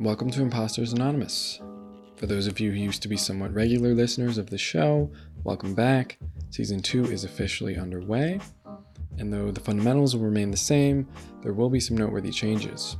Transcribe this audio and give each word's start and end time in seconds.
Welcome 0.00 0.30
to 0.30 0.40
Imposters 0.40 0.94
Anonymous. 0.94 1.60
For 2.16 2.24
those 2.24 2.46
of 2.46 2.58
you 2.58 2.70
who 2.70 2.78
used 2.78 3.02
to 3.02 3.08
be 3.08 3.18
somewhat 3.18 3.52
regular 3.52 3.92
listeners 3.92 4.38
of 4.38 4.48
the 4.48 4.56
show, 4.56 5.12
welcome 5.44 5.74
back. 5.74 6.16
Season 6.48 6.80
2 6.80 7.12
is 7.12 7.24
officially 7.24 7.76
underway, 7.76 8.40
and 9.18 9.30
though 9.30 9.50
the 9.50 9.60
fundamentals 9.60 10.16
will 10.16 10.24
remain 10.24 10.50
the 10.50 10.56
same, 10.56 11.06
there 11.42 11.52
will 11.52 11.68
be 11.68 11.80
some 11.80 11.98
noteworthy 11.98 12.30
changes. 12.30 12.96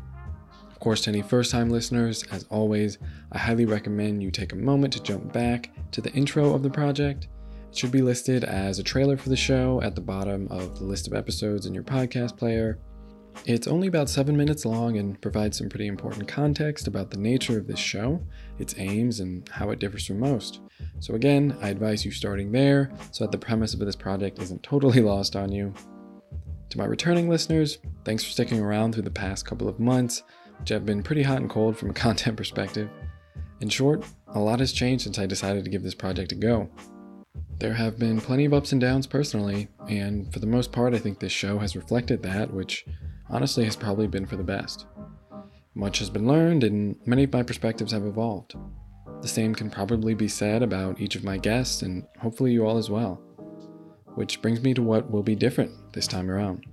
Of 0.70 0.78
course, 0.78 1.00
to 1.04 1.10
any 1.10 1.22
first 1.22 1.50
time 1.50 1.70
listeners, 1.70 2.22
as 2.32 2.44
always, 2.50 2.98
I 3.32 3.38
highly 3.38 3.64
recommend 3.64 4.22
you 4.22 4.30
take 4.30 4.52
a 4.52 4.56
moment 4.56 4.92
to 4.92 5.02
jump 5.02 5.32
back 5.32 5.70
to 5.92 6.02
the 6.02 6.12
intro 6.12 6.52
of 6.52 6.62
the 6.62 6.68
project. 6.68 7.28
It 7.70 7.78
should 7.78 7.92
be 7.92 8.02
listed 8.02 8.44
as 8.44 8.78
a 8.78 8.82
trailer 8.82 9.16
for 9.16 9.30
the 9.30 9.36
show 9.36 9.80
at 9.80 9.94
the 9.94 10.02
bottom 10.02 10.48
of 10.50 10.78
the 10.78 10.84
list 10.84 11.06
of 11.06 11.14
episodes 11.14 11.64
in 11.64 11.72
your 11.72 11.82
podcast 11.82 12.36
player. 12.36 12.78
It's 13.46 13.66
only 13.66 13.88
about 13.88 14.10
seven 14.10 14.36
minutes 14.36 14.64
long 14.64 14.98
and 14.98 15.20
provides 15.20 15.58
some 15.58 15.68
pretty 15.68 15.86
important 15.86 16.28
context 16.28 16.86
about 16.86 17.10
the 17.10 17.16
nature 17.16 17.58
of 17.58 17.66
this 17.66 17.78
show, 17.78 18.20
its 18.58 18.74
aims, 18.76 19.20
and 19.20 19.48
how 19.48 19.70
it 19.70 19.78
differs 19.78 20.06
from 20.06 20.20
most. 20.20 20.60
So, 21.00 21.14
again, 21.14 21.56
I 21.60 21.70
advise 21.70 22.04
you 22.04 22.10
starting 22.10 22.52
there 22.52 22.90
so 23.12 23.24
that 23.24 23.32
the 23.32 23.38
premise 23.38 23.72
of 23.72 23.80
this 23.80 23.96
project 23.96 24.38
isn't 24.40 24.62
totally 24.62 25.00
lost 25.00 25.36
on 25.36 25.50
you. 25.50 25.72
To 26.70 26.78
my 26.78 26.84
returning 26.84 27.28
listeners, 27.28 27.78
thanks 28.04 28.22
for 28.22 28.30
sticking 28.30 28.60
around 28.60 28.92
through 28.92 29.02
the 29.02 29.10
past 29.10 29.46
couple 29.46 29.68
of 29.68 29.80
months, 29.80 30.22
which 30.58 30.68
have 30.68 30.86
been 30.86 31.02
pretty 31.02 31.22
hot 31.22 31.38
and 31.38 31.50
cold 31.50 31.76
from 31.76 31.90
a 31.90 31.94
content 31.94 32.36
perspective. 32.36 32.88
In 33.60 33.68
short, 33.68 34.04
a 34.28 34.38
lot 34.38 34.60
has 34.60 34.72
changed 34.72 35.04
since 35.04 35.18
I 35.18 35.26
decided 35.26 35.64
to 35.64 35.70
give 35.70 35.82
this 35.82 35.94
project 35.94 36.32
a 36.32 36.36
go. 36.36 36.68
There 37.60 37.74
have 37.74 37.98
been 37.98 38.22
plenty 38.22 38.46
of 38.46 38.54
ups 38.54 38.72
and 38.72 38.80
downs 38.80 39.06
personally, 39.06 39.68
and 39.86 40.32
for 40.32 40.38
the 40.38 40.46
most 40.46 40.72
part, 40.72 40.94
I 40.94 40.98
think 40.98 41.18
this 41.18 41.30
show 41.30 41.58
has 41.58 41.76
reflected 41.76 42.22
that, 42.22 42.50
which 42.50 42.86
honestly 43.28 43.66
has 43.66 43.76
probably 43.76 44.06
been 44.06 44.24
for 44.24 44.36
the 44.36 44.42
best. 44.42 44.86
Much 45.74 45.98
has 45.98 46.08
been 46.08 46.26
learned, 46.26 46.64
and 46.64 46.96
many 47.04 47.24
of 47.24 47.32
my 47.34 47.42
perspectives 47.42 47.92
have 47.92 48.06
evolved. 48.06 48.54
The 49.20 49.28
same 49.28 49.54
can 49.54 49.68
probably 49.68 50.14
be 50.14 50.26
said 50.26 50.62
about 50.62 51.02
each 51.02 51.16
of 51.16 51.22
my 51.22 51.36
guests, 51.36 51.82
and 51.82 52.06
hopefully 52.18 52.52
you 52.52 52.66
all 52.66 52.78
as 52.78 52.88
well. 52.88 53.20
Which 54.14 54.40
brings 54.40 54.62
me 54.62 54.72
to 54.72 54.82
what 54.82 55.10
will 55.10 55.22
be 55.22 55.34
different 55.34 55.92
this 55.92 56.06
time 56.06 56.30
around. 56.30 56.64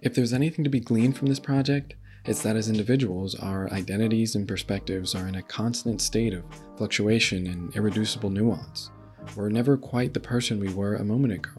If 0.00 0.14
there's 0.14 0.32
anything 0.32 0.64
to 0.64 0.70
be 0.70 0.80
gleaned 0.80 1.18
from 1.18 1.26
this 1.26 1.38
project, 1.38 1.96
it's 2.24 2.42
that 2.44 2.56
as 2.56 2.70
individuals, 2.70 3.34
our 3.34 3.70
identities 3.74 4.36
and 4.36 4.48
perspectives 4.48 5.14
are 5.14 5.28
in 5.28 5.34
a 5.34 5.42
constant 5.42 6.00
state 6.00 6.32
of 6.32 6.44
fluctuation 6.78 7.46
and 7.46 7.76
irreducible 7.76 8.30
nuance. 8.30 8.90
We're 9.34 9.48
never 9.48 9.76
quite 9.76 10.14
the 10.14 10.20
person 10.20 10.60
we 10.60 10.72
were 10.72 10.94
a 10.94 11.04
moment 11.04 11.32
ago. 11.32 11.50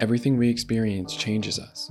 Everything 0.00 0.36
we 0.36 0.48
experience 0.48 1.14
changes 1.14 1.58
us, 1.58 1.90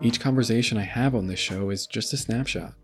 each 0.00 0.20
conversation 0.20 0.76
I 0.78 0.82
have 0.82 1.14
on 1.14 1.26
this 1.26 1.38
show 1.38 1.70
is 1.70 1.86
just 1.86 2.12
a 2.12 2.16
snapshot, 2.16 2.74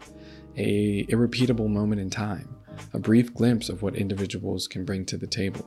a 0.57 1.07
irrepeatable 1.09 1.69
moment 1.69 2.01
in 2.01 2.11
time, 2.11 2.57
a 2.93 2.99
brief 2.99 3.35
glimpse 3.35 3.69
of 3.69 3.83
what 3.83 3.97
individuals 3.97 4.69
can 4.69 4.85
bring 4.85 5.05
to 5.07 5.17
the 5.17 5.27
table. 5.27 5.67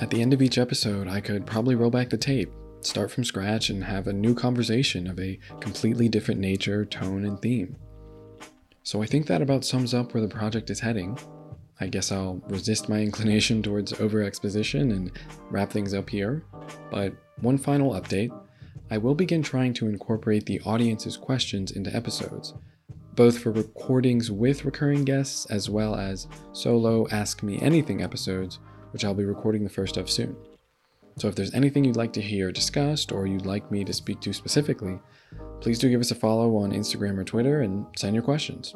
At 0.00 0.10
the 0.10 0.22
end 0.22 0.32
of 0.32 0.42
each 0.42 0.58
episode, 0.58 1.06
I 1.06 1.20
could 1.20 1.46
probably 1.46 1.74
roll 1.74 1.90
back 1.90 2.10
the 2.10 2.16
tape, 2.16 2.50
start 2.80 3.10
from 3.10 3.24
scratch, 3.24 3.70
and 3.70 3.84
have 3.84 4.06
a 4.06 4.12
new 4.12 4.34
conversation 4.34 5.06
of 5.06 5.18
a 5.20 5.38
completely 5.60 6.08
different 6.08 6.40
nature, 6.40 6.84
tone, 6.84 7.24
and 7.24 7.40
theme. 7.40 7.76
So 8.82 9.02
I 9.02 9.06
think 9.06 9.26
that 9.26 9.42
about 9.42 9.64
sums 9.64 9.94
up 9.94 10.14
where 10.14 10.22
the 10.22 10.28
project 10.28 10.70
is 10.70 10.80
heading. 10.80 11.18
I 11.82 11.88
guess 11.88 12.12
I'll 12.12 12.40
resist 12.46 12.88
my 12.88 13.00
inclination 13.08 13.62
towards 13.62 13.92
over 13.94 14.22
exposition 14.22 14.92
and 14.92 15.10
wrap 15.50 15.70
things 15.70 15.94
up 15.94 16.08
here. 16.08 16.44
But 16.90 17.12
one 17.40 17.58
final 17.58 17.92
update 17.92 18.32
I 18.90 18.98
will 18.98 19.14
begin 19.14 19.42
trying 19.42 19.72
to 19.74 19.88
incorporate 19.88 20.46
the 20.46 20.60
audience's 20.60 21.16
questions 21.16 21.72
into 21.72 21.94
episodes, 21.96 22.54
both 23.14 23.38
for 23.38 23.50
recordings 23.50 24.30
with 24.30 24.64
recurring 24.64 25.04
guests 25.04 25.46
as 25.46 25.70
well 25.70 25.94
as 25.96 26.28
solo 26.52 27.08
Ask 27.08 27.42
Me 27.42 27.58
Anything 27.60 28.02
episodes, 28.02 28.58
which 28.90 29.04
I'll 29.04 29.14
be 29.14 29.24
recording 29.24 29.64
the 29.64 29.70
first 29.70 29.96
of 29.96 30.10
soon. 30.10 30.36
So 31.16 31.26
if 31.28 31.34
there's 31.34 31.54
anything 31.54 31.84
you'd 31.84 31.96
like 31.96 32.12
to 32.14 32.22
hear 32.22 32.52
discussed 32.52 33.12
or 33.12 33.26
you'd 33.26 33.46
like 33.46 33.70
me 33.70 33.84
to 33.84 33.92
speak 33.92 34.20
to 34.20 34.32
specifically, 34.32 34.98
please 35.60 35.78
do 35.78 35.90
give 35.90 36.00
us 36.00 36.10
a 36.10 36.14
follow 36.14 36.56
on 36.56 36.72
Instagram 36.72 37.18
or 37.18 37.24
Twitter 37.24 37.62
and 37.62 37.86
send 37.96 38.14
your 38.14 38.22
questions. 38.22 38.74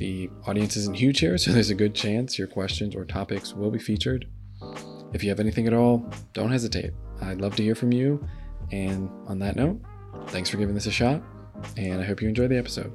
The 0.00 0.30
audience 0.46 0.78
isn't 0.78 0.96
huge 0.96 1.20
here, 1.20 1.36
so 1.38 1.52
there's 1.52 1.68
a 1.68 1.74
good 1.74 1.94
chance 1.94 2.38
your 2.38 2.48
questions 2.48 2.96
or 2.96 3.04
topics 3.04 3.52
will 3.52 3.70
be 3.70 3.78
featured. 3.78 4.26
If 5.12 5.22
you 5.22 5.28
have 5.28 5.40
anything 5.40 5.66
at 5.66 5.74
all, 5.74 6.10
don't 6.32 6.50
hesitate. 6.50 6.92
I'd 7.20 7.42
love 7.42 7.54
to 7.56 7.62
hear 7.62 7.74
from 7.74 7.92
you, 7.92 8.26
and 8.72 9.10
on 9.26 9.38
that 9.40 9.56
note, 9.56 9.78
thanks 10.28 10.48
for 10.48 10.56
giving 10.56 10.74
this 10.74 10.86
a 10.86 10.90
shot, 10.90 11.22
and 11.76 12.00
I 12.00 12.04
hope 12.04 12.22
you 12.22 12.28
enjoy 12.28 12.48
the 12.48 12.56
episode. 12.56 12.94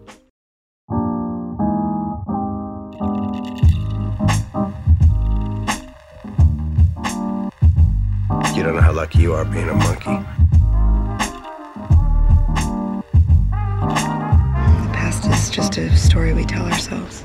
You 8.56 8.64
don't 8.64 8.74
know 8.74 8.82
how 8.82 8.94
lucky 8.94 9.20
you 9.20 9.34
are 9.34 9.46
being 9.46 9.70
a 9.70 9.76
monkey. 9.76 10.45
Just 15.56 15.78
a 15.78 15.96
story 15.96 16.34
we 16.34 16.44
tell 16.44 16.66
ourselves. 16.66 17.24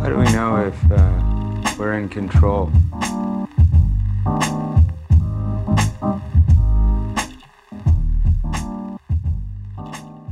How 0.00 0.08
do 0.08 0.16
we 0.16 0.24
know 0.32 0.64
if 0.64 0.90
uh, 0.90 1.74
we're 1.78 1.92
in 1.98 2.08
control. 2.08 2.72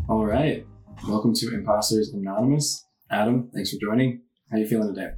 All 0.09 0.25
right. 0.25 0.65
Welcome 1.07 1.35
to 1.35 1.53
Imposters 1.53 2.15
Anonymous. 2.15 2.87
Adam, 3.11 3.51
thanks 3.53 3.73
for 3.73 3.77
joining. 3.79 4.23
How 4.51 4.57
are 4.57 4.61
you 4.61 4.67
feeling 4.67 4.95
today? 4.95 5.11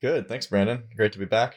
Good. 0.00 0.26
Thanks, 0.26 0.46
Brandon. 0.46 0.84
Great 0.96 1.12
to 1.12 1.18
be 1.18 1.26
back. 1.26 1.56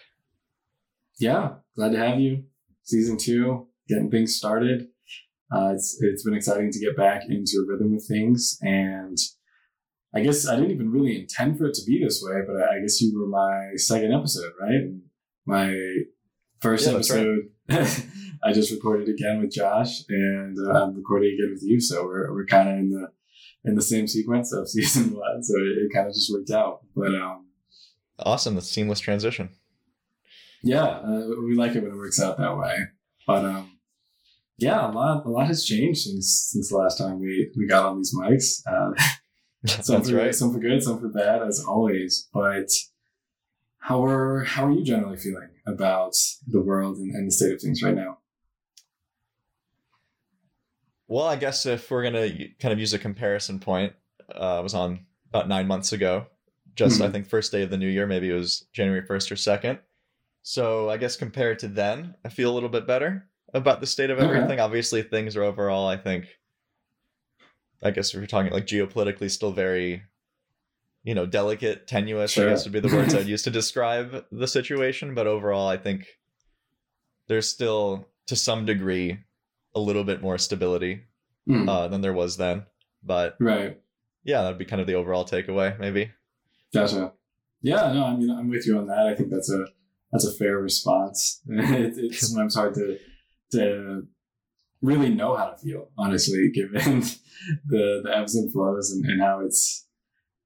Yeah, 1.19 1.55
glad 1.79 1.93
to 1.93 1.97
have 1.97 2.19
you. 2.19 2.43
Season 2.83 3.17
two, 3.17 3.67
getting 3.87 4.11
things 4.11 4.35
started. 4.35 4.87
Uh, 5.51 5.71
it's 5.73 5.97
it's 6.01 6.23
been 6.23 6.33
exciting 6.33 6.71
to 6.71 6.79
get 6.79 6.97
back 6.97 7.23
into 7.29 7.63
a 7.63 7.71
rhythm 7.71 7.93
with 7.93 8.05
things, 8.07 8.57
and 8.61 9.17
I 10.13 10.19
guess 10.21 10.47
I 10.47 10.55
didn't 10.55 10.71
even 10.71 10.91
really 10.91 11.19
intend 11.19 11.57
for 11.57 11.65
it 11.65 11.73
to 11.75 11.85
be 11.85 12.03
this 12.03 12.21
way, 12.23 12.41
but 12.45 12.57
I 12.57 12.79
guess 12.81 12.99
you 13.01 13.17
were 13.17 13.27
my 13.27 13.75
second 13.77 14.13
episode, 14.13 14.51
right? 14.59 14.91
My 15.45 15.75
first 16.59 16.85
yeah, 16.85 16.93
episode, 16.93 17.43
right. 17.69 18.07
I 18.43 18.53
just 18.53 18.71
recorded 18.71 19.07
again 19.07 19.39
with 19.41 19.51
Josh, 19.51 20.03
and 20.09 20.57
uh, 20.59 20.83
I'm 20.83 20.95
recording 20.95 21.33
again 21.33 21.51
with 21.53 21.63
you. 21.63 21.79
So 21.79 22.03
we're 22.03 22.33
we're 22.33 22.45
kind 22.45 22.69
of 22.69 22.75
in 22.77 22.89
the 22.89 23.07
in 23.63 23.75
the 23.75 23.81
same 23.81 24.07
sequence 24.07 24.51
of 24.51 24.69
season 24.75 25.15
one. 25.15 25.41
So 25.43 25.55
it, 25.57 25.85
it 25.85 25.93
kind 25.93 26.07
of 26.07 26.13
just 26.13 26.31
worked 26.31 26.51
out. 26.51 26.81
But 26.93 27.15
um, 27.15 27.47
awesome, 28.19 28.55
the 28.55 28.61
seamless 28.61 28.99
transition. 28.99 29.49
Yeah, 30.63 30.83
uh, 30.83 31.25
we 31.41 31.55
like 31.55 31.75
it 31.75 31.83
when 31.83 31.91
it 31.91 31.97
works 31.97 32.19
out 32.19 32.37
that 32.37 32.57
way. 32.57 32.77
But 33.25 33.45
um, 33.45 33.79
yeah, 34.57 34.89
a 34.89 34.91
lot 34.91 35.25
a 35.25 35.29
lot 35.29 35.47
has 35.47 35.65
changed 35.65 36.01
since 36.01 36.49
since 36.51 36.69
the 36.69 36.77
last 36.77 36.97
time 36.97 37.19
we 37.19 37.51
we 37.57 37.67
got 37.67 37.85
on 37.85 37.97
these 37.97 38.13
mics. 38.15 38.61
Uh, 38.67 38.91
some 39.81 40.03
for 40.03 40.15
right. 40.15 40.35
some 40.35 40.53
for 40.53 40.59
good, 40.59 40.83
some 40.83 40.99
for 40.99 41.09
bad, 41.09 41.41
as 41.41 41.63
always. 41.65 42.27
But 42.33 42.69
how 43.79 44.03
are 44.05 44.43
how 44.43 44.65
are 44.65 44.71
you 44.71 44.83
generally 44.83 45.17
feeling 45.17 45.49
about 45.65 46.15
the 46.47 46.61
world 46.61 46.97
and, 46.97 47.11
and 47.11 47.27
the 47.27 47.31
state 47.31 47.53
of 47.53 47.61
things 47.61 47.81
right 47.81 47.95
now? 47.95 48.17
Well, 51.07 51.25
I 51.25 51.37
guess 51.37 51.65
if 51.65 51.89
we're 51.89 52.03
gonna 52.03 52.29
kind 52.59 52.73
of 52.73 52.79
use 52.79 52.93
a 52.93 52.99
comparison 52.99 53.59
point, 53.59 53.93
uh, 54.35 54.57
I 54.57 54.59
was 54.59 54.73
on 54.73 55.05
about 55.29 55.47
nine 55.47 55.67
months 55.67 55.93
ago. 55.93 56.27
Just 56.75 56.95
mm-hmm. 56.95 57.03
I 57.03 57.09
think 57.09 57.27
first 57.27 57.51
day 57.51 57.63
of 57.63 57.69
the 57.69 57.77
new 57.77 57.87
year, 57.87 58.05
maybe 58.05 58.29
it 58.29 58.33
was 58.33 58.65
January 58.73 59.05
first 59.05 59.31
or 59.31 59.35
second. 59.35 59.79
So 60.49 60.89
I 60.89 60.97
guess 60.97 61.15
compared 61.15 61.59
to 61.59 61.67
then, 61.67 62.15
I 62.25 62.29
feel 62.29 62.51
a 62.51 62.55
little 62.55 62.69
bit 62.69 62.87
better 62.87 63.29
about 63.53 63.81
the 63.81 63.85
state 63.85 64.09
of 64.09 64.17
everything. 64.17 64.53
Okay. 64.53 64.59
Obviously, 64.59 65.03
things 65.03 65.35
are 65.35 65.43
overall, 65.43 65.87
I 65.87 65.95
think, 65.95 66.25
I 67.83 67.91
guess 67.91 68.09
if 68.09 68.15
you're 68.15 68.25
talking 68.25 68.51
like 68.51 68.65
geopolitically, 68.65 69.29
still 69.29 69.51
very, 69.51 70.01
you 71.03 71.13
know, 71.13 71.27
delicate, 71.27 71.85
tenuous. 71.85 72.31
Sure. 72.31 72.47
I 72.47 72.49
guess 72.49 72.63
would 72.63 72.73
be 72.73 72.79
the 72.79 72.87
words 72.87 73.13
I'd 73.13 73.27
use 73.27 73.43
to 73.43 73.51
describe 73.51 74.25
the 74.31 74.47
situation. 74.47 75.13
But 75.13 75.27
overall, 75.27 75.67
I 75.67 75.77
think 75.77 76.07
there's 77.27 77.47
still, 77.47 78.07
to 78.25 78.35
some 78.35 78.65
degree, 78.65 79.19
a 79.75 79.79
little 79.79 80.03
bit 80.03 80.19
more 80.19 80.39
stability 80.39 81.03
mm. 81.47 81.69
uh, 81.69 81.89
than 81.89 82.01
there 82.01 82.13
was 82.13 82.37
then. 82.37 82.63
But 83.03 83.35
right, 83.39 83.79
yeah, 84.23 84.41
that'd 84.41 84.57
be 84.57 84.65
kind 84.65 84.81
of 84.81 84.87
the 84.87 84.95
overall 84.95 85.25
takeaway, 85.25 85.77
maybe. 85.77 86.09
Gotcha. 86.73 87.13
Yeah, 87.61 87.93
no, 87.93 88.05
I 88.05 88.15
mean, 88.15 88.31
I'm 88.31 88.49
with 88.49 88.65
you 88.65 88.79
on 88.79 88.87
that. 88.87 89.05
I 89.05 89.13
think 89.13 89.29
that's 89.29 89.51
a 89.51 89.67
that's 90.11 90.25
a 90.25 90.33
fair 90.33 90.57
response. 90.57 91.41
it, 91.47 91.93
it's 91.97 92.27
sometimes 92.27 92.55
hard 92.55 92.73
to 92.75 92.97
to 93.51 94.03
really 94.81 95.09
know 95.09 95.35
how 95.35 95.47
to 95.47 95.57
feel, 95.57 95.89
honestly, 95.97 96.49
given 96.53 97.01
the, 97.65 98.01
the 98.03 98.11
ebbs 98.15 98.35
and 98.35 98.51
flows 98.51 98.91
and, 98.91 99.03
and 99.05 99.21
how 99.21 99.41
it's 99.41 99.87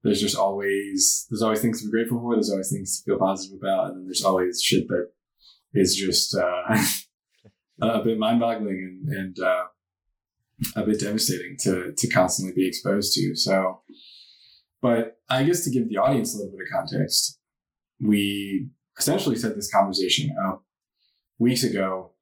there's 0.02 0.20
just 0.20 0.36
always 0.36 1.26
there's 1.30 1.42
always 1.42 1.62
things 1.62 1.80
to 1.80 1.86
be 1.86 1.92
grateful 1.92 2.20
for, 2.20 2.34
there's 2.34 2.50
always 2.50 2.70
things 2.70 3.00
to 3.00 3.04
feel 3.10 3.18
positive 3.18 3.58
about, 3.58 3.92
and 3.92 4.06
there's 4.06 4.22
always 4.22 4.62
shit 4.62 4.86
that 4.88 5.10
is 5.72 5.96
just 5.96 6.36
uh, 6.36 6.76
a 7.82 8.04
bit 8.04 8.18
mind-boggling 8.18 9.02
and, 9.08 9.16
and 9.16 9.38
uh, 9.40 9.64
a 10.76 10.84
bit 10.84 11.00
devastating 11.00 11.56
to 11.60 11.92
to 11.96 12.08
constantly 12.08 12.54
be 12.54 12.68
exposed 12.68 13.14
to. 13.14 13.34
So, 13.34 13.80
but 14.82 15.18
I 15.28 15.42
guess 15.44 15.64
to 15.64 15.70
give 15.70 15.88
the 15.88 15.96
audience 15.96 16.34
a 16.34 16.38
little 16.38 16.52
bit 16.52 16.66
of 16.66 16.72
context, 16.72 17.38
we 17.98 18.68
essentially 18.98 19.36
set 19.36 19.54
this 19.54 19.72
conversation 19.72 20.34
up 20.46 20.64
weeks 21.38 21.64
ago, 21.64 22.12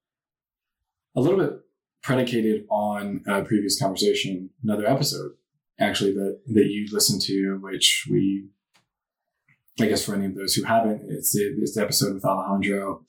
a 1.15 1.21
little 1.21 1.39
bit 1.39 1.61
predicated 2.03 2.65
on 2.71 3.23
a 3.27 3.43
previous 3.43 3.79
conversation, 3.79 4.51
another 4.63 4.87
episode 4.87 5.33
actually 5.79 6.13
that 6.13 6.41
that 6.47 6.67
you 6.67 6.87
listened 6.93 7.21
to, 7.23 7.59
which 7.61 8.07
we, 8.11 8.49
I 9.81 9.87
guess 9.87 10.05
for 10.05 10.15
any 10.15 10.27
of 10.27 10.35
those 10.35 10.55
who 10.55 10.65
haven't, 10.65 11.03
it's 11.09 11.33
the, 11.33 11.55
it's 11.61 11.75
the 11.75 11.83
episode 11.83 12.15
with 12.15 12.25
Alejandro 12.25 13.05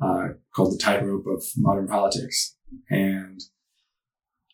uh, 0.00 0.28
called 0.54 0.74
"The 0.74 0.82
Tightrope 0.82 1.26
of 1.26 1.42
Modern 1.56 1.88
Politics," 1.88 2.56
and 2.90 3.40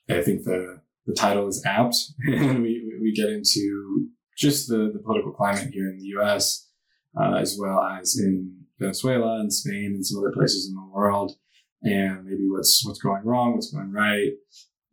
I 0.08 0.22
think 0.22 0.44
the 0.44 0.80
the 1.06 1.14
title 1.14 1.48
is 1.48 1.62
apt, 1.66 1.96
and 2.26 2.62
we 2.62 2.98
we 3.00 3.12
get 3.12 3.30
into 3.30 4.08
just 4.36 4.68
the 4.68 4.90
the 4.92 5.00
political 5.00 5.32
climate 5.32 5.72
here 5.72 5.88
in 5.88 5.98
the 5.98 6.06
U.S. 6.18 6.68
Uh, 7.18 7.34
as 7.34 7.56
well 7.58 7.80
as 7.80 8.18
in 8.18 8.64
Venezuela 8.78 9.38
and 9.38 9.52
Spain 9.52 9.92
and 9.94 10.04
some 10.04 10.18
other 10.18 10.32
places 10.32 10.68
in 10.68 10.74
the 10.74 10.90
world, 10.92 11.36
and 11.82 12.24
maybe 12.24 12.48
what's 12.48 12.84
what's 12.84 13.00
going 13.00 13.22
wrong, 13.24 13.54
what's 13.54 13.70
going 13.70 13.92
right, 13.92 14.32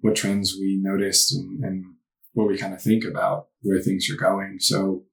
what 0.02 0.16
trends 0.16 0.56
we 0.60 0.80
noticed, 0.82 1.34
and, 1.34 1.64
and 1.64 1.86
what 2.34 2.48
we 2.48 2.58
kind 2.58 2.74
of 2.74 2.82
think 2.82 3.04
about 3.04 3.48
where 3.62 3.80
things 3.80 4.08
are 4.10 4.16
going. 4.16 4.58
So, 4.60 5.06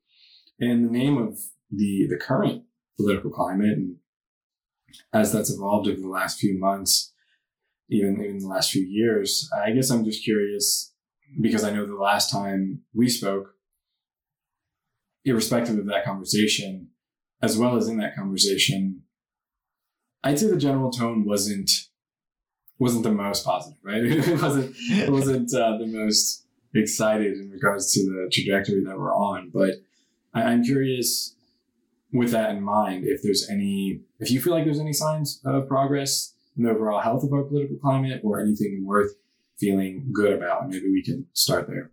in 0.59 0.85
the 0.85 0.91
name 0.91 1.17
of 1.17 1.39
the 1.71 2.07
the 2.09 2.19
current 2.19 2.65
political 2.97 3.31
climate, 3.31 3.79
and 3.79 3.97
as 5.13 5.33
that's 5.33 5.51
evolved 5.51 5.89
over 5.89 6.01
the 6.01 6.09
last 6.09 6.39
few 6.39 6.59
months, 6.59 7.13
even 7.89 8.23
in 8.23 8.39
the 8.39 8.49
last 8.49 8.71
few 8.71 8.83
years, 8.83 9.49
I 9.55 9.71
guess 9.71 9.91
I'm 9.91 10.05
just 10.05 10.25
curious 10.25 10.93
because 11.41 11.65
I 11.65 11.71
know 11.71 11.87
the 11.87 11.95
last 11.95 12.31
time 12.31 12.83
we 12.95 13.09
spoke, 13.09 13.55
irrespective 15.25 15.79
of 15.79 15.87
that 15.87 16.05
conversation, 16.05 16.89
as 17.43 17.57
well 17.57 17.77
as 17.77 17.89
in 17.89 17.99
that 17.99 18.17
conversation, 18.17 19.03
I'd 20.25 20.39
say 20.39 20.49
the 20.49 20.57
general 20.57 20.91
tone 20.91 21.25
wasn't 21.25 21.71
wasn't 22.79 23.03
the 23.03 23.11
most 23.11 23.45
positive, 23.45 23.79
right? 23.83 24.03
it 24.05 24.41
wasn't 24.41 24.75
it 24.77 25.11
wasn't 25.11 25.53
uh, 25.55 25.79
the 25.79 25.87
most 25.87 26.47
excited 26.75 27.37
in 27.39 27.51
regards 27.51 27.93
to 27.93 28.01
the 28.05 28.31
trajectory 28.33 28.85
that 28.85 28.99
we're 28.99 29.15
on. 29.15 29.51
But 29.53 29.75
I, 30.35 30.43
I'm 30.43 30.63
curious, 30.63 31.35
with 32.13 32.31
that 32.33 32.51
in 32.51 32.63
mind, 32.63 33.05
if 33.07 33.23
there's 33.23 33.49
any, 33.51 34.01
if 34.19 34.31
you 34.31 34.41
feel 34.41 34.53
like 34.53 34.65
there's 34.65 34.81
any 34.81 34.93
signs 34.93 35.41
of 35.45 35.69
progress 35.69 36.35
in 36.57 36.65
the 36.65 36.71
overall 36.71 37.01
health 37.01 37.25
of 37.25 37.33
our 37.33 37.43
political 37.43 37.77
climate, 37.77 38.21
or 38.25 38.41
anything 38.41 38.85
worth 38.85 39.13
feeling 39.59 40.11
good 40.13 40.33
about, 40.33 40.69
maybe 40.69 40.91
we 40.91 41.03
can 41.03 41.27
start 41.33 41.69
there. 41.69 41.91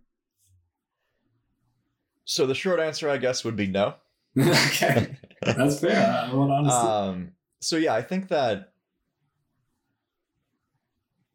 So 2.24 2.46
the 2.46 2.54
short 2.54 2.80
answer, 2.80 3.08
I 3.08 3.18
guess, 3.18 3.44
would 3.44 3.56
be 3.56 3.68
no. 3.68 3.94
okay, 4.66 5.16
that's 5.42 5.80
fair. 5.80 6.28
I 6.30 6.34
want 6.34 6.50
honesty. 6.50 6.86
Um, 6.88 7.32
so 7.60 7.76
yeah, 7.76 7.94
I 7.94 8.02
think 8.02 8.28
that. 8.28 8.72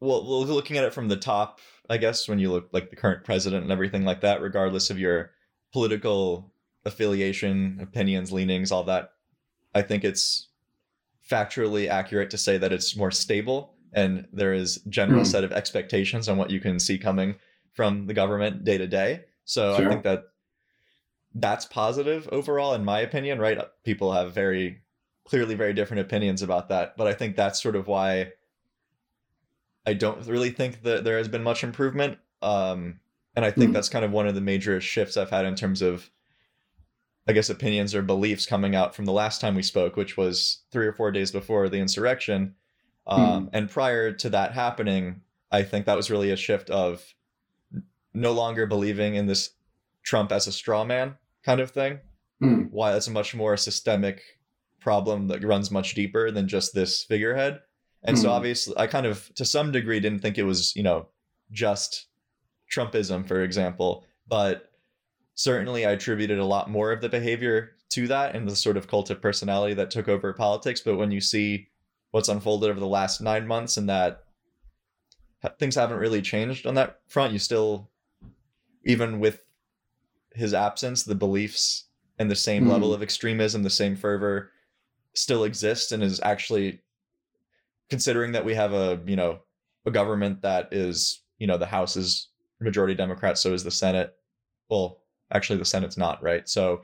Well, 0.00 0.24
looking 0.24 0.76
at 0.78 0.84
it 0.84 0.92
from 0.92 1.08
the 1.08 1.16
top, 1.16 1.60
I 1.88 1.96
guess 1.96 2.28
when 2.28 2.40
you 2.40 2.50
look 2.50 2.68
like 2.72 2.90
the 2.90 2.96
current 2.96 3.24
president 3.24 3.62
and 3.62 3.70
everything 3.70 4.04
like 4.04 4.20
that, 4.22 4.40
regardless 4.42 4.90
of 4.90 4.98
your 4.98 5.30
political 5.72 6.52
affiliation, 6.84 7.78
opinions, 7.80 8.32
leanings, 8.32 8.72
all 8.72 8.82
that, 8.84 9.10
I 9.76 9.82
think 9.82 10.02
it's 10.02 10.48
factually 11.30 11.88
accurate 11.88 12.30
to 12.30 12.38
say 12.38 12.58
that 12.58 12.72
it's 12.72 12.96
more 12.96 13.12
stable 13.12 13.74
and 13.92 14.26
there 14.32 14.52
is 14.52 14.78
general 14.88 15.20
Hmm. 15.20 15.26
set 15.30 15.44
of 15.44 15.52
expectations 15.52 16.28
on 16.28 16.36
what 16.36 16.50
you 16.50 16.58
can 16.58 16.80
see 16.80 16.98
coming 16.98 17.36
from 17.72 18.06
the 18.06 18.14
government 18.14 18.64
day 18.64 18.78
to 18.78 18.88
day. 18.88 19.20
So 19.44 19.76
Sure. 19.76 19.86
I 19.86 19.88
think 19.88 20.02
that 20.02 20.24
that's 21.34 21.64
positive 21.64 22.28
overall, 22.30 22.74
in 22.74 22.84
my 22.84 23.00
opinion. 23.00 23.38
Right? 23.38 23.58
People 23.84 24.12
have 24.12 24.32
very 24.32 24.82
clearly 25.24 25.54
very 25.54 25.72
different 25.72 26.00
opinions 26.00 26.42
about 26.42 26.68
that, 26.68 26.96
but 26.96 27.06
I 27.06 27.14
think 27.14 27.36
that's 27.36 27.62
sort 27.62 27.76
of 27.76 27.86
why 27.86 28.32
I 29.86 29.94
don't 29.94 30.26
really 30.26 30.50
think 30.50 30.82
that 30.82 31.04
there 31.04 31.18
has 31.18 31.28
been 31.28 31.42
much 31.42 31.64
improvement. 31.64 32.18
Um, 32.40 33.00
and 33.34 33.44
I 33.44 33.50
think 33.50 33.68
Hmm. 33.68 33.72
that's 33.72 33.88
kind 33.88 34.04
of 34.04 34.10
one 34.10 34.26
of 34.26 34.34
the 34.34 34.40
major 34.40 34.80
shifts 34.80 35.16
I've 35.16 35.30
had 35.30 35.44
in 35.44 35.54
terms 35.54 35.80
of, 35.80 36.10
I 37.26 37.32
guess, 37.32 37.50
opinions 37.50 37.94
or 37.94 38.02
beliefs 38.02 38.46
coming 38.46 38.74
out 38.74 38.94
from 38.94 39.04
the 39.06 39.12
last 39.12 39.40
time 39.40 39.54
we 39.54 39.62
spoke, 39.62 39.96
which 39.96 40.16
was 40.16 40.64
three 40.70 40.86
or 40.86 40.92
four 40.92 41.10
days 41.10 41.30
before 41.30 41.68
the 41.68 41.78
insurrection. 41.78 42.56
Um, 43.06 43.48
And 43.52 43.70
prior 43.70 44.12
to 44.12 44.30
that 44.30 44.52
happening, 44.52 45.22
I 45.50 45.62
think 45.62 45.86
that 45.86 45.96
was 45.96 46.10
really 46.10 46.30
a 46.30 46.36
shift 46.36 46.68
of 46.70 47.14
no 48.12 48.32
longer 48.32 48.66
believing 48.66 49.14
in 49.14 49.26
this 49.26 49.50
Trump 50.02 50.30
as 50.32 50.46
a 50.46 50.52
straw 50.52 50.84
man 50.84 51.16
kind 51.44 51.60
of 51.60 51.70
thing. 51.70 51.98
Hmm. 52.40 52.62
Why 52.70 52.94
it's 52.96 53.06
a 53.08 53.10
much 53.12 53.34
more 53.34 53.56
systemic 53.56 54.22
problem 54.80 55.28
that 55.28 55.44
runs 55.44 55.70
much 55.70 55.94
deeper 55.94 56.30
than 56.30 56.48
just 56.48 56.74
this 56.74 57.04
figurehead. 57.04 57.60
And 58.02 58.18
so 58.18 58.28
Hmm. 58.28 58.34
obviously 58.34 58.74
I 58.76 58.86
kind 58.88 59.06
of 59.06 59.32
to 59.36 59.44
some 59.44 59.70
degree 59.70 60.00
didn't 60.00 60.20
think 60.20 60.38
it 60.38 60.42
was, 60.44 60.74
you 60.74 60.82
know, 60.82 61.08
just 61.52 62.06
Trumpism, 62.74 63.26
for 63.28 63.42
example, 63.42 64.04
but 64.26 64.70
certainly 65.34 65.86
I 65.86 65.92
attributed 65.92 66.38
a 66.38 66.44
lot 66.44 66.68
more 66.70 66.90
of 66.92 67.00
the 67.00 67.08
behavior 67.08 67.72
to 67.90 68.08
that 68.08 68.34
and 68.34 68.48
the 68.48 68.56
sort 68.56 68.76
of 68.76 68.88
cult 68.88 69.10
of 69.10 69.20
personality 69.20 69.74
that 69.74 69.90
took 69.90 70.08
over 70.08 70.32
politics. 70.32 70.80
But 70.80 70.96
when 70.96 71.10
you 71.10 71.20
see 71.20 71.68
what's 72.10 72.28
unfolded 72.28 72.70
over 72.70 72.80
the 72.80 72.86
last 72.86 73.20
nine 73.20 73.46
months 73.46 73.76
and 73.76 73.88
that 73.88 74.24
things 75.58 75.74
haven't 75.74 75.98
really 75.98 76.22
changed 76.22 76.66
on 76.66 76.74
that 76.74 77.00
front, 77.06 77.32
you 77.32 77.38
still, 77.38 77.90
even 78.84 79.20
with 79.20 79.42
his 80.34 80.54
absence, 80.54 81.02
the 81.04 81.14
beliefs 81.14 81.84
and 82.18 82.30
the 82.30 82.36
same 82.36 82.64
Hmm. 82.64 82.70
level 82.70 82.92
of 82.94 83.02
extremism, 83.02 83.62
the 83.62 83.70
same 83.70 83.96
fervor 83.96 84.50
still 85.14 85.44
exists 85.44 85.92
and 85.92 86.02
is 86.02 86.20
actually 86.22 86.80
considering 87.90 88.32
that 88.32 88.44
we 88.44 88.54
have 88.54 88.72
a 88.72 89.00
you 89.06 89.16
know 89.16 89.40
a 89.84 89.90
government 89.90 90.40
that 90.42 90.72
is 90.72 91.22
you 91.38 91.46
know 91.46 91.58
the 91.58 91.66
house 91.66 91.96
is 91.96 92.28
majority 92.60 92.94
democrat 92.94 93.36
so 93.36 93.52
is 93.52 93.64
the 93.64 93.70
senate 93.70 94.14
well 94.70 95.02
actually 95.34 95.58
the 95.58 95.64
senate's 95.64 95.98
not 95.98 96.22
right 96.22 96.48
so 96.48 96.80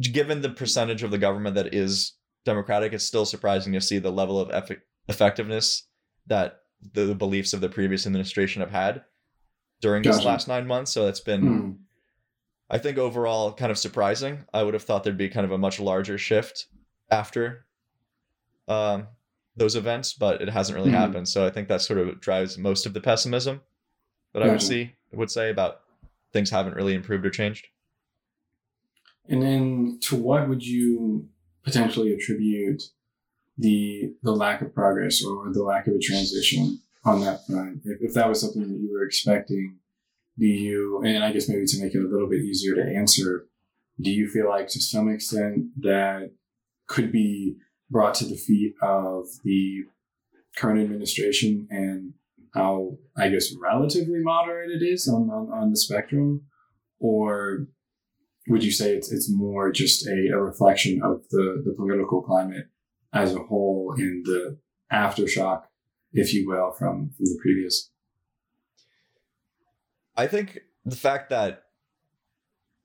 given 0.00 0.40
the 0.40 0.48
percentage 0.48 1.02
of 1.02 1.10
the 1.10 1.18
government 1.18 1.54
that 1.56 1.74
is 1.74 2.14
democratic 2.46 2.92
it's 2.94 3.04
still 3.04 3.26
surprising 3.26 3.72
to 3.74 3.80
see 3.80 3.98
the 3.98 4.10
level 4.12 4.40
of 4.40 4.48
effe- 4.48 4.80
effectiveness 5.08 5.84
that 6.26 6.60
the, 6.94 7.04
the 7.04 7.14
beliefs 7.14 7.52
of 7.52 7.60
the 7.60 7.68
previous 7.68 8.06
administration 8.06 8.60
have 8.60 8.70
had 8.70 9.02
during 9.82 10.02
this 10.02 10.24
last 10.24 10.48
nine 10.48 10.66
months 10.66 10.90
so 10.92 11.04
that's 11.04 11.20
been 11.20 11.40
Hmm. 11.42 11.70
I 12.70 12.78
think 12.78 12.98
overall 12.98 13.52
kind 13.52 13.70
of 13.70 13.78
surprising. 13.78 14.44
I 14.52 14.62
would 14.62 14.74
have 14.74 14.82
thought 14.82 15.04
there'd 15.04 15.16
be 15.16 15.28
kind 15.30 15.44
of 15.46 15.52
a 15.52 15.58
much 15.58 15.80
larger 15.80 16.18
shift 16.18 16.66
after 17.10 17.64
um, 18.68 19.06
those 19.56 19.74
events, 19.74 20.12
but 20.12 20.42
it 20.42 20.48
hasn't 20.50 20.76
really 20.76 20.90
Mhm. 20.90 20.94
happened. 20.94 21.28
So 21.28 21.46
I 21.46 21.50
think 21.50 21.68
that 21.68 21.80
sort 21.80 21.98
of 21.98 22.20
drives 22.20 22.58
most 22.58 22.84
of 22.84 22.92
the 22.92 23.00
pessimism 23.00 23.62
that 24.34 24.42
I 24.42 24.48
would 24.48 24.60
see 24.60 24.94
would 25.12 25.30
say 25.30 25.48
about 25.50 25.80
things 26.34 26.50
haven't 26.50 26.74
really 26.74 26.94
improved 26.94 27.24
or 27.24 27.30
changed. 27.30 27.68
And 29.26 29.42
then, 29.42 29.98
to 30.02 30.16
what 30.16 30.48
would 30.48 30.62
you 30.66 31.28
potentially 31.62 32.12
attribute 32.12 32.82
the 33.56 34.14
the 34.22 34.32
lack 34.32 34.60
of 34.62 34.74
progress 34.74 35.24
or 35.24 35.50
the 35.52 35.62
lack 35.62 35.86
of 35.86 35.94
a 35.94 35.98
transition 35.98 36.80
on 37.04 37.20
that 37.22 37.46
front? 37.46 37.80
If, 37.84 38.02
if 38.02 38.14
that 38.14 38.28
was 38.28 38.40
something 38.42 38.62
that 38.62 38.78
you 38.78 38.92
were 38.92 39.04
expecting, 39.04 39.78
do 40.38 40.46
you? 40.46 41.02
And 41.04 41.24
I 41.24 41.32
guess 41.32 41.48
maybe 41.48 41.66
to 41.66 41.82
make 41.82 41.94
it 41.94 42.04
a 42.04 42.08
little 42.08 42.28
bit 42.28 42.40
easier 42.40 42.74
to 42.74 42.82
answer, 42.82 43.46
do 44.00 44.10
you 44.10 44.28
feel 44.28 44.48
like 44.48 44.68
to 44.68 44.80
some 44.80 45.08
extent 45.08 45.66
that 45.80 46.30
could 46.86 47.10
be 47.12 47.56
brought 47.90 48.14
to 48.14 48.24
the 48.24 48.36
feet 48.36 48.74
of 48.82 49.26
the 49.44 49.84
current 50.56 50.80
administration 50.80 51.66
and 51.70 52.14
how 52.54 52.96
I 53.16 53.28
guess 53.28 53.54
relatively 53.60 54.20
moderate 54.20 54.70
it 54.70 54.84
is 54.84 55.08
on 55.08 55.30
on, 55.30 55.50
on 55.52 55.70
the 55.70 55.76
spectrum, 55.76 56.42
or 56.98 57.66
would 58.48 58.64
you 58.64 58.72
say 58.72 58.94
it's 58.94 59.12
it's 59.12 59.30
more 59.30 59.70
just 59.70 60.06
a, 60.06 60.30
a 60.32 60.40
reflection 60.40 61.00
of 61.02 61.22
the, 61.30 61.62
the 61.64 61.74
political 61.76 62.22
climate 62.22 62.66
as 63.12 63.34
a 63.34 63.40
whole 63.40 63.94
in 63.98 64.22
the 64.24 64.58
aftershock, 64.92 65.62
if 66.12 66.32
you 66.32 66.48
will, 66.48 66.72
from, 66.72 67.10
from 67.16 67.26
the 67.26 67.38
previous? 67.42 67.90
I 70.18 70.26
think 70.26 70.58
the 70.84 70.96
fact 70.96 71.30
that 71.30 71.62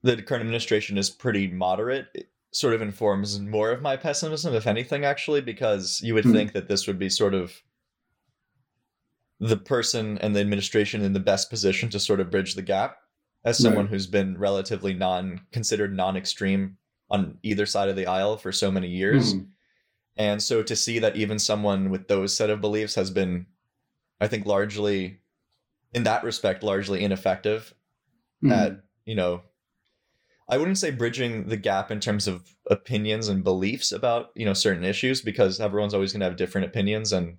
the 0.04 0.22
current 0.22 0.42
administration 0.42 0.98
is 0.98 1.10
pretty 1.10 1.48
moderate 1.48 2.30
sort 2.52 2.76
of 2.76 2.82
informs 2.82 3.40
more 3.40 3.72
of 3.72 3.82
my 3.82 3.98
pessimism, 3.98 4.54
if 4.54 4.68
anything, 4.68 5.04
actually, 5.04 5.42
because 5.42 6.00
you 6.04 6.14
would 6.14 6.26
Hmm. 6.26 6.34
think 6.34 6.54
that 6.54 6.68
this 6.68 6.86
would 6.86 7.00
be 7.00 7.10
sort 7.10 7.34
of 7.34 7.64
the 9.40 9.58
person 9.58 10.20
and 10.20 10.36
the 10.36 10.40
administration 10.40 11.02
in 11.02 11.14
the 11.14 11.20
best 11.20 11.50
position 11.50 11.90
to 11.90 12.00
sort 12.00 12.20
of 12.20 12.30
bridge 12.30 12.54
the 12.54 12.62
gap 12.62 13.00
as 13.44 13.58
someone 13.58 13.86
Right. 13.86 13.90
who's 13.90 14.08
been 14.08 14.38
relatively 14.38 14.94
non 14.94 15.42
considered 15.52 15.94
non-extreme 15.96 16.78
on 17.10 17.40
either 17.42 17.66
side 17.66 17.90
of 17.90 17.96
the 17.96 18.06
aisle 18.06 18.38
for 18.38 18.52
so 18.52 18.72
many 18.72 18.88
years. 18.90 19.34
Mhm. 19.34 19.48
And 20.16 20.44
so 20.44 20.62
to 20.62 20.76
see 20.76 21.00
that 21.00 21.16
even 21.18 21.40
someone 21.40 21.90
with 21.90 22.08
those 22.08 22.36
set 22.38 22.52
of 22.52 22.62
beliefs 22.62 22.94
has 22.96 23.10
been 23.10 23.48
I 24.22 24.28
think 24.28 24.46
largely, 24.46 25.23
in 25.94 26.04
that 26.04 26.24
respect, 26.24 26.64
largely 26.64 27.04
ineffective 27.04 27.74
Mm-hmm. 28.44 28.52
at 28.52 28.84
you 29.06 29.16
know 29.16 29.42
i 30.50 30.58
wouldn't 30.58 30.78
say 30.78 30.92
bridging 30.92 31.48
the 31.48 31.56
gap 31.56 31.92
in 31.92 32.02
terms 32.02 32.28
of 32.28 32.44
opinions 32.70 33.30
and 33.30 33.42
beliefs 33.42 33.94
about 33.94 34.32
you 34.36 34.44
know 34.44 34.52
certain 34.54 34.84
issues 34.84 35.22
because 35.22 35.62
everyone's 35.62 35.94
always 35.94 36.12
going 36.12 36.20
to 36.20 36.26
have 36.26 36.36
different 36.36 36.68
opinions 36.68 37.14
and 37.14 37.38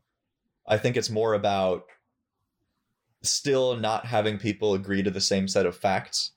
i 0.66 0.78
think 0.78 0.96
it's 0.96 1.10
more 1.10 1.34
about 1.34 1.84
still 3.22 3.76
not 3.76 4.06
having 4.06 4.38
people 4.38 4.72
agree 4.74 5.02
to 5.02 5.10
the 5.10 5.20
same 5.20 5.48
set 5.48 5.66
of 5.66 5.76
facts 5.76 6.32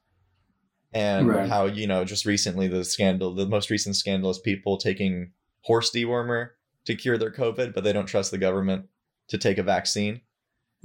and 0.94 1.28
Right. 1.28 1.48
how 1.50 1.66
you 1.66 1.88
know 1.88 2.04
just 2.06 2.26
recently 2.26 2.68
the 2.68 2.84
scandal 2.84 3.34
the 3.36 3.46
most 3.46 3.70
recent 3.70 3.96
scandal 3.96 4.30
is 4.30 4.40
people 4.40 4.78
taking 4.78 5.32
horse 5.62 5.92
dewormer 5.92 6.50
to 6.86 6.96
cure 6.96 7.18
their 7.18 7.32
covid 7.32 7.74
but 7.74 7.84
they 7.84 7.94
don't 7.94 8.06
trust 8.06 8.32
the 8.32 8.38
government 8.38 8.86
to 9.30 9.38
take 9.38 9.58
a 9.58 9.64
vaccine 9.64 10.22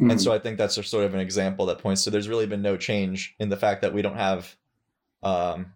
Mm-hmm. 0.02 0.10
and 0.10 0.20
so 0.20 0.32
I 0.32 0.38
think 0.38 0.58
that's 0.58 0.74
sort 0.74 1.04
of 1.04 1.14
an 1.14 1.20
example 1.20 1.66
that 1.66 1.78
points 1.78 2.02
to 2.04 2.10
there's 2.10 2.28
really 2.28 2.46
been 2.46 2.62
no 2.62 2.76
change 2.76 3.34
in 3.38 3.48
the 3.48 3.56
fact 3.56 3.82
that 3.82 3.94
we 3.94 4.02
don't 4.02 4.16
have 4.16 4.56
um, 5.22 5.72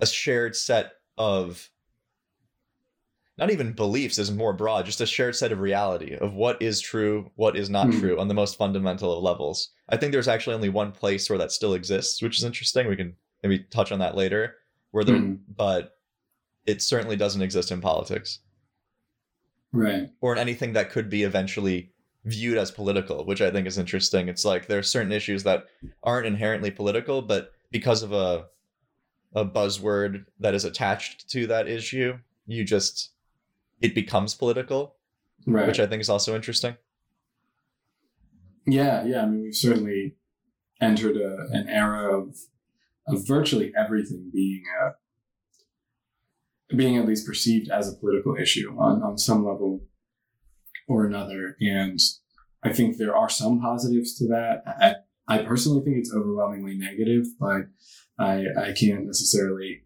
a 0.00 0.06
shared 0.06 0.54
set 0.54 0.92
of 1.18 1.68
not 3.38 3.50
even 3.50 3.72
beliefs 3.72 4.18
is 4.18 4.30
more 4.30 4.52
broad, 4.54 4.86
just 4.86 5.00
a 5.00 5.06
shared 5.06 5.36
set 5.36 5.52
of 5.52 5.60
reality 5.60 6.14
of 6.16 6.32
what 6.34 6.62
is 6.62 6.80
true, 6.80 7.30
what 7.34 7.56
is 7.56 7.68
not 7.68 7.86
Hmm. 7.92 7.98
true 8.00 8.18
on 8.18 8.28
the 8.28 8.34
most 8.34 8.56
fundamental 8.56 9.12
of 9.14 9.22
levels. 9.22 9.70
I 9.90 9.96
think 9.96 10.12
there's 10.12 10.28
actually 10.28 10.54
only 10.54 10.68
one 10.70 10.92
place 10.92 11.28
where 11.28 11.38
that 11.38 11.52
still 11.52 11.74
exists, 11.74 12.22
which 12.22 12.38
is 12.38 12.44
interesting. 12.44 12.86
We 12.88 12.96
can 12.96 13.14
maybe 13.42 13.58
touch 13.70 13.92
on 13.92 13.98
that 13.98 14.14
later. 14.16 14.54
Where 14.92 15.04
there, 15.04 15.16
Mhm. 15.16 15.40
but 15.54 15.98
it 16.64 16.80
certainly 16.80 17.16
doesn't 17.16 17.42
exist 17.42 17.70
in 17.70 17.80
politics 17.82 18.38
right. 19.72 20.08
or 20.22 20.32
in 20.32 20.38
anything 20.38 20.72
that 20.72 20.90
could 20.90 21.10
be 21.10 21.22
eventually 21.24 21.92
viewed 22.26 22.58
as 22.58 22.70
political, 22.70 23.24
which 23.24 23.40
I 23.40 23.50
think 23.50 23.66
is 23.66 23.78
interesting. 23.78 24.28
It's 24.28 24.44
like 24.44 24.66
there 24.66 24.78
are 24.78 24.82
certain 24.82 25.12
issues 25.12 25.44
that 25.44 25.64
aren't 26.02 26.26
inherently 26.26 26.70
political, 26.70 27.22
but 27.22 27.52
because 27.70 28.02
of 28.02 28.12
a 28.12 28.46
a 29.34 29.44
buzzword 29.44 30.24
that 30.40 30.54
is 30.54 30.64
attached 30.64 31.28
to 31.30 31.46
that 31.46 31.68
issue, 31.68 32.18
you 32.46 32.64
just 32.64 33.10
it 33.80 33.94
becomes 33.94 34.34
political, 34.34 34.96
Right. 35.46 35.66
which 35.66 35.78
I 35.80 35.86
think 35.86 36.00
is 36.00 36.08
also 36.08 36.34
interesting. 36.34 36.76
Yeah, 38.66 39.04
yeah. 39.04 39.22
I 39.22 39.26
mean, 39.26 39.42
we've 39.42 39.54
certainly 39.54 40.16
entered 40.80 41.16
a, 41.16 41.46
an 41.52 41.68
era 41.68 42.18
of 42.18 42.36
of 43.06 43.26
virtually 43.26 43.72
everything 43.78 44.30
being 44.32 44.64
a, 44.82 46.74
being 46.74 46.96
at 46.96 47.06
least 47.06 47.24
perceived 47.26 47.70
as 47.70 47.88
a 47.92 47.96
political 47.96 48.34
issue 48.36 48.74
on, 48.76 49.00
on 49.02 49.16
some 49.16 49.44
level 49.44 49.80
or 50.86 51.06
another. 51.06 51.56
And 51.60 51.98
I 52.62 52.72
think 52.72 52.96
there 52.96 53.16
are 53.16 53.28
some 53.28 53.60
positives 53.60 54.16
to 54.18 54.28
that. 54.28 54.62
I, 54.66 54.94
I 55.28 55.42
personally 55.42 55.84
think 55.84 55.96
it's 55.98 56.14
overwhelmingly 56.14 56.76
negative, 56.76 57.26
but 57.38 57.62
I, 58.18 58.44
I 58.58 58.72
can't 58.78 59.06
necessarily 59.06 59.82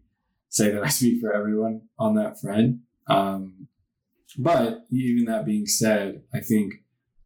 say 0.49 0.71
that 0.71 0.83
I 0.83 0.87
speak 0.87 1.21
for 1.21 1.33
everyone 1.33 1.81
on 1.97 2.15
that 2.15 2.39
front. 2.39 2.79
Um, 3.07 3.67
but 4.37 4.85
even 4.91 5.25
that 5.25 5.45
being 5.45 5.65
said, 5.65 6.23
I 6.33 6.39
think 6.39 6.73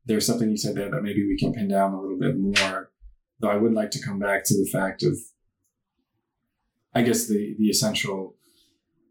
there's 0.05 0.25
something 0.25 0.49
you 0.49 0.57
said 0.57 0.75
there 0.75 0.89
that 0.89 1.03
maybe 1.03 1.25
we 1.25 1.37
can 1.37 1.53
pin 1.53 1.67
down 1.67 1.93
a 1.93 2.01
little 2.01 2.19
bit 2.19 2.37
more. 2.37 2.91
Though 3.39 3.49
I 3.49 3.57
would 3.57 3.73
like 3.73 3.91
to 3.91 4.01
come 4.01 4.17
back 4.17 4.45
to 4.45 4.53
the 4.53 4.69
fact 4.71 5.03
of, 5.03 5.17
I 6.93 7.01
guess, 7.01 7.27
the, 7.27 7.55
the 7.59 7.69
essential 7.69 8.35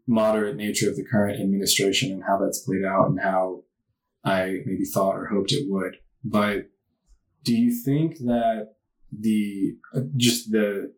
moderate 0.07 0.55
nature 0.55 0.89
of 0.89 0.95
the 0.95 1.05
current 1.05 1.39
administration 1.39 2.11
and 2.11 2.23
how 2.23 2.39
that's 2.39 2.59
played 2.59 2.83
out 2.83 3.09
and 3.09 3.19
how 3.19 3.63
I 4.25 4.61
maybe 4.65 4.85
thought 4.85 5.15
or 5.15 5.27
hoped 5.27 5.51
it 5.51 5.65
would. 5.69 5.97
But 6.23 6.69
do 7.43 7.55
you 7.55 7.71
think 7.71 8.17
that 8.19 8.73
the 9.11 9.75
uh, 9.95 10.01
just 10.17 10.51
the 10.51 10.93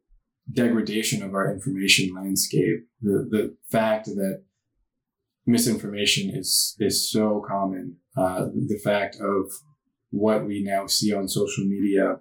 degradation 0.52 1.22
of 1.22 1.34
our 1.34 1.52
information 1.52 2.16
landscape, 2.16 2.88
the, 3.02 3.28
the 3.30 3.58
fact 3.70 4.06
that 4.06 4.44
misinformation 5.46 6.32
is 6.34 6.76
is 6.80 7.12
so 7.12 7.44
common, 7.48 7.98
uh, 8.16 8.46
the 8.46 8.80
fact 8.84 9.18
of 9.20 9.52
what 10.10 10.48
we 10.48 10.64
now 10.64 10.88
see 10.88 11.14
on 11.14 11.28
social 11.28 11.66
media 11.66 12.20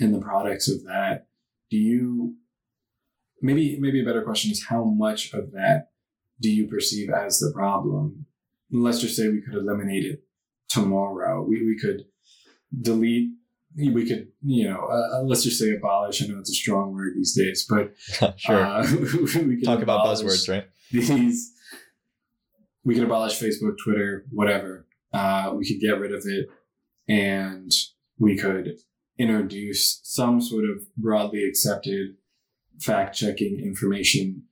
and 0.00 0.14
the 0.14 0.20
products 0.20 0.70
of 0.70 0.84
that, 0.84 1.26
do 1.70 1.76
you 1.76 2.36
maybe 3.42 3.78
maybe 3.80 4.00
a 4.00 4.04
better 4.04 4.22
question 4.22 4.52
is 4.52 4.66
how 4.68 4.84
much 4.84 5.34
of 5.34 5.50
that 5.52 5.88
do 6.40 6.50
you 6.50 6.68
perceive 6.68 7.10
as 7.10 7.40
the 7.40 7.52
problem? 7.52 8.26
Let's 8.74 9.00
just 9.00 9.16
say 9.16 9.28
we 9.28 9.40
could 9.40 9.54
eliminate 9.54 10.04
it 10.04 10.24
tomorrow. 10.68 11.42
We 11.42 11.64
we 11.64 11.78
could 11.78 12.04
delete. 12.80 13.30
We 13.76 14.06
could, 14.06 14.28
you 14.44 14.68
know, 14.68 14.86
uh, 14.86 15.22
let's 15.22 15.42
just 15.42 15.58
say 15.58 15.74
abolish. 15.74 16.22
I 16.22 16.26
know 16.26 16.38
it's 16.38 16.50
a 16.50 16.54
strong 16.54 16.94
word 16.94 17.14
these 17.16 17.34
days, 17.34 17.66
but 17.68 17.94
sure. 18.38 18.64
uh, 18.64 18.86
we 19.00 19.56
could 19.56 19.64
Talk 19.64 19.82
about 19.82 20.06
buzzwords, 20.06 20.48
right? 20.48 20.66
These 20.92 21.54
we 22.84 22.94
could 22.94 23.04
abolish 23.04 23.40
Facebook, 23.40 23.76
Twitter, 23.82 24.26
whatever. 24.30 24.86
Uh, 25.12 25.52
we 25.56 25.66
could 25.66 25.80
get 25.80 25.98
rid 25.98 26.12
of 26.12 26.24
it, 26.26 26.48
and 27.08 27.72
we 28.18 28.36
could 28.36 28.78
introduce 29.18 30.00
some 30.02 30.40
sort 30.40 30.64
of 30.64 30.82
broadly 30.96 31.44
accepted 31.44 32.16
fact-checking 32.80 33.60
information 33.60 34.42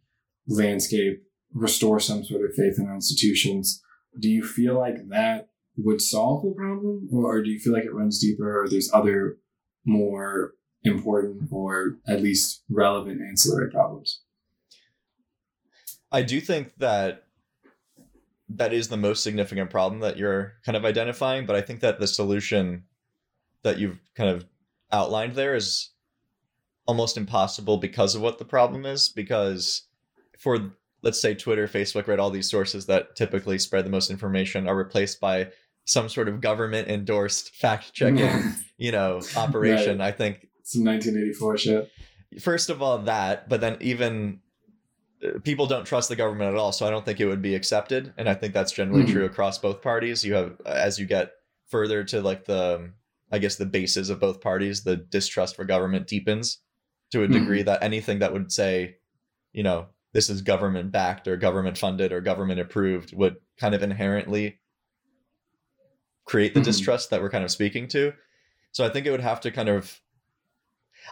landscape, 0.47 1.23
restore 1.53 2.01
some 2.01 2.25
sort 2.25 2.45
of 2.45 2.55
faith 2.55 2.79
in 2.79 2.87
our 2.87 2.95
institutions. 2.95 3.83
Do 4.19 4.29
you 4.29 4.45
feel 4.45 4.79
like 4.79 5.09
that 5.09 5.49
would 5.77 6.01
solve 6.01 6.43
the 6.43 6.51
problem, 6.51 7.09
or 7.13 7.43
do 7.43 7.51
you 7.51 7.59
feel 7.59 7.73
like 7.73 7.85
it 7.85 7.95
runs 7.95 8.21
deeper, 8.21 8.63
or 8.63 8.69
there's 8.69 8.93
other 8.93 9.39
more 9.85 10.55
important 10.85 11.49
or 11.51 11.99
at 12.07 12.21
least 12.21 12.63
relevant 12.69 13.21
ancillary 13.21 13.71
problems? 13.71 14.21
I 16.11 16.23
do 16.23 16.41
think 16.41 16.77
that 16.77 17.25
that 18.51 18.73
is 18.75 18.89
the 18.89 18.97
most 18.99 19.23
significant 19.23 19.71
problem 19.71 20.01
that 20.01 20.19
you're 20.19 20.55
kind 20.65 20.77
of 20.77 20.85
identifying, 20.85 21.47
but 21.47 21.57
I 21.57 21.63
think 21.63 21.81
that 21.81 22.01
the 22.01 22.07
solution 22.07 22.85
that 23.63 23.79
you've 23.79 23.99
kind 24.15 24.29
of 24.29 24.45
outlined 24.91 25.37
there 25.37 25.55
is 25.55 25.91
almost 26.87 27.17
impossible 27.17 27.79
because 27.79 28.15
of 28.15 28.21
what 28.21 28.39
the 28.39 28.45
problem 28.45 28.85
is. 28.85 29.09
Because 29.09 29.87
for 30.39 30.75
let's 31.03 31.21
say 31.21 31.35
Twitter, 31.35 31.67
Facebook, 31.69 32.07
right, 32.07 32.19
all 32.19 32.31
these 32.31 32.49
sources 32.51 32.87
that 32.87 33.17
typically 33.17 33.59
spread 33.59 33.85
the 33.85 33.91
most 33.91 34.11
information 34.11 34.69
are 34.69 34.77
replaced 34.77 35.21
by 35.21 35.49
some 35.85 36.09
sort 36.09 36.29
of 36.29 36.41
government 36.41 36.89
endorsed 36.89 37.55
fact 37.57 37.93
checking, 37.93 38.31
you 38.79 38.93
know, 38.93 39.21
operation. 39.37 40.01
I 40.01 40.13
think 40.13 40.47
Some 40.63 40.85
1984 40.85 41.59
shit. 41.59 41.91
first 42.41 42.71
of 42.71 42.81
all 42.81 42.99
that 42.99 43.49
but 43.49 43.61
then 43.61 43.77
even 43.81 44.41
uh, 45.23 45.39
people 45.43 45.67
don't 45.67 45.85
trust 45.85 46.09
the 46.09 46.17
government 46.17 46.51
at 46.51 46.57
all 46.57 46.73
so 46.73 46.87
i 46.87 46.91
don't 46.91 47.05
think 47.05 47.21
it 47.21 47.27
would 47.27 47.43
be 47.43 47.55
accepted 47.55 48.15
and 48.17 48.27
i 48.29 48.33
think 48.33 48.55
that's 48.55 48.73
generally 48.73 49.03
Mhm. 49.05 49.13
true 49.13 49.25
across 49.27 49.59
both 49.59 49.83
parties 49.83 50.25
you 50.25 50.33
have 50.33 50.59
as 50.65 50.99
you 50.99 51.05
get 51.05 51.33
further 51.69 52.03
to 52.05 52.23
like 52.23 52.47
the 52.47 52.91
i 53.31 53.39
guess 53.39 53.57
the 53.57 53.67
bases 53.67 54.09
of 54.09 54.19
both 54.19 54.41
parties 54.41 54.83
the 54.83 54.97
distrust 54.97 55.57
for 55.57 55.65
government 55.65 56.07
deepens 56.07 56.59
to 57.11 57.23
a 57.23 57.29
degree 57.29 57.63
that 57.63 57.83
anything 57.83 58.21
that 58.21 58.33
would 58.33 58.51
say 58.51 58.97
you 59.53 59.63
know 59.63 59.87
this 60.13 60.29
is 60.31 60.43
government 60.43 60.93
backed 60.93 61.27
or 61.27 61.37
government 61.37 61.79
funded 61.79 62.13
or 62.13 62.21
government 62.21 62.61
approved 62.61 63.15
would 63.17 63.37
kind 63.59 63.75
of 63.75 63.83
inherently 63.83 64.59
create 66.25 66.55
the 66.55 66.61
Mhm. 66.61 66.65
distrust 66.65 67.11
that 67.11 67.21
we're 67.21 67.31
kind 67.31 67.45
of 67.45 67.51
speaking 67.51 67.89
to 67.89 68.13
so 68.71 68.85
i 68.85 68.89
think 68.89 69.07
it 69.07 69.11
would 69.11 69.21
have 69.21 69.41
to 69.41 69.51
kind 69.51 69.69
of 69.69 70.01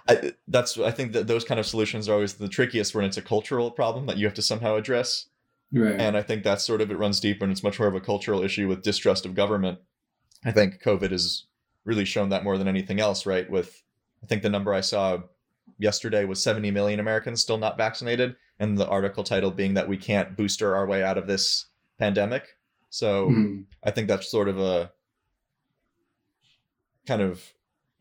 I, 0.08 0.32
that's 0.46 0.78
I 0.78 0.92
think 0.92 1.12
that 1.14 1.26
those 1.26 1.44
kind 1.44 1.58
of 1.58 1.66
solutions 1.66 2.08
are 2.08 2.12
always 2.14 2.34
the 2.34 2.48
trickiest 2.48 2.94
when 2.94 3.04
it's 3.04 3.16
a 3.16 3.22
cultural 3.22 3.72
problem 3.72 4.06
that 4.06 4.18
you 4.18 4.26
have 4.26 4.34
to 4.34 4.42
somehow 4.42 4.76
address. 4.76 5.26
Right. 5.72 5.98
And 6.00 6.16
I 6.16 6.22
think 6.22 6.44
that's 6.44 6.64
sort 6.64 6.80
of 6.80 6.92
it 6.92 6.96
runs 6.98 7.18
deep 7.18 7.42
and 7.42 7.50
it's 7.50 7.64
much 7.64 7.80
more 7.80 7.88
of 7.88 7.96
a 7.96 8.00
cultural 8.00 8.42
issue 8.42 8.68
with 8.68 8.82
distrust 8.82 9.26
of 9.26 9.34
government. 9.34 9.80
I 10.44 10.52
think 10.52 10.80
COVID 10.80 11.10
has 11.10 11.46
really 11.84 12.04
shown 12.04 12.28
that 12.28 12.44
more 12.44 12.56
than 12.56 12.68
anything 12.68 13.00
else, 13.00 13.26
right? 13.26 13.50
With 13.50 13.82
I 14.22 14.26
think 14.26 14.42
the 14.42 14.48
number 14.48 14.72
I 14.72 14.80
saw 14.80 15.22
yesterday 15.78 16.24
was 16.24 16.40
70 16.40 16.70
million 16.70 17.00
Americans 17.00 17.40
still 17.40 17.58
not 17.58 17.76
vaccinated, 17.76 18.36
and 18.60 18.78
the 18.78 18.86
article 18.86 19.24
title 19.24 19.50
being 19.50 19.74
that 19.74 19.88
we 19.88 19.96
can't 19.96 20.36
booster 20.36 20.76
our 20.76 20.86
way 20.86 21.02
out 21.02 21.18
of 21.18 21.26
this 21.26 21.66
pandemic. 21.98 22.56
So 22.90 23.28
Mhm. 23.30 23.64
I 23.82 23.90
think 23.90 24.06
that's 24.06 24.30
sort 24.30 24.48
of 24.48 24.58
a 24.60 24.92
kind 27.06 27.22
of 27.22 27.52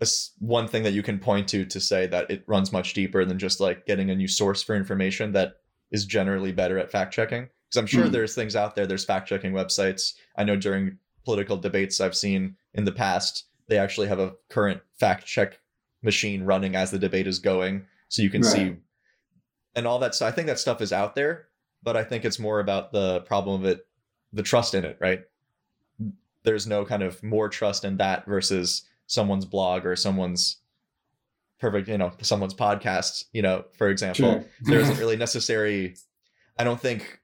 a 0.01 0.07
one 0.39 0.67
thing 0.67 0.83
that 0.83 0.93
you 0.93 1.01
can 1.03 1.19
point 1.19 1.47
to 1.49 1.65
to 1.65 1.79
say 1.79 2.05
that 2.07 2.29
it 2.29 2.43
runs 2.47 2.71
much 2.71 2.93
deeper 2.93 3.25
than 3.25 3.39
just 3.39 3.59
like 3.59 3.85
getting 3.85 4.09
a 4.09 4.15
new 4.15 4.27
source 4.27 4.61
for 4.61 4.75
information 4.75 5.31
that 5.33 5.55
is 5.91 6.05
generally 6.05 6.51
better 6.51 6.77
at 6.77 6.91
fact 6.91 7.13
checking. 7.13 7.43
Because 7.67 7.77
I'm 7.77 7.87
sure 7.87 8.05
Mhm. 8.07 8.11
there's 8.11 8.35
things 8.35 8.55
out 8.55 8.75
there. 8.75 8.87
There's 8.87 9.05
fact 9.05 9.27
checking 9.27 9.51
websites. 9.51 10.13
I 10.35 10.43
know 10.43 10.55
during 10.55 10.97
political 11.25 11.57
debates 11.57 11.99
I've 12.01 12.15
seen 12.15 12.55
in 12.73 12.85
the 12.85 12.91
past, 12.91 13.45
they 13.67 13.77
actually 13.77 14.07
have 14.07 14.19
a 14.19 14.35
current 14.49 14.81
fact 14.99 15.25
check 15.25 15.59
machine 16.01 16.43
running 16.43 16.75
as 16.75 16.91
the 16.91 16.99
debate 16.99 17.27
is 17.27 17.39
going, 17.39 17.85
so 18.07 18.21
you 18.21 18.29
can 18.29 18.43
see 18.43 18.69
Right. 18.69 18.81
And 19.75 19.87
all 19.87 19.99
that. 19.99 20.15
So 20.15 20.25
I 20.25 20.31
think 20.31 20.47
that 20.47 20.59
stuff 20.59 20.81
is 20.81 20.93
out 20.93 21.15
there, 21.15 21.47
but 21.83 21.95
I 21.95 22.03
think 22.03 22.25
it's 22.25 22.39
more 22.39 22.59
about 22.59 22.91
the 22.91 23.21
problem 23.21 23.61
of 23.61 23.67
it, 23.67 23.87
the 24.33 24.43
trust 24.43 24.73
in 24.73 24.85
it, 24.85 24.97
right? 24.99 25.21
there's 26.43 26.67
no 26.67 26.85
kind 26.85 27.03
of 27.03 27.21
more 27.21 27.49
trust 27.49 27.83
in 27.83 27.97
that 27.97 28.25
versus 28.25 28.83
someone's 29.07 29.45
blog 29.45 29.85
or 29.85 29.95
someone's 29.95 30.57
perfect, 31.59 31.87
you 31.87 31.97
know, 31.97 32.11
someone's 32.21 32.53
podcast, 32.53 33.25
you 33.33 33.41
know, 33.41 33.65
for 33.73 33.89
example. 33.89 34.31
Sure. 34.31 34.45
there 34.61 34.79
isn't 34.79 34.97
really 34.99 35.17
necessary 35.17 35.95
I 36.57 36.63
don't 36.65 36.79
think 36.79 37.21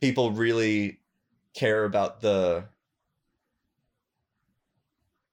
people 0.00 0.32
really 0.32 1.00
care 1.54 1.84
about 1.84 2.20
the 2.20 2.64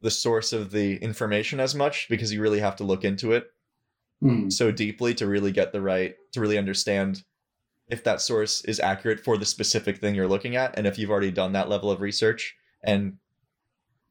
the 0.01 0.11
source 0.11 0.53
of 0.53 0.71
the 0.71 0.95
information 0.97 1.59
as 1.59 1.75
much 1.75 2.07
because 2.09 2.31
you 2.31 2.41
really 2.41 2.59
have 2.59 2.77
to 2.77 2.83
look 2.83 3.03
into 3.03 3.31
it 3.33 3.52
Mhm. 4.23 4.51
so 4.51 4.71
deeply 4.71 5.13
to 5.13 5.27
really 5.27 5.51
get 5.51 5.71
the 5.73 5.81
right 5.81 6.15
to 6.31 6.39
really 6.39 6.57
understand 6.57 7.23
if 7.89 8.03
that 8.03 8.21
source 8.21 8.63
is 8.65 8.79
accurate 8.79 9.19
for 9.19 9.37
the 9.37 9.45
specific 9.45 9.97
thing 9.97 10.15
you're 10.15 10.27
looking 10.27 10.55
at 10.55 10.77
and 10.77 10.87
if 10.87 10.97
you've 10.97 11.11
already 11.11 11.31
done 11.31 11.51
that 11.53 11.69
level 11.69 11.91
of 11.91 12.01
research 12.01 12.55
and 12.83 13.17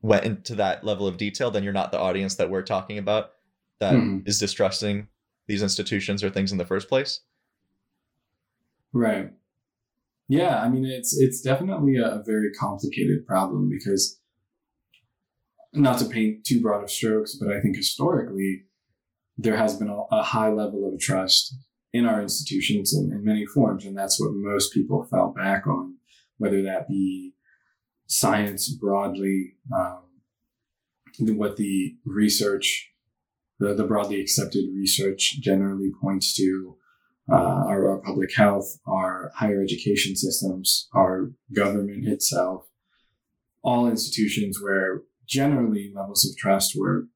went 0.03 0.25
into 0.25 0.55
that 0.55 0.85
level 0.85 1.07
of 1.07 1.17
detail 1.17 1.51
then 1.51 1.63
you're 1.65 1.73
not 1.73 1.91
the 1.93 1.99
audience 1.99 2.35
that 2.35 2.51
we're 2.51 2.63
talking 2.63 2.99
about 2.99 3.31
that 3.81 3.95
is 4.27 4.37
Mhm. 4.37 4.41
distrusting 4.41 5.09
these 5.47 5.63
institutions 5.63 6.23
or 6.23 6.31
things 6.31 6.53
in 6.53 6.59
the 6.59 6.67
first 6.67 6.89
place 6.89 7.21
Right. 8.93 9.33
Yeah, 10.29 10.61
I 10.61 10.69
mean 10.69 10.85
it's 10.85 11.19
it's 11.19 11.41
definitely 11.41 11.97
a, 11.97 12.21
a 12.21 12.23
very 12.25 12.53
complicated 12.53 13.27
problem 13.27 13.69
because 13.71 14.21
not 15.73 15.99
to 15.99 16.05
paint 16.07 16.45
too 16.45 16.61
broad 16.61 16.83
of 16.83 16.91
strokes, 16.91 17.35
but 17.37 17.51
I 17.51 17.61
think 17.61 17.77
historically 17.77 18.65
there 19.43 19.57
has 19.57 19.77
been 19.77 19.89
a, 19.89 20.03
a 20.11 20.23
high 20.23 20.51
level 20.51 20.91
of 20.93 21.01
trust 21.01 21.55
in 21.93 22.07
our 22.07 22.23
institutions 22.23 22.95
in, 22.95 23.13
in 23.13 23.25
many 23.25 23.45
forms, 23.45 23.85
and 23.85 23.97
that's 23.97 24.21
what 24.21 24.33
most 24.33 24.73
people 24.73 25.05
fell 25.05 25.33
back 25.37 25.67
on, 25.67 25.97
whether 26.39 26.63
that 26.63 26.89
be 26.89 27.35
science 28.07 28.69
broadly, 28.69 29.55
um, 29.75 30.05
what 31.19 31.57
the 31.57 31.97
research, 32.05 32.91
the, 33.59 33.75
the 33.75 33.85
broadly 33.85 34.21
accepted 34.21 34.65
research 34.75 35.39
generally 35.41 35.91
points 36.01 36.35
to, 36.35 36.77
uh, 37.31 37.37
our, 37.37 37.91
our 37.91 37.99
public 37.99 38.35
health, 38.35 38.79
our 38.87 39.31
higher 39.37 39.63
education 39.63 40.17
systems, 40.17 40.89
our 40.95 41.33
government 41.55 42.07
itself, 42.07 42.67
all 43.63 43.87
institutions 43.87 44.61
where 44.61 45.03
generally 45.27 45.93
levels 45.95 46.29
of 46.29 46.37
trust 46.37 46.73
were 46.77 47.07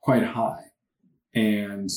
quite 0.00 0.22
high. 0.22 0.62
And 1.36 1.90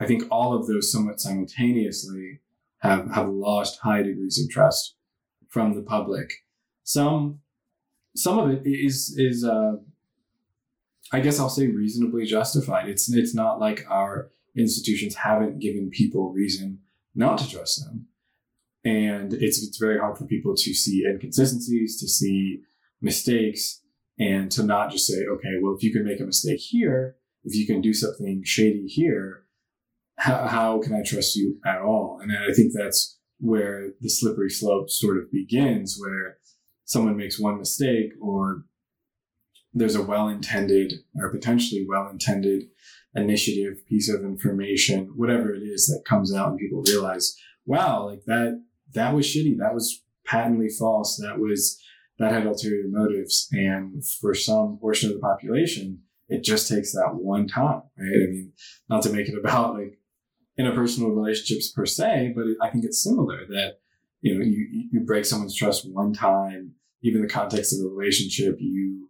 I 0.00 0.06
think 0.06 0.24
all 0.30 0.56
of 0.56 0.66
those 0.66 0.90
somewhat 0.90 1.20
simultaneously 1.20 2.40
have, 2.78 3.10
have 3.12 3.28
lost 3.28 3.80
high 3.82 4.02
degrees 4.02 4.42
of 4.42 4.50
trust 4.50 4.96
from 5.48 5.74
the 5.74 5.82
public. 5.82 6.32
Some, 6.84 7.40
some 8.16 8.38
of 8.38 8.50
it 8.50 8.62
is, 8.64 9.14
is, 9.18 9.44
uh, 9.44 9.72
I 11.12 11.20
guess 11.20 11.38
I'll 11.38 11.50
say 11.50 11.66
reasonably 11.66 12.24
justified. 12.24 12.88
It's, 12.88 13.12
it's 13.12 13.34
not 13.34 13.60
like 13.60 13.84
our 13.90 14.30
institutions 14.56 15.16
haven't 15.16 15.60
given 15.60 15.90
people 15.90 16.32
reason 16.32 16.78
not 17.14 17.38
to 17.38 17.50
trust 17.50 17.84
them. 17.84 18.06
And 18.84 19.34
it's, 19.34 19.62
it's 19.62 19.76
very 19.76 19.98
hard 19.98 20.16
for 20.16 20.24
people 20.24 20.54
to 20.54 20.74
see 20.74 21.04
inconsistencies, 21.06 22.00
to 22.00 22.08
see 22.08 22.62
mistakes, 23.02 23.82
and 24.18 24.50
to 24.52 24.62
not 24.62 24.90
just 24.90 25.06
say, 25.06 25.26
okay, 25.26 25.58
well, 25.60 25.74
if 25.74 25.82
you 25.82 25.92
can 25.92 26.04
make 26.04 26.20
a 26.20 26.24
mistake 26.24 26.60
here, 26.60 27.16
if 27.48 27.54
you 27.54 27.66
can 27.66 27.80
do 27.80 27.94
something 27.94 28.42
shady 28.44 28.86
here, 28.86 29.44
how, 30.16 30.46
how 30.46 30.80
can 30.80 30.94
I 30.94 31.02
trust 31.02 31.34
you 31.36 31.58
at 31.64 31.80
all? 31.80 32.18
And 32.20 32.30
I 32.30 32.52
think 32.52 32.72
that's 32.74 33.18
where 33.38 33.90
the 34.00 34.10
slippery 34.10 34.50
slope 34.50 34.90
sort 34.90 35.16
of 35.16 35.32
begins, 35.32 35.96
where 35.98 36.38
someone 36.84 37.16
makes 37.16 37.40
one 37.40 37.58
mistake 37.58 38.10
or 38.20 38.64
there's 39.72 39.94
a 39.94 40.02
well-intended 40.02 40.92
or 41.16 41.30
potentially 41.30 41.86
well-intended 41.88 42.64
initiative, 43.14 43.86
piece 43.86 44.12
of 44.12 44.22
information, 44.22 45.12
whatever 45.16 45.54
it 45.54 45.60
is 45.60 45.86
that 45.86 46.04
comes 46.04 46.34
out 46.34 46.50
and 46.50 46.58
people 46.58 46.82
realize, 46.86 47.36
wow, 47.64 48.06
like 48.06 48.24
that, 48.26 48.62
that 48.94 49.14
was 49.14 49.26
shitty. 49.26 49.56
That 49.58 49.74
was 49.74 50.02
patently 50.26 50.68
false. 50.68 51.16
That 51.16 51.38
was, 51.38 51.80
that 52.18 52.32
had 52.32 52.46
ulterior 52.46 52.88
motives. 52.88 53.48
And 53.52 54.04
for 54.04 54.34
some 54.34 54.78
portion 54.80 55.10
of 55.10 55.16
the 55.16 55.20
population, 55.20 56.00
it 56.28 56.44
just 56.44 56.68
takes 56.68 56.92
that 56.92 57.14
one 57.14 57.48
time, 57.48 57.82
right? 57.96 58.22
I 58.22 58.30
mean, 58.30 58.52
not 58.88 59.02
to 59.02 59.12
make 59.12 59.28
it 59.28 59.38
about 59.38 59.74
like 59.74 59.98
interpersonal 60.58 61.14
relationships 61.14 61.70
per 61.70 61.86
se, 61.86 62.34
but 62.36 62.44
I 62.60 62.70
think 62.70 62.84
it's 62.84 63.02
similar 63.02 63.46
that, 63.48 63.78
you 64.20 64.34
know, 64.34 64.44
you, 64.44 64.88
you 64.92 65.00
break 65.00 65.24
someone's 65.24 65.56
trust 65.56 65.88
one 65.90 66.12
time, 66.12 66.72
even 67.02 67.22
the 67.22 67.28
context 67.28 67.72
of 67.72 67.86
a 67.86 67.88
relationship, 67.88 68.56
you, 68.58 69.08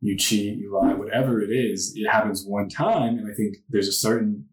you 0.00 0.16
cheat, 0.16 0.58
you 0.58 0.74
lie, 0.74 0.94
whatever 0.94 1.40
it 1.40 1.50
is, 1.50 1.92
it 1.96 2.08
happens 2.08 2.44
one 2.44 2.68
time. 2.68 3.18
And 3.18 3.30
I 3.30 3.34
think 3.34 3.56
there's 3.68 3.88
a 3.88 3.92
certain 3.92 4.46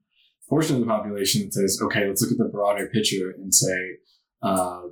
portion 0.47 0.75
of 0.75 0.81
the 0.81 0.87
population 0.87 1.41
that 1.41 1.53
says, 1.53 1.79
okay, 1.83 2.07
let's 2.07 2.21
look 2.21 2.31
at 2.31 2.37
the 2.37 2.45
broader 2.45 2.87
picture 2.87 3.31
and 3.31 3.53
say, 3.53 3.97
uh, 4.43 4.83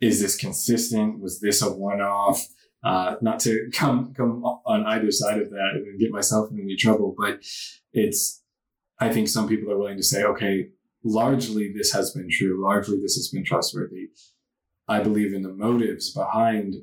is 0.00 0.20
this 0.20 0.36
consistent? 0.36 1.20
Was 1.20 1.40
this 1.40 1.62
a 1.62 1.72
one 1.72 2.00
off? 2.00 2.46
Uh, 2.86 3.16
not 3.20 3.40
to 3.40 3.68
come 3.74 4.12
come 4.14 4.42
on 4.44 4.84
either 4.86 5.10
side 5.10 5.40
of 5.40 5.50
that 5.50 5.70
and 5.74 5.98
get 6.00 6.10
myself 6.12 6.50
in 6.50 6.60
any 6.60 6.76
trouble, 6.76 7.14
but 7.18 7.34
it's. 7.92 8.42
I 8.98 9.12
think 9.12 9.28
some 9.28 9.46
people 9.46 9.70
are 9.70 9.76
willing 9.78 9.98
to 9.98 10.02
say, 10.02 10.22
okay, 10.24 10.68
largely 11.04 11.70
this 11.76 11.92
has 11.92 12.12
been 12.12 12.28
true. 12.30 12.62
Largely 12.62 12.98
this 13.00 13.14
has 13.16 13.28
been 13.28 13.44
trustworthy. 13.44 14.08
I 14.88 15.00
believe 15.02 15.34
in 15.34 15.42
the 15.42 15.52
motives 15.52 16.12
behind 16.14 16.76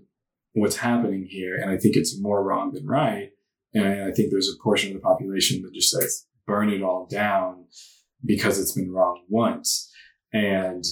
what's 0.54 0.78
happening 0.78 1.26
here, 1.28 1.56
and 1.60 1.72
I 1.72 1.78
think 1.78 1.96
it's 1.96 2.20
more 2.22 2.44
wrong 2.44 2.72
than 2.74 2.86
right. 2.86 3.30
And 3.74 4.04
I 4.04 4.12
think 4.12 4.30
there's 4.30 4.50
a 4.54 4.62
portion 4.62 4.90
of 4.92 4.96
the 4.98 5.00
population 5.02 5.64
that 5.64 5.74
just 5.74 5.90
says, 5.90 6.28
burn 6.46 6.70
it 6.70 6.84
all 6.84 7.08
down 7.08 7.66
because 8.24 8.60
it's 8.60 8.74
been 8.74 8.92
wrong 8.92 9.24
once. 9.30 9.92
And 10.32 10.84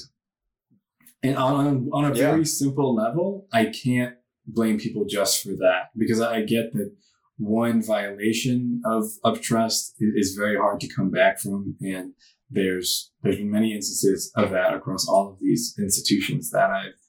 and 1.21 1.35
on 1.37 1.89
on 1.93 2.05
a 2.05 2.09
Yeah. 2.15 2.31
very 2.31 2.45
simple 2.45 2.95
level, 2.95 3.47
I 3.53 3.65
can't 3.65 4.15
blame 4.45 4.79
people 4.79 5.05
just 5.05 5.43
for 5.43 5.51
that 5.51 5.89
because 5.97 6.19
I 6.21 6.41
get 6.41 6.73
that 6.73 6.91
one 7.37 7.81
violation 7.81 8.81
of 8.85 9.05
of 9.23 9.41
trust 9.41 9.95
is 9.99 10.35
very 10.35 10.57
hard 10.57 10.79
to 10.81 10.93
come 10.93 11.09
back 11.09 11.39
from, 11.39 11.75
and 11.81 12.13
there's 12.49 13.11
there's 13.23 13.37
been 13.37 13.51
many 13.51 13.73
instances 13.73 14.31
of 14.35 14.51
that 14.51 14.73
across 14.73 15.07
all 15.07 15.31
of 15.31 15.39
these 15.39 15.75
institutions 15.79 16.51
that 16.51 16.69
I've 16.69 16.99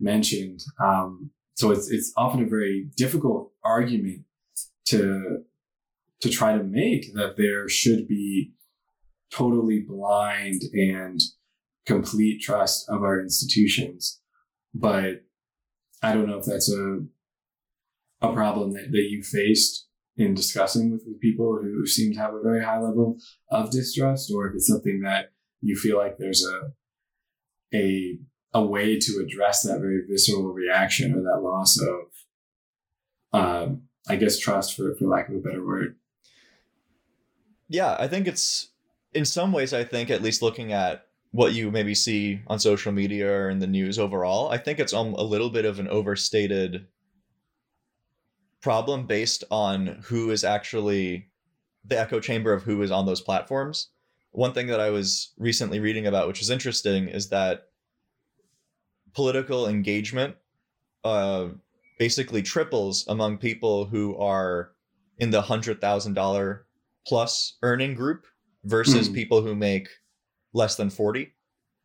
mentioned. 0.00 0.60
Um, 0.82 1.30
so 1.54 1.70
it's 1.70 1.90
it's 1.90 2.12
often 2.16 2.42
a 2.42 2.48
very 2.48 2.88
difficult 2.96 3.52
argument 3.64 4.22
to 4.86 5.44
to 6.20 6.30
try 6.30 6.56
to 6.56 6.64
make 6.64 7.12
that 7.14 7.36
there 7.36 7.68
should 7.68 8.08
be 8.08 8.52
totally 9.30 9.80
blind 9.80 10.62
and 10.72 11.20
complete 11.84 12.40
trust 12.40 12.88
of 12.88 13.02
our 13.02 13.20
institutions. 13.20 14.20
But 14.74 15.25
I 16.02 16.12
don't 16.12 16.28
know 16.28 16.38
if 16.38 16.44
that's 16.44 16.72
a 16.72 17.00
a 18.22 18.32
problem 18.32 18.72
that, 18.72 18.90
that 18.90 19.08
you 19.10 19.22
faced 19.22 19.86
in 20.16 20.32
discussing 20.34 20.90
with, 20.90 21.02
with 21.06 21.20
people 21.20 21.58
who 21.62 21.86
seem 21.86 22.14
to 22.14 22.18
have 22.18 22.32
a 22.32 22.40
very 22.42 22.64
high 22.64 22.80
level 22.80 23.18
of 23.50 23.70
distrust, 23.70 24.32
or 24.34 24.48
if 24.48 24.54
it's 24.54 24.66
something 24.68 25.02
that 25.02 25.32
you 25.60 25.76
feel 25.76 25.98
like 25.98 26.16
there's 26.18 26.44
a 26.44 26.72
a 27.76 28.18
a 28.54 28.64
way 28.64 28.98
to 28.98 29.22
address 29.24 29.62
that 29.62 29.80
very 29.80 30.02
visceral 30.08 30.52
reaction 30.52 31.12
or 31.12 31.22
that 31.22 31.42
loss 31.42 31.78
of 31.80 33.38
um, 33.38 33.82
I 34.08 34.16
guess 34.16 34.38
trust 34.38 34.76
for, 34.76 34.94
for 34.94 35.06
lack 35.06 35.28
of 35.28 35.34
a 35.34 35.38
better 35.38 35.66
word. 35.66 35.96
yeah 37.68 37.96
i 37.98 38.06
think 38.06 38.26
it's 38.28 38.68
in 39.12 39.24
some 39.24 39.52
ways 39.52 39.74
i 39.74 39.82
think 39.84 40.10
at 40.10 40.22
least 40.22 40.42
looking 40.42 40.72
at 40.72 41.05
what 41.36 41.52
you 41.52 41.70
maybe 41.70 41.94
see 41.94 42.40
on 42.46 42.58
social 42.58 42.92
media 42.92 43.30
or 43.30 43.50
in 43.50 43.58
the 43.58 43.66
news 43.66 43.98
overall 43.98 44.48
i 44.50 44.56
think 44.56 44.78
it's 44.78 44.94
um, 44.94 45.12
a 45.14 45.22
little 45.22 45.50
bit 45.50 45.66
of 45.66 45.78
an 45.78 45.88
overstated 45.88 46.86
problem 48.62 49.06
based 49.06 49.44
on 49.50 49.86
who 50.04 50.30
is 50.30 50.44
actually 50.44 51.28
the 51.84 51.98
echo 51.98 52.18
chamber 52.18 52.52
of 52.52 52.62
who 52.62 52.80
is 52.82 52.90
on 52.90 53.04
those 53.06 53.20
platforms 53.20 53.90
one 54.32 54.52
thing 54.54 54.66
that 54.66 54.80
i 54.80 54.88
was 54.88 55.32
recently 55.38 55.78
reading 55.78 56.06
about 56.06 56.26
which 56.26 56.40
is 56.40 56.48
interesting 56.50 57.06
is 57.08 57.28
that 57.28 57.64
political 59.14 59.68
engagement 59.68 60.34
uh, 61.04 61.48
basically 61.98 62.42
triples 62.42 63.04
among 63.08 63.38
people 63.38 63.84
who 63.84 64.16
are 64.16 64.72
in 65.18 65.30
the 65.30 65.42
hundred 65.42 65.80
thousand 65.80 66.14
dollar 66.14 66.66
plus 67.06 67.56
earning 67.62 67.94
group 67.94 68.26
versus 68.64 69.06
Hmm. 69.08 69.14
people 69.14 69.42
who 69.42 69.54
make 69.54 69.88
less 70.56 70.74
than 70.76 70.88
40 70.90 71.32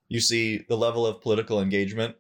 you 0.08 0.20
see 0.20 0.66
the 0.70 0.78
level 0.78 1.06
of 1.06 1.22
political 1.22 1.62
engagement 1.62 2.16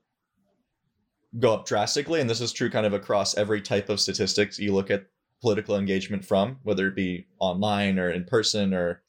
go 1.39 1.53
up 1.53 1.65
drastically 1.65 2.19
and 2.19 2.29
this 2.29 2.41
is 2.41 2.51
true 2.51 2.69
kind 2.69 2.85
of 2.85 2.93
across 2.93 3.37
every 3.37 3.61
type 3.61 3.87
of 3.89 3.99
statistics 4.01 4.59
you 4.59 4.73
look 4.73 4.91
at 4.91 5.05
political 5.41 5.77
engagement 5.77 6.25
from 6.25 6.59
whether 6.63 6.87
it 6.87 6.95
be 6.95 7.25
online 7.39 7.97
or 7.97 8.09
in 8.11 8.25
person 8.25 8.73
or 8.73 9.01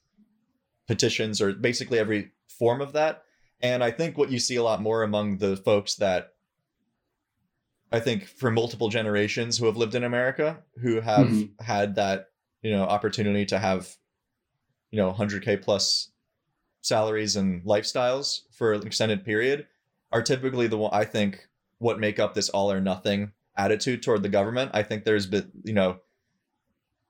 petitions 0.87 1.41
or 1.41 1.51
basically 1.53 1.99
every 1.99 2.31
form 2.47 2.79
of 2.81 2.93
that 2.93 3.23
and 3.61 3.83
i 3.83 3.91
think 3.91 4.17
what 4.17 4.31
you 4.31 4.39
see 4.39 4.55
a 4.55 4.63
lot 4.63 4.81
more 4.81 5.03
among 5.03 5.37
the 5.37 5.57
folks 5.57 5.95
that 5.95 6.29
I 7.91 7.99
think 7.99 8.25
for 8.25 8.49
multiple 8.49 8.89
generations 8.89 9.55
who 9.59 9.67
have 9.67 9.77
lived 9.77 9.93
in 9.93 10.03
America 10.03 10.63
who 10.81 10.99
have 10.99 11.27
Mhm. 11.27 11.61
had 11.61 11.93
that 11.95 12.29
you 12.63 12.71
know 12.71 12.83
opportunity 12.85 13.45
to 13.45 13.59
have 13.59 13.87
you 14.89 14.97
know 14.97 15.11
100k 15.11 15.57
plus 15.61 16.09
salaries 16.83 17.35
and 17.35 17.63
lifestyles 17.63 18.41
for 18.51 18.73
an 18.73 18.85
extended 18.85 19.25
period 19.25 19.65
are 20.11 20.21
typically 20.21 20.67
the 20.67 20.77
one 20.77 20.91
I 20.93 21.05
think 21.05 21.47
what 21.79 21.99
make 21.99 22.19
up 22.19 22.33
this 22.35 22.49
all 22.49 22.71
or 22.71 22.79
nothing 22.79 23.31
attitude 23.57 24.03
toward 24.03 24.21
the 24.21 24.29
government. 24.29 24.71
I 24.73 24.83
think 24.83 25.03
there's 25.05 25.25
been 25.25 25.51
you 25.63 25.73
know 25.73 25.99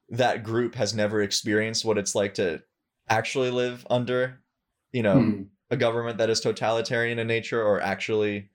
that 0.09 0.43
group 0.43 0.75
has 0.75 0.93
never 0.93 1.21
experienced 1.21 1.83
what 1.85 1.97
it's 1.97 2.13
like 2.15 2.35
to 2.35 2.61
actually 3.09 3.49
live 3.51 3.85
under 3.89 4.39
you 4.91 5.01
know 5.03 5.15
Mhm. 5.15 5.47
a 5.71 5.77
government 5.77 6.17
that 6.19 6.29
is 6.29 6.39
totalitarian 6.39 7.19
in 7.19 7.27
nature 7.27 7.61
or 7.61 7.81
actually 7.81 8.49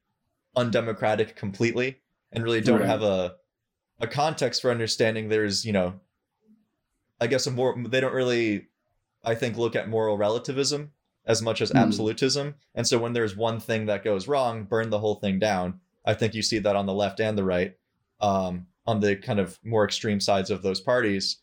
undemocratic 0.57 1.37
completely 1.37 2.01
and 2.33 2.45
really 2.45 2.61
don't 2.61 2.81
Right. 2.81 2.89
have 2.89 3.03
a 3.03 3.37
a 4.01 4.07
context 4.07 4.63
for 4.63 4.71
understanding 4.71 5.29
there's 5.29 5.65
you 5.65 5.73
know 5.73 5.99
i 7.21 7.27
guess 7.27 7.47
a 7.47 7.51
more 7.51 7.75
they 7.89 8.01
don't 8.01 8.15
really 8.15 8.69
i 9.25 9.35
think 9.35 9.57
look 9.57 9.75
at 9.75 9.89
moral 9.89 10.17
relativism 10.17 10.93
as 11.29 11.41
much 11.43 11.61
as 11.61 11.71
Mhm. 11.71 11.77
absolutism 11.81 12.55
and 12.75 12.87
so 12.89 12.99
when 12.99 13.13
there's 13.13 13.37
one 13.37 13.61
thing 13.61 13.87
that 13.87 14.03
goes 14.03 14.27
wrong 14.27 14.65
burn 14.65 14.91
the 14.91 14.99
whole 14.99 15.15
thing 15.17 15.39
down 15.39 15.79
i 16.05 16.15
think 16.15 16.35
you 16.35 16.43
see 16.43 16.59
that 16.59 16.75
on 16.75 16.87
the 16.87 16.93
left 16.95 17.21
and 17.21 17.39
the 17.39 17.45
right 17.45 17.77
um, 18.21 18.67
on 18.87 18.99
the 19.01 19.15
kind 19.15 19.39
of 19.39 19.59
more 19.63 19.85
extreme 19.85 20.19
sides 20.21 20.51
of 20.51 20.63
those 20.63 20.81
parties 20.81 21.39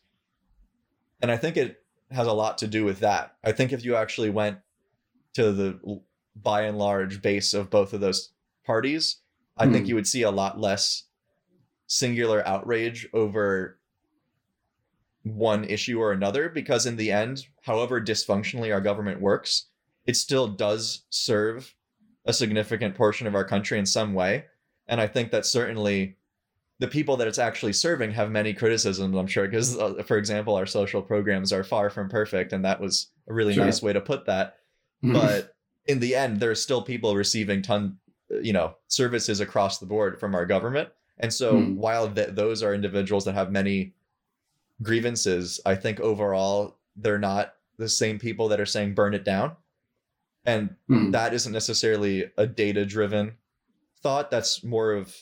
and 1.22 1.30
i 1.30 1.36
think 1.36 1.56
it 1.56 1.82
has 2.10 2.26
a 2.26 2.32
lot 2.32 2.58
to 2.58 2.66
do 2.66 2.84
with 2.84 2.98
that 3.00 3.36
i 3.44 3.52
think 3.52 3.72
if 3.72 3.84
you 3.84 3.96
actually 3.96 4.28
went 4.30 4.58
to 5.32 5.52
the 5.52 6.00
by 6.34 6.62
and 6.62 6.78
large 6.78 7.22
base 7.22 7.54
of 7.54 7.70
both 7.70 7.92
of 7.94 8.00
those 8.00 8.32
parties, 8.64 9.20
I 9.56 9.70
think 9.70 9.86
Mhm. 9.86 9.88
you 9.88 9.94
would 9.94 10.06
see 10.06 10.20
a 10.22 10.30
lot 10.30 10.60
less 10.60 11.04
singular 11.86 12.46
outrage 12.46 13.08
over 13.14 13.78
one 15.22 15.64
issue 15.64 15.98
or 15.98 16.12
another 16.12 16.48
because 16.50 16.84
in 16.86 16.96
the 16.96 17.10
end, 17.10 17.46
however 17.62 18.00
dysfunctionally 18.00 18.72
our 18.72 18.80
government 18.82 19.20
works, 19.20 19.66
it 20.06 20.16
still 20.16 20.48
does 20.48 21.02
serve 21.10 21.74
a 22.24 22.32
significant 22.32 22.94
portion 22.94 23.26
of 23.26 23.34
our 23.34 23.44
country 23.44 23.78
in 23.78 23.86
some 23.86 24.14
way. 24.14 24.44
And 24.88 25.00
I 25.00 25.06
think 25.06 25.30
that 25.32 25.46
certainly 25.46 26.16
the 26.78 26.88
people 26.88 27.16
that 27.16 27.28
it's 27.28 27.38
actually 27.38 27.72
serving 27.72 28.10
have 28.12 28.30
many 28.30 28.52
criticisms, 28.52 29.16
I'm 29.16 29.26
sure, 29.26 29.46
because, 29.46 29.78
uh, 29.78 30.02
for 30.06 30.16
example, 30.18 30.54
our 30.56 30.66
social 30.66 31.00
programs 31.02 31.52
are 31.52 31.64
far 31.64 31.88
from 31.90 32.08
perfect. 32.08 32.52
And 32.52 32.64
that 32.64 32.80
was 32.80 33.08
a 33.28 33.32
really 33.34 33.54
Sure. 33.54 33.64
nice 33.64 33.82
way 33.82 33.92
to 33.92 34.00
put 34.00 34.26
that 34.26 34.56
but 35.02 35.54
in 35.86 36.00
the 36.00 36.16
end 36.16 36.40
there's 36.40 36.60
still 36.60 36.80
people 36.82 37.14
receiving 37.14 37.60
ton 37.62 37.96
you 38.42 38.52
know 38.52 38.74
services 38.88 39.40
across 39.40 39.78
the 39.78 39.86
board 39.86 40.18
from 40.18 40.34
our 40.34 40.46
government 40.46 40.88
and 41.18 41.32
so 41.32 41.58
Hmm. 41.60 41.76
while 41.76 42.10
th- 42.10 42.30
those 42.30 42.62
are 42.62 42.74
individuals 42.74 43.24
that 43.26 43.34
have 43.34 43.52
many 43.52 43.94
grievances 44.82 45.60
i 45.66 45.74
think 45.74 46.00
overall 46.00 46.76
they're 46.96 47.18
not 47.18 47.54
the 47.78 47.88
same 47.88 48.18
people 48.18 48.48
that 48.48 48.58
are 48.60 48.66
saying 48.66 48.94
burn 48.94 49.14
it 49.14 49.24
down 49.24 49.54
and 50.46 50.74
Mhm. 50.88 51.12
that 51.12 51.34
isn't 51.34 51.52
necessarily 51.52 52.30
a 52.38 52.46
data 52.46 52.86
driven 52.86 53.36
thought 54.02 54.30
that's 54.30 54.62
more 54.64 54.92
of 54.92 55.14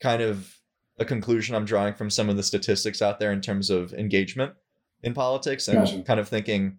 kind 0.00 0.22
of 0.22 0.58
a 0.98 1.04
conclusion 1.04 1.54
i'm 1.54 1.64
drawing 1.64 1.94
from 1.94 2.08
some 2.10 2.28
of 2.28 2.36
the 2.36 2.42
statistics 2.42 3.02
out 3.02 3.18
there 3.18 3.32
in 3.32 3.40
terms 3.40 3.68
of 3.70 3.92
engagement 3.94 4.54
in 5.02 5.12
politics 5.14 5.66
and 5.68 5.78
Gotcha. 5.78 6.02
kind 6.04 6.20
of 6.20 6.28
thinking 6.28 6.78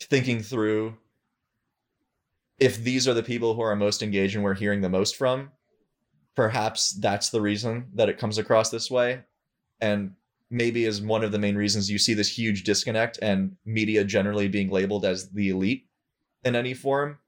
thinking 0.00 0.42
through 0.42 0.96
if 2.58 2.82
these 2.82 3.08
are 3.08 3.14
the 3.14 3.22
people 3.22 3.54
who 3.54 3.62
are 3.62 3.74
most 3.74 4.02
engaged 4.02 4.34
and 4.34 4.44
we're 4.44 4.54
hearing 4.54 4.80
the 4.80 4.88
most 4.88 5.16
from 5.16 5.50
perhaps 6.34 6.92
that's 7.00 7.30
the 7.30 7.40
reason 7.40 7.86
that 7.94 8.08
it 8.08 8.18
comes 8.18 8.38
across 8.38 8.70
this 8.70 8.90
way 8.90 9.22
and 9.80 10.12
maybe 10.50 10.84
is 10.84 11.00
one 11.00 11.24
of 11.24 11.32
the 11.32 11.38
main 11.38 11.56
reasons 11.56 11.90
you 11.90 11.98
see 11.98 12.14
this 12.14 12.36
huge 12.36 12.64
disconnect 12.64 13.18
and 13.22 13.56
media 13.64 14.04
generally 14.04 14.48
being 14.48 14.70
labeled 14.70 15.04
as 15.04 15.30
the 15.30 15.48
elite 15.50 15.86
in 16.44 16.54
any 16.56 16.74
form 16.74 17.18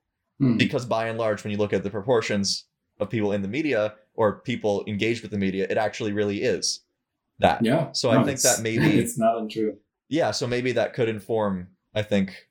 Mhm. 0.41 0.59
because 0.59 0.85
by 0.85 1.07
and 1.09 1.19
large 1.19 1.43
when 1.45 1.51
you 1.51 1.57
look 1.59 1.73
at 1.73 1.83
the 1.83 1.91
proportions 1.91 2.65
of 3.01 3.09
people 3.11 3.33
in 3.33 3.41
the 3.43 3.49
media 3.49 3.95
or 4.15 4.41
people 4.41 4.85
engaged 4.87 5.23
with 5.23 5.31
the 5.31 5.39
media 5.39 5.67
it 5.71 5.79
actually 5.79 6.13
really 6.13 6.43
is 6.43 6.81
that 7.39 7.65
yeah. 7.65 7.91
so 7.93 8.11
I 8.11 8.23
think 8.23 8.41
that 8.43 8.61
maybe- 8.63 8.99
it's 8.99 9.19
not 9.19 9.39
untrue. 9.39 9.79
yeah 10.09 10.31
so 10.31 10.47
maybe 10.47 10.73
that 10.73 10.93
could 10.95 11.09
inform 11.09 11.69
i 11.95 12.03
think 12.03 12.49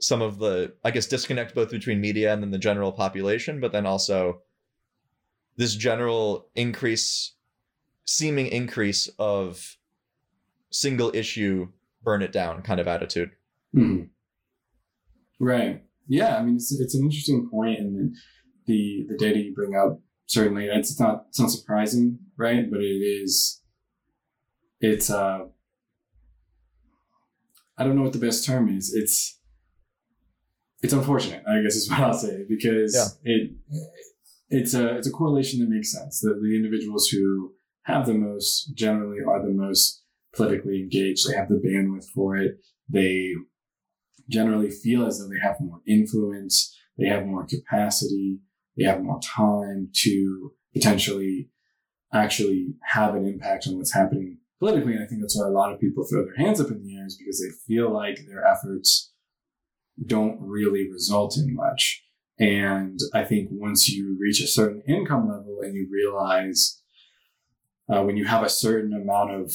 some 0.00 0.20
of 0.20 0.38
the 0.38 0.74
i 0.84 0.90
guess 0.90 1.06
disconnect 1.06 1.54
both 1.54 1.70
between 1.70 2.00
media 2.00 2.32
and 2.32 2.42
then 2.42 2.50
the 2.50 2.58
general 2.58 2.92
population 2.92 3.60
but 3.60 3.72
then 3.72 3.86
also 3.86 4.42
this 5.56 5.74
general 5.74 6.48
increase 6.54 7.32
seeming 8.04 8.46
increase 8.48 9.08
of 9.18 9.76
single 10.70 11.10
issue 11.14 11.68
burn 12.02 12.20
it 12.22 12.32
down 12.32 12.60
kind 12.62 12.80
of 12.80 12.88
attitude 12.88 13.30
Mhm. 13.74 14.08
Right. 15.40 15.82
Yeah. 16.06 16.36
I 16.36 16.42
mean, 16.42 16.56
it's, 16.56 16.78
it's 16.78 16.94
an 16.94 17.02
interesting 17.04 17.48
point, 17.50 17.78
and 17.80 18.14
the 18.66 19.06
the 19.08 19.16
data 19.18 19.38
you 19.38 19.54
bring 19.54 19.74
up 19.74 20.00
certainly 20.26 20.66
it's 20.66 20.98
not 20.98 21.26
it's 21.28 21.40
not 21.40 21.50
surprising, 21.50 22.18
right? 22.36 22.70
But 22.70 22.80
it 22.80 23.02
is. 23.02 23.60
It's 24.80 25.10
uh. 25.10 25.46
I 27.76 27.82
don't 27.84 27.96
know 27.96 28.02
what 28.02 28.12
the 28.12 28.18
best 28.18 28.44
term 28.46 28.68
is. 28.68 28.92
It's. 28.94 29.40
It's 30.82 30.92
unfortunate, 30.92 31.42
I 31.48 31.62
guess, 31.62 31.76
is 31.76 31.88
what 31.90 32.00
I'll 32.00 32.12
say, 32.12 32.44
because 32.48 32.94
Yeah. 32.94 33.32
it 33.32 33.52
it's 34.50 34.74
a 34.74 34.96
it's 34.98 35.06
a 35.08 35.10
correlation 35.10 35.60
that 35.60 35.70
makes 35.74 35.90
sense. 35.90 36.20
That 36.20 36.38
the 36.42 36.54
individuals 36.54 37.08
who 37.08 37.54
have 37.84 38.06
the 38.06 38.12
most 38.14 38.74
generally 38.74 39.18
are 39.26 39.42
the 39.42 39.52
most 39.52 40.02
politically 40.36 40.80
engaged. 40.82 41.26
They 41.28 41.36
have 41.36 41.48
the 41.48 41.54
bandwidth 41.64 42.06
for 42.14 42.36
it. 42.36 42.58
They 42.88 43.32
generally 44.28 44.70
feel 44.70 45.06
as 45.06 45.18
though 45.18 45.28
they 45.28 45.40
have 45.42 45.56
more 45.60 45.80
influence, 45.86 46.76
they 46.98 47.06
have 47.06 47.26
more 47.26 47.46
capacity, 47.46 48.38
they 48.76 48.84
have 48.84 49.02
more 49.02 49.20
time 49.20 49.88
to 49.92 50.52
potentially 50.72 51.50
actually 52.12 52.68
have 52.82 53.14
an 53.14 53.26
impact 53.26 53.66
on 53.66 53.76
what's 53.76 53.92
happening 53.92 54.38
politically. 54.58 54.94
And 54.94 55.02
I 55.02 55.06
think 55.06 55.20
that's 55.20 55.38
why 55.38 55.46
a 55.46 55.50
lot 55.50 55.72
of 55.72 55.80
people 55.80 56.04
throw 56.04 56.24
their 56.24 56.36
hands 56.36 56.60
up 56.60 56.68
in 56.68 56.82
the 56.82 56.96
air 56.96 57.06
is 57.06 57.16
because 57.16 57.40
they 57.40 57.50
feel 57.66 57.92
like 57.92 58.18
their 58.26 58.46
efforts 58.46 59.12
don't 60.06 60.38
really 60.40 60.90
result 60.90 61.36
in 61.36 61.54
much. 61.54 62.02
And 62.38 62.98
I 63.12 63.24
think 63.24 63.48
once 63.52 63.88
you 63.88 64.16
reach 64.20 64.40
a 64.40 64.48
certain 64.48 64.82
income 64.88 65.28
level 65.28 65.58
and 65.62 65.74
you 65.74 65.88
realize 65.90 66.80
uh, 67.88 68.02
when 68.02 68.16
you 68.16 68.24
have 68.24 68.42
a 68.42 68.48
certain 68.48 68.92
amount 68.92 69.30
of 69.30 69.52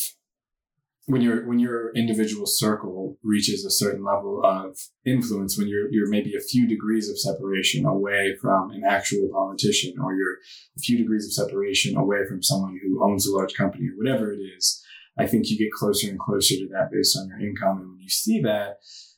when 1.10 1.22
your 1.22 1.43
when 1.48 1.58
your 1.58 1.91
individual 1.95 2.45
circle 2.45 3.17
reaches 3.24 3.65
a 3.65 3.72
certain 3.72 4.04
level 4.06 4.41
of 4.45 4.78
influence, 5.06 5.58
when 5.58 5.67
you're 5.67 5.91
you're 5.91 6.08
maybe 6.08 6.36
a 6.36 6.39
few 6.39 6.67
degrees 6.67 7.10
of 7.10 7.19
separation 7.19 7.84
away 7.84 8.36
from 8.39 8.69
an 8.69 8.84
actual 8.88 9.28
politician, 9.34 9.95
or 10.00 10.13
you're 10.13 10.38
a 10.78 10.80
few 10.80 11.00
degrees 11.00 11.26
of 11.26 11.34
separation 11.34 11.98
away 11.98 12.19
from 12.28 12.43
someone 12.43 12.80
who 12.84 13.04
owns 13.04 13.26
a 13.26 13.36
large 13.36 13.56
company 13.56 13.88
or 13.88 13.98
whatever 13.98 14.32
it 14.32 14.38
is, 14.38 14.84
I 15.17 15.26
think 15.26 15.50
you 15.50 15.58
get 15.58 15.72
closer 15.72 16.08
and 16.08 16.19
closer 16.19 16.56
to 16.56 16.67
that 16.74 16.91
based 16.91 17.17
on 17.17 17.28
your 17.28 17.39
income. 17.39 17.80
And 17.80 17.89
when 17.89 18.00
you 18.00 18.10
see 18.10 18.41
that, 18.43 18.78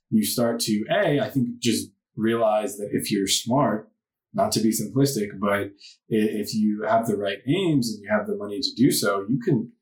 you 0.10 0.24
start 0.24 0.62
to 0.62 0.86
a 0.90 1.20
I 1.20 1.30
think 1.30 1.60
just 1.60 1.90
realize 2.16 2.78
that 2.78 2.92
if 2.94 3.12
you're 3.12 3.28
smart, 3.28 3.90
not 4.34 4.54
to 4.54 4.62
be 4.62 4.70
simplistic, 4.70 5.28
but 5.42 5.72
if 6.08 6.54
you 6.54 6.86
have 6.88 7.06
the 7.06 7.18
right 7.18 7.40
aims 7.46 7.94
and 7.94 8.02
you 8.02 8.10
have 8.10 8.28
the 8.28 8.38
money 8.38 8.62
to 8.62 8.70
do 8.78 8.92
so, 8.92 9.26
you 9.28 9.42
can 9.42 9.74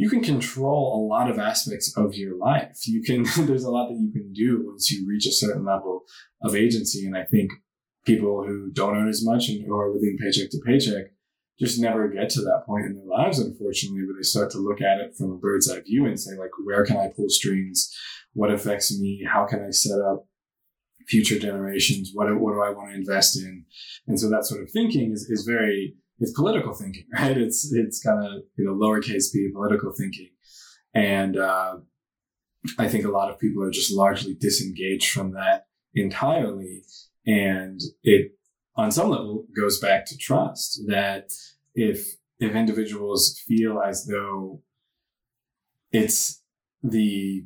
you 0.00 0.08
can 0.08 0.22
control 0.22 0.96
a 0.96 1.04
lot 1.06 1.30
of 1.30 1.38
aspects 1.38 1.94
of 1.94 2.14
your 2.14 2.34
life. 2.34 2.86
You 2.86 3.02
can 3.02 3.26
there's 3.46 3.64
a 3.64 3.70
lot 3.70 3.90
that 3.90 4.00
you 4.00 4.10
can 4.10 4.32
do 4.32 4.62
once 4.64 4.90
you 4.90 5.06
reach 5.06 5.26
a 5.26 5.32
certain 5.32 5.62
level 5.62 6.04
of 6.42 6.56
agency. 6.56 7.04
And 7.04 7.14
I 7.14 7.24
think 7.24 7.50
people 8.06 8.42
who 8.46 8.70
don't 8.72 8.96
earn 8.96 9.10
as 9.10 9.22
much 9.22 9.50
and 9.50 9.62
who 9.62 9.78
are 9.78 9.92
living 9.92 10.16
paycheck 10.18 10.48
to 10.52 10.60
paycheck 10.64 11.12
just 11.58 11.78
never 11.78 12.08
get 12.08 12.30
to 12.30 12.40
that 12.40 12.62
point 12.64 12.86
in 12.86 12.94
their 12.94 13.04
lives, 13.04 13.38
unfortunately, 13.38 14.00
where 14.06 14.16
they 14.16 14.22
start 14.22 14.50
to 14.52 14.58
look 14.58 14.80
at 14.80 15.00
it 15.00 15.14
from 15.18 15.32
a 15.32 15.36
bird's 15.36 15.70
eye 15.70 15.82
view 15.82 16.06
and 16.06 16.18
say, 16.18 16.30
like, 16.38 16.52
where 16.64 16.86
can 16.86 16.96
I 16.96 17.12
pull 17.14 17.28
strings? 17.28 17.94
What 18.32 18.50
affects 18.50 18.98
me? 18.98 19.22
How 19.30 19.44
can 19.44 19.62
I 19.62 19.70
set 19.70 20.00
up 20.00 20.24
future 21.08 21.38
generations? 21.38 22.12
What, 22.14 22.34
what 22.40 22.54
do 22.54 22.62
I 22.62 22.70
want 22.70 22.88
to 22.88 22.96
invest 22.96 23.36
in? 23.36 23.66
And 24.06 24.18
so 24.18 24.30
that 24.30 24.46
sort 24.46 24.62
of 24.62 24.70
thinking 24.70 25.12
is, 25.12 25.28
is 25.28 25.44
very, 25.44 25.96
it's 26.20 26.32
political 26.32 26.74
thinking, 26.74 27.06
right? 27.14 27.36
It's, 27.36 27.72
it's 27.72 28.02
kind 28.02 28.24
of, 28.24 28.42
you 28.56 28.64
know, 28.64 28.74
lowercase 28.74 29.32
p 29.32 29.50
political 29.52 29.92
thinking. 29.92 30.30
And, 30.94 31.36
uh, 31.36 31.76
I 32.78 32.88
think 32.88 33.04
a 33.04 33.10
lot 33.10 33.30
of 33.30 33.38
people 33.38 33.62
are 33.62 33.70
just 33.70 33.92
largely 33.92 34.34
disengaged 34.34 35.10
from 35.12 35.32
that 35.32 35.64
entirely. 35.94 36.82
And 37.26 37.80
it, 38.02 38.32
on 38.76 38.92
some 38.92 39.08
level, 39.08 39.46
goes 39.58 39.80
back 39.80 40.04
to 40.06 40.18
trust 40.18 40.82
that 40.88 41.30
if, 41.74 42.06
if 42.38 42.54
individuals 42.54 43.38
feel 43.46 43.80
as 43.80 44.06
though 44.06 44.62
it's 45.92 46.42
the 46.82 47.44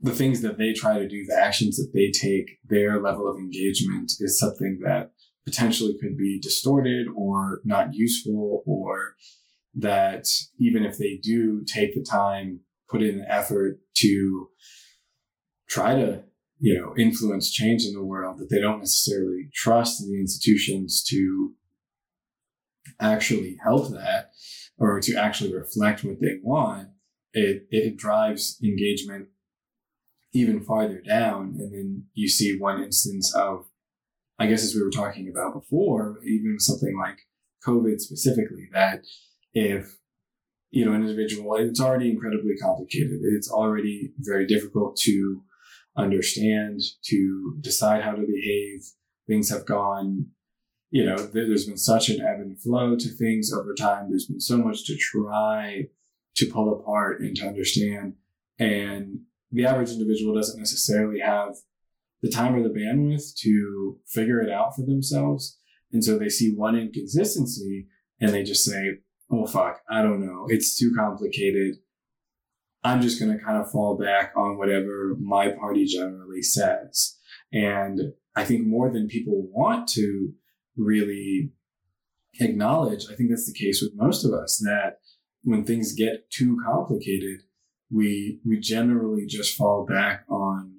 the 0.00 0.12
things 0.12 0.42
that 0.42 0.58
they 0.58 0.72
try 0.72 0.98
to 0.98 1.08
do, 1.08 1.24
the 1.26 1.38
actions 1.38 1.76
that 1.76 1.90
they 1.94 2.10
take, 2.10 2.58
their 2.68 3.00
level 3.00 3.28
of 3.28 3.38
engagement 3.38 4.12
is 4.20 4.38
something 4.38 4.78
that 4.84 5.10
potentially 5.46 5.96
could 6.00 6.16
be 6.16 6.38
distorted 6.40 7.06
or 7.14 7.60
not 7.64 7.94
useful, 7.94 8.62
or 8.66 9.14
that 9.74 10.26
even 10.58 10.84
if 10.84 10.98
they 10.98 11.18
do 11.22 11.64
take 11.64 11.94
the 11.94 12.02
time, 12.02 12.60
put 12.90 13.02
in 13.02 13.18
the 13.18 13.32
effort 13.32 13.78
to 13.94 14.48
try 15.68 15.94
to 15.94 16.22
you 16.58 16.78
know 16.78 16.94
influence 16.96 17.50
change 17.50 17.84
in 17.84 17.92
the 17.92 18.04
world 18.04 18.38
that 18.38 18.48
they 18.50 18.60
don't 18.60 18.78
necessarily 18.78 19.48
trust 19.54 20.00
the 20.00 20.18
institutions 20.18 21.02
to 21.02 21.52
actually 23.00 23.58
help 23.62 23.90
that 23.90 24.30
or 24.78 25.00
to 25.00 25.14
actually 25.16 25.52
reflect 25.52 26.02
what 26.04 26.20
they 26.20 26.38
want 26.42 26.88
it 27.34 27.66
it 27.70 27.96
drives 27.96 28.58
engagement 28.64 29.28
even 30.36 30.60
farther 30.60 31.00
down. 31.00 31.56
And 31.58 31.72
then 31.72 32.04
you 32.14 32.28
see 32.28 32.58
one 32.58 32.82
instance 32.82 33.34
of 33.34 33.66
i 34.38 34.46
guess 34.46 34.62
as 34.62 34.74
we 34.74 34.82
were 34.82 34.90
talking 34.90 35.28
about 35.28 35.54
before 35.54 36.18
even 36.24 36.58
something 36.58 36.96
like 36.98 37.18
covid 37.66 38.00
specifically 38.00 38.68
that 38.72 39.00
if 39.54 39.98
you 40.70 40.84
know 40.84 40.92
an 40.92 41.02
individual 41.02 41.56
it's 41.56 41.80
already 41.80 42.10
incredibly 42.10 42.56
complicated 42.56 43.20
it's 43.22 43.50
already 43.50 44.12
very 44.18 44.46
difficult 44.46 44.96
to 44.96 45.42
understand, 45.96 46.80
to 47.04 47.56
decide 47.60 48.02
how 48.02 48.12
to 48.12 48.26
behave. 48.26 48.80
Things 49.26 49.50
have 49.50 49.66
gone, 49.66 50.26
you 50.90 51.04
know, 51.04 51.16
there's 51.16 51.66
been 51.66 51.76
such 51.76 52.08
an 52.08 52.20
ebb 52.20 52.40
and 52.40 52.60
flow 52.60 52.96
to 52.96 53.08
things 53.08 53.52
over 53.52 53.74
time. 53.74 54.08
There's 54.08 54.26
been 54.26 54.40
so 54.40 54.58
much 54.58 54.84
to 54.86 54.96
try 54.96 55.88
to 56.36 56.46
pull 56.46 56.78
apart 56.78 57.20
and 57.20 57.34
to 57.36 57.46
understand. 57.46 58.14
And 58.58 59.20
the 59.50 59.66
average 59.66 59.90
individual 59.90 60.34
doesn't 60.34 60.58
necessarily 60.58 61.20
have 61.20 61.56
the 62.26 62.32
time 62.32 62.54
or 62.54 62.62
the 62.62 62.74
bandwidth 62.74 63.34
to 63.36 63.98
figure 64.06 64.40
it 64.40 64.50
out 64.50 64.74
for 64.74 64.82
themselves. 64.82 65.58
And 65.92 66.02
so 66.02 66.18
they 66.18 66.28
see 66.28 66.54
one 66.54 66.76
inconsistency 66.76 67.86
and 68.20 68.32
they 68.32 68.42
just 68.42 68.64
say, 68.64 68.98
oh, 69.30 69.46
fuck, 69.46 69.80
I 69.88 70.02
don't 70.02 70.24
know. 70.24 70.46
It's 70.48 70.78
too 70.78 70.92
complicated. 70.96 71.76
I'm 72.82 73.00
just 73.00 73.20
going 73.20 73.36
to 73.36 73.42
kind 73.42 73.58
of 73.58 73.70
fall 73.70 73.96
back 73.96 74.32
on 74.36 74.58
whatever 74.58 75.16
my 75.20 75.50
party 75.50 75.84
generally 75.84 76.42
says. 76.42 77.16
And 77.52 78.00
I 78.34 78.44
think 78.44 78.66
more 78.66 78.90
than 78.90 79.08
people 79.08 79.48
want 79.50 79.88
to 79.90 80.32
really 80.76 81.52
acknowledge, 82.40 83.06
I 83.10 83.14
think 83.14 83.30
that's 83.30 83.50
the 83.50 83.58
case 83.58 83.80
with 83.80 83.94
most 83.94 84.24
of 84.24 84.32
us 84.32 84.58
that 84.64 84.98
when 85.42 85.64
things 85.64 85.94
get 85.94 86.30
too 86.30 86.58
complicated, 86.64 87.42
we 87.90 88.40
we 88.44 88.58
generally 88.58 89.26
just 89.26 89.56
fall 89.56 89.86
back 89.86 90.24
on 90.28 90.75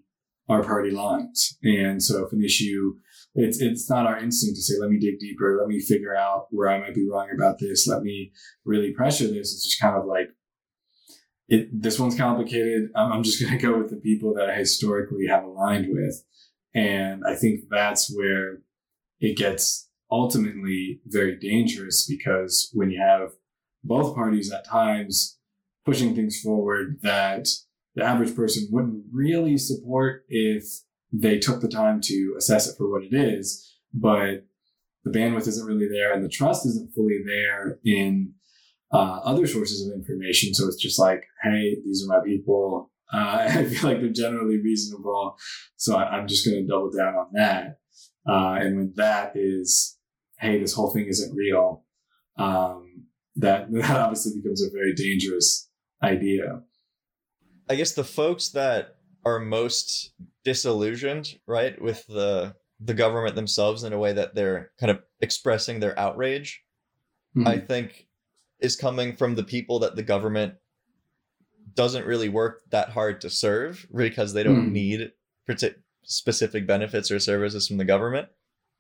our 0.49 0.63
party 0.63 0.91
lines. 0.91 1.57
And 1.63 2.01
so 2.01 2.25
if 2.25 2.31
an 2.31 2.43
issue 2.43 2.95
it's 3.36 3.62
it's 3.62 3.89
not 3.89 4.07
our 4.07 4.17
instinct 4.17 4.55
to 4.55 4.62
say, 4.63 4.79
let 4.79 4.89
me 4.89 4.97
dig 4.97 5.19
deeper, 5.19 5.57
let 5.60 5.67
me 5.67 5.79
figure 5.79 6.15
out 6.15 6.47
where 6.49 6.69
I 6.69 6.79
might 6.79 6.95
be 6.95 7.07
wrong 7.07 7.29
about 7.33 7.60
this, 7.60 7.88
let 7.88 8.01
me 8.01 8.31
really 8.65 8.93
pressure 8.93 9.27
this. 9.27 9.53
It's 9.53 9.63
just 9.63 9.81
kind 9.81 9.95
of 9.95 10.05
like 10.05 10.29
it, 11.47 11.69
this 11.71 11.99
one's 11.99 12.17
complicated. 12.17 12.89
I'm, 12.95 13.12
I'm 13.12 13.23
just 13.23 13.41
going 13.41 13.57
to 13.57 13.63
go 13.63 13.77
with 13.77 13.89
the 13.89 13.97
people 13.97 14.33
that 14.36 14.49
I 14.49 14.55
historically 14.55 15.27
have 15.27 15.43
aligned 15.43 15.88
with. 15.89 16.23
And 16.73 17.23
I 17.25 17.36
think 17.36 17.62
that's 17.69 18.13
where 18.13 18.60
it 19.19 19.38
gets 19.38 19.89
ultimately 20.12 21.01
very 21.05 21.38
dangerous 21.38 22.07
because 22.07 22.69
when 22.73 22.91
you 22.91 23.01
have 23.01 23.31
both 23.83 24.15
parties 24.15 24.51
at 24.51 24.65
times 24.65 25.38
pushing 25.86 26.15
things 26.15 26.39
forward 26.41 26.99
that 27.01 27.47
the 27.97 28.03
average 28.03 28.36
person 28.36 28.67
wouldn't 28.71 29.03
really 29.12 29.57
support 29.57 30.23
if 30.29 30.63
they 31.12 31.39
took 31.39 31.62
the 31.62 31.67
time 31.67 31.99
to 31.99 32.36
assess 32.38 32.69
it 32.69 32.77
for 32.77 32.91
what 32.91 33.03
it 33.03 33.13
is, 33.13 33.75
but 33.91 34.45
the 35.03 35.10
bandwidth 35.10 35.47
isn't 35.47 35.65
really 35.65 35.88
there 35.89 36.13
and 36.13 36.23
the 36.23 36.29
trust 36.29 36.65
isn't 36.67 36.93
fully 36.93 37.19
there 37.25 37.79
in 37.83 38.33
uh, 38.93 39.19
other 39.23 39.47
sources 39.47 39.88
of 39.88 39.95
information. 39.95 40.53
So 40.53 40.67
it's 40.67 40.81
just 40.81 40.99
like, 40.99 41.23
hey, 41.41 41.77
these 41.83 42.05
are 42.05 42.15
my 42.15 42.23
people. 42.23 42.91
Uh, 43.12 43.47
I 43.49 43.65
feel 43.65 43.89
like 43.89 43.99
they're 43.99 44.10
generally 44.10 44.62
reasonable. 44.62 45.36
So 45.77 45.97
I, 45.97 46.19
am 46.19 46.27
just 46.27 46.45
going 46.45 46.62
to 46.62 46.67
double 46.67 46.91
down 46.91 47.15
on 47.15 47.27
that. 47.33 47.79
Uh, 48.29 48.60
and 48.62 48.77
when 48.77 48.93
that 48.97 49.31
is, 49.33 49.97
hey, 50.39 50.60
this 50.60 50.73
whole 50.73 50.91
thing 50.93 51.07
isn't 51.07 51.36
real, 51.36 51.83
um, 52.38 53.05
that, 53.38 53.67
that 53.71 53.97
obviously 53.97 54.39
becomes 54.39 54.62
a 54.62 54.69
very 54.71 54.93
dangerous 54.93 55.67
idea. 56.03 56.62
I 57.69 57.75
guess 57.75 57.93
the 57.93 58.03
folks 58.03 58.49
that 58.49 58.95
are 59.25 59.39
most 59.39 60.13
disillusioned, 60.43 61.39
right, 61.45 61.80
with 61.82 62.06
the 62.08 62.56
the 62.80 62.93
government 62.93 63.36
themselves 63.36 63.84
in 63.84 63.91
a 63.91 63.97
way 63.97 64.13
that 64.13 64.36
they're 64.36 64.71
kind 64.80 64.91
of 64.91 64.99
expressing 65.19 65.80
their 65.80 65.97
outrage, 65.99 66.63
mm-hmm. 67.36 67.47
I 67.47 67.58
think 67.58 68.08
is 68.60 68.75
coming 68.75 69.15
from 69.15 69.36
the 69.36 69.43
people 69.43 69.80
that 69.80 69.95
the 69.95 70.03
government 70.03 70.56
doesn't 71.73 72.06
really 72.06 72.30
work 72.30 72.62
that 72.71 72.89
hard 72.89 73.21
to 73.21 73.30
serve 73.30 73.88
because 73.95 74.34
they 74.34 74.43
don't 74.43 74.69
mm. 74.69 74.71
need 74.71 75.12
specific 76.03 76.65
benefits 76.65 77.12
or 77.12 77.19
services 77.19 77.67
from 77.67 77.77
the 77.77 77.86
government 77.86 78.27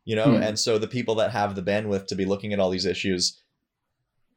you 0.03 0.15
know 0.15 0.27
mm. 0.27 0.41
and 0.41 0.57
so 0.57 0.77
the 0.77 0.87
people 0.87 1.15
that 1.15 1.31
have 1.31 1.53
the 1.53 1.61
bandwidth 1.61 2.07
to 2.07 2.15
be 2.15 2.25
looking 2.25 2.53
at 2.53 2.59
all 2.59 2.69
these 2.69 2.85
issues 2.85 3.43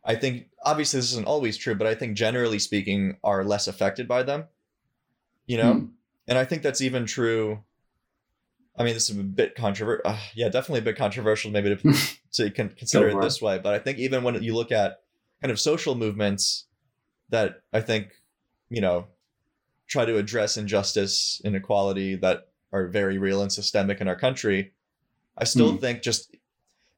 i 0.05 0.15
think 0.15 0.47
obviously 0.65 0.99
this 0.99 1.13
isn't 1.13 1.27
always 1.27 1.57
true 1.57 1.75
but 1.75 1.87
i 1.87 1.95
think 1.95 2.17
generally 2.17 2.59
speaking 2.59 3.17
are 3.25 3.45
less 3.45 3.67
affected 3.67 4.07
by 4.07 4.23
them 4.23 4.45
you 5.47 5.57
know 5.57 5.75
mm. 5.75 5.89
and 6.29 6.39
i 6.39 6.45
think 6.45 6.63
that's 6.63 6.81
even 6.81 7.07
true 7.07 7.63
i 8.77 8.85
mean 8.85 8.95
this 8.95 9.11
is 9.11 9.19
a 9.19 9.23
bit 9.23 9.55
controversial 9.55 10.03
uh, 10.05 10.19
yeah 10.35 10.49
definitely 10.49 10.81
a 10.81 10.83
bit 10.83 10.97
controversial 10.97 11.51
maybe 11.51 11.75
to, 11.75 11.95
to 12.33 12.51
consider 12.51 13.09
it 13.09 13.21
this 13.21 13.41
way 13.41 13.59
but 13.59 13.75
i 13.75 13.79
think 13.79 13.99
even 13.99 14.23
when 14.23 14.43
you 14.43 14.55
look 14.55 14.73
at 14.73 15.01
kind 15.41 15.51
of 15.51 15.59
social 15.59 15.95
movements 15.95 16.67
that 17.31 17.63
I 17.73 17.81
think, 17.81 18.13
you 18.69 18.81
know, 18.81 19.07
try 19.89 20.05
to 20.05 20.19
address 20.19 20.57
injustice, 20.57 21.41
inequality 21.45 22.17
that 22.17 22.49
are 22.73 22.87
very 22.87 23.19
real 23.19 23.43
and 23.43 23.53
systemic 23.53 24.01
in 24.01 24.09
our 24.09 24.17
country. 24.17 24.73
I 25.37 25.45
still 25.45 25.73
mm. 25.73 25.81
think 25.81 26.03
just 26.03 26.35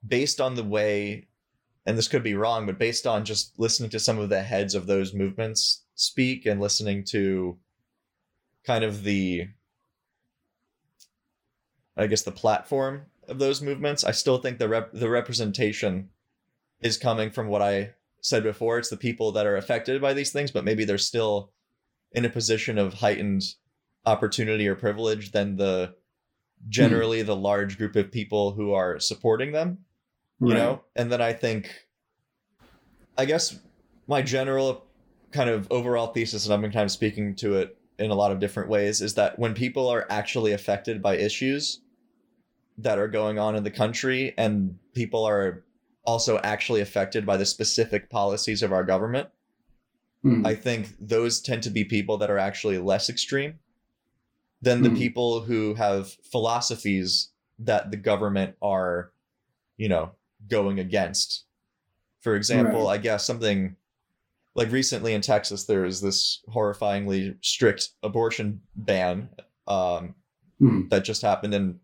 based 0.07 0.41
on 0.41 0.55
the 0.55 0.65
way, 0.65 1.29
and 1.87 1.99
this 1.99 2.09
could 2.09 2.23
be 2.23 2.35
wrong, 2.35 2.67
but 2.67 2.79
based 2.79 3.07
on 3.07 3.25
just 3.25 3.59
listening 3.59 3.91
to 3.91 3.99
some 3.99 4.19
of 4.19 4.29
the 4.29 4.43
heads 4.43 4.75
of 4.75 4.87
those 4.87 5.15
movements 5.15 5.83
speak 5.95 6.47
and 6.47 6.61
listening 6.61 7.05
to 7.05 7.59
kind 8.65 8.85
of 8.85 9.03
the, 9.03 9.49
I 11.97 12.07
guess, 12.07 12.23
the 12.23 12.33
platform 12.33 13.07
of 13.29 13.39
those 13.39 13.63
movements, 13.63 14.05
I 14.05 14.13
still 14.13 14.39
think 14.39 14.59
the 14.59 14.69
rep- 14.69 14.93
the 14.93 15.09
representation 15.09 16.11
is 16.81 16.99
coming 16.99 17.31
from 17.31 17.49
what 17.49 17.63
I 17.63 17.95
said 18.21 18.45
before, 18.45 18.79
it's 18.79 18.89
the 18.89 18.97
people 18.97 19.33
that 19.33 19.47
are 19.47 19.57
affected 19.57 20.01
by 20.01 20.15
these 20.15 20.31
things, 20.31 20.51
but 20.51 20.65
maybe 20.65 20.85
they're 20.85 20.99
still 20.99 21.53
in 22.13 22.25
a 22.25 22.31
position 22.31 22.79
of 22.79 22.95
heightened 22.95 23.43
opportunity 24.07 24.67
or 24.69 24.75
privilege 24.75 25.33
than 25.33 25.57
the 25.57 25.95
generally 26.69 27.23
mm. 27.23 27.27
the 27.27 27.37
large 27.37 27.77
group 27.77 27.97
of 27.97 28.13
people 28.13 28.53
who 28.53 28.73
are 28.73 29.01
supporting 29.01 29.53
them. 29.53 29.79
You 30.43 30.55
right. 30.55 30.59
know? 30.59 30.83
And 30.97 31.11
then 31.11 31.23
I 31.23 31.33
think 31.33 31.71
I 33.17 33.25
guess 33.25 33.59
my 34.09 34.23
general 34.23 34.85
kind 35.31 35.49
of 35.49 35.71
overall 35.71 36.09
thesis, 36.09 36.45
and 36.45 36.53
I've 36.53 36.61
been 36.61 36.73
kind 36.73 36.85
of 36.85 36.91
speaking 36.91 37.35
to 37.37 37.57
it 37.57 37.79
in 37.99 38.11
a 38.11 38.15
lot 38.15 38.33
of 38.33 38.41
different 38.41 38.69
ways, 38.69 39.01
is 39.01 39.15
that 39.15 39.39
when 39.39 39.55
people 39.55 39.89
are 39.89 40.07
actually 40.11 40.53
affected 40.53 41.01
by 41.01 41.17
issues 41.17 41.81
that 42.79 42.99
are 42.99 43.09
going 43.09 43.39
on 43.39 43.55
in 43.55 43.63
the 43.63 43.71
country 43.71 44.35
and 44.37 44.79
people 44.95 45.25
are 45.25 45.63
also 46.05 46.39
actually 46.39 46.81
affected 46.81 47.25
by 47.25 47.37
the 47.37 47.47
specific 47.47 48.11
policies 48.11 48.63
of 48.63 48.73
our 48.73 48.83
government. 48.83 49.29
Mm. 50.25 50.47
I 50.47 50.55
think 50.55 50.89
those 51.01 51.41
tend 51.41 51.63
to 51.65 51.71
be 51.71 51.85
people 51.85 52.19
that 52.19 52.31
are 52.31 52.39
actually 52.39 52.79
less 52.79 53.09
extreme 53.09 53.59
than 54.61 54.83
the 54.83 54.89
mm. 54.89 54.97
people 54.97 55.43
who 55.43 55.75
have 55.75 56.13
philosophies 56.31 57.31
that 57.59 57.91
the 57.91 57.97
government 57.97 58.57
are, 58.63 59.13
you 59.77 59.89
know, 59.89 60.13
going 60.49 60.79
against. 60.79 61.45
For 62.21 62.37
example, 62.37 62.87
right. 62.87 62.95
I 62.95 62.99
guess 62.99 63.25
something 63.25 63.77
like 64.55 64.71
recently 64.71 65.15
in 65.15 65.21
Texas, 65.21 65.65
there 65.65 65.85
is 65.85 66.01
this 66.01 66.43
horrifyingly 66.53 67.37
strict 67.41 67.91
abortion 68.03 68.61
ban 68.77 69.29
um, 69.67 70.15
mm. 70.61 70.89
that 70.91 71.05
just 71.05 71.23
happened, 71.23 71.55
and 71.55 71.81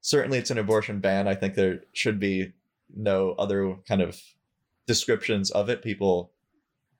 certainly 0.00 0.38
it's 0.38 0.50
an 0.50 0.58
abortion 0.58 1.00
ban. 1.00 1.28
I 1.28 1.34
think 1.34 1.54
there 1.54 1.82
should 1.92 2.18
be 2.18 2.52
no 2.94 3.34
other 3.38 3.76
kind 3.86 4.00
of 4.00 4.20
descriptions 4.86 5.50
of 5.50 5.68
it. 5.68 5.82
People 5.82 6.32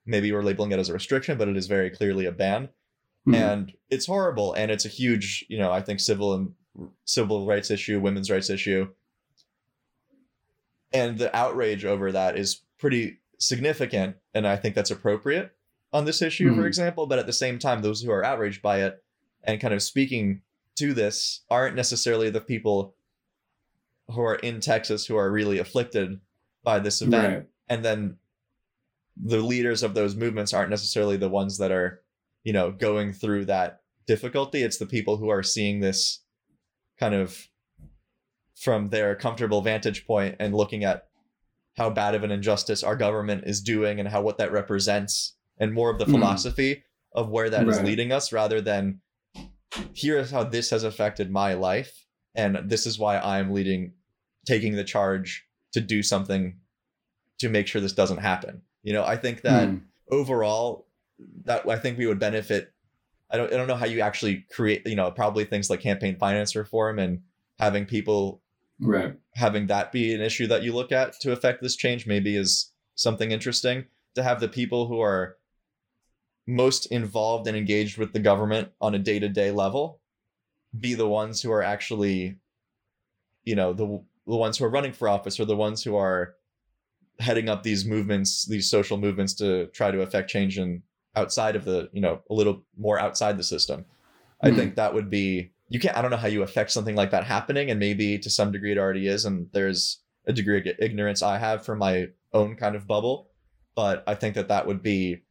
maybe 0.04 0.30
were 0.32 0.42
labeling 0.42 0.72
it 0.72 0.78
as 0.78 0.88
a 0.88 0.92
restriction, 0.92 1.38
but 1.38 1.48
it 1.48 1.56
is 1.56 1.66
very 1.66 1.90
clearly 1.90 2.26
a 2.26 2.32
ban. 2.32 2.68
Mm-hmm. 3.26 3.34
And 3.34 3.72
it's 3.90 4.06
horrible. 4.06 4.52
And 4.54 4.70
it's 4.70 4.84
a 4.84 4.88
huge, 4.90 5.44
you 5.48 5.58
know, 5.58 5.72
I 5.72 5.80
think 5.80 6.00
civil 6.00 6.34
and 6.34 6.52
civil 7.04 7.46
rights 7.46 7.70
issue, 7.70 8.00
women's 8.00 8.30
rights 8.30 8.50
issue. 8.50 8.88
And 10.96 11.18
the 11.18 11.34
outrage 11.36 11.84
over 11.84 12.12
that 12.12 12.38
is 12.38 12.62
pretty 12.78 13.18
significant. 13.38 14.16
And 14.34 14.46
I 14.46 14.56
think 14.56 14.74
that's 14.74 14.90
appropriate 14.90 15.52
on 15.92 16.04
this 16.04 16.22
issue, 16.22 16.50
mm-hmm. 16.50 16.60
for 16.60 16.66
example. 16.66 17.06
But 17.06 17.18
at 17.18 17.26
the 17.26 17.32
same 17.32 17.58
time, 17.58 17.82
those 17.82 18.02
who 18.02 18.10
are 18.10 18.24
outraged 18.24 18.62
by 18.62 18.82
it 18.82 19.02
and 19.44 19.60
kind 19.60 19.74
of 19.74 19.82
speaking 19.82 20.42
to 20.76 20.92
this 20.94 21.42
aren't 21.50 21.76
necessarily 21.76 22.30
the 22.30 22.40
people 22.40 22.94
who 24.10 24.20
are 24.22 24.36
in 24.36 24.60
Texas 24.60 25.06
who 25.06 25.16
are 25.16 25.30
really 25.30 25.58
afflicted 25.58 26.20
by 26.62 26.78
this 26.78 27.02
event, 27.02 27.34
Right. 27.34 27.46
and 27.68 27.84
then 27.84 28.16
the 29.16 29.40
leaders 29.40 29.82
of 29.82 29.94
those 29.94 30.14
movements 30.14 30.52
aren't 30.52 30.70
necessarily 30.70 31.16
the 31.16 31.28
ones 31.28 31.58
that 31.58 31.72
are, 31.72 32.02
you 32.44 32.52
know, 32.52 32.70
going 32.70 33.12
through 33.12 33.46
that 33.46 33.80
difficulty. 34.06 34.62
It's 34.62 34.78
the 34.78 34.86
people 34.86 35.16
who 35.16 35.28
are 35.28 35.42
seeing 35.42 35.80
this 35.80 36.20
kind 36.98 37.14
of 37.14 37.48
from 38.56 38.88
their 38.88 39.14
comfortable 39.14 39.60
vantage 39.60 40.06
point 40.06 40.34
and 40.40 40.54
looking 40.54 40.82
at 40.84 41.08
how 41.76 41.90
bad 41.90 42.14
of 42.14 42.24
an 42.24 42.30
injustice 42.30 42.82
our 42.82 42.96
government 42.96 43.44
is 43.46 43.60
doing 43.60 44.00
and 44.00 44.08
how 44.08 44.22
what 44.22 44.38
that 44.38 44.50
represents 44.50 45.34
and 45.58 45.72
more 45.72 45.90
of 45.90 45.98
the 45.98 46.06
Mhm. 46.06 46.10
philosophy 46.12 46.82
of 47.12 47.28
where 47.28 47.50
that 47.50 47.68
is 47.68 47.76
Right. 47.76 47.84
leading 47.86 48.12
us 48.12 48.32
rather 48.32 48.60
than 48.60 49.00
here 49.92 50.18
is 50.18 50.30
how 50.30 50.42
this 50.44 50.70
has 50.70 50.84
affected 50.84 51.30
my 51.30 51.52
life 51.54 52.06
and 52.34 52.58
this 52.70 52.86
is 52.86 52.98
why 52.98 53.18
i'm 53.18 53.52
leading 53.52 53.92
taking 54.46 54.74
the 54.74 54.84
charge 54.84 55.46
to 55.72 55.80
do 55.80 56.02
something 56.02 56.58
to 57.38 57.48
make 57.48 57.66
sure 57.66 57.80
this 57.80 57.92
doesn't 57.92 58.18
happen 58.18 58.62
you 58.82 58.92
know 58.92 59.04
i 59.04 59.16
think 59.16 59.42
that 59.42 59.68
Hmm. 59.68 59.76
overall 60.10 60.86
that 61.44 61.68
i 61.68 61.78
think 61.78 61.98
we 61.98 62.06
would 62.06 62.18
benefit 62.18 62.72
I 63.28 63.36
don't, 63.38 63.52
I 63.52 63.56
don't 63.56 63.66
know 63.66 63.74
how 63.74 63.86
you 63.86 64.00
actually 64.02 64.46
create 64.52 64.86
you 64.86 64.94
know 64.94 65.10
probably 65.10 65.44
things 65.44 65.68
like 65.68 65.80
campaign 65.80 66.16
finance 66.16 66.54
reform 66.56 66.98
and 66.98 67.22
having 67.58 67.84
people 67.84 68.42
Right. 68.78 69.14
having 69.34 69.66
that 69.68 69.90
be 69.92 70.14
an 70.14 70.20
issue 70.20 70.46
that 70.48 70.62
you 70.62 70.74
look 70.74 70.92
at 70.92 71.18
to 71.20 71.32
affect 71.32 71.62
this 71.62 71.76
change 71.76 72.06
maybe 72.06 72.36
is 72.36 72.72
something 72.94 73.30
interesting 73.30 73.86
to 74.14 74.22
have 74.22 74.40
the 74.40 74.48
people 74.48 74.86
who 74.86 75.00
are 75.00 75.36
most 76.46 76.86
involved 76.86 77.46
and 77.48 77.56
engaged 77.56 77.98
with 77.98 78.12
the 78.12 78.20
government 78.20 78.68
on 78.80 78.94
a 78.94 78.98
day-to-day 78.98 79.50
level 79.50 80.00
be 80.78 80.94
the 80.94 81.08
ones 81.08 81.42
who 81.42 81.50
are 81.50 81.62
actually 81.62 82.36
you 83.44 83.54
know 83.54 83.72
the 83.72 83.86
the 84.26 84.36
ones 84.36 84.58
who 84.58 84.64
are 84.64 84.70
running 84.70 84.92
for 84.92 85.08
office 85.08 85.38
or 85.40 85.44
the 85.44 85.56
ones 85.56 85.82
who 85.82 85.96
are 85.96 86.34
heading 87.18 87.48
up 87.48 87.62
these 87.62 87.84
movements 87.84 88.44
these 88.46 88.68
social 88.70 88.98
movements 88.98 89.32
to 89.34 89.66
try 89.68 89.90
to 89.90 90.02
affect 90.02 90.28
change 90.30 90.58
in 90.58 90.82
outside 91.14 91.56
of 91.56 91.64
the 91.64 91.88
you 91.92 92.00
know 92.00 92.20
a 92.30 92.34
little 92.34 92.62
more 92.76 92.98
outside 92.98 93.36
the 93.38 93.44
system 93.44 93.84
i 94.42 94.50
Mhm. 94.50 94.56
think 94.56 94.74
that 94.76 94.92
would 94.94 95.08
be 95.10 95.50
you 95.68 95.80
can't 95.80 95.96
i 95.96 96.02
don't 96.02 96.10
know 96.10 96.16
how 96.16 96.28
you 96.28 96.42
affect 96.42 96.70
something 96.70 96.94
like 96.94 97.10
that 97.10 97.24
happening 97.24 97.70
and 97.70 97.80
maybe 97.80 98.18
to 98.18 98.30
some 98.30 98.52
degree 98.52 98.72
it 98.72 98.78
already 98.78 99.08
is 99.08 99.24
and 99.24 99.48
there's 99.52 100.00
a 100.26 100.32
degree 100.32 100.58
of 100.58 100.66
ignorance 100.78 101.22
i 101.22 101.38
have 101.38 101.64
from 101.64 101.78
my 101.78 102.06
own 102.32 102.56
kind 102.56 102.76
of 102.76 102.86
bubble 102.86 103.30
but 103.74 104.02
i 104.06 104.14
think 104.14 104.34
that 104.34 104.48
that 104.48 104.66
would 104.66 104.82
be 104.82 105.22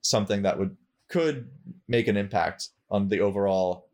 something 0.00 0.42
that 0.42 0.58
would 0.58 0.76
could 1.08 1.50
make 1.88 2.08
an 2.08 2.16
impact 2.16 2.68
on 2.90 3.08
the 3.08 3.20
overall 3.20 3.88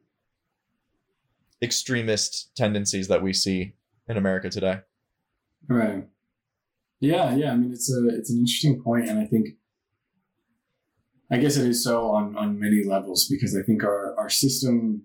extremist 1.62 2.54
tendencies 2.56 3.08
that 3.08 3.22
we 3.22 3.32
see 3.32 3.74
in 4.08 4.16
america 4.16 4.48
today 4.48 4.80
Right. 5.66 6.06
Yeah, 7.00 7.34
yeah. 7.36 7.52
I 7.52 7.56
mean, 7.56 7.72
it's 7.72 7.92
a 7.92 8.08
it's 8.08 8.30
an 8.30 8.38
interesting 8.38 8.82
point, 8.82 9.08
and 9.08 9.18
I 9.18 9.26
think, 9.26 9.50
I 11.30 11.38
guess 11.38 11.56
it 11.56 11.66
is 11.66 11.84
so 11.84 12.08
on 12.08 12.36
on 12.36 12.58
many 12.58 12.84
levels 12.84 13.28
because 13.28 13.56
I 13.56 13.62
think 13.62 13.84
our 13.84 14.18
our 14.18 14.30
system 14.30 15.02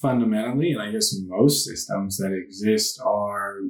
fundamentally, 0.00 0.72
and 0.72 0.80
I 0.80 0.90
guess 0.90 1.16
most 1.26 1.64
systems 1.64 2.18
that 2.18 2.32
exist 2.32 3.00
are 3.04 3.60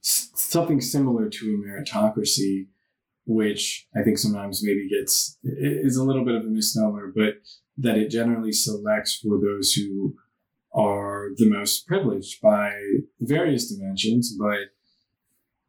something 0.00 0.80
similar 0.80 1.28
to 1.28 1.46
a 1.46 1.68
meritocracy, 1.68 2.68
which 3.26 3.86
I 3.94 4.02
think 4.02 4.18
sometimes 4.18 4.62
maybe 4.62 4.88
gets 4.88 5.38
is 5.42 5.96
a 5.96 6.04
little 6.04 6.24
bit 6.24 6.34
of 6.34 6.42
a 6.42 6.48
misnomer, 6.48 7.12
but 7.14 7.34
that 7.76 7.96
it 7.96 8.10
generally 8.10 8.52
selects 8.52 9.16
for 9.16 9.38
those 9.38 9.72
who 9.72 10.16
are 10.74 11.30
the 11.36 11.48
most 11.48 11.86
privileged 11.86 12.40
by 12.40 12.72
various 13.20 13.72
dimensions, 13.72 14.36
but 14.38 14.72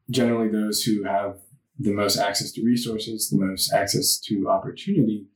generally 0.10 0.50
those 0.50 0.84
who 0.84 1.04
have 1.04 1.40
the 1.78 1.92
most 1.92 2.18
access 2.18 2.52
to 2.52 2.66
resources, 2.66 3.30
the 3.30 3.38
most 3.38 3.72
access 3.72 4.20
to 4.20 4.50
opportunity, 4.50 5.28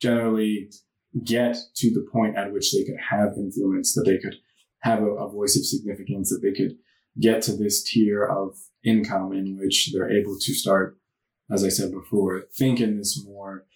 generally 0.00 0.70
get 1.24 1.56
to 1.76 1.90
the 1.90 2.06
point 2.12 2.36
at 2.36 2.52
which 2.52 2.72
they 2.72 2.84
could 2.84 3.00
have 3.10 3.36
influence, 3.36 3.94
that 3.94 4.04
they 4.04 4.18
could 4.18 4.36
have 4.80 5.02
a, 5.02 5.06
a 5.06 5.30
voice 5.30 5.56
of 5.56 5.66
significance, 5.66 6.30
that 6.30 6.40
they 6.42 6.52
could 6.52 6.76
get 7.18 7.42
to 7.42 7.56
this 7.56 7.82
tier 7.82 8.24
of 8.24 8.56
income 8.84 9.32
in 9.32 9.58
which 9.58 9.92
they're 9.92 10.10
able 10.10 10.36
to 10.40 10.54
start, 10.54 10.98
as 11.50 11.64
I 11.64 11.68
said 11.68 11.92
before, 11.92 12.44
think 12.56 12.80
in 12.80 12.96
this 12.96 13.22
more 13.24 13.66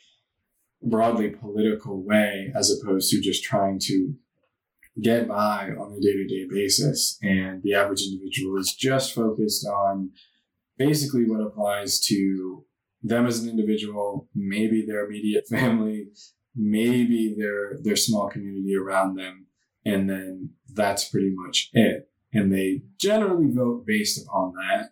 broadly 0.82 1.30
political 1.30 2.02
way 2.02 2.52
as 2.54 2.70
opposed 2.70 3.10
to 3.10 3.20
just 3.20 3.42
trying 3.42 3.78
to 3.80 4.14
get 5.00 5.26
by 5.26 5.70
on 5.70 5.92
a 5.92 6.00
day-to-day 6.00 6.46
basis. 6.48 7.18
And 7.22 7.62
the 7.62 7.74
average 7.74 8.02
individual 8.02 8.58
is 8.58 8.74
just 8.74 9.14
focused 9.14 9.66
on 9.66 10.10
basically 10.78 11.24
what 11.24 11.40
applies 11.40 12.00
to 12.06 12.64
them 13.02 13.26
as 13.26 13.42
an 13.42 13.50
individual 13.50 14.28
maybe 14.34 14.84
their 14.86 15.04
immediate 15.04 15.46
family 15.50 16.08
maybe 16.56 17.34
their 17.36 17.78
their 17.82 17.96
small 17.96 18.28
community 18.28 18.74
around 18.76 19.16
them 19.16 19.46
and 19.84 20.08
then 20.08 20.50
that's 20.72 21.08
pretty 21.08 21.30
much 21.34 21.70
it. 21.72 22.08
And 22.32 22.52
they 22.52 22.82
generally 22.98 23.50
vote 23.52 23.84
based 23.86 24.20
upon 24.24 24.54
that. 24.54 24.90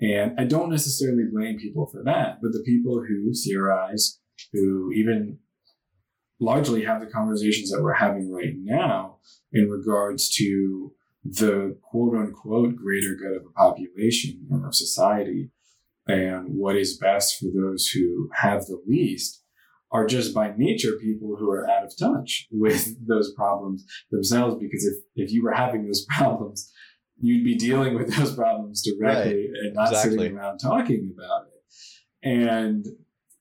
And 0.00 0.38
i 0.38 0.44
don't 0.44 0.70
necessarily 0.70 1.24
blame 1.32 1.58
people 1.58 1.86
for 1.86 2.02
that 2.02 2.38
but 2.42 2.52
the 2.52 2.64
people 2.66 3.04
who 3.06 3.32
theorize 3.32 4.18
who 4.52 4.92
even 4.92 5.38
largely 6.40 6.84
have 6.84 7.00
the 7.00 7.06
conversations 7.06 7.70
that 7.70 7.82
we're 7.82 7.94
having 7.94 8.30
right 8.30 8.54
now 8.56 9.18
in 9.52 9.70
regards 9.70 10.28
to 10.36 10.92
the 11.24 11.76
quote 11.82 12.16
unquote 12.16 12.74
greater 12.76 13.14
good 13.14 13.36
of 13.36 13.46
a 13.46 13.52
population 13.52 14.46
and 14.50 14.66
of 14.66 14.74
society 14.74 15.50
and 16.06 16.48
what 16.48 16.76
is 16.76 16.98
best 16.98 17.38
for 17.38 17.46
those 17.54 17.86
who 17.88 18.28
have 18.34 18.66
the 18.66 18.82
least 18.86 19.43
are 19.94 20.06
just 20.06 20.34
by 20.34 20.52
nature 20.56 20.92
people 21.00 21.36
who 21.38 21.48
are 21.50 21.70
out 21.70 21.84
of 21.84 21.96
touch 21.96 22.48
with 22.50 22.94
those 23.08 23.32
problems 23.32 23.86
themselves 24.10 24.56
because 24.60 24.84
if, 24.84 24.96
if 25.14 25.32
you 25.32 25.42
were 25.42 25.52
having 25.52 25.86
those 25.86 26.04
problems 26.18 26.70
you'd 27.20 27.44
be 27.44 27.54
dealing 27.54 27.94
with 27.94 28.14
those 28.14 28.34
problems 28.34 28.82
directly 28.82 29.48
and 29.62 29.72
not 29.72 29.88
Exactly. 29.88 30.18
sitting 30.18 30.36
around 30.36 30.58
talking 30.58 31.14
about 31.14 31.46
it. 31.46 32.28
And 32.28 32.84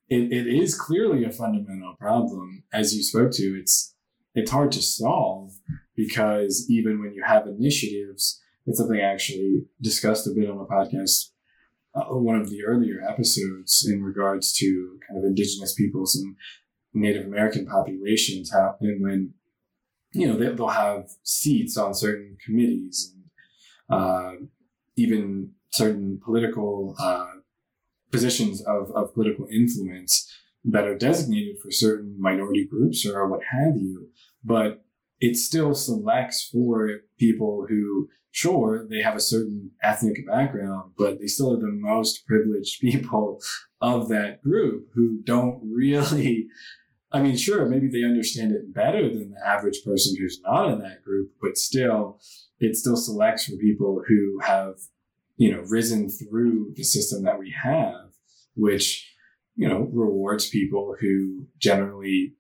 it, 0.10 0.32
it 0.32 0.48
is 0.48 0.80
clearly 0.80 1.26
a 1.26 1.32
fundamental 1.32 1.96
problem. 2.00 2.64
As 2.72 2.96
you 2.96 3.04
spoke 3.04 3.32
to 3.32 3.60
it's 3.60 3.96
it's 4.36 4.52
hard 4.52 4.72
to 4.74 4.82
solve 4.82 5.52
because 5.96 6.68
even 6.70 7.00
when 7.02 7.14
you 7.14 7.24
have 7.26 7.48
initiatives 7.48 8.42
it's 8.66 8.80
something 8.80 9.00
i 9.00 9.04
actually 9.04 9.66
discussed 9.82 10.28
a 10.28 10.32
bit 10.32 10.50
on 10.50 10.58
a 10.58 10.66
podcast 10.66 11.30
one 11.94 12.36
of 12.36 12.50
the 12.50 12.64
earlier 12.64 13.02
episodes 13.08 13.88
in 13.88 14.04
regards 14.04 14.54
to 14.54 15.00
kind 15.08 15.20
of 15.20 15.26
indigenous 15.26 15.74
peoples 15.74 16.16
and 16.16 16.36
native 16.94 17.26
american 17.26 17.66
populations 17.66 18.52
and 18.82 19.04
when 19.04 19.34
you 20.14 20.28
know 20.28 20.38
they, 20.38 20.54
they'll 20.54 20.68
have 20.68 21.10
seats 21.24 21.78
on 21.78 21.94
certain 21.94 22.38
committees 22.46 23.14
and 23.90 24.00
uh, 24.00 24.32
even 24.96 25.52
certain 25.72 26.20
political 26.24 26.96
uh, 27.00 27.28
positions 28.12 28.62
of, 28.62 28.92
of 28.92 29.14
political 29.14 29.48
influence 29.52 30.32
that 30.64 30.86
are 30.86 30.98
designated 30.98 31.58
for 31.62 31.72
certain 31.72 32.16
minority 32.20 32.66
groups 32.66 33.06
or 33.06 33.28
what 33.28 33.42
have 33.52 33.76
you, 33.76 34.08
but 34.44 34.83
it 35.20 35.36
still 35.36 35.74
selects 35.74 36.50
for 36.52 36.90
people 37.18 37.66
who, 37.70 38.10
sure, 38.32 38.86
they 38.90 39.02
have 39.02 39.16
a 39.16 39.22
certain 39.22 39.72
ethnic 39.82 40.28
background, 40.28 40.94
but 40.98 41.20
they 41.20 41.28
still 41.28 41.54
are 41.54 41.60
the 41.60 41.68
most 41.68 42.26
privileged 42.26 42.80
people 42.82 43.40
of 43.82 44.10
that 44.10 44.42
group 44.44 44.88
who 44.94 45.22
don't 45.24 45.62
really. 45.64 46.48
I 47.12 47.22
mean, 47.22 47.38
sure, 47.38 47.70
maybe 47.70 47.88
they 47.88 48.04
understand 48.04 48.54
it 48.54 48.74
better 48.74 49.08
than 49.08 49.30
the 49.30 49.48
average 49.48 49.84
person 49.86 50.16
who's 50.18 50.42
not 50.44 50.72
in 50.72 50.80
that 50.80 51.04
group, 51.04 51.30
but 51.40 51.58
still, 51.58 52.20
it 52.60 52.76
still 52.76 52.98
selects 52.98 53.46
for 53.46 53.56
people 53.58 54.02
who 54.08 54.40
have, 54.42 54.78
you 55.38 55.52
know, 55.52 55.62
risen 55.70 56.10
through 56.10 56.74
the 56.76 56.84
system 56.84 57.24
that 57.24 57.38
we 57.38 57.54
have, 57.64 58.10
which 58.56 59.14
you 59.56 59.68
know, 59.68 59.90
rewards 59.92 60.50
people 60.50 60.96
who 61.00 61.46
generally 61.58 62.34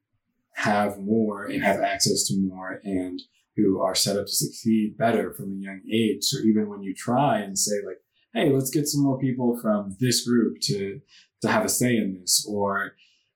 have 0.55 0.99
more 0.99 1.45
and 1.45 1.63
have 1.63 1.81
access 1.81 2.25
to 2.27 2.39
more 2.39 2.79
and 2.83 3.21
who 3.55 3.81
are 3.81 3.95
set 3.95 4.17
up 4.17 4.25
to 4.25 4.31
succeed 4.31 4.97
better 4.97 5.33
from 5.33 5.51
a 5.51 5.63
young 5.63 5.81
age. 5.91 6.23
So 6.23 6.39
even 6.39 6.69
when 6.69 6.81
you 6.81 6.93
try 6.93 7.39
and 7.39 7.57
say 7.57 7.75
like, 7.85 7.97
hey, 8.33 8.51
let's 8.51 8.71
get 8.71 8.87
some 8.87 9.03
more 9.03 9.19
people 9.19 9.59
from 9.61 9.95
this 9.99 10.27
group 10.27 10.57
to 10.63 10.99
to 11.41 11.47
have 11.49 11.65
a 11.65 11.69
say 11.69 11.97
in 11.97 12.17
this 12.19 12.47
or 12.49 12.93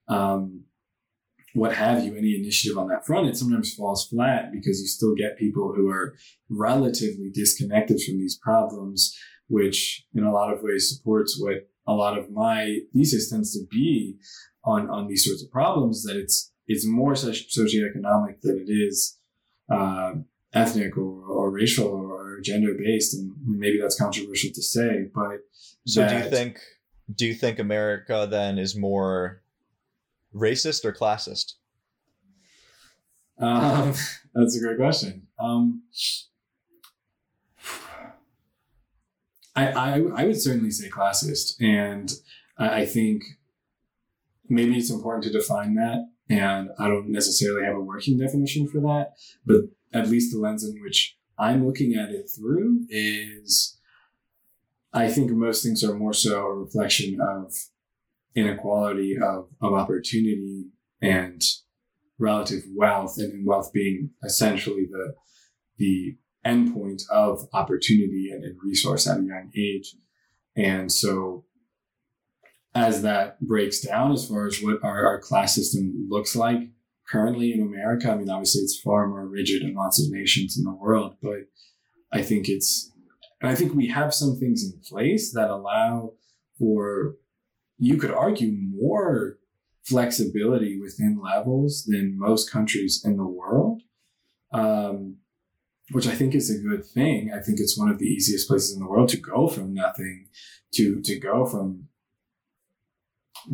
um, 0.07 0.63
what 1.53 1.75
have 1.75 2.05
you, 2.05 2.15
any 2.15 2.35
initiative 2.35 2.77
on 2.77 2.87
that 2.87 3.05
front, 3.05 3.27
it 3.27 3.35
sometimes 3.35 3.73
falls 3.73 4.07
flat 4.07 4.51
because 4.51 4.79
you 4.79 4.87
still 4.87 5.13
get 5.15 5.37
people 5.37 5.73
who 5.75 5.89
are 5.89 6.15
relatively 6.49 7.29
disconnected 7.33 7.99
from 8.01 8.17
these 8.17 8.39
problems, 8.41 9.13
which 9.49 10.05
in 10.13 10.23
a 10.23 10.31
lot 10.31 10.53
of 10.53 10.61
ways 10.61 10.89
supports 10.89 11.37
what 11.39 11.67
a 11.87 11.93
lot 11.93 12.17
of 12.17 12.31
my 12.31 12.79
thesis 12.93 13.29
tends 13.29 13.53
to 13.53 13.65
be 13.69 14.17
on 14.63 14.89
on 14.89 15.07
these 15.07 15.25
sorts 15.25 15.43
of 15.43 15.51
problems 15.51 16.03
that 16.03 16.15
it's 16.17 16.51
it's 16.67 16.85
more 16.85 17.13
soci- 17.13 17.47
socioeconomic 17.47 18.41
than 18.41 18.57
it 18.57 18.71
is 18.71 19.17
uh, 19.71 20.13
ethnic 20.53 20.97
or, 20.97 21.23
or 21.25 21.51
racial 21.51 21.87
or 21.87 22.39
gender 22.41 22.73
based, 22.77 23.13
and 23.13 23.33
maybe 23.45 23.79
that's 23.81 23.99
controversial 23.99 24.51
to 24.53 24.61
say, 24.61 25.07
but 25.13 25.39
So 25.85 26.07
do 26.07 26.15
you 26.15 26.29
think 26.29 26.59
do 27.13 27.25
you 27.25 27.33
think 27.33 27.59
America 27.59 28.27
then 28.29 28.57
is 28.57 28.75
more 28.75 29.41
racist 30.35 30.83
or 30.85 30.93
classist? 30.93 31.53
Um, 33.39 33.93
that's 34.33 34.57
a 34.57 34.59
great 34.59 34.77
question. 34.77 35.27
Um, 35.39 35.83
I, 39.55 39.67
I 39.71 40.01
I 40.15 40.25
would 40.25 40.39
certainly 40.39 40.71
say 40.71 40.89
classist, 40.89 41.55
and 41.61 42.11
I, 42.57 42.81
I 42.81 42.85
think 42.85 43.23
maybe 44.49 44.77
it's 44.77 44.91
important 44.91 45.23
to 45.25 45.31
define 45.31 45.75
that. 45.75 46.09
And 46.29 46.69
I 46.77 46.87
don't 46.87 47.09
necessarily 47.09 47.65
have 47.65 47.75
a 47.75 47.81
working 47.81 48.17
definition 48.17 48.67
for 48.67 48.79
that, 48.81 49.13
but 49.45 49.61
at 49.93 50.09
least 50.09 50.33
the 50.33 50.39
lens 50.39 50.63
in 50.63 50.81
which 50.81 51.17
I'm 51.39 51.65
looking 51.65 51.93
at 51.95 52.09
it 52.09 52.29
through 52.29 52.85
is, 52.89 53.77
I 54.91 55.09
think 55.09 55.31
most 55.31 55.63
things 55.63 55.83
are 55.83 55.93
more 55.93 56.13
so 56.13 56.45
a 56.45 56.53
reflection 56.53 57.19
of 57.21 57.53
inequality 58.35 59.15
of, 59.17 59.47
of 59.61 59.73
opportunity 59.73 60.67
and 61.01 61.41
relative 62.19 62.63
wealth 62.75 63.17
and 63.17 63.45
wealth 63.45 63.71
being 63.73 64.11
essentially 64.23 64.87
the 64.89 65.13
the 65.77 66.17
endpoint 66.45 67.03
of 67.11 67.47
opportunity 67.53 68.29
and, 68.31 68.43
and 68.43 68.57
resource 68.63 69.07
at 69.07 69.19
a 69.19 69.23
young 69.23 69.51
age. 69.55 69.95
And 70.55 70.91
so 70.91 71.45
as 72.77 73.01
that 73.01 73.39
breaks 73.41 73.81
down 73.81 74.11
as 74.11 74.27
far 74.27 74.47
as 74.47 74.61
what 74.61 74.83
our, 74.83 75.05
our 75.05 75.19
class 75.19 75.55
system 75.55 76.07
looks 76.09 76.35
like 76.35 76.59
currently 77.07 77.53
in 77.53 77.61
america 77.61 78.11
i 78.11 78.15
mean 78.15 78.29
obviously 78.29 78.61
it's 78.61 78.79
far 78.79 79.07
more 79.07 79.27
rigid 79.27 79.61
in 79.61 79.73
lots 79.73 80.01
of 80.01 80.11
nations 80.11 80.57
in 80.57 80.63
the 80.63 80.73
world 80.73 81.15
but 81.21 81.39
i 82.11 82.21
think 82.21 82.47
it's 82.47 82.91
i 83.41 83.55
think 83.55 83.73
we 83.73 83.87
have 83.87 84.13
some 84.13 84.37
things 84.37 84.63
in 84.63 84.79
place 84.87 85.33
that 85.33 85.49
allow 85.49 86.11
for 86.57 87.15
you 87.77 87.97
could 87.97 88.11
argue 88.11 88.51
more 88.51 89.37
flexibility 89.87 90.79
within 90.79 91.19
levels 91.21 91.85
than 91.85 92.19
most 92.19 92.51
countries 92.51 93.01
in 93.05 93.15
the 93.17 93.25
world, 93.25 93.81
um, 94.51 95.17
which 95.91 96.07
I 96.07 96.15
think 96.15 96.35
is 96.35 96.49
a 96.49 96.61
good 96.61 96.85
thing. 96.85 97.31
I 97.33 97.39
think 97.39 97.59
it's 97.59 97.77
one 97.77 97.89
of 97.89 97.99
the 97.99 98.05
easiest 98.05 98.47
places 98.47 98.75
in 98.75 98.81
the 98.81 98.89
world 98.89 99.09
to 99.09 99.17
go 99.17 99.47
from 99.47 99.73
nothing 99.73 100.27
to 100.73 101.01
to 101.01 101.17
go 101.17 101.45
from 101.45 101.87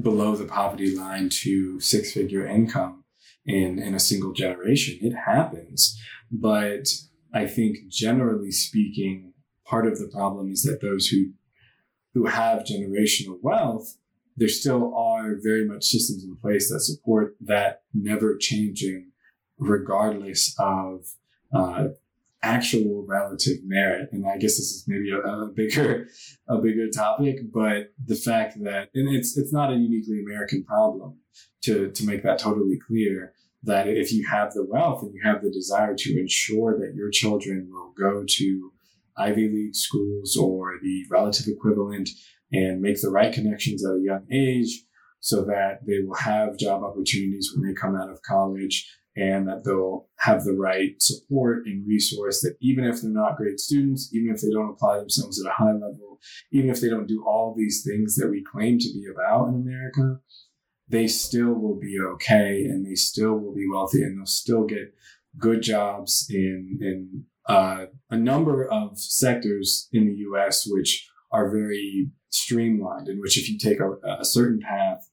below 0.02 0.36
the 0.36 0.46
poverty 0.46 0.96
line 0.96 1.30
to 1.30 1.80
six 1.80 2.14
figure 2.14 2.46
income 2.46 3.04
in 3.46 3.80
in 3.80 3.94
a 3.94 4.00
single 4.00 4.34
generation. 4.34 4.98
It 5.02 5.16
happens, 5.16 6.00
but 6.32 6.88
I 7.34 7.48
think 7.48 7.90
generally 7.90 8.52
speaking, 8.52 9.34
part 9.66 9.88
of 9.88 10.00
the 10.00 10.08
problem 10.08 10.52
is 10.52 10.64
that 10.64 10.82
those 10.82 11.08
who 11.08 11.34
who 12.14 12.28
have 12.28 12.64
generational 12.64 13.40
wealth 13.42 13.98
there 14.36 14.48
still 14.50 14.96
are 14.96 15.36
very 15.42 15.66
much 15.66 15.86
systems 15.86 16.24
in 16.24 16.36
place 16.38 16.70
that 16.70 16.80
support 16.82 17.36
that 17.40 17.84
never 17.94 18.36
changing, 18.38 19.12
regardless 19.58 20.56
of 20.58 21.06
uh, 21.54 21.90
actual 22.44 23.06
relative 23.08 23.60
merit. 23.66 24.10
And 24.12 24.26
I 24.28 24.34
guess 24.34 24.58
this 24.58 24.72
is 24.72 24.84
maybe 24.88 25.10
a, 25.12 25.18
a 25.18 25.50
bigger, 25.56 26.08
a 26.48 26.58
bigger 26.58 26.90
topic, 26.90 27.38
but 27.52 27.94
the 28.06 28.16
fact 28.16 28.62
that, 28.64 28.90
and 28.94 29.16
it's 29.16 29.38
it's 29.38 29.54
not 29.54 29.72
a 29.72 29.76
uniquely 29.76 30.20
American 30.20 30.64
problem 30.64 31.18
to 31.64 31.90
to 31.92 32.06
make 32.06 32.24
that 32.24 32.40
totally 32.40 32.78
clear. 32.86 33.34
That 33.66 33.88
if 33.88 34.12
you 34.12 34.28
have 34.28 34.52
the 34.52 34.66
wealth 34.66 35.04
and 35.04 35.14
you 35.14 35.22
have 35.24 35.42
the 35.42 35.50
desire 35.50 35.96
to 35.96 36.20
ensure 36.20 36.78
that 36.80 36.96
your 36.96 37.10
children 37.10 37.70
will 37.72 37.94
go 37.98 38.26
to 38.28 38.72
Ivy 39.16 39.48
League 39.48 39.76
schools 39.76 40.36
or 40.36 40.80
the 40.82 41.06
relative 41.10 41.48
equivalent 41.48 42.10
and 42.52 42.82
make 42.82 43.02
the 43.02 43.10
right 43.10 43.34
connections 43.34 43.86
at 43.86 43.94
a 43.94 44.02
young 44.04 44.26
age 44.30 44.84
so 45.22 45.46
that 45.46 45.80
they 45.88 46.00
will 46.02 46.16
have 46.16 46.58
job 46.58 46.84
opportunities 46.84 47.54
when 47.56 47.66
they 47.66 47.74
come 47.74 47.96
out 47.96 48.10
of 48.10 48.22
college 48.24 48.86
and 49.16 49.48
that 49.48 49.64
they'll 49.64 50.08
have 50.20 50.44
the 50.44 50.54
right 50.54 50.96
support 51.00 51.66
and 51.66 51.88
resource 51.88 52.42
that 52.42 52.56
even 52.62 52.84
if 52.84 53.02
they're 53.02 53.12
not 53.12 53.38
great 53.38 53.60
students, 53.60 54.10
even 54.14 54.34
if 54.34 54.42
they 54.42 54.50
don't 54.50 54.72
apply 54.72 54.98
themselves 54.98 55.40
at 55.40 55.50
a 55.50 55.54
high 55.54 55.74
level, 55.74 56.20
even 56.52 56.70
if 56.70 56.82
they 56.82 56.90
don't 56.90 57.08
do 57.08 57.24
all 57.26 57.54
these 57.56 57.84
things 57.86 58.16
that 58.16 58.30
we 58.30 58.44
claim 58.44 58.80
to 58.80 58.92
be 58.94 59.06
about 59.12 59.50
in 59.50 59.56
America, 59.56 60.20
they 60.88 61.08
still 61.08 61.54
will 61.54 61.80
be 61.80 61.98
okay 62.14 62.64
and 62.66 62.86
they 62.86 62.96
still 62.96 63.34
will 63.34 63.54
be 63.54 63.68
wealthy 63.72 64.02
and 64.02 64.18
they'll 64.18 64.26
still 64.26 64.66
get 64.66 64.94
good 65.38 65.62
jobs 65.62 66.28
in, 66.30 66.80
in 66.82 67.26
uh, 67.48 67.86
a 68.10 68.18
number 68.18 68.66
of 68.66 68.98
sectors 69.00 69.90
in 69.92 70.06
the 70.06 70.16
US, 70.30 70.68
which 70.68 71.10
are 71.32 71.52
very 71.52 72.10
streamlined, 72.30 73.10
in 73.10 73.20
which 73.20 73.38
if 73.38 73.50
you 73.50 73.58
take 73.58 73.80
a, 73.80 74.20
a 74.20 74.26
certain 74.26 74.60
path 74.60 75.10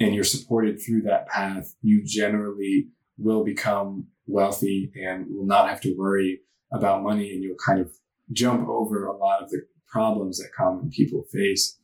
and 0.00 0.14
you're 0.14 0.24
supported 0.24 0.80
through 0.80 1.02
that 1.02 1.28
path, 1.28 1.74
you 1.82 2.02
generally 2.04 2.88
will 3.18 3.44
become 3.44 4.06
wealthy 4.26 4.90
and 4.96 5.26
will 5.28 5.46
not 5.46 5.68
have 5.68 5.80
to 5.82 5.94
worry 5.96 6.40
about 6.72 7.02
money 7.02 7.32
and 7.32 7.42
you'll 7.42 7.56
kind 7.64 7.80
of 7.80 7.92
jump 8.32 8.66
over 8.68 9.06
a 9.06 9.16
lot 9.16 9.42
of 9.42 9.50
the 9.50 9.62
problems 9.86 10.38
that 10.38 10.52
common 10.56 10.88
people 10.88 11.24
face. 11.30 11.78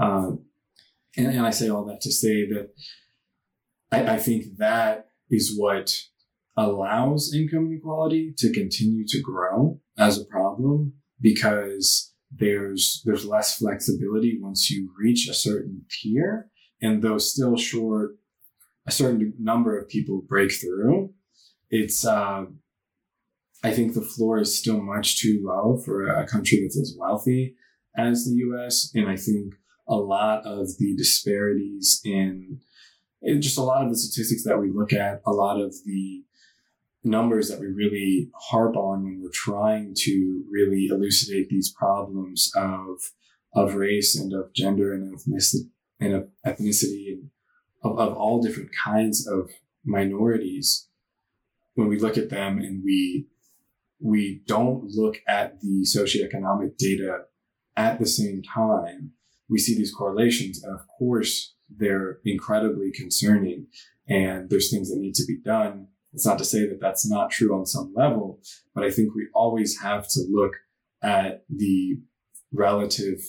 Um, 0.00 0.44
and, 1.16 1.26
and 1.26 1.46
I 1.46 1.50
say 1.50 1.68
all 1.68 1.84
that 1.86 2.00
to 2.02 2.12
say 2.12 2.48
that 2.48 2.70
I, 3.92 4.14
I 4.14 4.18
think 4.18 4.56
that 4.58 5.10
is 5.30 5.58
what 5.58 5.94
allows 6.56 7.34
income 7.34 7.66
inequality 7.66 8.32
to 8.38 8.52
continue 8.52 9.04
to 9.06 9.20
grow 9.20 9.80
as 9.98 10.18
a 10.18 10.24
problem 10.24 10.94
because 11.20 12.14
there's 12.30 13.02
there's 13.04 13.24
less 13.24 13.58
flexibility 13.58 14.38
once 14.40 14.70
you 14.70 14.90
reach 14.98 15.28
a 15.28 15.34
certain 15.34 15.82
tier 15.90 16.50
and 16.80 17.02
though 17.02 17.18
still 17.18 17.56
short 17.56 18.16
a 18.86 18.90
certain 18.90 19.34
number 19.38 19.78
of 19.78 19.88
people 19.88 20.22
break 20.26 20.50
through. 20.50 21.12
It's 21.70 22.06
uh, 22.06 22.46
i 23.64 23.72
think 23.72 23.94
the 23.94 24.02
floor 24.02 24.38
is 24.38 24.56
still 24.56 24.80
much 24.80 25.20
too 25.20 25.40
low 25.44 25.78
for 25.84 26.06
a 26.06 26.26
country 26.26 26.60
that's 26.62 26.78
as 26.78 26.96
wealthy 26.98 27.56
as 27.96 28.24
the 28.24 28.32
us 28.32 28.92
and 28.94 29.08
i 29.08 29.16
think 29.16 29.54
a 29.88 29.96
lot 29.96 30.44
of 30.44 30.68
the 30.78 30.94
disparities 30.96 32.00
in 32.04 32.60
just 33.40 33.58
a 33.58 33.62
lot 33.62 33.82
of 33.82 33.90
the 33.90 33.98
statistics 33.98 34.44
that 34.44 34.58
we 34.58 34.70
look 34.70 34.92
at 34.92 35.20
a 35.26 35.32
lot 35.32 35.60
of 35.60 35.74
the 35.84 36.22
numbers 37.04 37.48
that 37.48 37.58
we 37.58 37.66
really 37.66 38.30
harp 38.34 38.76
on 38.76 39.02
when 39.02 39.20
we're 39.22 39.30
trying 39.32 39.94
to 39.96 40.44
really 40.50 40.86
elucidate 40.90 41.48
these 41.48 41.72
problems 41.72 42.52
of 42.54 42.98
of 43.54 43.74
race 43.74 44.16
and 44.16 44.32
of 44.32 44.52
gender 44.52 44.92
and 44.92 45.14
of 45.14 45.20
ethnicity 45.20 45.68
and 46.00 46.14
of 46.14 46.28
ethnicity 46.46 47.18
of, 47.82 47.98
of 47.98 48.16
all 48.16 48.40
different 48.40 48.70
kinds 48.84 49.26
of 49.26 49.50
minorities 49.84 50.88
when 51.74 51.88
we 51.88 51.98
look 51.98 52.18
at 52.18 52.30
them 52.30 52.58
and 52.58 52.82
we 52.84 53.26
we 54.00 54.42
don't 54.46 54.84
look 54.90 55.16
at 55.26 55.60
the 55.60 55.84
socioeconomic 55.84 56.76
data 56.76 57.24
at 57.76 57.98
the 57.98 58.06
same 58.06 58.42
time 58.42 59.12
we 59.48 59.58
see 59.58 59.76
these 59.76 59.92
correlations. 59.92 60.62
And 60.62 60.74
of 60.74 60.86
course 60.98 61.54
they're 61.74 62.18
incredibly 62.24 62.90
concerning 62.92 63.66
and 64.08 64.48
there's 64.48 64.70
things 64.70 64.90
that 64.90 65.00
need 65.00 65.14
to 65.14 65.26
be 65.26 65.38
done. 65.38 65.88
It's 66.12 66.26
not 66.26 66.38
to 66.38 66.44
say 66.44 66.66
that 66.66 66.80
that's 66.80 67.08
not 67.08 67.30
true 67.30 67.56
on 67.56 67.66
some 67.66 67.92
level, 67.94 68.40
but 68.74 68.84
I 68.84 68.90
think 68.90 69.14
we 69.14 69.28
always 69.34 69.80
have 69.80 70.08
to 70.08 70.20
look 70.30 70.54
at 71.02 71.44
the 71.50 71.98
relative 72.52 73.20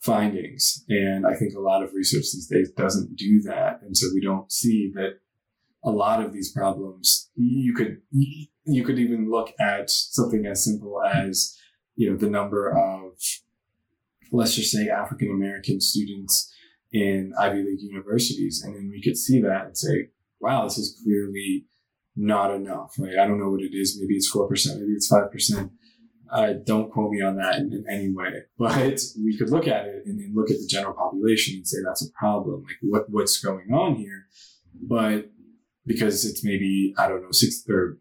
findings. 0.00 0.84
And 0.88 1.26
I 1.26 1.34
think 1.34 1.54
a 1.54 1.60
lot 1.60 1.82
of 1.82 1.92
research 1.92 2.26
these 2.32 2.48
days 2.48 2.70
doesn't 2.70 3.16
do 3.16 3.42
that. 3.42 3.80
And 3.82 3.96
so 3.96 4.06
we 4.14 4.20
don't 4.20 4.50
see 4.50 4.92
that 4.94 5.18
a 5.84 5.90
lot 5.90 6.22
of 6.24 6.32
these 6.32 6.52
problems, 6.52 7.30
you 7.34 7.74
could, 7.74 8.02
you 8.12 8.84
could 8.84 8.98
even 8.98 9.30
look 9.30 9.52
at 9.60 9.90
something 9.90 10.46
as 10.46 10.64
simple 10.64 11.02
as, 11.02 11.56
you 11.96 12.10
know, 12.10 12.16
the 12.16 12.30
number 12.30 12.70
of, 12.70 13.12
let's 14.32 14.54
just 14.54 14.72
say 14.72 14.88
African 14.88 15.30
American 15.30 15.80
students 15.80 16.52
in 16.92 17.32
Ivy 17.38 17.62
League 17.62 17.80
universities. 17.80 18.62
And 18.64 18.74
then 18.74 18.90
we 18.90 19.02
could 19.02 19.16
see 19.16 19.40
that 19.42 19.66
and 19.66 19.76
say, 19.76 20.10
wow, 20.40 20.64
this 20.64 20.78
is 20.78 21.00
clearly 21.02 21.66
not 22.16 22.54
enough. 22.54 22.94
Right? 22.98 23.18
I 23.18 23.26
don't 23.26 23.40
know 23.40 23.50
what 23.50 23.62
it 23.62 23.72
is. 23.72 23.98
Maybe 24.00 24.14
it's 24.14 24.32
4%, 24.32 24.48
maybe 24.80 24.92
it's 24.92 25.10
5%. 25.10 25.70
Uh, 26.30 26.54
don't 26.64 26.90
quote 26.90 27.10
me 27.10 27.22
on 27.22 27.36
that 27.36 27.56
in, 27.56 27.72
in, 27.72 27.84
any 27.90 28.10
way, 28.10 28.42
but 28.58 29.00
we 29.22 29.36
could 29.36 29.50
look 29.50 29.66
at 29.66 29.86
it 29.86 30.02
and, 30.06 30.20
and, 30.20 30.34
look 30.34 30.50
at 30.50 30.58
the 30.58 30.66
general 30.68 30.94
population 30.94 31.56
and 31.56 31.66
say 31.66 31.78
that's 31.84 32.06
a 32.06 32.10
problem. 32.18 32.64
Like 32.64 32.76
what, 32.82 33.04
what's 33.08 33.40
going 33.40 33.72
on 33.72 33.96
here? 33.96 34.26
But 34.74 35.30
because 35.86 36.24
it's 36.24 36.44
maybe, 36.44 36.94
I 36.98 37.08
don't 37.08 37.22
know, 37.22 37.32
six 37.32 37.64
or 37.68 37.98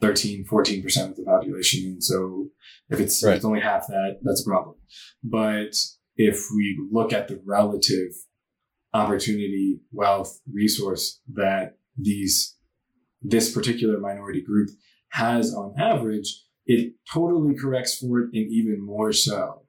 13, 0.00 0.44
14% 0.44 1.10
of 1.10 1.16
the 1.16 1.24
population. 1.24 1.84
And 1.86 2.04
so 2.04 2.48
if 2.90 3.00
it's, 3.00 3.22
Right. 3.24 3.32
if 3.32 3.36
it's 3.36 3.44
only 3.44 3.60
half 3.60 3.86
that, 3.88 4.20
that's 4.22 4.42
a 4.42 4.48
problem. 4.48 4.76
But 5.24 5.74
if 6.16 6.46
we 6.54 6.78
look 6.90 7.12
at 7.12 7.28
the 7.28 7.40
relative 7.44 8.12
opportunity, 8.94 9.80
wealth, 9.92 10.40
resource 10.52 11.20
that 11.34 11.78
these 11.98 12.56
this 13.22 13.52
particular 13.52 13.98
minority 13.98 14.42
group 14.42 14.68
has 15.10 15.54
on 15.54 15.74
average, 15.78 16.44
it 16.66 16.94
totally 17.12 17.54
corrects 17.54 17.98
for 17.98 18.20
it 18.20 18.30
and 18.32 18.50
even 18.52 18.84
more 18.84 19.12
so. 19.12 19.62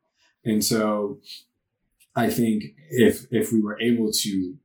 And 0.44 0.64
so 0.64 1.20
I 2.16 2.30
think 2.30 2.64
if 2.90 3.26
if 3.32 3.52
we 3.52 3.62
were 3.62 3.80
able 3.80 4.12
to 4.12 4.56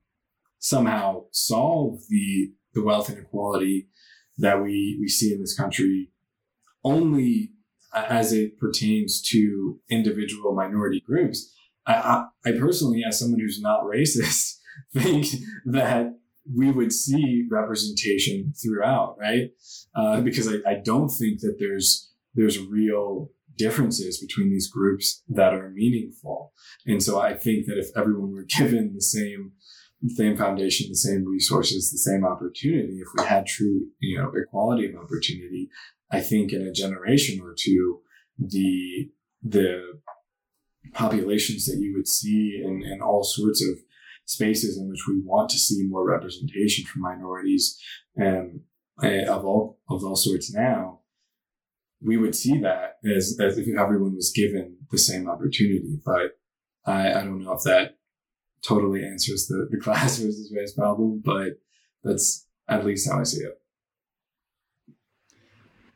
somehow 0.59 1.25
solve 1.33 2.01
the 2.09 2.53
the 2.75 2.83
wealth 2.83 3.11
inequality 3.11 3.89
that 4.39 4.63
we 4.63 4.97
we 5.01 5.09
see 5.09 5.33
in 5.33 5.41
this 5.41 5.57
country 5.57 6.11
only 6.85 7.53
as 7.95 8.33
it 8.33 8.59
pertains 8.59 9.21
to 9.21 9.79
individual 9.91 10.55
minority 10.55 11.03
groups. 11.07 11.53
I, 11.87 12.25
I, 12.47 12.53
personally, 12.53 13.03
as 13.07 13.19
someone 13.19 13.41
who's 13.41 13.61
not 13.61 13.85
racist, 13.85 14.59
think 14.95 15.27
that 15.67 16.15
we 16.57 16.71
would 16.71 16.93
see 16.93 17.47
representation 17.51 18.53
throughout, 18.61 19.17
right? 19.21 19.51
Uh, 19.95 20.21
because 20.21 20.49
I, 20.49 20.57
I 20.67 20.75
don't 20.83 21.09
think 21.09 21.41
that 21.41 21.57
there's 21.59 22.12
there's 22.35 22.59
real 22.59 23.31
differences 23.57 24.19
between 24.19 24.51
these 24.51 24.71
groups 24.71 25.23
that 25.29 25.53
are 25.55 25.71
meaningful. 25.71 26.53
And 26.87 27.03
so 27.03 27.21
I 27.21 27.35
think 27.35 27.67
that 27.67 27.79
if 27.79 27.89
everyone 27.97 28.33
were 28.33 28.47
given 28.59 28.93
the 28.95 29.03
same 29.03 29.53
same 30.09 30.37
foundation, 30.37 30.89
the 30.89 30.97
same 30.97 31.25
resources, 31.25 31.93
the 31.93 31.99
same 31.99 32.25
opportunity, 32.25 32.99
if 32.99 33.07
we 33.17 33.25
had 33.25 33.47
true, 33.47 33.87
you 34.01 34.19
know, 34.19 34.33
equality 34.35 34.87
of 34.87 34.97
opportunity, 34.97 35.71
I 36.11 36.21
think 36.21 36.53
in 36.53 36.63
a 36.63 36.73
generation 36.73 37.41
or 37.41 37.55
two, 37.57 38.01
the 38.39 39.11
the 39.43 40.01
populations 40.93 41.67
that 41.67 41.79
you 41.79 41.95
would 41.97 42.09
see 42.09 42.61
in, 42.65 42.83
in 42.83 43.01
all 43.01 43.23
sorts 43.23 43.65
of 43.65 43.79
spaces 44.25 44.79
in 44.79 44.89
which 44.89 45.07
we 45.09 45.21
want 45.25 45.51
to 45.51 45.59
see 45.59 45.87
more 45.89 46.07
representation 46.07 46.85
from 46.85 47.03
minorities 47.03 47.79
and 48.17 48.61
uh, 49.03 49.25
of 49.33 49.45
all 49.45 49.79
of 49.89 50.05
all 50.05 50.17
sorts 50.17 50.53
now, 50.53 51.01
we 52.05 52.17
would 52.17 52.35
see 52.35 52.59
that 52.59 52.97
as, 53.05 53.39
as 53.41 53.59
if 53.59 53.69
everyone 53.79 54.15
was 54.15 54.33
given 54.35 54.77
the 54.91 54.99
same 54.99 55.29
opportunity. 55.29 56.01
But 56.05 56.39
I, 56.85 57.11
I 57.11 57.25
don't 57.25 57.43
know 57.43 57.53
if 57.53 57.63
that 57.63 57.97
totally 58.67 59.05
answers 59.05 59.47
the, 59.47 59.69
the 59.71 59.77
class 59.83 60.19
versus 60.19 60.53
race 60.55 60.73
problem, 60.73 61.23
but 61.25 61.59
that's 62.03 62.47
at 62.69 62.85
least 62.85 63.11
how 63.11 63.21
I 63.21 63.25
see 63.25 63.43
it. 63.43 63.59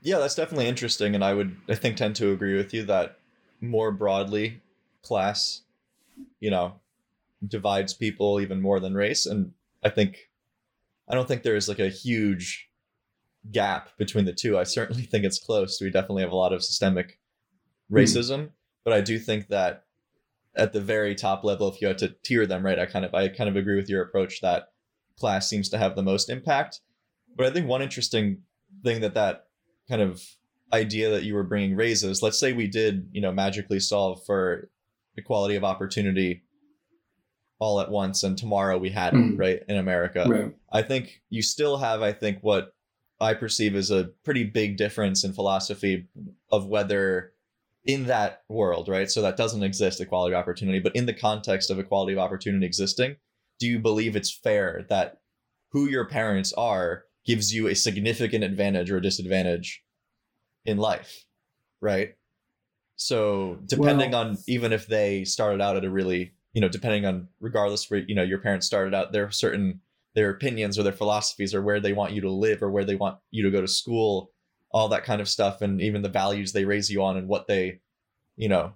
Yeah, 0.02 0.18
that's 0.18 0.36
definitely 0.36 0.68
interesting, 0.68 1.16
and 1.16 1.24
I 1.24 1.34
would 1.34 1.56
I 1.68 1.74
think 1.74 1.96
tend 1.96 2.14
to 2.16 2.30
agree 2.30 2.56
with 2.56 2.72
you 2.72 2.84
that 2.84 3.18
more 3.60 3.90
broadly, 3.90 4.60
class, 5.02 5.62
you 6.38 6.50
know, 6.50 6.74
divides 7.44 7.92
people 7.92 8.40
even 8.40 8.60
more 8.60 8.78
than 8.78 8.94
race, 8.94 9.26
and 9.26 9.52
I 9.82 9.88
think 9.88 10.30
I 11.08 11.14
don't 11.14 11.26
think 11.26 11.42
there 11.42 11.56
is 11.56 11.68
like 11.68 11.80
a 11.80 11.88
huge 11.88 12.68
gap 13.52 13.96
between 13.98 14.24
the 14.24 14.32
two. 14.32 14.58
I 14.58 14.64
certainly 14.64 15.02
think 15.02 15.24
it's 15.24 15.38
close. 15.38 15.80
We 15.80 15.90
definitely 15.90 16.22
have 16.22 16.32
a 16.32 16.36
lot 16.36 16.52
of 16.52 16.62
systemic 16.64 17.18
hmm. 17.88 17.96
racism, 17.96 18.38
mm. 18.38 18.50
but 18.84 18.92
I 18.92 19.00
do 19.00 19.18
think 19.18 19.48
that 19.48 19.84
at 20.56 20.72
the 20.72 20.80
very 20.80 21.14
top 21.14 21.44
level, 21.44 21.68
if 21.68 21.80
you 21.80 21.88
had 21.88 21.98
to 21.98 22.14
tier 22.24 22.46
them, 22.46 22.64
right, 22.64 22.78
I 22.78 22.86
kind 22.86 23.04
of 23.04 23.14
I 23.14 23.28
kind 23.28 23.48
of 23.48 23.56
agree 23.56 23.76
with 23.76 23.88
your 23.88 24.02
approach 24.02 24.40
that 24.40 24.68
class 25.18 25.48
seems 25.48 25.68
to 25.70 25.78
have 25.78 25.96
the 25.96 26.02
most 26.02 26.30
impact. 26.30 26.80
But 27.36 27.46
I 27.46 27.50
think 27.50 27.66
one 27.66 27.82
interesting 27.82 28.42
thing 28.82 29.00
that 29.02 29.14
that 29.14 29.46
kind 29.88 30.02
of 30.02 30.22
idea 30.72 31.10
that 31.10 31.22
you 31.22 31.34
were 31.34 31.44
bringing 31.44 31.76
raises. 31.76 32.22
Let's 32.22 32.40
say 32.40 32.52
we 32.52 32.66
did, 32.66 33.08
you 33.12 33.20
know, 33.20 33.32
magically 33.32 33.80
solve 33.80 34.24
for 34.24 34.70
equality 35.16 35.56
of 35.56 35.64
opportunity 35.64 36.42
all 37.58 37.80
at 37.80 37.90
once, 37.90 38.22
and 38.22 38.36
tomorrow 38.36 38.76
we 38.76 38.90
had 38.90 39.14
it, 39.14 39.38
right 39.38 39.62
in 39.68 39.76
America. 39.76 40.26
Right. 40.28 40.54
I 40.70 40.82
think 40.82 41.22
you 41.30 41.42
still 41.42 41.78
have, 41.78 42.02
I 42.02 42.12
think, 42.12 42.38
what 42.42 42.74
I 43.20 43.34
perceive 43.34 43.74
as 43.74 43.90
a 43.90 44.10
pretty 44.24 44.44
big 44.44 44.76
difference 44.76 45.24
in 45.24 45.32
philosophy 45.32 46.06
of 46.50 46.66
whether 46.66 47.32
in 47.84 48.06
that 48.06 48.42
world, 48.48 48.88
right? 48.88 49.10
So 49.10 49.22
that 49.22 49.36
doesn't 49.36 49.62
exist 49.62 50.00
equality 50.00 50.34
of 50.34 50.40
opportunity, 50.40 50.80
but 50.80 50.94
in 50.96 51.06
the 51.06 51.14
context 51.14 51.70
of 51.70 51.78
equality 51.78 52.12
of 52.12 52.18
opportunity 52.18 52.66
existing, 52.66 53.16
do 53.58 53.66
you 53.66 53.78
believe 53.78 54.16
it's 54.16 54.30
fair 54.30 54.84
that 54.88 55.20
who 55.70 55.86
your 55.86 56.04
parents 56.04 56.52
are 56.54 57.04
gives 57.24 57.54
you 57.54 57.68
a 57.68 57.74
significant 57.74 58.44
advantage 58.44 58.90
or 58.90 59.00
disadvantage 59.00 59.82
in 60.64 60.78
life, 60.78 61.24
right? 61.80 62.14
So 62.96 63.58
depending 63.66 64.12
well, 64.12 64.28
on 64.28 64.38
even 64.46 64.72
if 64.72 64.86
they 64.86 65.24
started 65.24 65.60
out 65.60 65.76
at 65.76 65.84
a 65.84 65.90
really, 65.90 66.32
you 66.52 66.60
know, 66.60 66.68
depending 66.68 67.04
on 67.04 67.28
regardless 67.40 67.90
where 67.90 68.00
you 68.00 68.14
know 68.14 68.22
your 68.22 68.38
parents 68.38 68.66
started 68.66 68.94
out, 68.94 69.12
there 69.12 69.24
are 69.24 69.30
certain 69.30 69.80
their 70.16 70.30
opinions 70.30 70.78
or 70.78 70.82
their 70.82 70.92
philosophies 70.92 71.54
or 71.54 71.62
where 71.62 71.78
they 71.78 71.92
want 71.92 72.12
you 72.12 72.22
to 72.22 72.30
live 72.30 72.62
or 72.62 72.70
where 72.70 72.84
they 72.84 72.96
want 72.96 73.18
you 73.30 73.44
to 73.44 73.50
go 73.50 73.60
to 73.60 73.68
school 73.68 74.32
all 74.72 74.88
that 74.88 75.04
kind 75.04 75.20
of 75.20 75.28
stuff 75.28 75.62
and 75.62 75.80
even 75.80 76.02
the 76.02 76.08
values 76.08 76.52
they 76.52 76.64
raise 76.64 76.90
you 76.90 77.02
on 77.02 77.16
and 77.16 77.28
what 77.28 77.46
they 77.46 77.78
you 78.36 78.48
know 78.48 78.72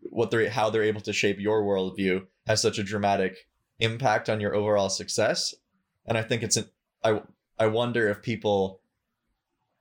what 0.00 0.30
they're 0.30 0.50
how 0.50 0.70
they're 0.70 0.82
able 0.82 1.00
to 1.00 1.12
shape 1.12 1.38
your 1.38 1.62
worldview 1.62 2.26
has 2.46 2.60
such 2.60 2.78
a 2.78 2.82
dramatic 2.82 3.46
impact 3.78 4.28
on 4.28 4.40
your 4.40 4.54
overall 4.54 4.88
success. 4.88 5.54
And 6.06 6.16
i 6.18 6.22
think 6.22 6.42
it's 6.42 6.56
an 6.56 6.66
i 7.02 7.20
i 7.58 7.66
wonder 7.66 8.08
if 8.08 8.22
people 8.22 8.80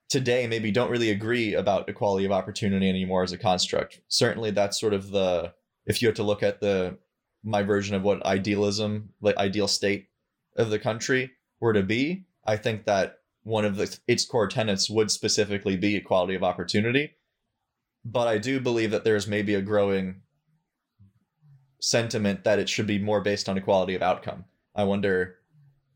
today 0.10 0.48
maybe 0.48 0.72
don't 0.72 0.92
really 0.92 1.10
agree 1.10 1.54
about 1.54 1.90
equality 1.90 2.26
of 2.26 2.32
opportunity 2.32 2.88
anymore 2.88 3.24
as 3.24 3.32
a 3.32 3.38
construct. 3.38 4.02
Certainly 4.10 4.52
that's 4.52 4.80
sort 4.80 4.94
of 4.94 5.12
the 5.12 5.54
if 5.86 6.02
you 6.02 6.08
had 6.08 6.16
to 6.18 6.24
look 6.24 6.44
at 6.44 6.60
the 6.60 6.98
my 7.44 7.62
version 7.62 7.96
of 7.96 8.04
what 8.04 8.26
idealism, 8.26 9.10
like 9.22 9.38
ideal 9.38 9.68
state 9.68 10.08
of 10.56 10.70
the 10.70 10.80
country 10.80 11.32
were 11.60 11.74
to 11.74 11.84
be, 11.84 12.26
I 12.46 12.58
think 12.58 12.86
that 12.86 13.20
one 13.44 13.66
of 13.66 13.76
the 13.76 13.98
its 14.08 14.26
core 14.26 14.48
tenets 14.48 14.90
would 14.90 15.12
specifically 15.12 15.76
be 15.76 15.96
equality 15.96 16.36
of 16.36 16.44
opportunity. 16.44 17.12
But 18.06 18.28
I 18.28 18.38
do 18.38 18.60
believe 18.60 18.92
that 18.92 19.04
there's 19.04 19.28
maybe 19.28 19.56
a 19.56 19.62
growing 19.62 20.22
sentiment 21.80 22.44
that 22.46 22.60
it 22.60 22.70
should 22.70 22.88
be 22.88 23.00
more 23.00 23.22
based 23.22 23.50
on 23.50 23.58
equality 23.58 23.96
of 23.96 24.02
outcome. 24.02 24.46
I 24.76 24.86
wonder 24.86 25.36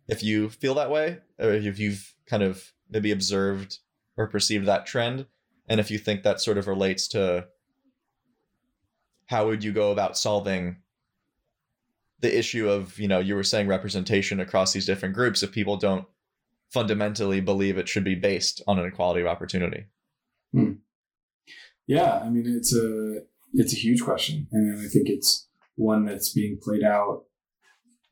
if 0.07 0.23
you 0.23 0.49
feel 0.49 0.75
that 0.75 0.91
way, 0.91 1.19
or 1.39 1.51
if 1.51 1.79
you've 1.79 2.13
kind 2.25 2.43
of 2.43 2.73
maybe 2.89 3.11
observed 3.11 3.79
or 4.15 4.27
perceived 4.27 4.65
that 4.65 4.85
trend, 4.85 5.25
and 5.67 5.79
if 5.79 5.91
you 5.91 5.97
think 5.97 6.23
that 6.23 6.41
sort 6.41 6.57
of 6.57 6.67
relates 6.67 7.07
to 7.09 7.47
how 9.27 9.47
would 9.47 9.63
you 9.63 9.71
go 9.73 9.91
about 9.91 10.17
solving 10.17 10.77
the 12.19 12.37
issue 12.37 12.69
of 12.69 12.97
you 12.99 13.07
know 13.07 13.19
you 13.19 13.35
were 13.35 13.43
saying 13.43 13.67
representation 13.67 14.39
across 14.39 14.73
these 14.73 14.85
different 14.85 15.15
groups 15.15 15.43
if 15.43 15.51
people 15.51 15.77
don't 15.77 16.05
fundamentally 16.73 17.39
believe 17.39 17.77
it 17.77 17.87
should 17.87 18.03
be 18.03 18.15
based 18.15 18.61
on 18.67 18.79
an 18.79 18.85
equality 18.85 19.21
of 19.21 19.27
opportunity 19.27 19.85
hmm. 20.51 20.73
yeah 21.85 22.19
i 22.19 22.29
mean 22.29 22.45
it's 22.47 22.75
a 22.75 23.19
it's 23.53 23.73
a 23.73 23.77
huge 23.77 24.03
question 24.03 24.47
and 24.51 24.79
i 24.79 24.87
think 24.89 25.07
it's 25.07 25.47
one 25.75 26.05
that's 26.05 26.33
being 26.33 26.57
played 26.61 26.83
out 26.83 27.23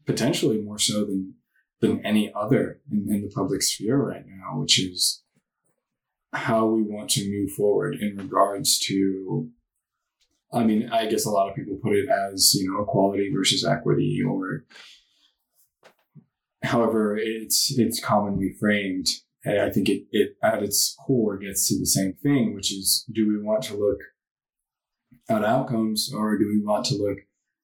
potentially 0.05 0.61
more 0.61 0.79
so 0.79 1.05
than 1.05 1.33
than 1.81 2.05
any 2.05 2.31
other 2.33 2.79
in, 2.91 3.07
in 3.09 3.21
the 3.21 3.31
public 3.33 3.61
sphere 3.61 3.97
right 3.97 4.25
now 4.25 4.59
which 4.59 4.79
is 4.79 5.23
how 6.33 6.65
we 6.65 6.81
want 6.81 7.09
to 7.09 7.29
move 7.29 7.51
forward 7.51 7.95
in 7.95 8.15
regards 8.17 8.77
to 8.79 9.49
I 10.53 10.63
mean, 10.63 10.89
I 10.91 11.07
guess 11.07 11.25
a 11.25 11.31
lot 11.31 11.49
of 11.49 11.55
people 11.55 11.79
put 11.81 11.95
it 11.95 12.07
as, 12.09 12.53
you 12.55 12.71
know, 12.71 12.81
equality 12.83 13.31
versus 13.33 13.65
equity 13.65 14.21
or 14.25 14.65
however 16.63 17.17
it's 17.17 17.71
it's 17.77 18.03
commonly 18.03 18.53
framed. 18.59 19.07
And 19.43 19.61
I 19.61 19.69
think 19.69 19.89
it, 19.89 20.05
it 20.11 20.37
at 20.41 20.63
its 20.63 20.95
core 21.05 21.37
gets 21.37 21.67
to 21.67 21.77
the 21.77 21.85
same 21.85 22.13
thing, 22.13 22.55
which 22.55 22.71
is 22.71 23.05
do 23.13 23.27
we 23.27 23.41
want 23.41 23.63
to 23.65 23.75
look 23.75 23.99
at 25.29 25.43
outcomes 25.43 26.11
or 26.13 26.37
do 26.37 26.47
we 26.47 26.63
want 26.63 26.85
to 26.85 26.95
look 26.95 27.19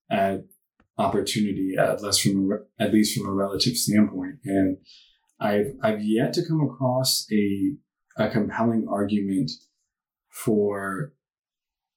at 0.09 0.43
opportunity 0.97 1.75
at 1.79 2.01
least 2.01 2.21
from 2.21 2.51
a, 2.51 2.83
at 2.83 2.93
least 2.93 3.17
from 3.17 3.27
a 3.27 3.33
relative 3.33 3.75
standpoint? 3.75 4.35
And 4.45 4.77
I've 5.39 5.73
I've 5.81 6.03
yet 6.03 6.33
to 6.33 6.45
come 6.45 6.61
across 6.61 7.25
a 7.31 7.75
a 8.17 8.29
compelling 8.29 8.87
argument 8.89 9.51
for 10.29 11.13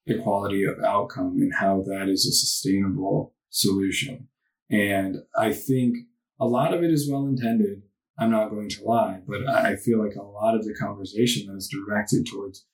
equality 0.06 0.64
of 0.64 0.78
outcome 0.80 1.36
and 1.38 1.54
how 1.54 1.82
that 1.82 2.08
is 2.08 2.26
a 2.26 2.32
sustainable 2.32 3.34
solution. 3.50 4.28
And 4.70 5.18
I 5.38 5.52
think 5.52 5.96
a 6.40 6.46
lot 6.46 6.74
of 6.74 6.82
it 6.82 6.90
is 6.90 7.08
well 7.10 7.26
intended. 7.26 7.82
I'm 8.18 8.30
not 8.30 8.50
going 8.50 8.68
to 8.68 8.84
lie, 8.84 9.20
but 9.26 9.48
I 9.48 9.76
feel 9.76 10.04
like 10.04 10.14
a 10.14 10.22
lot 10.22 10.54
of 10.54 10.64
the 10.64 10.74
conversation 10.74 11.46
that 11.46 11.56
is 11.56 11.68
directed 11.68 12.26
towards 12.26 12.64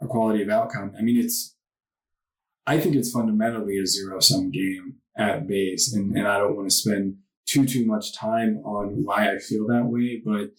equality 0.00 0.42
of 0.42 0.48
outcome. 0.48 0.92
I 0.98 1.02
mean, 1.02 1.18
it's, 1.18 1.54
I 2.66 2.80
think 2.80 2.96
it's 2.96 3.12
fundamentally 3.12 3.78
a 3.78 3.86
zero 3.86 4.20
sum 4.20 4.50
game 4.50 4.96
at 5.16 5.46
base. 5.46 5.92
And, 5.94 6.16
and 6.16 6.26
I 6.26 6.38
don't 6.38 6.56
want 6.56 6.68
to 6.70 6.74
spend 6.74 7.16
too, 7.46 7.66
too 7.66 7.86
much 7.86 8.14
time 8.14 8.58
on 8.64 9.04
why 9.04 9.32
I 9.32 9.38
feel 9.38 9.66
that 9.68 9.86
way. 9.86 10.20
But 10.24 10.50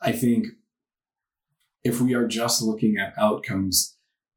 I 0.00 0.12
think 0.12 0.46
if 1.84 2.00
we 2.00 2.14
are 2.14 2.26
just 2.26 2.62
looking 2.62 2.96
at 2.98 3.14
outcomes, 3.18 3.96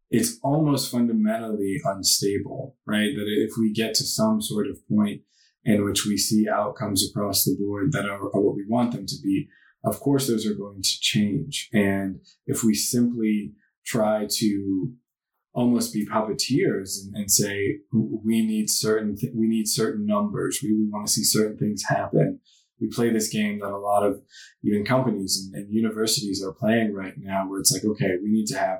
it's 0.09 0.39
almost 0.43 0.91
fundamentally 0.91 1.79
unstable, 1.83 2.75
right? 2.85 3.15
That 3.15 3.25
if 3.27 3.53
we 3.59 3.73
get 3.73 3.93
to 3.95 4.03
some 4.03 4.41
sort 4.41 4.67
of 4.67 4.77
point 4.87 5.21
in 5.63 5.83
which 5.83 6.05
we 6.05 6.17
see 6.17 6.47
outcomes 6.47 7.07
across 7.09 7.43
the 7.43 7.57
board 7.59 7.91
that 7.91 8.05
are, 8.05 8.21
are 8.21 8.41
what 8.41 8.55
we 8.55 8.65
want 8.67 8.91
them 8.91 9.05
to 9.07 9.15
be, 9.23 9.47
of 9.83 9.99
course 9.99 10.27
those 10.27 10.45
are 10.45 10.53
going 10.53 10.81
to 10.81 10.99
change. 11.01 11.69
And 11.73 12.19
if 12.45 12.63
we 12.63 12.73
simply 12.73 13.53
try 13.85 14.27
to 14.29 14.93
almost 15.53 15.93
be 15.93 16.05
puppeteers 16.05 17.05
and, 17.05 17.15
and 17.15 17.31
say 17.31 17.77
we 17.91 18.45
need 18.45 18.69
certain 18.69 19.15
th- 19.15 19.33
we 19.35 19.47
need 19.47 19.67
certain 19.67 20.05
numbers, 20.05 20.59
we, 20.61 20.73
we 20.73 20.89
want 20.89 21.07
to 21.07 21.13
see 21.13 21.23
certain 21.23 21.57
things 21.57 21.83
happen. 21.87 22.39
We 22.79 22.89
play 22.89 23.09
this 23.09 23.29
game 23.29 23.59
that 23.59 23.71
a 23.71 23.77
lot 23.77 24.03
of 24.03 24.21
even 24.63 24.85
companies 24.85 25.49
and, 25.53 25.63
and 25.63 25.73
universities 25.73 26.43
are 26.43 26.51
playing 26.51 26.93
right 26.93 27.13
now, 27.17 27.47
where 27.47 27.59
it's 27.61 27.71
like, 27.71 27.85
okay, 27.85 28.17
we 28.21 28.29
need 28.29 28.47
to 28.47 28.57
have 28.57 28.79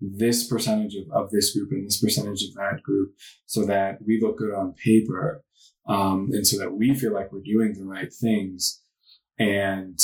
this 0.00 0.46
percentage 0.46 0.94
of, 0.94 1.10
of 1.12 1.30
this 1.30 1.54
group 1.54 1.70
and 1.72 1.86
this 1.86 2.00
percentage 2.00 2.42
of 2.42 2.54
that 2.54 2.82
group 2.82 3.12
so 3.46 3.64
that 3.64 3.98
we 4.06 4.20
look 4.20 4.38
good 4.38 4.54
on 4.54 4.74
paper 4.74 5.42
um, 5.88 6.28
and 6.32 6.46
so 6.46 6.58
that 6.58 6.74
we 6.74 6.94
feel 6.94 7.12
like 7.12 7.32
we're 7.32 7.40
doing 7.40 7.72
the 7.72 7.84
right 7.84 8.12
things. 8.12 8.82
And 9.38 9.98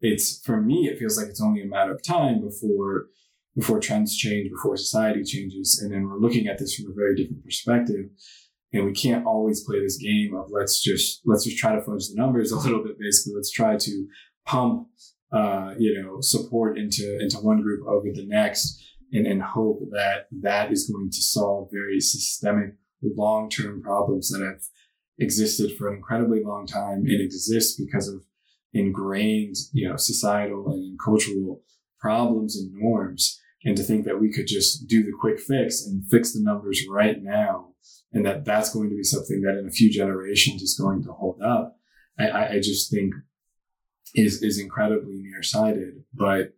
it's 0.00 0.40
for 0.44 0.60
me 0.60 0.88
it 0.88 0.98
feels 0.98 1.18
like 1.18 1.28
it's 1.28 1.42
only 1.42 1.62
a 1.62 1.66
matter 1.66 1.92
of 1.92 2.02
time 2.02 2.40
before 2.40 3.06
before 3.54 3.80
trends 3.80 4.16
change 4.16 4.50
before 4.50 4.76
society 4.76 5.22
changes 5.22 5.78
and 5.82 5.92
then 5.92 6.08
we're 6.08 6.18
looking 6.18 6.46
at 6.46 6.58
this 6.58 6.74
from 6.74 6.90
a 6.90 6.94
very 6.94 7.14
different 7.16 7.44
perspective. 7.44 8.06
And 8.72 8.86
we 8.86 8.92
can't 8.92 9.26
always 9.26 9.64
play 9.64 9.80
this 9.80 9.96
game 9.96 10.34
of 10.34 10.50
let's 10.50 10.82
just 10.82 11.22
let's 11.24 11.44
just 11.44 11.58
try 11.58 11.74
to 11.74 11.82
fudge 11.82 12.08
the 12.08 12.14
numbers 12.14 12.52
a 12.52 12.58
little 12.58 12.82
bit 12.82 12.98
basically. 12.98 13.34
Let's 13.36 13.50
try 13.50 13.76
to 13.76 14.06
pump 14.46 14.88
uh, 15.32 15.74
you 15.78 16.00
know 16.00 16.20
support 16.20 16.78
into 16.78 17.18
into 17.20 17.36
one 17.38 17.62
group 17.62 17.86
over 17.86 18.06
the 18.12 18.26
next 18.26 18.82
and, 19.12 19.26
and 19.26 19.42
hope 19.42 19.80
that 19.90 20.26
that 20.40 20.72
is 20.72 20.90
going 20.90 21.10
to 21.10 21.22
solve 21.22 21.68
very 21.72 22.00
systemic 22.00 22.74
long-term 23.02 23.82
problems 23.82 24.30
that 24.30 24.44
have 24.44 24.62
existed 25.18 25.76
for 25.76 25.88
an 25.88 25.96
incredibly 25.96 26.42
long 26.42 26.66
time 26.66 26.98
and 26.98 27.20
exist 27.20 27.78
because 27.78 28.08
of 28.08 28.22
ingrained, 28.72 29.56
you 29.72 29.88
know, 29.88 29.96
societal 29.96 30.72
and 30.72 30.98
cultural 31.02 31.62
problems 31.98 32.56
and 32.56 32.72
norms. 32.72 33.40
And 33.64 33.76
to 33.76 33.82
think 33.82 34.06
that 34.06 34.20
we 34.20 34.32
could 34.32 34.46
just 34.46 34.86
do 34.86 35.02
the 35.02 35.12
quick 35.18 35.38
fix 35.38 35.84
and 35.84 36.06
fix 36.08 36.32
the 36.32 36.42
numbers 36.42 36.80
right 36.88 37.22
now, 37.22 37.74
and 38.12 38.24
that 38.24 38.44
that's 38.44 38.72
going 38.72 38.88
to 38.88 38.96
be 38.96 39.02
something 39.02 39.42
that 39.42 39.58
in 39.58 39.66
a 39.66 39.72
few 39.72 39.92
generations 39.92 40.62
is 40.62 40.78
going 40.78 41.02
to 41.04 41.12
hold 41.12 41.42
up, 41.42 41.76
I, 42.18 42.54
I 42.54 42.60
just 42.60 42.90
think 42.90 43.14
is 44.14 44.42
is 44.42 44.58
incredibly 44.58 45.18
nearsighted. 45.18 46.04
But 46.14 46.54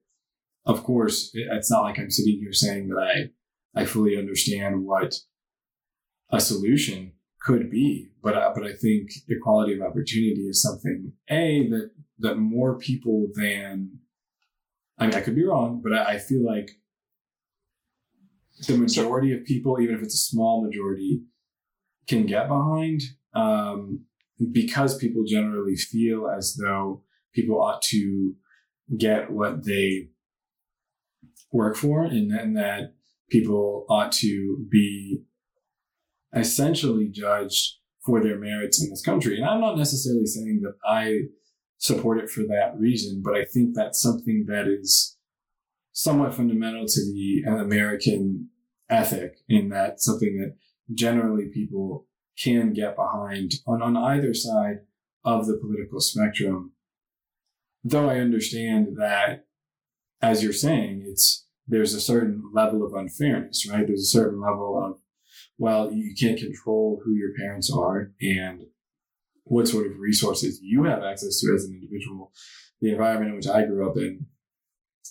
of 0.64 0.84
course, 0.84 1.30
it's 1.34 1.70
not 1.70 1.82
like 1.82 1.98
I'm 1.98 2.10
sitting 2.10 2.38
here 2.40 2.52
saying 2.52 2.88
that 2.88 2.98
I 2.98 3.80
I 3.80 3.84
fully 3.84 4.16
understand 4.16 4.84
what 4.84 5.14
a 6.30 6.40
solution 6.40 7.12
could 7.40 7.70
be. 7.70 8.08
But 8.22 8.54
but 8.54 8.64
I 8.64 8.72
think 8.74 9.10
equality 9.28 9.74
of 9.74 9.82
opportunity 9.82 10.42
is 10.42 10.62
something 10.62 11.12
a 11.30 11.68
that 11.68 11.90
that 12.20 12.36
more 12.36 12.78
people 12.78 13.28
than 13.34 13.98
I 14.98 15.06
mean 15.06 15.14
I 15.14 15.20
could 15.20 15.34
be 15.34 15.44
wrong, 15.44 15.80
but 15.82 15.92
I, 15.92 16.14
I 16.14 16.18
feel 16.18 16.44
like 16.44 16.70
the 18.66 18.76
majority 18.76 19.32
of 19.32 19.44
people, 19.44 19.80
even 19.80 19.96
if 19.96 20.02
it's 20.02 20.14
a 20.14 20.30
small 20.30 20.64
majority, 20.64 21.22
can 22.06 22.26
get 22.26 22.48
behind 22.48 23.00
um, 23.34 24.04
because 24.52 24.96
people 24.96 25.24
generally 25.24 25.76
feel 25.76 26.28
as 26.28 26.54
though 26.54 27.02
people 27.34 27.60
ought 27.60 27.82
to 27.82 28.34
get 28.96 29.30
what 29.30 29.64
they 29.64 30.08
work 31.52 31.76
for 31.76 32.04
and, 32.04 32.32
and 32.32 32.56
that 32.56 32.94
people 33.30 33.86
ought 33.88 34.12
to 34.12 34.66
be 34.70 35.22
essentially 36.34 37.08
judged 37.08 37.76
for 38.04 38.22
their 38.22 38.38
merits 38.38 38.82
in 38.82 38.90
this 38.90 39.02
country. 39.02 39.36
And 39.36 39.44
I'm 39.44 39.60
not 39.60 39.78
necessarily 39.78 40.26
saying 40.26 40.62
that 40.62 40.74
I 40.84 41.28
support 41.78 42.18
it 42.18 42.30
for 42.30 42.42
that 42.42 42.74
reason, 42.78 43.22
but 43.24 43.36
I 43.36 43.44
think 43.44 43.74
that's 43.74 44.00
something 44.00 44.46
that 44.48 44.66
is 44.66 45.16
somewhat 45.92 46.34
fundamental 46.34 46.86
to 46.86 47.00
the 47.12 47.42
American 47.46 48.48
ethic, 48.88 49.36
in 49.48 49.68
that 49.70 50.00
something 50.00 50.38
that 50.38 50.56
generally 50.94 51.46
people 51.52 52.06
can 52.42 52.72
get 52.72 52.96
behind 52.96 53.52
on, 53.66 53.82
on 53.82 53.96
either 53.96 54.34
side 54.34 54.78
of 55.24 55.46
the 55.46 55.58
political 55.58 56.00
spectrum. 56.00 56.72
Though 57.84 58.08
I 58.08 58.18
understand 58.18 58.96
that, 58.98 59.44
as 60.22 60.42
you're 60.42 60.52
saying, 60.52 61.04
it's 61.06 61.46
there's 61.66 61.94
a 61.94 62.00
certain 62.00 62.42
level 62.52 62.84
of 62.84 62.94
unfairness, 62.94 63.68
right? 63.68 63.86
There's 63.86 64.02
a 64.02 64.18
certain 64.18 64.40
level 64.40 64.82
of 64.82 64.98
well, 65.58 65.92
you 65.92 66.14
can't 66.18 66.38
control 66.38 67.00
who 67.04 67.14
your 67.14 67.34
parents 67.38 67.70
are 67.72 68.12
and 68.20 68.66
what 69.44 69.68
sort 69.68 69.86
of 69.86 69.98
resources 69.98 70.60
you 70.62 70.84
have 70.84 71.02
access 71.02 71.40
to 71.40 71.54
as 71.54 71.64
an 71.64 71.74
individual. 71.74 72.32
The 72.80 72.92
environment 72.92 73.30
in 73.30 73.36
which 73.36 73.46
I 73.46 73.64
grew 73.64 73.88
up 73.88 73.96
in, 73.96 74.26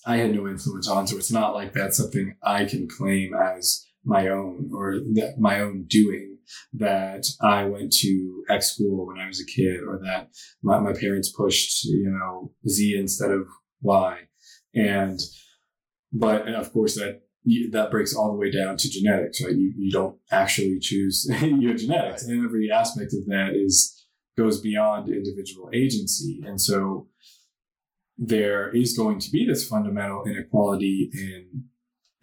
I 0.05 0.18
had 0.18 0.34
no 0.34 0.47
influence 0.47 0.89
on. 0.89 1.07
So 1.07 1.18
it's 1.18 1.32
not 1.32 1.53
like 1.53 1.74
that's 1.74 1.97
something 1.97 2.36
I 2.43 2.66
can 2.66 2.88
claim 2.88 3.34
as 3.34 3.86
my 4.03 4.30
own 4.30 4.72
or 4.74 4.95
that 5.14 5.36
my 5.38 5.62
own 5.62 5.86
doing 5.88 6.38
that 6.74 7.28
I 7.41 7.66
went 7.66 7.93
to 7.99 8.43
X 8.49 8.74
school 8.74 9.07
when 9.07 9.20
I 9.20 9.28
was 9.28 9.39
a 9.39 9.45
kid 9.45 9.82
or 9.88 9.99
that 10.03 10.30
my, 10.62 10.80
my 10.80 10.93
parents 10.93 11.32
pushed, 11.32 11.86
you 11.86 12.09
know, 12.09 12.51
Z 12.68 12.97
instead 12.97 13.32
of 13.32 13.47
Y. 13.82 14.18
And, 14.74 15.20
but 16.12 16.48
of 16.48 16.72
course 16.74 16.96
that 16.96 17.22
that 17.72 17.90
breaks 17.90 18.16
all 18.16 18.32
the 18.32 18.38
way 18.38 18.52
down 18.52 18.78
to 18.78 18.90
genetics, 18.90 19.44
right? 19.44 19.56
You, 19.56 19.74
you 19.76 19.92
don't 19.92 20.18
actually 20.32 20.80
choose 20.80 21.28
your 21.42 21.74
genetics, 21.74 22.24
and 22.24 22.46
every 22.46 22.70
aspect 22.72 23.14
of 23.14 23.26
that 23.28 23.54
is 23.56 24.06
goes 24.38 24.62
beyond 24.62 25.10
individual 25.10 25.70
agency, 25.74 26.42
and 26.46 26.62
so 26.62 27.08
there 28.18 28.70
is 28.70 28.96
going 28.96 29.20
to 29.20 29.32
be 29.32 29.46
this 29.46 29.68
fundamental 29.68 30.24
inequality 30.26 31.10
in 31.14 31.64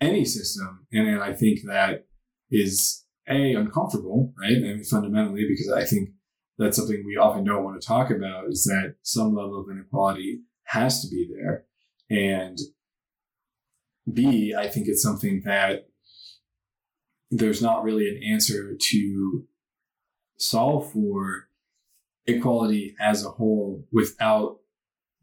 any 0.01 0.25
system, 0.25 0.87
and 0.93 1.21
I 1.21 1.33
think 1.33 1.61
that 1.67 2.07
is 2.51 3.05
a 3.29 3.55
uncomfortable, 3.55 4.33
right? 4.41 4.57
I 4.57 4.61
mean, 4.61 4.85
fundamentally, 4.85 5.47
because 5.49 5.73
I 5.73 5.85
think 5.85 6.11
that's 6.59 6.77
something 6.77 7.03
we 7.05 7.17
often 7.17 7.45
don't 7.45 7.65
want 7.65 7.81
to 7.81 7.87
talk 7.87 8.11
about 8.11 8.49
is 8.49 8.65
that 8.65 8.95
some 9.03 9.35
level 9.35 9.61
of 9.61 9.71
inequality 9.71 10.41
has 10.65 11.03
to 11.03 11.09
be 11.09 11.29
there, 11.35 11.65
and 12.11 12.59
B, 14.11 14.55
I 14.57 14.69
think 14.69 14.89
it's 14.89 15.03
something 15.03 15.43
that 15.45 15.89
there's 17.31 17.61
not 17.61 17.85
really 17.85 18.09
an 18.09 18.21
answer 18.23 18.75
to 18.91 19.47
solve 20.39 20.91
for 20.93 21.49
equality 22.27 22.95
as 23.01 23.25
a 23.25 23.31
whole 23.31 23.85
without 23.93 24.59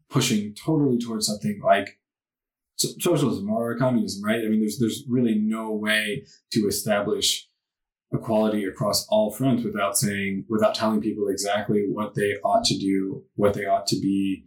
pushing 0.08 0.54
totally 0.54 0.98
towards 0.98 1.26
something 1.26 1.60
like 1.64 1.98
socialism 2.76 3.50
or 3.50 3.76
communism, 3.76 4.22
right? 4.22 4.44
I 4.44 4.48
mean, 4.48 4.60
there's 4.60 4.78
there's 4.78 5.04
really 5.08 5.34
no 5.34 5.72
way 5.72 6.26
to 6.52 6.60
establish 6.66 7.48
equality 8.12 8.64
across 8.64 9.06
all 9.08 9.32
fronts 9.32 9.64
without 9.64 9.96
saying 9.96 10.44
without 10.48 10.74
telling 10.74 11.00
people 11.00 11.28
exactly 11.28 11.86
what 11.90 12.14
they 12.14 12.34
ought 12.44 12.64
to 12.64 12.78
do, 12.78 13.24
what 13.34 13.54
they 13.54 13.64
ought 13.64 13.86
to 13.88 13.98
be, 13.98 14.44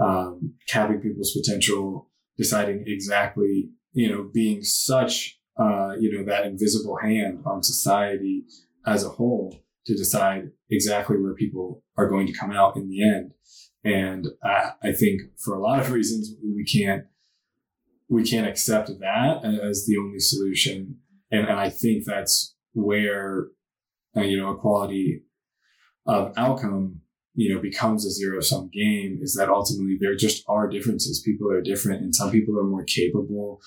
um, 0.00 0.54
capping 0.68 1.00
people's 1.00 1.36
potential, 1.36 2.10
deciding 2.36 2.84
exactly 2.86 3.70
you 3.92 4.08
know, 4.08 4.30
being 4.32 4.62
such, 4.62 5.38
uh, 5.58 5.92
you 5.98 6.12
know, 6.12 6.24
that 6.24 6.46
invisible 6.46 6.98
hand 7.02 7.42
on 7.44 7.62
society 7.62 8.44
as 8.86 9.04
a 9.04 9.08
whole 9.08 9.60
to 9.86 9.94
decide 9.96 10.50
exactly 10.70 11.16
where 11.16 11.34
people 11.34 11.82
are 11.96 12.08
going 12.08 12.26
to 12.26 12.32
come 12.32 12.52
out 12.52 12.76
in 12.76 12.88
the 12.88 13.02
end. 13.02 13.32
And 13.84 14.28
I, 14.44 14.72
I 14.82 14.92
think 14.92 15.22
for 15.38 15.54
a 15.54 15.60
lot 15.60 15.80
of 15.80 15.90
reasons, 15.90 16.32
we 16.44 16.64
can't, 16.64 17.06
we 18.08 18.22
can't 18.22 18.46
accept 18.46 18.88
that 19.00 19.44
as 19.44 19.86
the 19.86 19.96
only 19.98 20.20
solution. 20.20 20.98
And, 21.30 21.48
and 21.48 21.58
I 21.58 21.70
think 21.70 22.04
that's 22.04 22.54
where, 22.72 23.48
uh, 24.16 24.20
you 24.20 24.40
know, 24.40 24.52
equality 24.52 25.22
of 26.06 26.32
outcome 26.36 27.00
you 27.38 27.54
know 27.54 27.60
becomes 27.60 28.04
a 28.04 28.10
zero 28.10 28.40
sum 28.40 28.70
game 28.72 29.18
is 29.22 29.34
that 29.34 29.48
ultimately 29.48 29.96
there 30.00 30.16
just 30.16 30.44
are 30.48 30.68
differences. 30.68 31.22
People 31.24 31.50
are 31.50 31.62
different 31.62 32.02
and 32.02 32.14
some 32.14 32.30
people 32.30 32.58
are 32.58 32.64
more 32.64 32.84
capable. 32.84 33.60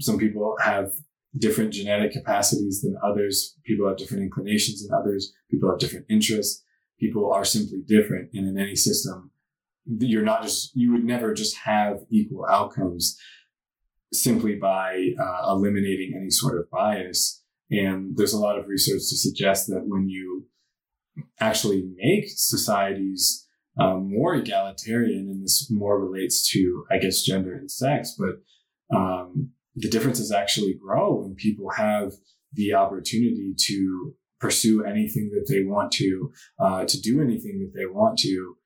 Some 0.00 0.18
people 0.18 0.56
have 0.60 0.92
different 1.36 1.72
genetic 1.72 2.12
capacities 2.12 2.80
than 2.82 2.96
others. 3.02 3.56
People 3.64 3.86
have 3.86 3.98
different 3.98 4.22
inclinations 4.22 4.82
than 4.82 4.98
others. 4.98 5.32
People 5.50 5.70
have 5.70 5.78
different 5.78 6.06
interests. 6.08 6.64
People 6.98 7.32
are 7.32 7.44
simply 7.44 7.80
different 7.86 8.30
and 8.34 8.48
in 8.48 8.58
any 8.58 8.74
system 8.74 9.30
you're 10.00 10.22
not 10.22 10.42
just 10.42 10.74
you 10.74 10.92
would 10.92 11.04
never 11.04 11.32
just 11.32 11.56
have 11.56 12.00
equal 12.10 12.46
outcomes 12.46 13.18
simply 14.12 14.56
by 14.56 15.10
uh, 15.20 15.50
eliminating 15.52 16.14
any 16.16 16.30
sort 16.30 16.58
of 16.58 16.70
bias. 16.70 17.42
And 17.70 18.16
there's 18.16 18.32
a 18.32 18.38
lot 18.38 18.58
of 18.58 18.68
research 18.68 19.02
to 19.10 19.16
suggest 19.16 19.66
that 19.68 19.82
when 19.86 20.08
you 20.08 20.46
actually 21.40 21.88
make 21.96 22.24
societies 22.28 23.46
um, 23.80 24.10
more 24.10 24.34
egalitarian, 24.34 25.28
and 25.28 25.42
this 25.42 25.70
more 25.70 26.04
relates 26.04 26.50
to, 26.50 26.84
I 26.90 26.98
guess, 26.98 27.22
gender 27.22 27.54
and 27.54 27.70
sex, 27.70 28.16
but 28.18 28.96
um, 28.96 29.50
the 29.76 29.88
differences 29.88 30.32
actually 30.32 30.74
grow 30.74 31.20
when 31.20 31.34
people 31.34 31.70
have 31.70 32.12
the 32.54 32.74
opportunity 32.74 33.54
to 33.56 34.14
pursue 34.40 34.84
anything 34.84 35.30
that 35.32 35.46
they 35.52 35.62
want 35.62 35.92
to, 35.92 36.32
uh, 36.58 36.84
to 36.86 37.00
do 37.00 37.20
anything 37.20 37.60
that 37.60 37.78
they 37.78 37.86
want 37.86 38.18
to. 38.20 38.56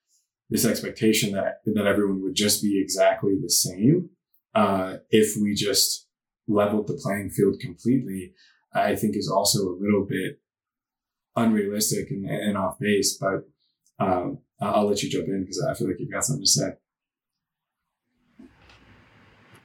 this 0.51 0.65
expectation 0.67 1.33
that 1.33 1.61
that 1.65 1.87
everyone 1.87 2.23
would 2.23 2.35
just 2.35 2.63
be 2.63 2.81
exactly 2.81 3.35
the 3.43 3.51
same 3.51 4.11
uh, 4.55 4.97
if 5.11 5.35
we 5.41 5.55
just 5.55 6.07
leveled 6.47 6.87
the 6.87 6.99
playing 7.03 7.31
field 7.31 7.57
completely, 7.61 8.35
I 8.75 8.95
think 8.95 9.17
is 9.17 9.31
also 9.31 9.61
a 9.61 9.79
little 9.81 10.07
bit 10.09 10.39
unrealistic 11.37 12.11
and, 12.11 12.29
and 12.29 12.57
off 12.57 12.79
base. 12.79 13.19
But 13.19 13.49
um, 13.99 14.39
I'll 14.61 14.87
let 14.87 15.03
you 15.03 15.11
jump 15.11 15.29
in 15.29 15.43
because 15.43 15.65
I 15.69 15.75
feel 15.75 15.89
like 15.89 15.97
you've 15.99 16.13
got 16.13 16.25
something 16.25 16.45
to 16.45 16.51
say. 16.51 16.69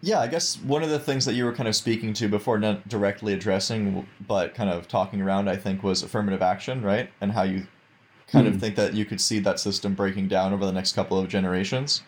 Yeah, 0.02 0.20
I 0.20 0.28
guess 0.28 0.58
one 0.58 0.84
of 0.84 0.90
the 0.90 1.00
things 1.00 1.26
that 1.26 1.34
you 1.34 1.44
were 1.44 1.54
kind 1.54 1.68
of 1.68 1.76
speaking 1.76 2.14
to 2.14 2.28
before, 2.28 2.60
not 2.60 2.88
directly 2.88 3.34
addressing, 3.34 4.08
but 4.28 4.54
kind 4.54 4.70
of 4.70 4.88
talking 4.88 5.22
around, 5.22 5.50
I 5.50 5.56
think, 5.56 5.82
was 5.82 6.04
affirmative 6.04 6.44
action, 6.44 6.84
right? 6.84 7.10
And 7.20 7.32
how 7.32 7.44
you 7.44 7.68
kind 8.28 8.46
mm. 8.46 8.50
of 8.50 8.54
hmm. 8.56 8.60
think 8.60 8.76
that 8.76 8.94
you 8.94 9.06
could 9.06 9.20
see 9.20 9.40
that 9.40 9.60
system 9.60 9.96
breaking 9.96 10.28
down 10.28 10.54
over 10.54 10.66
the 10.66 10.72
next 10.72 10.94
couple 10.94 11.18
of 11.18 11.28
generations. 11.28 12.04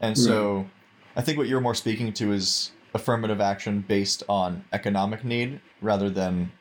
And 0.00 0.16
so. 0.16 0.66
I 1.16 1.22
think 1.22 1.38
what 1.38 1.48
you're 1.48 1.60
more 1.60 1.74
speaking 1.74 2.12
to 2.14 2.32
is 2.32 2.70
affirmative 2.94 3.40
action 3.40 3.84
based 3.86 4.22
on 4.28 4.64
economic 4.72 5.24
need 5.24 5.60
rather 5.80 6.08
than 6.08 6.52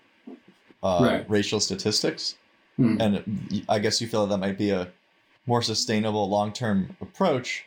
uh, 0.83 0.99
right. 1.01 1.29
racial 1.29 1.59
statistics. 1.59 2.35
Mm. 2.79 3.01
And 3.01 3.65
I 3.67 3.79
guess 3.79 3.99
you 3.99 4.07
feel 4.07 4.25
that, 4.25 4.35
that 4.35 4.39
might 4.39 4.57
be 4.57 4.69
a 4.69 4.89
more 5.45 5.61
sustainable 5.61 6.29
long 6.29 6.53
term 6.53 6.95
approach 7.01 7.65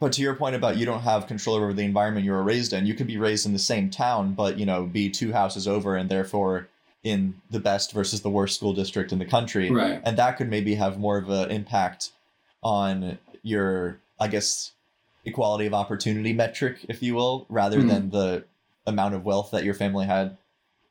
but 0.00 0.12
to 0.14 0.22
your 0.22 0.34
point 0.34 0.56
about 0.56 0.78
you 0.78 0.86
don't 0.86 1.02
have 1.02 1.26
control 1.26 1.56
over 1.56 1.74
the 1.74 1.82
environment 1.82 2.24
you 2.24 2.32
were 2.32 2.42
raised 2.42 2.72
in, 2.72 2.86
you 2.86 2.94
could 2.94 3.06
be 3.06 3.18
raised 3.18 3.44
in 3.44 3.52
the 3.52 3.58
same 3.58 3.90
town, 3.90 4.32
but 4.32 4.58
you 4.58 4.64
know, 4.64 4.84
be 4.84 5.10
two 5.10 5.32
houses 5.32 5.68
over 5.68 5.94
and 5.94 6.08
therefore 6.08 6.68
in 7.04 7.34
the 7.50 7.60
best 7.60 7.92
versus 7.92 8.22
the 8.22 8.30
worst 8.30 8.56
school 8.56 8.72
district 8.72 9.12
in 9.12 9.18
the 9.18 9.26
country. 9.26 9.70
Right. 9.70 10.00
And 10.02 10.16
that 10.16 10.38
could 10.38 10.48
maybe 10.48 10.74
have 10.74 10.98
more 10.98 11.18
of 11.18 11.28
an 11.28 11.50
impact 11.50 12.12
on 12.62 13.18
your, 13.42 14.00
I 14.18 14.28
guess, 14.28 14.72
equality 15.26 15.66
of 15.66 15.74
opportunity 15.74 16.32
metric, 16.32 16.78
if 16.88 17.02
you 17.02 17.14
will, 17.14 17.44
rather 17.50 17.78
mm-hmm. 17.78 17.88
than 17.88 18.10
the 18.10 18.44
amount 18.86 19.14
of 19.14 19.26
wealth 19.26 19.50
that 19.50 19.64
your 19.64 19.74
family 19.74 20.06
had 20.06 20.38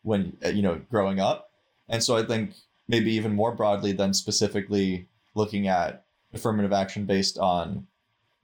when 0.04 0.38
uh, 0.43 0.50
you 0.50 0.62
know 0.62 0.82
growing 0.89 1.20
up. 1.20 1.52
And 1.88 2.04
so 2.04 2.16
I 2.16 2.24
think 2.24 2.54
maybe 2.88 3.12
even 3.14 3.36
more 3.36 3.54
broadly 3.54 3.91
than 3.91 4.14
specifically 4.14 5.08
looking 5.36 5.68
at 5.68 6.06
affirmative 6.34 6.74
action 6.74 7.06
based 7.06 7.38
on 7.38 7.88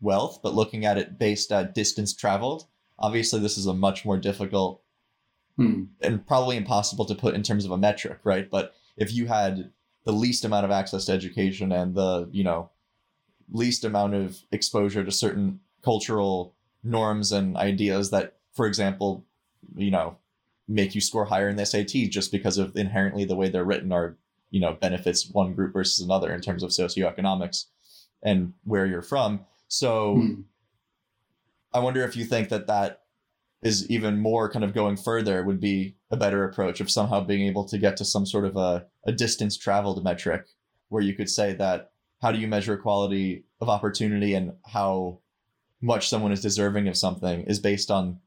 wealth, 0.01 0.39
but 0.43 0.53
looking 0.53 0.85
at 0.85 0.97
it 0.97 1.17
based 1.17 1.51
at 1.51 1.75
distance 1.75 2.13
traveled, 2.13 2.65
obviously 2.99 3.39
this 3.39 3.57
is 3.57 3.65
a 3.65 3.73
much 3.73 4.05
more 4.05 4.17
difficult 4.17 4.81
hmm. 5.57 5.83
and 6.01 6.25
probably 6.25 6.57
impossible 6.57 7.05
to 7.05 7.15
put 7.15 7.35
in 7.35 7.43
terms 7.43 7.65
of 7.65 7.71
a 7.71 7.77
metric, 7.77 8.19
right? 8.23 8.49
But 8.49 8.73
if 8.97 9.13
you 9.13 9.27
had 9.27 9.71
the 10.03 10.13
least 10.13 10.45
amount 10.45 10.65
of 10.65 10.71
access 10.71 11.05
to 11.05 11.11
education 11.11 11.71
and 11.71 11.95
the, 11.95 12.29
you 12.31 12.43
know, 12.43 12.69
least 13.51 13.83
amount 13.83 14.13
of 14.13 14.39
exposure 14.51 15.03
to 15.03 15.11
certain 15.11 15.59
cultural 15.83 16.55
norms 16.83 17.31
and 17.31 17.57
ideas 17.57 18.11
that, 18.11 18.35
for 18.53 18.65
example, 18.65 19.25
you 19.75 19.91
know, 19.91 20.17
make 20.67 20.95
you 20.95 21.01
score 21.01 21.25
higher 21.25 21.49
in 21.49 21.55
the 21.55 21.65
SAT 21.65 22.09
just 22.09 22.31
because 22.31 22.57
of 22.57 22.75
inherently 22.75 23.25
the 23.25 23.35
way 23.35 23.49
they're 23.49 23.65
written 23.65 23.91
are, 23.91 24.17
you 24.49 24.59
know, 24.59 24.73
benefits 24.73 25.29
one 25.29 25.53
group 25.53 25.73
versus 25.73 26.03
another 26.03 26.33
in 26.33 26.41
terms 26.41 26.63
of 26.63 26.71
socioeconomics 26.71 27.65
and 28.23 28.53
where 28.63 28.85
you're 28.85 29.01
from 29.01 29.45
so 29.67 30.15
hmm. 30.15 30.41
I 31.73 31.79
wonder 31.79 32.03
if 32.03 32.15
you 32.15 32.25
think 32.25 32.49
that 32.49 32.67
that 32.67 33.01
is 33.61 33.89
even 33.89 34.19
more 34.19 34.49
kind 34.49 34.63
of 34.63 34.73
going 34.73 34.95
further 34.95 35.43
would 35.43 35.59
be 35.59 35.95
a 36.11 36.17
better 36.17 36.43
approach 36.43 36.79
of 36.79 36.91
somehow 36.91 37.21
being 37.21 37.47
able 37.47 37.65
to 37.65 37.77
get 37.77 37.97
to 37.97 38.05
some 38.05 38.25
sort 38.25 38.45
of 38.45 38.55
a, 38.55 38.85
a 39.05 39.11
distance 39.11 39.57
traveled 39.57 40.03
metric 40.03 40.45
where 40.89 41.01
you 41.01 41.13
could 41.13 41.29
say 41.29 41.53
that 41.53 41.91
how 42.21 42.31
do 42.31 42.39
you 42.39 42.47
measure 42.47 42.77
quality 42.77 43.43
of 43.59 43.69
opportunity 43.69 44.33
and 44.33 44.53
how 44.65 45.19
much 45.81 46.07
someone 46.07 46.31
is 46.31 46.41
deserving 46.41 46.87
of 46.87 46.95
something 46.95 47.41
is 47.41 47.59
based 47.59 47.91
on 47.91 48.19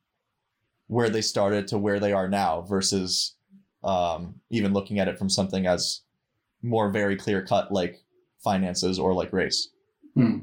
where 0.88 1.08
they 1.08 1.20
started 1.20 1.68
to 1.68 1.78
where 1.78 2.00
they 2.00 2.12
are 2.12 2.28
now 2.28 2.62
versus 2.62 3.36
um, 3.84 4.34
even 4.50 4.72
looking 4.72 4.98
at 4.98 5.08
it 5.08 5.18
from 5.18 5.28
something 5.28 5.66
as 5.66 6.02
more 6.62 6.90
very 6.90 7.16
clear 7.16 7.44
cut 7.44 7.70
like 7.70 8.00
finances 8.42 8.98
or 8.98 9.14
like 9.14 9.32
race. 9.32 9.70
Hmm. 10.14 10.38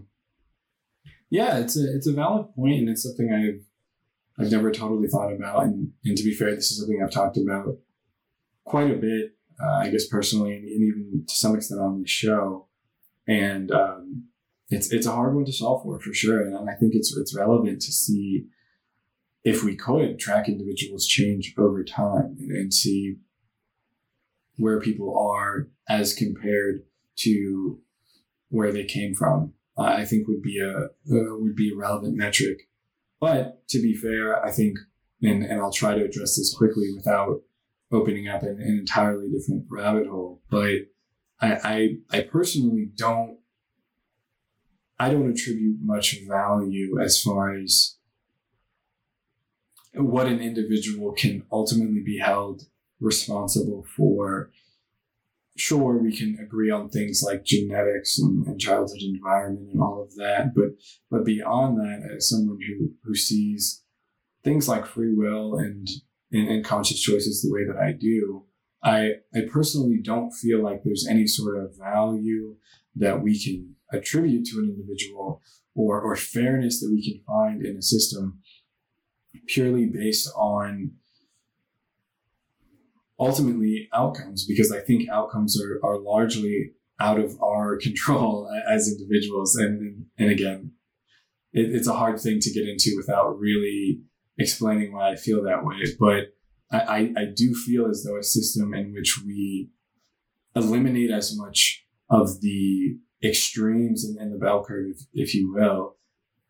Yeah, 1.30 1.58
it's 1.58 1.78
a 1.78 1.94
it's 1.94 2.08
a 2.08 2.14
valid 2.14 2.48
point, 2.56 2.80
and 2.80 2.90
it's 2.90 3.04
something 3.04 3.32
I've 3.34 3.66
I've 4.40 4.52
never 4.52 4.72
totally 4.72 5.08
thought 5.08 5.34
about. 5.34 5.64
And, 5.64 5.92
and 6.04 6.18
to 6.18 6.24
be 6.24 6.34
fair, 6.34 6.54
this 6.56 6.72
is 6.72 6.80
something 6.80 7.02
I've 7.04 7.12
talked 7.12 7.38
about 7.38 7.78
quite 8.64 8.92
a 8.92 8.96
bit, 8.96 9.32
uh, 9.62 9.78
I 9.78 9.90
guess 9.90 10.08
personally, 10.08 10.54
and, 10.54 10.66
even 10.66 11.26
to 11.28 11.36
some 11.36 11.56
extent 11.56 11.82
on 11.82 12.02
the 12.02 12.08
show. 12.08 12.68
And 13.28 13.72
um, 13.72 14.26
it's 14.70 14.92
it's 14.94 15.08
a 15.08 15.12
hard 15.12 15.36
one 15.36 15.46
to 15.46 15.52
solve 15.52 15.84
for 15.84 16.00
for 16.00 16.14
sure. 16.14 16.42
And 16.42 16.70
I 16.70 16.76
think 16.76 16.94
it's 16.94 17.16
it's 17.18 17.36
relevant 17.36 17.82
to 17.82 17.92
see 17.92 18.46
if 19.46 19.64
we 19.64 19.78
could 19.78 20.20
track 20.20 20.50
individuals 20.50 21.08
change 21.08 21.54
over 21.58 21.84
time 21.84 22.36
and, 22.40 22.52
and 22.52 22.74
see 22.74 23.16
where 24.58 24.82
people 24.82 25.18
are 25.18 25.70
as 25.88 26.14
compared 26.14 26.82
to 27.16 27.80
where 28.50 28.74
they 28.74 28.84
came 28.84 29.14
from 29.14 29.54
I 29.78 30.06
think 30.06 30.28
would 30.28 30.42
be 30.42 30.60
a 30.60 30.86
uh, 30.86 31.38
would 31.38 31.56
be 31.56 31.72
a 31.74 31.78
relevant 31.78 32.16
metric. 32.16 32.70
But 33.20 33.68
to 33.70 33.82
be 33.82 33.94
fair, 33.94 34.44
I 34.44 34.52
think, 34.52 34.78
and, 35.22 35.44
and 35.44 35.60
I'll 35.60 35.72
try 35.72 35.96
to 35.96 36.04
address 36.04 36.38
this 36.38 36.54
quickly 36.56 36.94
without 36.96 37.42
opening 37.92 38.28
up 38.28 38.44
an, 38.44 38.62
an 38.62 38.78
entirely 38.80 39.30
different 39.30 39.66
rabbit 39.70 40.08
hole. 40.08 40.42
But 40.50 40.88
I, 41.42 41.56
I, 41.64 41.90
I 42.12 42.22
personally 42.22 42.90
don't 42.96 43.40
I 44.98 45.10
don't 45.10 45.30
attribute 45.30 45.80
much 45.82 46.22
value 46.26 46.98
as 47.02 47.22
far 47.22 47.54
as 47.54 47.98
what 49.98 50.28
an 50.28 50.40
individual 50.40 51.14
can 51.14 51.44
ultimately 51.52 52.02
be 52.06 52.20
held 52.20 52.64
responsible 53.00 53.86
for. 53.96 54.52
Sure 55.58 55.98
we 55.98 56.16
can 56.16 56.38
agree 56.42 56.70
on 56.70 56.90
things 56.90 57.24
like 57.26 57.46
genetics 57.46 58.20
and, 58.20 58.46
and, 58.46 58.60
childhood 58.60 59.02
environment 59.02 59.70
and 59.72 59.82
all 59.82 60.04
of 60.04 60.14
that 60.16 60.54
but 60.54 60.72
but 61.10 61.24
beyond 61.24 61.78
that 61.78 62.02
as 62.14 62.28
someone 62.28 62.58
who 62.68 62.92
who 63.06 63.16
sees 63.16 63.82
things 64.44 64.68
like 64.68 64.86
free 64.86 65.14
will 65.14 65.58
and 65.58 65.88
and, 66.34 66.50
and 66.50 66.66
conscious 66.66 67.00
choices 67.00 67.42
the 67.42 67.54
way 67.54 67.66
that 67.66 67.78
i 67.78 67.94
do 67.94 68.44
i 68.84 69.12
i 69.34 69.42
personally 69.50 70.02
don't 70.04 70.32
feel 70.32 70.62
like 70.62 70.84
there's 70.84 71.08
any 71.10 71.26
sort 71.26 71.58
of 71.58 71.74
value 71.78 72.58
that 72.94 73.22
we 73.22 73.42
can 73.42 73.76
attribute 73.94 74.46
to 74.46 74.58
an 74.58 74.76
individual 74.78 75.42
or 75.74 76.02
or 76.02 76.16
fairness 76.16 76.82
that 76.82 76.92
we 76.92 77.02
can 77.02 77.22
find 77.26 77.66
in 77.66 77.78
a 77.78 77.82
system 77.82 78.40
purely 79.48 79.88
based 79.88 80.30
on 80.36 80.92
ultimately 83.20 83.88
outcomes 83.94 84.46
because 84.46 84.72
I 84.72 84.80
think 84.80 85.10
outcomes 85.10 85.60
are, 85.62 85.80
are 85.84 86.00
largely 86.00 86.72
out 87.00 87.20
of 87.20 87.42
our 87.42 87.78
control 87.82 88.50
as 88.70 88.88
individuals. 88.90 89.56
And, 89.56 90.06
and 90.18 90.32
again, 90.32 90.72
it, 91.54 91.74
it's 91.74 91.88
a 91.88 91.94
hard 91.94 92.20
thing 92.20 92.40
to 92.42 92.54
get 92.54 92.68
into 92.68 92.94
without 92.98 93.40
really 93.40 94.02
explaining 94.38 94.94
why 94.94 95.12
I 95.12 95.16
feel 95.16 95.44
that 95.44 95.64
way. 95.64 95.84
But 96.00 96.36
I, 96.72 96.80
I, 96.80 96.98
I 97.22 97.26
do 97.34 97.54
feel 97.54 97.88
as 97.88 98.04
though 98.04 98.18
a 98.18 98.24
system 98.24 98.74
in 98.74 98.94
which 98.94 99.22
we 99.26 99.70
eliminate 100.56 101.12
as 101.12 101.38
much 101.38 101.86
of 102.10 102.42
the 102.42 102.98
extremes 103.24 104.06
and, 104.06 104.18
and 104.18 104.34
the 104.34 104.38
bell 104.38 104.64
curve, 104.64 104.88
if, 104.90 105.00
if 105.14 105.36
you 105.36 105.54
will, 105.54 105.96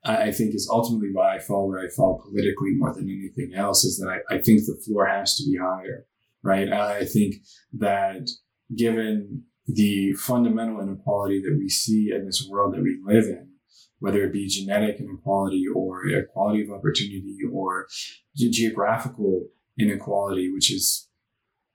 I, 0.05 0.31
think 0.31 0.53
is 0.53 0.69
ultimately 0.71 1.09
why 1.11 1.35
I 1.35 1.39
fall 1.39 1.67
where 1.67 1.79
I 1.79 1.89
fall 1.89 2.21
politically 2.21 2.75
more 2.75 2.93
than 2.93 3.09
anything 3.09 3.53
else 3.55 3.83
is 3.83 3.97
that 3.97 4.09
I, 4.09 4.35
I 4.35 4.41
think 4.41 4.61
the 4.61 4.79
floor 4.85 5.07
has 5.07 5.35
to 5.37 5.43
be 5.43 5.57
higher 5.57 6.05
right? 6.45 6.71
I 6.71 7.05
think 7.05 7.35
that 7.79 8.29
given 8.73 9.43
the 9.67 10.13
fundamental 10.13 10.79
inequality 10.79 11.41
that 11.41 11.57
we 11.57 11.67
see 11.67 12.11
in 12.13 12.25
this 12.25 12.47
world 12.49 12.75
that 12.75 12.83
we 12.83 13.01
live 13.03 13.25
in, 13.25 13.49
whether 13.99 14.23
it 14.23 14.31
be 14.31 14.47
genetic 14.47 14.99
inequality 14.99 15.65
or 15.73 16.05
equality 16.05 16.63
of 16.63 16.69
opportunity 16.69 17.39
or 17.51 17.87
geographical 18.35 19.47
inequality, 19.79 20.51
which 20.53 20.71
is 20.71 21.09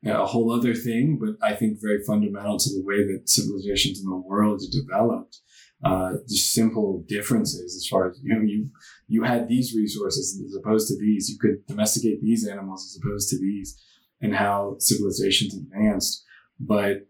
a 0.07 0.25
whole 0.25 0.53
other 0.53 0.75
thing, 0.75 1.19
but 1.21 1.31
I 1.45 1.55
think 1.55 1.79
very 1.83 2.03
fundamental 2.07 2.57
to 2.59 2.71
the 2.71 2.85
way 2.85 3.05
that 3.05 3.29
civilizations 3.29 4.01
in 4.01 4.09
the 4.09 4.17
world 4.17 4.63
developed. 4.71 5.41
Uh, 5.83 6.13
just 6.29 6.53
simple 6.53 7.03
differences 7.09 7.75
as 7.75 7.87
far 7.89 8.11
as 8.11 8.21
you 8.23 8.35
know, 8.35 8.43
you 8.43 8.69
you 9.09 9.23
had 9.23 9.49
these 9.49 9.75
resources 9.75 10.39
as 10.45 10.55
opposed 10.55 10.89
to 10.89 10.99
these. 10.99 11.31
You 11.31 11.39
could 11.39 11.67
domesticate 11.67 12.21
these 12.21 12.47
animals 12.47 12.85
as 12.85 13.01
opposed 13.03 13.31
to 13.31 13.39
these 13.39 13.81
and 14.21 14.35
how 14.35 14.77
civilizations 14.79 15.55
advanced. 15.55 16.23
But 16.59 17.07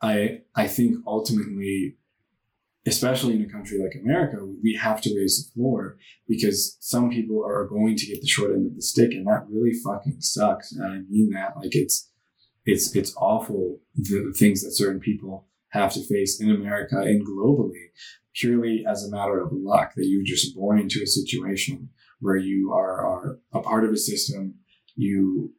I 0.00 0.42
I 0.54 0.68
think 0.68 0.98
ultimately, 1.06 1.96
especially 2.86 3.34
in 3.34 3.42
a 3.42 3.48
country 3.48 3.78
like 3.78 4.00
America, 4.00 4.38
we 4.62 4.78
have 4.80 5.00
to 5.00 5.16
raise 5.16 5.44
the 5.44 5.52
floor 5.52 5.96
because 6.28 6.76
some 6.78 7.10
people 7.10 7.44
are 7.44 7.66
going 7.66 7.96
to 7.96 8.06
get 8.06 8.20
the 8.20 8.28
short 8.28 8.52
end 8.52 8.66
of 8.66 8.76
the 8.76 8.82
stick, 8.82 9.10
and 9.10 9.26
that 9.26 9.46
really 9.50 9.72
fucking 9.72 10.20
sucks. 10.20 10.72
And 10.72 10.84
I 10.84 10.98
mean 11.08 11.30
that 11.30 11.56
like 11.56 11.74
it's 11.74 12.10
it's 12.64 12.94
it's 12.94 13.14
awful 13.16 13.80
the 13.96 14.32
things 14.36 14.62
that 14.62 14.72
certain 14.72 15.00
people 15.00 15.46
have 15.72 15.92
to 15.92 16.06
face 16.06 16.40
in 16.40 16.50
America 16.50 16.96
and 16.98 17.26
globally 17.26 17.90
purely 18.34 18.84
as 18.88 19.04
a 19.04 19.10
matter 19.10 19.40
of 19.40 19.50
luck 19.52 19.92
that 19.94 20.06
you're 20.06 20.24
just 20.24 20.56
born 20.56 20.78
into 20.78 21.02
a 21.02 21.06
situation 21.06 21.90
where 22.20 22.36
you 22.36 22.72
are, 22.72 23.06
are 23.06 23.38
a 23.52 23.60
part 23.60 23.84
of 23.84 23.90
a 23.90 23.96
system 23.96 24.54
you 24.96 25.52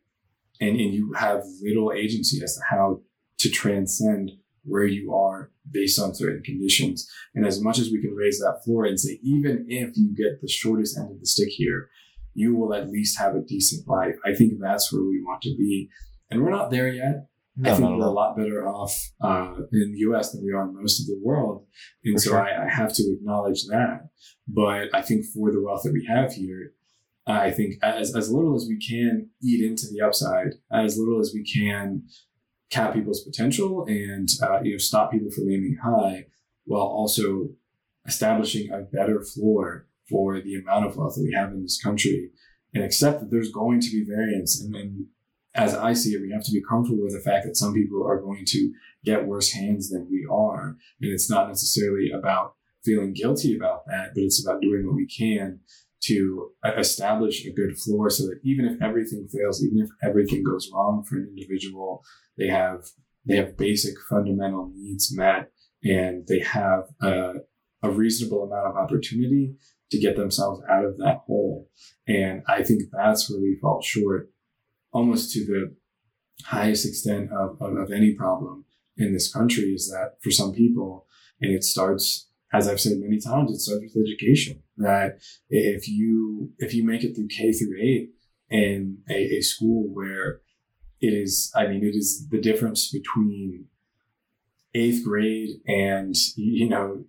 and, 0.59 0.79
and 0.79 0.93
you 0.93 1.13
have 1.13 1.43
little 1.61 1.91
agency 1.91 2.41
as 2.43 2.55
to 2.55 2.61
how 2.69 3.01
to 3.39 3.49
transcend 3.49 4.31
where 4.63 4.85
you 4.85 5.13
are 5.13 5.51
based 5.69 5.99
on 5.99 6.15
certain 6.15 6.41
conditions. 6.43 7.09
And 7.35 7.45
as 7.45 7.61
much 7.61 7.79
as 7.79 7.89
we 7.89 8.01
can 8.01 8.15
raise 8.15 8.39
that 8.39 8.61
floor 8.63 8.85
and 8.85 8.99
say, 8.99 9.19
even 9.23 9.65
if 9.67 9.97
you 9.97 10.15
get 10.15 10.41
the 10.41 10.47
shortest 10.47 10.97
end 10.97 11.11
of 11.11 11.19
the 11.19 11.25
stick 11.25 11.49
here, 11.49 11.89
you 12.33 12.55
will 12.55 12.73
at 12.73 12.89
least 12.89 13.19
have 13.19 13.35
a 13.35 13.41
decent 13.41 13.87
life. 13.87 14.15
I 14.25 14.33
think 14.33 14.53
that's 14.59 14.91
where 14.93 15.03
we 15.03 15.21
want 15.21 15.41
to 15.43 15.55
be. 15.57 15.89
And 16.31 16.41
we're 16.41 16.51
not 16.51 16.71
there 16.71 16.87
yet. 16.87 17.27
No, 17.55 17.71
I 17.71 17.75
think 17.75 17.89
we're 17.89 18.05
a 18.05 18.11
lot 18.11 18.35
better 18.35 18.67
off 18.67 18.93
uh, 19.21 19.53
in 19.71 19.91
the 19.91 19.99
US 20.09 20.31
than 20.31 20.43
we 20.43 20.51
are 20.51 20.67
in 20.67 20.73
most 20.73 20.99
of 21.01 21.07
the 21.07 21.19
world. 21.23 21.65
And 22.03 22.15
For 22.15 22.19
so 22.19 22.29
sure. 22.31 22.41
I, 22.41 22.65
I 22.65 22.69
have 22.69 22.93
to 22.93 23.03
acknowledge 23.13 23.65
that. 23.67 24.09
But 24.47 24.93
I 24.93 25.01
think 25.01 25.25
for 25.25 25.51
the 25.51 25.61
wealth 25.61 25.83
that 25.83 25.93
we 25.93 26.05
have 26.05 26.33
here, 26.33 26.73
I 27.25 27.51
think 27.51 27.75
as, 27.81 28.15
as 28.15 28.31
little 28.31 28.55
as 28.55 28.67
we 28.67 28.77
can 28.77 29.29
eat 29.41 29.63
into 29.63 29.85
the 29.87 30.01
upside, 30.01 30.55
as 30.71 30.97
little 30.97 31.19
as 31.19 31.31
we 31.33 31.43
can 31.43 32.03
cap 32.69 32.93
people's 32.93 33.23
potential 33.23 33.85
and 33.87 34.27
uh, 34.41 34.59
you 34.63 34.71
know 34.71 34.77
stop 34.77 35.11
people 35.11 35.29
from 35.31 35.49
aiming 35.49 35.77
high, 35.81 36.25
while 36.65 36.81
also 36.81 37.49
establishing 38.05 38.71
a 38.71 38.81
better 38.81 39.21
floor 39.21 39.87
for 40.09 40.41
the 40.41 40.55
amount 40.55 40.85
of 40.85 40.97
wealth 40.97 41.15
that 41.15 41.23
we 41.23 41.33
have 41.33 41.51
in 41.51 41.61
this 41.61 41.81
country, 41.81 42.31
and 42.73 42.83
accept 42.83 43.21
that 43.21 43.31
there's 43.31 43.51
going 43.51 43.79
to 43.79 43.89
be 43.89 44.03
variance. 44.05 44.59
And, 44.59 44.75
and 44.75 45.05
as 45.55 45.75
I 45.75 45.93
see 45.93 46.13
it, 46.13 46.21
we 46.21 46.31
have 46.31 46.43
to 46.43 46.51
be 46.51 46.63
comfortable 46.67 47.03
with 47.03 47.13
the 47.13 47.19
fact 47.19 47.45
that 47.45 47.57
some 47.57 47.73
people 47.73 48.05
are 48.07 48.19
going 48.19 48.43
to 48.45 48.73
get 49.05 49.25
worse 49.25 49.51
hands 49.51 49.89
than 49.89 50.07
we 50.09 50.25
are, 50.31 50.77
and 51.01 51.11
it's 51.11 51.29
not 51.29 51.47
necessarily 51.47 52.11
about 52.11 52.55
feeling 52.83 53.13
guilty 53.13 53.55
about 53.55 53.85
that, 53.87 54.11
but 54.13 54.23
it's 54.23 54.45
about 54.45 54.61
doing 54.61 54.85
what 54.85 54.95
we 54.95 55.07
can 55.07 55.59
to 56.01 56.51
establish 56.77 57.45
a 57.45 57.53
good 57.53 57.77
floor 57.77 58.09
so 58.09 58.23
that 58.23 58.39
even 58.43 58.65
if 58.65 58.81
everything 58.81 59.27
fails, 59.31 59.63
even 59.63 59.79
if 59.79 59.89
everything 60.03 60.43
goes 60.43 60.69
wrong 60.73 61.03
for 61.07 61.15
an 61.15 61.27
individual, 61.29 62.03
they 62.37 62.47
have 62.47 62.81
they 63.25 63.37
have 63.37 63.57
basic 63.57 63.95
fundamental 64.09 64.69
needs 64.75 65.15
met 65.15 65.49
and 65.81 66.27
they 66.27 66.39
have 66.39 66.83
a, 67.01 67.35
a 67.81 67.89
reasonable 67.89 68.43
amount 68.43 68.67
of 68.67 68.75
opportunity 68.75 69.55
to 69.91 69.97
get 69.97 70.17
themselves 70.17 70.61
out 70.69 70.83
of 70.83 70.97
that 70.97 71.21
hole. 71.25 71.69
And 72.05 72.41
I 72.49 72.63
think 72.63 72.83
that's 72.91 73.29
where 73.29 73.39
we 73.39 73.57
fall 73.61 73.81
short 73.81 74.32
almost 74.93 75.31
to 75.33 75.45
the 75.45 75.75
highest 76.45 76.85
extent 76.85 77.29
of, 77.31 77.61
of, 77.61 77.75
of 77.77 77.91
any 77.91 78.13
problem 78.13 78.65
in 78.97 79.13
this 79.13 79.31
country 79.31 79.65
is 79.65 79.89
that 79.89 80.17
for 80.21 80.31
some 80.31 80.53
people, 80.53 81.07
and 81.41 81.51
it 81.53 81.63
starts, 81.63 82.29
as 82.53 82.67
I've 82.67 82.79
said 82.79 82.97
many 82.97 83.19
times, 83.19 83.51
it 83.51 83.59
starts 83.59 83.83
with 83.83 84.05
education. 84.07 84.61
That 84.77 85.19
if 85.49 85.87
you 85.87 86.51
if 86.57 86.73
you 86.73 86.85
make 86.85 87.03
it 87.03 87.15
through 87.15 87.27
K 87.27 87.51
through 87.51 87.79
eight 87.81 88.11
in 88.49 88.99
a, 89.09 89.37
a 89.37 89.41
school 89.41 89.87
where 89.93 90.41
it 90.99 91.13
is, 91.13 91.51
I 91.55 91.67
mean, 91.67 91.83
it 91.83 91.95
is 91.95 92.27
the 92.29 92.41
difference 92.41 92.91
between 92.91 93.65
eighth 94.73 95.03
grade 95.03 95.59
and 95.67 96.15
you 96.35 96.69
know 96.69 97.05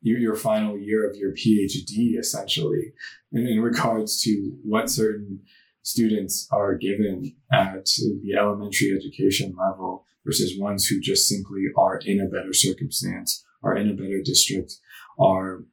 your, 0.00 0.18
your 0.18 0.34
final 0.34 0.78
year 0.78 1.08
of 1.08 1.16
your 1.16 1.32
PhD, 1.32 2.18
essentially, 2.18 2.92
in, 3.32 3.46
in 3.46 3.60
regards 3.60 4.22
to 4.22 4.52
what 4.62 4.90
certain 4.90 5.40
students 5.84 6.48
are 6.50 6.74
given 6.74 7.36
at 7.52 7.84
the 8.22 8.34
elementary 8.36 8.92
education 8.96 9.54
level 9.56 10.04
versus 10.24 10.58
ones 10.58 10.86
who 10.86 10.98
just 10.98 11.28
simply 11.28 11.66
are 11.76 11.98
in 12.04 12.20
a 12.20 12.26
better 12.26 12.52
circumstance, 12.52 13.44
are 13.62 13.76
in 13.76 13.88
a 13.90 13.94
better 13.94 14.20
district, 14.24 14.74
are 15.18 15.64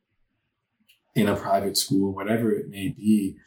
in 1.15 1.27
a 1.27 1.35
private 1.35 1.77
school, 1.77 2.13
whatever 2.13 2.51
it 2.51 2.69
may 2.69 2.93
be. 2.95 3.37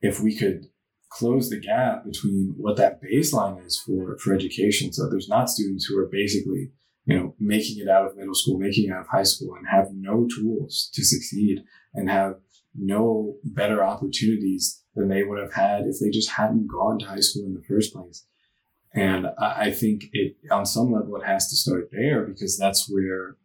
If 0.00 0.20
we 0.20 0.36
could 0.36 0.66
close 1.08 1.48
the 1.48 1.60
gap 1.60 2.04
between 2.04 2.54
what 2.56 2.76
that 2.76 3.00
baseline 3.00 3.64
is 3.64 3.78
for, 3.78 4.18
for 4.18 4.34
education, 4.34 4.92
so 4.92 5.08
there's 5.08 5.28
not 5.28 5.48
students 5.48 5.84
who 5.84 5.96
are 5.98 6.08
basically 6.10 6.72
you 7.04 7.16
know, 7.16 7.34
making 7.38 7.78
it 7.80 7.88
out 7.88 8.06
of 8.06 8.16
middle 8.16 8.34
school, 8.34 8.58
making 8.58 8.88
it 8.88 8.92
out 8.92 9.02
of 9.02 9.08
high 9.08 9.22
school, 9.22 9.54
and 9.54 9.66
have 9.68 9.88
no 9.92 10.26
tools 10.36 10.90
to 10.94 11.04
succeed 11.04 11.62
and 11.94 12.10
have 12.10 12.34
no 12.74 13.34
better 13.44 13.84
opportunities 13.84 14.81
than 14.94 15.08
they 15.08 15.22
would 15.22 15.40
have 15.40 15.54
had 15.54 15.86
if 15.86 15.98
they 16.00 16.10
just 16.10 16.30
hadn't 16.30 16.66
gone 16.66 16.98
to 16.98 17.06
high 17.06 17.20
school 17.20 17.46
in 17.46 17.54
the 17.54 17.62
first 17.62 17.92
place. 17.92 18.26
And 18.94 19.28
I, 19.38 19.70
think 19.70 20.04
it, 20.12 20.36
on 20.50 20.66
some 20.66 20.92
level, 20.92 21.16
it 21.16 21.24
has 21.24 21.48
to 21.48 21.56
start 21.56 21.88
there 21.92 22.26
because 22.26 22.58
that's 22.58 22.90
where, 22.90 23.36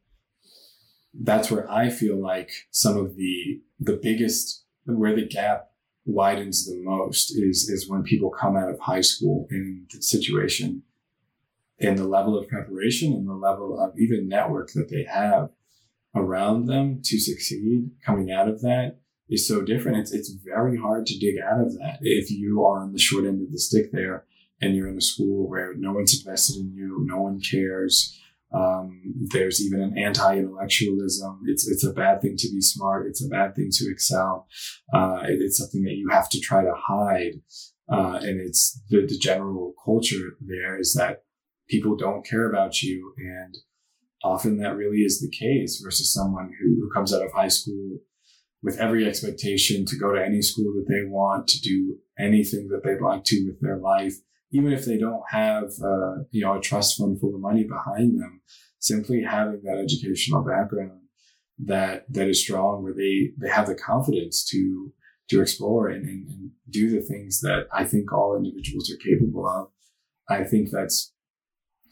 that's 1.13 1.49
where 1.49 1.71
I 1.71 1.89
feel 1.89 2.21
like 2.21 2.51
some 2.69 2.97
of 2.97 3.15
the, 3.15 3.61
the 3.79 3.97
biggest, 4.01 4.65
where 4.83 5.15
the 5.15 5.25
gap 5.25 5.69
widens 6.05 6.65
the 6.65 6.81
most 6.83 7.31
is, 7.31 7.69
is 7.69 7.89
when 7.89 8.03
people 8.03 8.29
come 8.29 8.57
out 8.57 8.69
of 8.69 8.79
high 8.79 9.01
school 9.01 9.47
in 9.49 9.85
the 9.93 10.01
situation 10.01 10.83
and 11.79 11.97
the 11.97 12.07
level 12.07 12.37
of 12.37 12.49
preparation 12.49 13.13
and 13.13 13.27
the 13.27 13.33
level 13.33 13.79
of 13.79 13.97
even 13.97 14.27
network 14.27 14.71
that 14.73 14.89
they 14.89 15.03
have 15.03 15.49
around 16.15 16.65
them 16.65 17.01
to 17.03 17.19
succeed 17.19 17.91
coming 18.05 18.31
out 18.31 18.49
of 18.49 18.61
that 18.61 18.97
is 19.29 19.47
so 19.47 19.61
different. 19.61 19.97
It's, 19.97 20.13
it's 20.13 20.29
very 20.29 20.77
hard 20.77 21.05
to 21.07 21.19
dig 21.19 21.35
out 21.39 21.59
of 21.61 21.73
that 21.73 21.97
if 22.01 22.31
you 22.31 22.63
are 22.65 22.81
on 22.81 22.93
the 22.93 22.99
short 22.99 23.25
end 23.25 23.41
of 23.41 23.51
the 23.51 23.59
stick 23.59 23.91
there 23.91 24.25
and 24.61 24.75
you're 24.75 24.87
in 24.87 24.97
a 24.97 25.01
school 25.01 25.49
where 25.49 25.73
no 25.75 25.93
one's 25.93 26.17
invested 26.17 26.57
in 26.61 26.73
you, 26.73 27.03
no 27.05 27.21
one 27.21 27.39
cares. 27.39 28.17
Um, 28.53 29.01
there's 29.31 29.61
even 29.65 29.81
an 29.81 29.97
anti-intellectualism. 29.97 31.41
It's 31.47 31.67
it's 31.67 31.85
a 31.85 31.91
bad 31.93 32.21
thing 32.21 32.35
to 32.37 32.47
be 32.49 32.61
smart. 32.61 33.07
It's 33.07 33.23
a 33.23 33.27
bad 33.29 33.55
thing 33.55 33.69
to 33.71 33.91
excel. 33.91 34.47
Uh, 34.93 35.19
it- 35.27 35.41
it's 35.41 35.57
something 35.57 35.83
that 35.83 35.95
you 35.95 36.09
have 36.09 36.29
to 36.29 36.39
try 36.39 36.63
to 36.63 36.73
hide. 36.75 37.41
Uh, 37.91 38.19
and 38.21 38.41
it's 38.41 38.81
the, 38.89 39.05
the 39.05 39.17
general 39.17 39.73
culture 39.83 40.35
there 40.41 40.77
is 40.79 40.93
that 40.93 41.23
people 41.69 41.95
don't 41.95 42.25
care 42.25 42.49
about 42.49 42.81
you. 42.81 43.13
And 43.17 43.57
often 44.23 44.57
that 44.57 44.75
really 44.75 44.97
is 44.99 45.19
the 45.21 45.29
case 45.29 45.79
versus 45.83 46.11
someone 46.13 46.51
who, 46.59 46.75
who 46.81 46.89
comes 46.93 47.13
out 47.13 47.23
of 47.25 47.31
high 47.33 47.47
school 47.47 47.99
with 48.63 48.79
every 48.79 49.07
expectation 49.07 49.85
to 49.85 49.97
go 49.97 50.13
to 50.13 50.23
any 50.23 50.41
school 50.41 50.73
that 50.73 50.87
they 50.87 51.07
want, 51.07 51.47
to 51.47 51.61
do 51.61 51.97
anything 52.17 52.67
that 52.69 52.83
they'd 52.83 53.03
like 53.03 53.23
to 53.23 53.45
with 53.45 53.61
their 53.61 53.77
life, 53.77 54.15
even 54.51 54.71
if 54.71 54.85
they 54.85 54.97
don't 54.97 55.23
have, 55.29 55.65
uh, 55.83 56.23
you 56.31 56.41
know, 56.41 56.57
a 56.57 56.61
trust 56.61 56.97
fund 56.97 57.19
full 57.19 57.35
of 57.35 57.41
money 57.41 57.63
behind 57.63 58.19
them, 58.19 58.41
simply 58.79 59.23
having 59.23 59.61
that 59.63 59.77
educational 59.77 60.43
background 60.43 61.01
that, 61.59 62.05
that 62.09 62.27
is 62.27 62.41
strong 62.41 62.83
where 62.83 62.93
they, 62.93 63.31
they 63.37 63.49
have 63.49 63.67
the 63.67 63.75
confidence 63.75 64.43
to, 64.45 64.93
to 65.29 65.41
explore 65.41 65.89
and, 65.89 66.05
and, 66.05 66.29
and 66.29 66.51
do 66.69 66.89
the 66.89 67.01
things 67.01 67.41
that 67.41 67.67
I 67.73 67.83
think 67.83 68.11
all 68.11 68.37
individuals 68.37 68.91
are 68.91 68.97
capable 68.97 69.47
of. 69.47 69.69
I 70.29 70.43
think 70.43 70.69
that's 70.71 71.13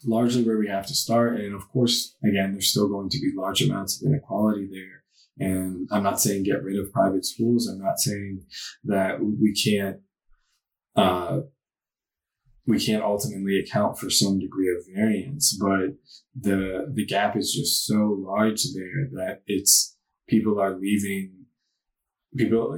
largely 0.04 0.44
where 0.44 0.58
we 0.58 0.68
have 0.68 0.86
to 0.86 0.94
start. 0.94 1.40
And 1.40 1.54
of 1.54 1.68
course, 1.68 2.16
again, 2.24 2.52
there's 2.52 2.70
still 2.70 2.88
going 2.88 3.08
to 3.10 3.18
be 3.18 3.32
large 3.34 3.62
amounts 3.62 4.00
of 4.00 4.08
inequality 4.08 4.68
there. 4.70 5.04
And 5.38 5.88
I'm 5.90 6.02
not 6.02 6.20
saying 6.20 6.44
get 6.44 6.62
rid 6.62 6.78
of 6.78 6.92
private 6.92 7.24
schools. 7.24 7.68
I'm 7.68 7.80
not 7.80 7.98
saying 7.98 8.42
that 8.84 9.18
we 9.20 9.52
can't, 9.54 9.98
uh, 10.96 11.40
we 12.66 12.84
can't 12.84 13.04
ultimately 13.04 13.60
account 13.60 13.98
for 13.98 14.10
some 14.10 14.38
degree 14.38 14.74
of 14.74 14.84
variance, 14.92 15.56
but 15.60 15.94
the 16.34 16.90
the 16.92 17.06
gap 17.06 17.36
is 17.36 17.52
just 17.52 17.86
so 17.86 18.16
large 18.18 18.62
there 18.74 19.08
that 19.12 19.42
it's 19.46 19.96
people 20.28 20.58
are 20.60 20.76
leaving, 20.76 21.46
people 22.36 22.76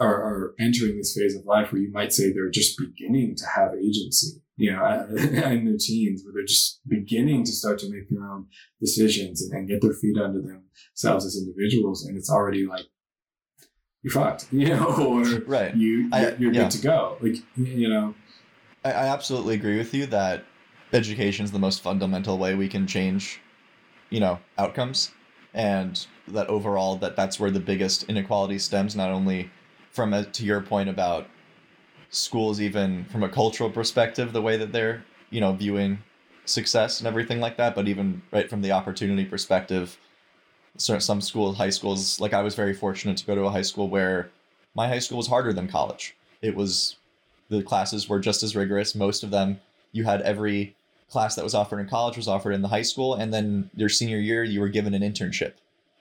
are, 0.00 0.14
are 0.14 0.54
entering 0.58 0.96
this 0.96 1.14
phase 1.14 1.36
of 1.36 1.44
life 1.44 1.72
where 1.72 1.82
you 1.82 1.90
might 1.92 2.12
say 2.12 2.32
they're 2.32 2.48
just 2.48 2.78
beginning 2.78 3.34
to 3.36 3.44
have 3.46 3.74
agency 3.74 4.40
you 4.56 4.72
know, 4.72 5.06
in 5.16 5.64
their 5.66 5.76
teens, 5.78 6.22
where 6.24 6.32
they're 6.34 6.44
just 6.44 6.80
beginning 6.88 7.44
to 7.44 7.52
start 7.52 7.78
to 7.80 7.90
make 7.90 8.08
their 8.10 8.24
own 8.30 8.46
decisions 8.80 9.42
and, 9.42 9.52
and 9.52 9.68
get 9.68 9.80
their 9.82 9.92
feet 9.92 10.16
under 10.18 10.40
themselves 10.40 11.26
as 11.26 11.36
individuals, 11.36 12.04
and 12.06 12.16
it's 12.16 12.30
already 12.30 12.66
like 12.66 12.86
you're 14.02 14.12
fucked, 14.12 14.46
you 14.52 14.68
know, 14.68 14.86
or 14.96 15.22
Right. 15.46 15.74
you 15.74 16.08
I- 16.12 16.20
you're, 16.22 16.36
you're 16.38 16.52
yeah. 16.52 16.62
good 16.62 16.70
to 16.72 16.82
go, 16.82 17.18
like 17.20 17.36
you 17.56 17.88
know. 17.88 18.14
I, 18.84 18.92
I 18.92 19.06
absolutely 19.08 19.54
agree 19.54 19.78
with 19.78 19.92
you 19.94 20.06
that 20.06 20.44
education 20.92 21.44
is 21.44 21.52
the 21.52 21.58
most 21.58 21.82
fundamental 21.82 22.38
way 22.38 22.54
we 22.54 22.68
can 22.68 22.86
change, 22.86 23.40
you 24.10 24.20
know, 24.20 24.38
outcomes, 24.58 25.10
and 25.54 26.06
that 26.28 26.46
overall 26.48 26.96
that 26.96 27.16
that's 27.16 27.38
where 27.40 27.50
the 27.50 27.60
biggest 27.60 28.04
inequality 28.04 28.58
stems. 28.58 28.94
Not 28.96 29.10
only 29.10 29.50
from 29.90 30.12
a, 30.12 30.24
to 30.24 30.44
your 30.44 30.60
point 30.60 30.88
about 30.88 31.26
schools, 32.10 32.60
even 32.60 33.04
from 33.06 33.22
a 33.22 33.28
cultural 33.28 33.70
perspective, 33.70 34.32
the 34.32 34.42
way 34.42 34.56
that 34.56 34.72
they're 34.72 35.04
you 35.30 35.40
know 35.40 35.52
viewing 35.52 35.98
success 36.44 37.00
and 37.00 37.06
everything 37.06 37.40
like 37.40 37.56
that, 37.56 37.74
but 37.74 37.88
even 37.88 38.22
right 38.30 38.48
from 38.48 38.62
the 38.62 38.72
opportunity 38.72 39.24
perspective. 39.24 39.98
Certain 40.78 41.00
some 41.00 41.22
schools, 41.22 41.56
high 41.56 41.70
schools, 41.70 42.20
like 42.20 42.34
I 42.34 42.42
was 42.42 42.54
very 42.54 42.74
fortunate 42.74 43.16
to 43.16 43.26
go 43.26 43.34
to 43.34 43.44
a 43.44 43.50
high 43.50 43.62
school 43.62 43.88
where 43.88 44.30
my 44.74 44.88
high 44.88 44.98
school 44.98 45.16
was 45.16 45.26
harder 45.26 45.52
than 45.54 45.68
college. 45.68 46.14
It 46.42 46.54
was 46.54 46.96
the 47.48 47.62
classes 47.62 48.08
were 48.08 48.20
just 48.20 48.42
as 48.42 48.54
rigorous. 48.54 48.94
Most 48.94 49.22
of 49.22 49.30
them, 49.30 49.60
you 49.92 50.04
had 50.04 50.20
every 50.22 50.74
class 51.10 51.34
that 51.36 51.44
was 51.44 51.54
offered 51.54 51.80
in 51.80 51.88
college 51.88 52.16
was 52.16 52.28
offered 52.28 52.52
in 52.52 52.62
the 52.62 52.68
high 52.68 52.82
school, 52.82 53.14
and 53.14 53.32
then 53.32 53.70
your 53.74 53.88
senior 53.88 54.18
year 54.18 54.44
you 54.44 54.60
were 54.60 54.68
given 54.68 54.92
an 54.92 55.02
internship, 55.02 55.54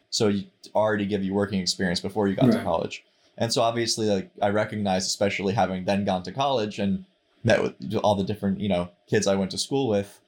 so 0.09 0.27
you 0.27 0.45
already 0.73 1.05
give 1.05 1.23
you 1.23 1.33
working 1.33 1.61
experience 1.61 1.99
before 1.99 2.27
you 2.27 2.35
got 2.35 2.51
to 2.51 2.61
college. 2.63 3.03
And 3.37 3.51
so 3.51 3.61
obviously, 3.61 4.07
like 4.07 4.31
I 4.41 4.49
recognize, 4.49 5.05
especially 5.05 5.53
having 5.53 5.85
then 5.85 6.05
gone 6.05 6.23
to 6.23 6.31
college 6.31 6.79
and 6.79 7.05
met 7.43 7.61
with 7.61 7.95
all 8.03 8.15
the 8.15 8.23
different 8.23 8.59
you 8.59 8.69
know 8.69 8.89
kids 9.07 9.27
I 9.27 9.35
went 9.35 9.51
to 9.51 9.57
school 9.57 9.87
with, 9.87 10.21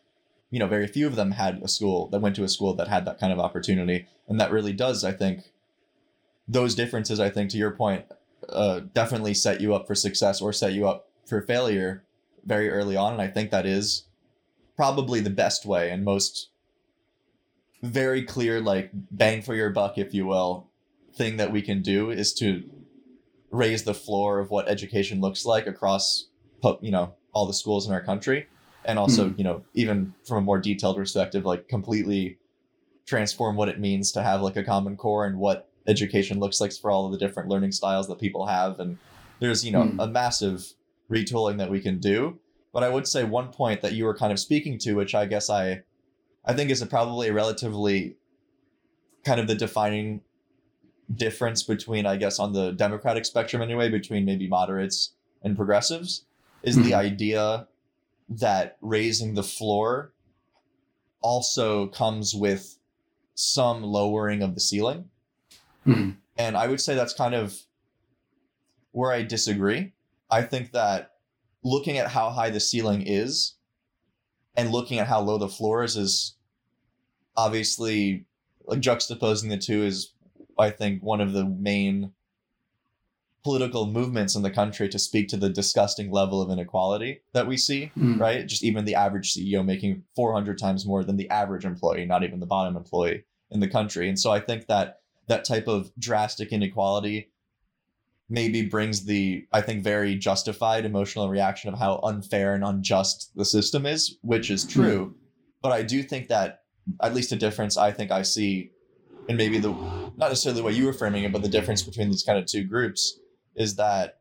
you 0.51 0.59
know, 0.59 0.67
very 0.67 0.87
few 0.87 1.07
of 1.07 1.15
them 1.15 1.31
had 1.31 1.61
a 1.63 1.67
school 1.67 2.07
that 2.09 2.21
went 2.21 2.35
to 2.35 2.43
a 2.43 2.49
school 2.49 2.73
that 2.75 2.87
had 2.87 3.05
that 3.05 3.19
kind 3.19 3.31
of 3.31 3.39
opportunity, 3.39 4.07
and 4.27 4.39
that 4.39 4.51
really 4.51 4.73
does, 4.73 5.03
I 5.03 5.11
think, 5.11 5.51
those 6.47 6.75
differences. 6.75 7.19
I 7.19 7.29
think 7.29 7.49
to 7.51 7.57
your 7.57 7.71
point, 7.71 8.05
uh, 8.49 8.81
definitely 8.93 9.33
set 9.33 9.61
you 9.61 9.73
up 9.73 9.87
for 9.87 9.95
success 9.95 10.41
or 10.41 10.51
set 10.51 10.73
you 10.73 10.87
up 10.87 11.07
for 11.25 11.41
failure 11.41 12.03
very 12.45 12.69
early 12.69 12.95
on, 12.95 13.13
and 13.13 13.21
I 13.21 13.27
think 13.27 13.51
that 13.51 13.65
is 13.65 14.03
probably 14.75 15.19
the 15.19 15.29
best 15.29 15.65
way 15.65 15.89
and 15.89 16.05
most 16.05 16.49
very 17.81 18.23
clear 18.23 18.59
like 18.59 18.89
bang 18.93 19.41
for 19.41 19.55
your 19.55 19.69
buck 19.69 19.97
if 19.97 20.13
you 20.13 20.25
will 20.25 20.67
thing 21.13 21.37
that 21.37 21.51
we 21.51 21.61
can 21.61 21.81
do 21.81 22.11
is 22.11 22.33
to 22.33 22.63
raise 23.51 23.83
the 23.83 23.93
floor 23.93 24.39
of 24.39 24.49
what 24.49 24.67
education 24.67 25.21
looks 25.21 25.45
like 25.45 25.67
across 25.67 26.27
you 26.81 26.91
know 26.91 27.13
all 27.33 27.45
the 27.45 27.53
schools 27.53 27.87
in 27.87 27.93
our 27.93 28.03
country. 28.03 28.47
And 28.85 28.97
also 28.99 29.33
you 29.37 29.43
know 29.43 29.63
even 29.73 30.13
from 30.25 30.37
a 30.37 30.41
more 30.41 30.59
detailed 30.59 30.95
perspective 30.95 31.45
like 31.45 31.67
completely 31.67 32.37
transform 33.05 33.55
what 33.55 33.69
it 33.69 33.79
means 33.79 34.11
to 34.11 34.21
have 34.23 34.41
like 34.41 34.57
a 34.57 34.63
common 34.63 34.97
core 34.97 35.25
and 35.25 35.37
what 35.39 35.69
education 35.87 36.39
looks 36.39 36.59
like 36.59 36.73
for 36.73 36.91
all 36.91 37.05
of 37.05 37.11
the 37.11 37.17
different 37.17 37.49
learning 37.49 37.71
styles 37.71 38.07
that 38.07 38.19
people 38.19 38.45
have. 38.47 38.79
And 38.79 38.97
there's 39.39 39.63
you 39.65 39.71
know 39.71 39.83
Hmm. 39.83 39.99
a 39.99 40.07
massive 40.07 40.73
retooling 41.11 41.57
that 41.57 41.69
we 41.71 41.79
can 41.79 41.99
do. 41.99 42.39
But 42.73 42.83
i 42.83 42.89
would 42.89 43.07
say 43.07 43.23
one 43.23 43.49
point 43.49 43.81
that 43.81 43.93
you 43.93 44.05
were 44.05 44.15
kind 44.15 44.31
of 44.31 44.39
speaking 44.39 44.77
to 44.79 44.93
which 44.93 45.15
i 45.15 45.25
guess 45.25 45.49
i 45.49 45.81
i 46.45 46.53
think 46.53 46.69
is 46.69 46.81
a 46.81 46.85
probably 46.85 47.29
a 47.29 47.33
relatively 47.33 48.17
kind 49.25 49.39
of 49.39 49.47
the 49.47 49.55
defining 49.55 50.21
difference 51.15 51.63
between 51.63 52.05
i 52.05 52.17
guess 52.17 52.37
on 52.39 52.51
the 52.53 52.71
democratic 52.73 53.23
spectrum 53.25 53.61
anyway 53.61 53.89
between 53.89 54.25
maybe 54.25 54.47
moderates 54.47 55.13
and 55.41 55.55
progressives 55.55 56.25
is 56.63 56.75
the 56.75 56.91
Mhm. 56.91 56.95
idea 56.97 57.67
that 58.29 58.77
raising 58.81 59.33
the 59.35 59.43
floor 59.43 60.11
also 61.21 61.87
comes 61.87 62.35
with 62.35 62.77
some 63.35 63.83
lowering 63.83 64.41
of 64.43 64.53
the 64.53 64.59
ceiling 64.59 65.09
Mhm. 65.85 66.17
and 66.37 66.57
I 66.57 66.67
would 66.67 66.81
say 66.81 66.93
that's 66.95 67.13
kind 67.13 67.33
of 67.33 67.57
where 68.91 69.11
I 69.11 69.23
disagree. 69.23 69.93
I 70.29 70.41
think 70.41 70.71
that 70.73 71.13
looking 71.63 71.97
at 71.97 72.09
how 72.09 72.31
high 72.31 72.49
the 72.49 72.59
ceiling 72.59 73.03
is 73.05 73.53
and 74.55 74.71
looking 74.71 74.99
at 74.99 75.07
how 75.07 75.21
low 75.21 75.37
the 75.37 75.47
floor 75.47 75.83
is 75.83 75.95
is 75.95 76.35
obviously 77.37 78.25
like 78.65 78.79
juxtaposing 78.81 79.49
the 79.49 79.57
two 79.57 79.83
is 79.83 80.13
I 80.59 80.69
think 80.69 81.01
one 81.03 81.21
of 81.21 81.33
the 81.33 81.45
main 81.45 82.11
political 83.43 83.87
movements 83.87 84.35
in 84.35 84.41
the 84.41 84.51
country 84.51 84.89
to 84.89 84.99
speak 84.99 85.29
to 85.29 85.37
the 85.37 85.49
disgusting 85.49 86.11
level 86.11 86.41
of 86.41 86.49
inequality 86.51 87.21
that 87.33 87.47
we 87.47 87.55
see 87.55 87.91
Mhm. 87.95 88.19
right? 88.19 88.45
Just 88.45 88.63
even 88.63 88.83
the 88.83 88.95
average 88.95 89.31
CEO 89.31 89.63
making 89.63 90.03
400 90.15 90.57
times 90.57 90.85
more 90.85 91.03
than 91.03 91.15
the 91.15 91.29
average 91.29 91.63
employee, 91.63 92.05
not 92.05 92.23
even 92.23 92.39
the 92.41 92.45
bottom 92.45 92.75
employee 92.75 93.23
in 93.49 93.61
the 93.61 93.67
country. 93.69 94.09
And 94.09 94.19
so 94.19 94.31
I 94.31 94.41
think 94.41 94.67
that 94.67 94.99
that 95.27 95.45
type 95.45 95.67
of 95.67 95.91
drastic 95.97 96.51
inequality 96.51 97.31
maybe 98.29 98.63
brings 98.63 99.05
the, 99.05 99.45
I 99.53 99.61
think, 99.61 99.81
very 99.83 100.15
justified 100.15 100.83
emotional 100.83 101.29
reaction 101.29 101.71
of 101.71 101.79
how 101.79 102.01
unfair 102.03 102.53
and 102.53 102.63
unjust 102.65 103.31
the 103.35 103.45
system 103.45 103.85
is, 103.85 104.17
which 104.21 104.51
is 104.51 104.65
true. 104.65 105.15
But 105.61 105.71
I 105.71 105.83
do 105.83 106.03
think 106.03 106.27
that 106.27 106.63
at 107.01 107.13
least 107.13 107.31
a 107.31 107.37
difference 107.37 107.77
I 107.77 107.91
think 107.91 108.11
I 108.11 108.23
see 108.23 108.71
in 109.27 109.37
maybe 109.37 109.57
the, 109.59 109.69
not 109.71 110.29
necessarily 110.29 110.59
the 110.61 110.65
way 110.65 110.73
you 110.73 110.85
were 110.85 110.93
framing 110.93 111.23
it, 111.23 111.31
but 111.31 111.41
the 111.41 111.49
difference 111.49 111.83
between 111.83 112.09
these 112.09 112.23
kind 112.23 112.39
of 112.39 112.45
two 112.45 112.63
groups 112.63 113.19
is 113.55 113.75
that 113.75 114.19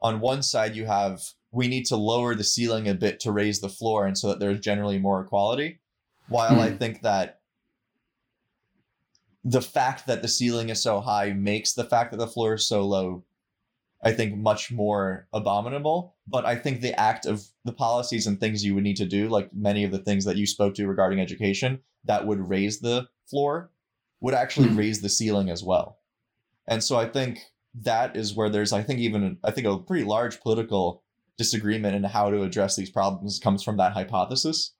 on 0.00 0.20
one 0.20 0.42
side 0.42 0.74
you 0.74 0.86
have 0.86 1.20
we 1.52 1.68
need 1.68 1.84
to 1.86 1.96
lower 1.96 2.34
the 2.34 2.42
ceiling 2.44 2.88
a 2.88 2.94
bit 2.94 3.20
to 3.20 3.30
raise 3.30 3.60
the 3.60 3.68
floor 3.68 4.06
and 4.06 4.16
so 4.16 4.28
that 4.28 4.40
there's 4.40 4.58
generally 4.58 4.98
more 4.98 5.20
equality 5.20 5.78
while 6.28 6.58
i 6.60 6.70
Hmm. 6.70 6.76
think 6.78 7.02
that 7.02 7.40
the 9.44 9.60
fact 9.62 10.06
that 10.06 10.22
the 10.22 10.28
ceiling 10.28 10.68
is 10.70 10.82
so 10.82 11.00
high 11.00 11.32
makes 11.32 11.72
the 11.74 11.84
fact 11.84 12.10
that 12.12 12.16
the 12.18 12.26
floor 12.26 12.54
is 12.54 12.66
so 12.66 12.84
low 12.86 13.24
i 14.02 14.12
think 14.12 14.36
much 14.36 14.72
more 14.72 15.28
abominable 15.32 16.14
but 16.26 16.44
i 16.46 16.56
think 16.56 16.80
the 16.80 16.98
act 16.98 17.26
of 17.26 17.44
the 17.64 17.72
policies 17.72 18.26
and 18.26 18.40
things 18.40 18.64
you 18.64 18.74
would 18.74 18.84
need 18.84 18.96
to 18.96 19.06
do 19.06 19.28
like 19.28 19.52
many 19.54 19.84
of 19.84 19.90
the 19.92 19.98
things 19.98 20.24
that 20.24 20.36
you 20.36 20.46
spoke 20.46 20.74
to 20.74 20.86
regarding 20.88 21.20
education 21.20 21.80
that 22.04 22.26
would 22.26 22.48
raise 22.48 22.80
the 22.80 23.06
floor 23.28 23.70
would 24.22 24.34
actually 24.34 24.68
Hmm. 24.68 24.78
raise 24.78 25.00
the 25.02 25.08
ceiling 25.10 25.50
as 25.50 25.62
well 25.62 25.98
and 26.66 26.82
so 26.82 26.96
i 26.98 27.06
think 27.06 27.40
that 27.74 28.16
is 28.16 28.34
where 28.34 28.48
there's 28.48 28.72
i 28.72 28.82
think 28.82 29.00
even 29.00 29.36
i 29.44 29.50
think 29.50 29.66
a 29.66 29.76
pretty 29.78 30.04
large 30.04 30.40
political 30.40 31.02
disagreement 31.36 31.94
in 31.96 32.04
how 32.04 32.30
to 32.30 32.42
address 32.42 32.76
these 32.76 32.90
problems 32.90 33.38
comes 33.38 33.62
from 33.62 33.76
that 33.78 33.92
hypothesis 33.92 34.72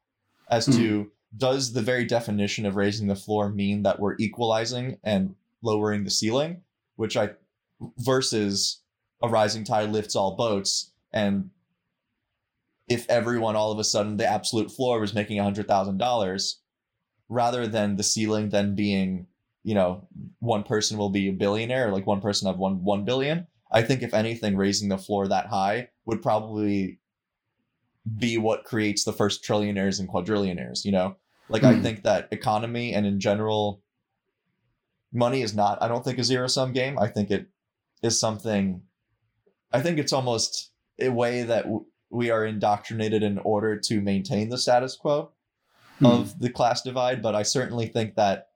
as 0.50 0.64
to 0.66 1.10
does 1.36 1.72
the 1.72 1.82
very 1.82 2.04
definition 2.04 2.66
of 2.66 2.76
raising 2.76 3.08
the 3.08 3.16
floor 3.16 3.48
mean 3.48 3.82
that 3.82 3.98
we're 3.98 4.16
equalizing 4.18 4.98
and 5.02 5.34
lowering 5.62 6.04
the 6.04 6.10
ceiling 6.10 6.62
which 6.96 7.16
i 7.16 7.30
versus 7.98 8.80
a 9.22 9.28
rising 9.28 9.64
tide 9.64 9.90
lifts 9.90 10.14
all 10.14 10.36
boats 10.36 10.92
and 11.12 11.50
if 12.88 13.08
everyone 13.08 13.56
all 13.56 13.72
of 13.72 13.78
a 13.78 13.84
sudden 13.84 14.16
the 14.16 14.26
absolute 14.26 14.70
floor 14.70 15.00
was 15.00 15.14
making 15.14 15.38
$100000 15.38 16.54
rather 17.28 17.66
than 17.66 17.96
the 17.96 18.02
ceiling 18.02 18.50
then 18.50 18.74
being 18.74 19.26
you 19.64 19.74
know 19.74 20.06
one 20.40 20.62
person 20.62 20.98
will 20.98 21.10
be 21.10 21.28
a 21.28 21.32
billionaire 21.32 21.88
or 21.88 21.92
like 21.92 22.06
one 22.06 22.20
person 22.20 22.46
have 22.46 22.58
one 22.58 22.82
one 22.84 23.04
billion 23.04 23.46
i 23.72 23.82
think 23.82 24.02
if 24.02 24.14
anything 24.14 24.56
raising 24.56 24.88
the 24.88 24.98
floor 24.98 25.28
that 25.28 25.46
high 25.46 25.88
would 26.04 26.20
probably 26.22 26.98
be 28.18 28.36
what 28.38 28.64
creates 28.64 29.04
the 29.04 29.12
first 29.12 29.44
trillionaires 29.44 30.00
and 30.00 30.08
quadrillionaires 30.08 30.84
you 30.84 30.90
know 30.92 31.16
like 31.48 31.62
i 31.64 31.74
Hmm. 31.74 31.82
think 31.82 32.02
that 32.02 32.28
economy 32.32 32.92
and 32.92 33.06
in 33.06 33.20
general 33.20 33.82
money 35.12 35.42
is 35.42 35.54
not 35.54 35.80
i 35.82 35.88
don't 35.88 36.04
think 36.04 36.18
a 36.18 36.24
zero 36.24 36.46
sum 36.46 36.72
game 36.72 36.98
i 36.98 37.06
think 37.06 37.30
it 37.30 37.46
is 38.02 38.18
something 38.18 38.82
i 39.72 39.80
think 39.80 39.98
it's 39.98 40.12
almost 40.12 40.72
a 41.00 41.08
way 41.08 41.42
that 41.42 41.62
w- 41.64 41.86
we 42.10 42.30
are 42.30 42.44
indoctrinated 42.44 43.22
in 43.22 43.38
order 43.38 43.78
to 43.78 44.00
maintain 44.00 44.48
the 44.48 44.58
status 44.58 44.96
quo 44.96 45.30
Hmm. 46.00 46.06
of 46.06 46.38
the 46.40 46.50
class 46.50 46.82
divide, 46.82 47.22
but 47.22 47.34
I 47.36 47.42
certainly 47.44 47.86
think 47.86 48.16
that 48.16 48.48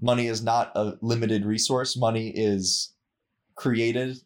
money 0.00 0.26
is 0.26 0.42
not 0.42 0.72
a 0.74 0.94
limited 1.00 1.44
resource. 1.44 1.96
Money 1.96 2.32
is 2.34 2.94
created 3.54 4.18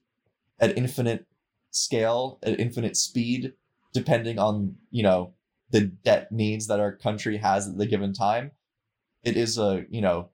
at 0.60 0.76
infinite 0.76 1.26
scale, 1.70 2.38
at 2.42 2.60
infinite 2.60 2.96
speed, 2.96 3.54
depending 3.92 4.38
on, 4.38 4.76
you 4.90 5.02
know, 5.02 5.34
the 5.70 5.80
debt 5.80 6.30
needs 6.30 6.66
that 6.66 6.80
our 6.80 6.94
country 6.94 7.38
has 7.38 7.68
at 7.68 7.78
the 7.78 7.86
given 7.86 8.12
time. 8.12 8.52
It 9.24 9.36
is 9.36 9.58
a, 9.58 9.84
you 9.88 10.00
know, 10.00 10.30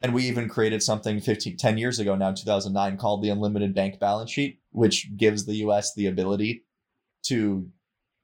and 0.00 0.14
we 0.14 0.24
even 0.24 0.48
created 0.48 0.82
something 0.82 1.20
15, 1.20 1.56
10 1.56 1.78
years 1.78 1.98
ago 1.98 2.14
now, 2.14 2.32
2009, 2.32 2.96
called 2.98 3.22
the 3.22 3.30
Unlimited 3.30 3.74
Bank 3.74 3.98
Balance 3.98 4.30
Sheet, 4.30 4.60
which 4.70 5.16
gives 5.16 5.44
the 5.44 5.56
US 5.56 5.94
the 5.94 6.06
ability 6.06 6.64
to 7.24 7.68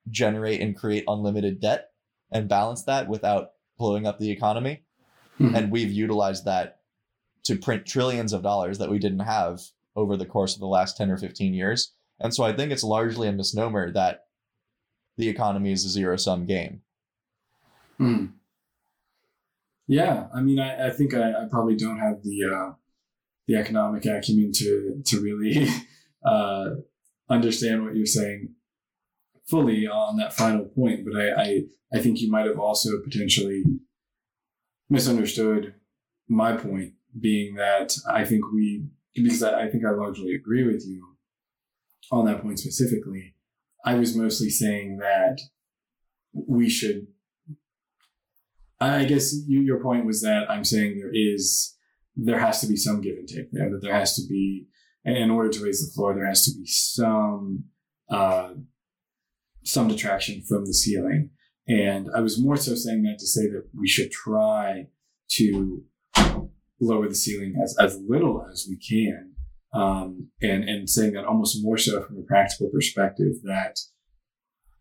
generate 0.09 0.61
and 0.61 0.77
create 0.77 1.05
unlimited 1.09 1.61
debt 1.61 1.91
and 2.31 2.49
balance 2.49 2.85
that 2.85 3.09
without 3.09 3.51
blowing 3.79 4.07
up 4.07 4.19
the 4.19 4.31
economy. 4.31 4.83
Mhm. 5.41 5.57
And 5.57 5.73
we've 5.73 5.91
utilized 5.91 6.45
that 6.45 6.81
to 7.45 7.57
print 7.57 7.87
trillions 7.87 8.33
of 8.33 8.43
dollars 8.43 8.79
that 8.79 8.91
we 8.91 8.99
didn't 8.99 9.21
have 9.21 9.61
over 9.97 10.17
the 10.17 10.27
course 10.27 10.55
of 10.55 10.61
the 10.61 10.67
last 10.67 10.97
10 10.97 11.11
or 11.11 11.17
15 11.17 11.55
years. 11.55 11.93
And 12.21 12.35
so 12.35 12.45
I 12.45 12.53
think 12.53 12.73
it's 12.73 12.85
largely 12.85 13.29
a 13.29 13.33
misnomer 13.33 13.93
that 13.93 14.27
the 15.17 15.29
economy 15.29 15.73
is 15.73 15.85
a 15.85 15.89
zero 15.89 16.17
sum 16.17 16.47
game. 16.47 16.83
Hmm. 17.99 18.27
Yeah, 19.87 20.29
I 20.35 20.41
mean, 20.41 20.59
I, 20.59 20.89
I 20.89 20.91
think 20.91 21.15
I, 21.15 21.31
I 21.31 21.45
probably 21.51 21.77
don't 21.77 21.99
have 21.99 22.23
the 22.23 22.45
uh, 22.45 22.73
the 23.47 23.57
economic 23.57 24.07
acumen 24.07 24.53
to 24.55 25.03
to 25.05 25.21
really 25.21 25.69
uh, 26.25 26.71
understand 27.29 27.85
what 27.85 27.95
you're 27.95 28.07
saying 28.07 28.55
fully 29.47 29.87
on 29.87 30.17
that 30.17 30.33
final 30.33 30.65
point, 30.65 31.05
but 31.05 31.21
I, 31.21 31.43
I 31.43 31.63
I 31.93 31.99
think 32.01 32.21
you 32.21 32.31
might 32.31 32.47
have 32.47 32.59
also 32.59 33.01
potentially 33.03 33.63
misunderstood 34.89 35.75
my 36.29 36.57
point, 36.57 36.95
being 37.19 37.55
that 37.57 37.97
I 38.09 38.25
think 38.25 38.45
we 38.53 38.87
because 39.15 39.43
I, 39.43 39.69
think 39.69 39.85
I 39.87 39.93
largely 39.93 40.35
agree 40.35 40.65
with 40.65 40.85
you 40.87 41.17
on 42.11 42.25
that 42.27 42.43
point 42.43 42.59
specifically. 42.59 43.35
I 43.85 43.95
was 43.95 44.17
mostly 44.17 44.51
saying 44.51 44.99
that 44.99 45.39
we 46.33 46.69
should 46.69 47.07
I 48.81 49.05
guess 49.05 49.35
you, 49.47 49.61
your 49.61 49.81
point 49.81 50.07
was 50.07 50.23
that 50.23 50.51
I'm 50.51 50.65
saying 50.65 50.99
there 50.99 51.11
is, 51.13 51.77
there 52.17 52.39
has 52.39 52.61
to 52.61 52.67
be 52.67 52.77
some 52.77 53.01
give 53.01 53.17
and 53.17 53.29
take 53.29 53.51
there. 53.53 53.71
That 53.71 53.81
there 53.83 53.95
has 53.95 54.15
to 54.17 54.23
be, 54.29 54.67
in 55.05 55.31
order 55.31 55.51
to 55.51 55.65
raise 55.65 55.85
the 55.85 55.93
floor, 55.93 56.15
there 56.15 56.27
has 56.27 56.45
to 56.47 56.53
be 56.53 56.67
some, 56.67 57.65
uh, 58.11 58.51
some 59.63 59.89
detraction 59.89 60.43
from 60.43 60.67
the 60.67 60.75
ceiling. 60.75 61.31
And 61.67 62.09
I 62.15 62.21
was 62.21 62.41
more 62.41 62.57
so 62.57 62.75
saying 62.75 63.03
that 63.05 63.19
to 63.19 63.27
say 63.27 63.43
that 63.49 63.65
we 63.79 63.89
should 63.89 64.11
try 64.11 64.89
to 65.33 65.83
lower 66.81 67.09
the 67.09 67.15
ceiling 67.15 67.55
as, 67.63 67.77
as 67.81 67.99
little 68.07 68.47
as 68.53 68.67
we 68.69 68.77
can. 68.77 69.33
Um, 69.73 70.29
and, 70.41 70.69
and 70.69 70.89
saying 70.89 71.15
that 71.15 71.25
almost 71.25 71.63
more 71.65 71.79
so 71.79 72.03
from 72.03 72.19
a 72.19 72.23
practical 72.23 72.69
perspective 72.69 73.33
that 73.43 73.79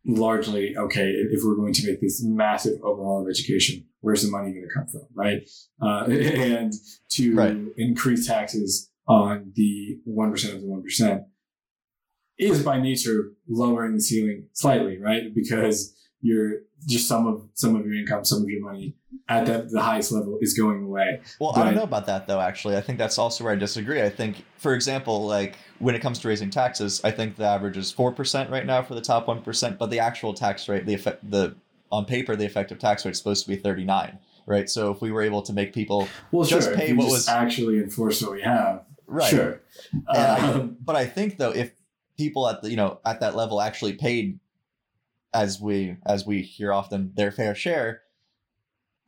largely, 0.05 0.75
okay, 0.77 1.07
if 1.09 1.41
we're 1.43 1.55
going 1.55 1.73
to 1.73 1.87
make 1.87 2.01
this 2.01 2.23
massive 2.23 2.79
overhaul 2.83 3.21
of 3.23 3.29
education, 3.29 3.85
where's 4.01 4.23
the 4.23 4.29
money 4.29 4.51
going 4.51 4.67
to 4.67 4.73
come 4.73 4.87
from? 4.87 5.07
Right. 5.13 5.49
Uh, 5.81 6.05
and 6.11 6.73
to 7.11 7.35
Right. 7.35 7.57
increase 7.77 8.27
taxes 8.27 8.91
on 9.07 9.51
the 9.55 9.99
1% 10.07 10.53
of 10.53 10.61
the 10.61 10.67
1% 10.67 11.25
is 12.39 12.63
by 12.63 12.79
nature 12.79 13.31
lowering 13.47 13.93
the 13.93 14.01
ceiling 14.01 14.47
slightly, 14.53 14.97
right? 14.97 15.33
Because 15.33 15.95
you're 16.23 16.61
just 16.87 17.07
some 17.07 17.27
of 17.27 17.43
some 17.53 17.75
of 17.75 17.85
your 17.85 17.93
income, 17.95 18.25
some 18.25 18.41
of 18.41 18.49
your 18.49 18.61
money 18.63 18.95
at 19.29 19.45
that 19.45 19.69
the 19.69 19.81
highest 19.81 20.11
level 20.11 20.37
is 20.41 20.53
going 20.57 20.83
away. 20.83 21.21
Well, 21.39 21.51
I 21.55 21.63
don't 21.65 21.75
know 21.75 21.83
about 21.83 22.05
that 22.07 22.25
though. 22.27 22.39
Actually, 22.39 22.75
I 22.77 22.81
think 22.81 22.97
that's 22.97 23.17
also 23.17 23.43
where 23.43 23.53
I 23.53 23.55
disagree. 23.55 24.01
I 24.01 24.09
think, 24.09 24.43
for 24.57 24.73
example, 24.73 25.25
like 25.27 25.57
when 25.79 25.93
it 25.95 25.99
comes 25.99 26.19
to 26.19 26.27
raising 26.27 26.49
taxes, 26.49 26.99
I 27.03 27.11
think 27.11 27.35
the 27.35 27.45
average 27.45 27.77
is 27.77 27.91
four 27.91 28.11
percent 28.11 28.49
right 28.49 28.65
now 28.65 28.81
for 28.81 28.95
the 28.95 29.01
top 29.01 29.27
one 29.27 29.41
percent, 29.43 29.77
but 29.77 29.89
the 29.91 29.99
actual 29.99 30.33
tax 30.33 30.67
rate, 30.67 30.85
the 30.85 30.93
effect, 30.95 31.29
the 31.29 31.55
on 31.91 32.05
paper, 32.05 32.35
the 32.35 32.45
effective 32.45 32.79
tax 32.79 33.05
rate 33.05 33.11
is 33.11 33.17
supposed 33.19 33.43
to 33.45 33.49
be 33.49 33.55
thirty 33.57 33.83
nine, 33.85 34.17
right? 34.47 34.69
So 34.69 34.91
if 34.91 34.99
we 35.01 35.11
were 35.11 35.21
able 35.21 35.41
to 35.43 35.53
make 35.53 35.73
people 35.73 36.07
Well, 36.31 36.45
Just 36.45 36.69
sure, 36.69 36.77
pay 36.77 36.93
what 36.93 37.03
just 37.03 37.13
was- 37.13 37.27
actually 37.27 37.77
enforce 37.79 38.21
what 38.21 38.31
we 38.31 38.41
have. 38.41 38.83
right, 39.07 39.29
Sure. 39.29 39.61
And 39.93 40.17
I- 40.17 40.51
Um, 40.53 40.77
but 40.81 40.95
I 40.95 41.05
think 41.05 41.37
though, 41.37 41.51
if 41.51 41.71
people 42.17 42.47
at 42.49 42.61
the 42.61 42.69
you 42.69 42.75
know 42.77 42.99
at 43.05 43.19
that 43.21 43.35
level 43.35 43.61
actually 43.61 43.93
paid, 43.93 44.39
as 45.33 45.59
we 45.59 45.97
as 46.05 46.25
we 46.25 46.41
hear 46.41 46.71
often, 46.71 47.11
their 47.15 47.31
fair 47.31 47.55
share, 47.55 48.01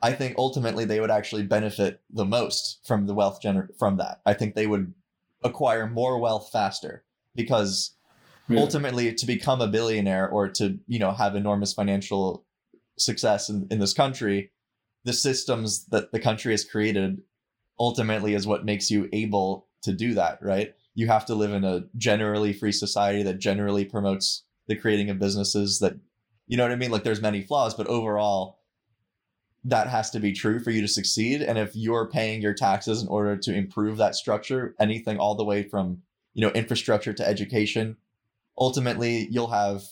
I 0.01 0.13
think 0.13 0.35
ultimately 0.37 0.85
they 0.85 0.99
would 0.99 1.11
actually 1.11 1.43
benefit 1.43 2.01
the 2.09 2.25
most 2.25 2.85
from 2.85 3.07
the 3.07 3.13
wealth 3.13 3.39
gener- 3.41 3.69
from 3.77 3.97
that. 3.97 4.21
I 4.25 4.33
think 4.33 4.55
they 4.55 4.67
would 4.67 4.93
acquire 5.43 5.87
more 5.87 6.19
wealth 6.19 6.49
faster 6.51 7.03
because 7.35 7.95
yeah. 8.47 8.59
ultimately 8.59 9.13
to 9.13 9.25
become 9.25 9.61
a 9.61 9.67
billionaire 9.67 10.27
or 10.27 10.49
to 10.49 10.79
you 10.87 10.99
know 10.99 11.11
have 11.11 11.35
enormous 11.35 11.73
financial 11.73 12.45
success 12.97 13.49
in, 13.49 13.67
in 13.69 13.79
this 13.79 13.93
country 13.93 14.51
the 15.03 15.13
systems 15.13 15.85
that 15.87 16.11
the 16.11 16.19
country 16.19 16.51
has 16.51 16.63
created 16.63 17.21
ultimately 17.79 18.33
is 18.33 18.47
what 18.47 18.65
makes 18.65 18.89
you 18.89 19.09
able 19.13 19.67
to 19.81 19.93
do 19.93 20.13
that 20.13 20.39
right 20.41 20.73
you 20.93 21.07
have 21.07 21.25
to 21.25 21.35
live 21.35 21.51
in 21.51 21.63
a 21.63 21.83
generally 21.97 22.53
free 22.53 22.71
society 22.71 23.21
that 23.21 23.37
generally 23.37 23.85
promotes 23.85 24.43
the 24.67 24.75
creating 24.75 25.09
of 25.09 25.19
businesses 25.19 25.79
that 25.79 25.95
you 26.47 26.57
know 26.57 26.63
what 26.63 26.71
i 26.71 26.75
mean? 26.75 26.91
Like 26.91 27.03
there's 27.03 27.21
many 27.21 27.41
flaws 27.41 27.73
but 27.73 27.87
overall 27.87 28.59
that 29.63 29.87
has 29.87 30.11
to 30.11 30.19
be 30.19 30.31
true 30.31 30.59
for 30.59 30.69
you 30.69 30.81
to 30.81 30.87
succeed. 30.87 31.41
And 31.41 31.57
if 31.57 31.75
you're 31.75 32.07
paying 32.07 32.39
your 32.39 32.53
taxes 32.53 33.01
in 33.01 33.07
order 33.07 33.35
to 33.35 33.51
improve 33.51 33.97
that 33.97 34.13
structure 34.13 34.75
anything 34.79 35.17
all 35.17 35.35
the 35.35 35.43
way 35.43 35.63
from 35.63 36.03
you 36.33 36.41
know 36.41 36.51
infrastructure 36.51 37.13
to 37.13 37.27
education 37.27 37.97
ultimately 38.57 39.27
you'll 39.31 39.47
have 39.47 39.83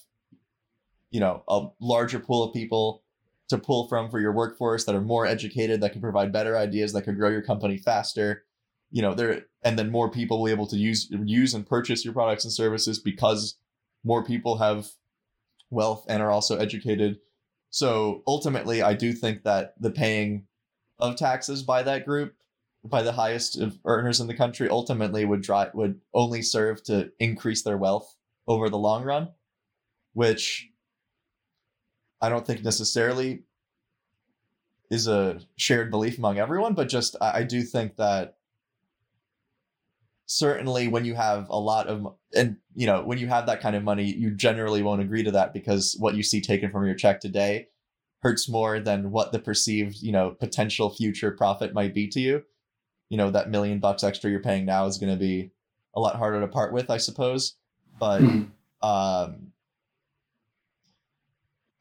you 1.12 1.20
know 1.20 1.44
a 1.48 1.68
larger 1.80 2.20
pool 2.20 2.44
of 2.44 2.54
people 2.54 3.04
to 3.50 3.58
pull 3.58 3.88
from 3.88 4.10
for 4.10 4.20
your 4.20 4.32
workforce 4.32 4.86
that 4.86 4.96
are 4.96 5.02
more 5.02 5.26
educated 5.26 5.82
that 5.82 5.92
can 5.92 6.02
provide 6.02 6.32
better 6.32 6.58
ideas 6.58 6.94
that 6.94 7.04
can 7.04 7.16
grow 7.16 7.30
your 7.30 7.42
company 7.42 7.78
faster. 7.78 8.44
You 8.92 9.02
know 9.02 9.14
there 9.14 9.46
and 9.64 9.78
then 9.78 9.92
more 9.92 10.10
people 10.10 10.40
will 10.40 10.46
be 10.46 10.52
able 10.52 10.68
to 10.68 10.78
use 10.78 11.10
use 11.12 11.54
and 11.54 11.66
purchase 11.66 12.06
your 12.06 12.14
products 12.14 12.44
and 12.44 12.54
services 12.54 13.00
because 13.00 13.58
more 14.04 14.24
people 14.24 14.58
have 14.58 14.88
wealth 15.74 16.06
and 16.08 16.22
are 16.22 16.32
also 16.32 16.58
educated. 16.58 17.20
So 17.70 18.22
ultimately 18.28 18.82
i 18.82 18.94
do 18.94 19.14
think 19.14 19.44
that 19.44 19.74
the 19.80 19.92
paying 19.92 20.46
of 21.00 21.16
taxes 21.16 21.64
by 21.64 21.84
that 21.84 22.06
group 22.06 22.36
by 22.86 23.02
the 23.02 23.14
highest 23.14 23.60
earners 23.86 24.20
in 24.20 24.28
the 24.28 24.34
country 24.34 24.70
ultimately 24.70 25.26
would 25.26 25.42
drive 25.42 25.74
would 25.74 26.00
only 26.14 26.42
serve 26.42 26.84
to 26.84 27.12
increase 27.20 27.64
their 27.64 27.78
wealth 27.78 28.16
over 28.48 28.70
the 28.70 28.78
long 28.78 29.04
run 29.04 29.30
which 30.14 30.70
i 32.22 32.30
don't 32.30 32.46
think 32.46 32.64
necessarily 32.64 33.44
is 34.90 35.08
a 35.08 35.40
shared 35.56 35.90
belief 35.90 36.18
among 36.18 36.38
everyone 36.38 36.74
but 36.74 36.88
just 36.88 37.16
I 37.20 37.44
do 37.44 37.64
think 37.64 37.96
that 37.96 38.38
certainly 40.26 40.88
when 40.88 41.04
you 41.06 41.16
have 41.16 41.50
a 41.50 41.60
lot 41.60 41.88
of 41.88 42.08
and 42.34 42.58
you 42.74 42.88
know 42.88 43.04
when 43.04 43.18
you 43.18 43.28
have 43.28 43.46
that 43.46 43.60
kind 43.62 43.76
of 43.76 43.84
money 43.84 44.06
you 44.06 44.32
generally 44.32 44.82
won't 44.82 45.02
agree 45.02 45.22
to 45.24 45.32
that 45.32 45.54
because 45.54 45.96
what 46.00 46.16
you 46.16 46.24
see 46.24 46.40
taken 46.40 46.72
from 46.72 46.86
your 46.86 46.96
check 46.96 47.20
today 47.20 47.68
hurts 48.22 48.48
more 48.48 48.80
than 48.80 49.12
what 49.12 49.34
the 49.34 49.40
perceived 49.40 50.02
you 50.02 50.12
know 50.14 50.32
potential 50.32 50.90
future 50.90 51.32
profit 51.32 51.74
might 51.74 51.94
be 51.94 52.08
to 52.08 52.22
you 52.22 52.42
you 53.10 53.18
know 53.18 53.30
that 53.30 53.50
million 53.50 53.80
bucks 53.80 54.04
extra 54.04 54.32
you're 54.32 54.40
paying 54.40 54.66
now 54.66 54.86
is 54.86 54.98
going 54.98 55.12
to 55.12 55.20
be 55.20 55.52
a 55.94 56.00
lot 56.00 56.16
harder 56.16 56.40
to 56.40 56.48
part 56.48 56.72
with 56.72 56.90
i 56.90 56.98
suppose 56.98 57.56
but 58.00 58.22
Mhm. 58.22 58.50
um 58.82 59.52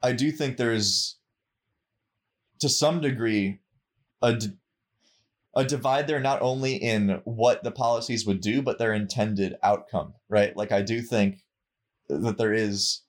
i 0.01 0.11
do 0.11 0.31
think 0.31 0.57
there's 0.57 1.17
to 2.59 2.67
some 2.67 2.99
degree 2.99 3.59
a 4.21 4.35
d- 4.35 4.51
a 5.55 5.63
divide 5.63 6.07
there 6.07 6.19
not 6.19 6.41
only 6.41 6.75
in 6.75 7.21
what 7.25 7.63
the 7.63 7.71
policies 7.71 8.25
would 8.25 8.41
do 8.41 8.61
but 8.61 8.77
their 8.79 8.93
intended 8.93 9.55
outcome 9.63 10.13
right 10.29 10.55
like 10.57 10.71
i 10.71 10.81
do 10.81 11.01
think 11.01 11.43
that 12.09 12.37
there 12.37 12.53
is 12.53 13.01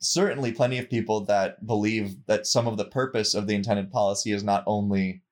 certainly 0.00 0.50
plenty 0.52 0.78
of 0.78 0.90
people 0.90 1.24
that 1.24 1.64
believe 1.66 2.16
that 2.26 2.46
some 2.46 2.66
of 2.66 2.76
the 2.76 2.84
purpose 2.84 3.34
of 3.34 3.46
the 3.46 3.54
intended 3.54 3.90
policy 3.90 4.32
is 4.32 4.42
not 4.42 4.64
only 4.66 5.22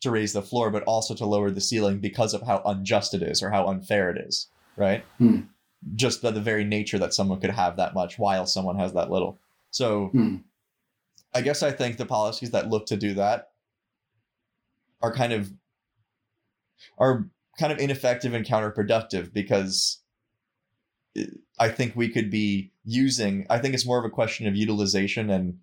to 0.00 0.10
raise 0.10 0.32
the 0.34 0.42
floor 0.42 0.70
but 0.70 0.82
also 0.84 1.14
to 1.14 1.24
lower 1.24 1.50
the 1.50 1.60
ceiling 1.60 1.98
because 1.98 2.34
of 2.34 2.42
how 2.42 2.60
unjust 2.66 3.14
it 3.14 3.22
is 3.22 3.42
or 3.42 3.50
how 3.50 3.66
unfair 3.66 4.10
it 4.10 4.18
is 4.26 4.48
right 4.76 5.04
Hmm. 5.18 5.40
just 5.94 6.20
by 6.22 6.30
the 6.30 6.40
very 6.40 6.64
nature 6.64 6.98
that 6.98 7.14
someone 7.14 7.40
could 7.40 7.50
have 7.50 7.76
that 7.76 7.94
much 7.94 8.18
while 8.18 8.46
someone 8.46 8.76
has 8.78 8.92
that 8.92 9.10
little 9.10 9.38
so 9.70 10.08
Hmm. 10.08 10.36
i 11.34 11.40
guess 11.40 11.62
i 11.62 11.70
think 11.72 11.96
the 11.96 12.06
policies 12.06 12.50
that 12.50 12.68
look 12.68 12.86
to 12.86 12.96
do 12.96 13.14
that 13.14 13.48
are 15.04 15.12
kind 15.12 15.34
of 15.34 15.52
are 16.96 17.28
kind 17.58 17.72
of 17.72 17.78
ineffective 17.78 18.32
and 18.32 18.46
counterproductive 18.46 19.34
because 19.34 20.02
eh, 21.16 21.26
I 21.58 21.68
think 21.68 21.94
we 21.94 22.08
could 22.08 22.30
be 22.30 22.72
using. 22.84 23.46
I 23.50 23.58
think 23.58 23.74
it's 23.74 23.86
more 23.86 23.98
of 23.98 24.06
a 24.06 24.10
question 24.10 24.46
of 24.46 24.56
utilization 24.56 25.28
and 25.28 25.58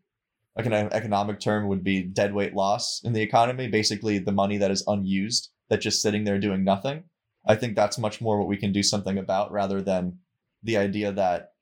like 0.55 0.67
an 0.67 0.73
economic 0.73 1.39
term 1.39 1.67
would 1.67 1.83
be 1.83 2.03
deadweight 2.03 2.53
loss 2.53 3.01
in 3.03 3.13
the 3.13 3.21
economy. 3.21 3.67
Basically, 3.67 4.19
the 4.19 4.31
money 4.31 4.57
that 4.57 4.69
is 4.69 4.83
unused 4.85 5.49
that's 5.69 5.83
just 5.83 6.01
sitting 6.01 6.23
there 6.23 6.39
doing 6.39 6.63
nothing. 6.63 7.05
I 7.47 7.55
think 7.55 7.75
that's 7.75 7.97
much 7.97 8.21
more 8.21 8.37
what 8.37 8.47
we 8.47 8.57
can 8.57 8.71
do 8.71 8.83
something 8.83 9.17
about 9.17 9.51
rather 9.51 9.81
than 9.81 10.19
the 10.61 10.77
idea 10.77 11.11
that 11.13 11.53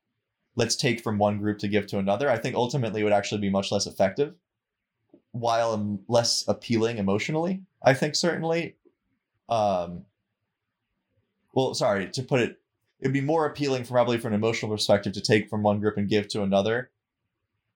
let's 0.57 0.75
take 0.75 1.01
from 1.01 1.17
one 1.17 1.37
group 1.37 1.59
to 1.59 1.69
give 1.69 1.87
to 1.87 1.99
another. 1.99 2.29
I 2.29 2.37
think 2.37 2.55
ultimately 2.55 3.03
would 3.03 3.13
actually 3.13 3.39
be 3.39 3.49
much 3.49 3.71
less 3.71 3.87
effective 3.87 4.33
while 5.31 5.99
less 6.07 6.43
appealing 6.47 6.97
emotionally. 6.97 7.61
I 7.83 7.93
think 7.93 8.15
certainly. 8.15 8.75
Um, 9.47 10.05
well, 11.53 11.73
sorry 11.73 12.09
to 12.11 12.23
put 12.23 12.39
it, 12.41 12.57
it'd 12.99 13.13
be 13.13 13.21
more 13.21 13.45
appealing, 13.45 13.83
from, 13.83 13.95
probably 13.95 14.17
from 14.17 14.33
an 14.33 14.39
emotional 14.39 14.71
perspective, 14.71 15.13
to 15.13 15.21
take 15.21 15.49
from 15.49 15.63
one 15.63 15.79
group 15.79 15.97
and 15.97 16.07
give 16.07 16.27
to 16.29 16.43
another, 16.43 16.91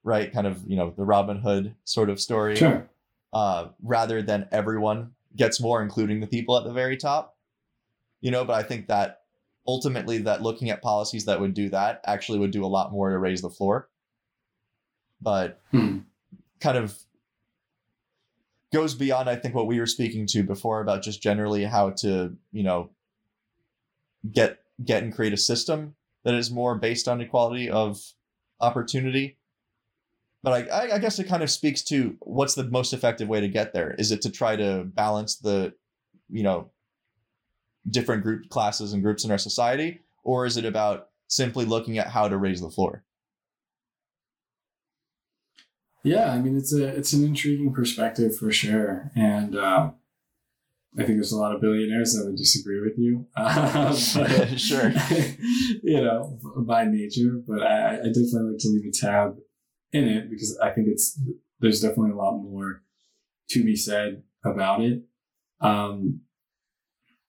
right? 0.04 0.32
Kind 0.32 0.46
of, 0.48 0.64
you 0.68 0.76
know, 0.76 0.94
the 0.96 1.04
Robin 1.06 1.38
Hood 1.40 1.76
sort 1.84 2.10
of 2.10 2.20
story, 2.20 2.56
Sure. 2.56 2.88
uh, 3.34 3.70
rather 3.82 4.22
than 4.22 4.48
everyone 4.52 5.12
gets 5.36 5.60
more, 5.60 5.82
including 5.82 6.20
the 6.20 6.28
people 6.28 6.58
at 6.58 6.64
the 6.64 6.74
very 6.74 6.98
top. 6.98 7.36
You 8.22 8.32
know, 8.32 8.46
but 8.46 8.54
I 8.54 8.64
think 8.64 8.88
that 8.88 9.22
ultimately, 9.66 10.20
that 10.20 10.42
looking 10.44 10.70
at 10.70 10.82
policies 10.82 11.26
that 11.26 11.40
would 11.42 11.54
do 11.54 11.70
that 11.70 12.02
actually 12.06 12.40
would 12.40 12.52
do 12.52 12.64
a 12.64 12.68
lot 12.68 12.92
more 12.92 13.10
to 13.10 13.18
raise 13.18 13.42
the 13.42 13.50
floor. 13.50 13.90
But 15.22 15.62
Hmm. 15.72 16.00
kind 16.60 16.78
of 16.78 16.98
goes 18.74 18.96
beyond 18.96 19.30
i 19.30 19.36
think 19.36 19.54
what 19.56 19.68
we 19.68 19.80
were 19.80 19.86
speaking 19.86 20.26
to 20.26 20.44
before 20.44 20.82
about 20.82 21.04
just 21.04 21.22
generally 21.22 21.64
how 21.64 21.92
to 21.92 22.36
you 22.52 22.64
know 22.64 22.90
get 24.32 24.60
get 24.84 25.04
and 25.04 25.14
create 25.14 25.34
a 25.34 25.38
system 25.38 25.96
that 26.24 26.34
is 26.34 26.52
more 26.52 26.76
based 26.76 27.08
on 27.08 27.22
equality 27.22 27.70
of 27.70 28.02
opportunity. 28.60 29.38
But 30.42 30.72
I, 30.72 30.96
I 30.96 31.00
guess 31.00 31.20
it 31.20 31.28
kind 31.28 31.44
of 31.44 31.50
speaks 31.50 31.82
to 31.84 32.18
what's 32.20 32.56
the 32.56 32.66
most 32.66 32.94
effective 32.94 33.30
way 33.30 33.40
to 33.40 33.48
get 33.48 33.74
there. 33.74 33.96
Is 33.98 34.12
it 34.12 34.22
to 34.24 34.30
try 34.30 34.56
to 34.56 34.84
balance 34.84 35.38
the 35.38 35.74
you 36.30 36.44
know 36.44 36.72
different 37.90 38.24
group 38.24 38.50
classes 38.50 38.94
and 38.94 39.04
groups 39.04 39.24
in 39.24 39.32
our 39.32 39.38
society? 39.38 40.02
Or 40.24 40.46
is 40.46 40.58
it 40.58 40.66
about 40.66 41.10
simply 41.28 41.66
looking 41.66 41.98
at 41.98 42.08
how 42.08 42.28
to 42.28 42.38
raise 42.38 42.62
the 42.62 42.70
floor 42.70 43.04
Yeah, 46.04 46.32
I 46.32 46.40
mean 46.40 46.58
it's 46.58 46.74
a 46.74 46.86
it's 46.88 47.14
an 47.14 47.24
intriguing 47.24 47.74
perspective 47.74 48.36
for 48.36 48.52
sure, 48.52 49.10
and 49.16 49.56
uh, 49.56 49.92
I 50.98 51.04
think 51.04 51.18
there's 51.18 51.32
a 51.32 51.38
lot 51.38 51.56
of 51.56 51.62
billionaires 51.62 52.14
that 52.14 52.26
would 52.26 52.36
disagree 52.36 52.82
with 52.82 52.98
you. 52.98 53.26
Uh, 53.36 53.88
but, 54.16 54.60
Sure. 54.60 54.92
you 55.84 56.02
know, 56.02 56.38
by 56.58 56.86
nature, 56.86 57.42
but 57.48 57.64
I, 57.64 57.96
I 57.96 58.08
definitely 58.08 58.52
like 58.52 58.60
to 58.60 58.70
leave 58.70 58.86
a 58.86 58.92
tab 58.92 59.38
in 59.92 60.08
it 60.08 60.30
because 60.30 60.58
I 60.62 60.72
think 60.72 60.88
it's 60.90 61.20
there's 61.60 61.82
definitely 61.82 62.12
a 62.12 62.18
lot 62.18 62.38
more 62.38 62.84
to 63.50 63.64
be 63.64 63.76
said 63.76 64.24
about 64.46 64.82
it. 64.82 65.04
Um, 65.62 66.22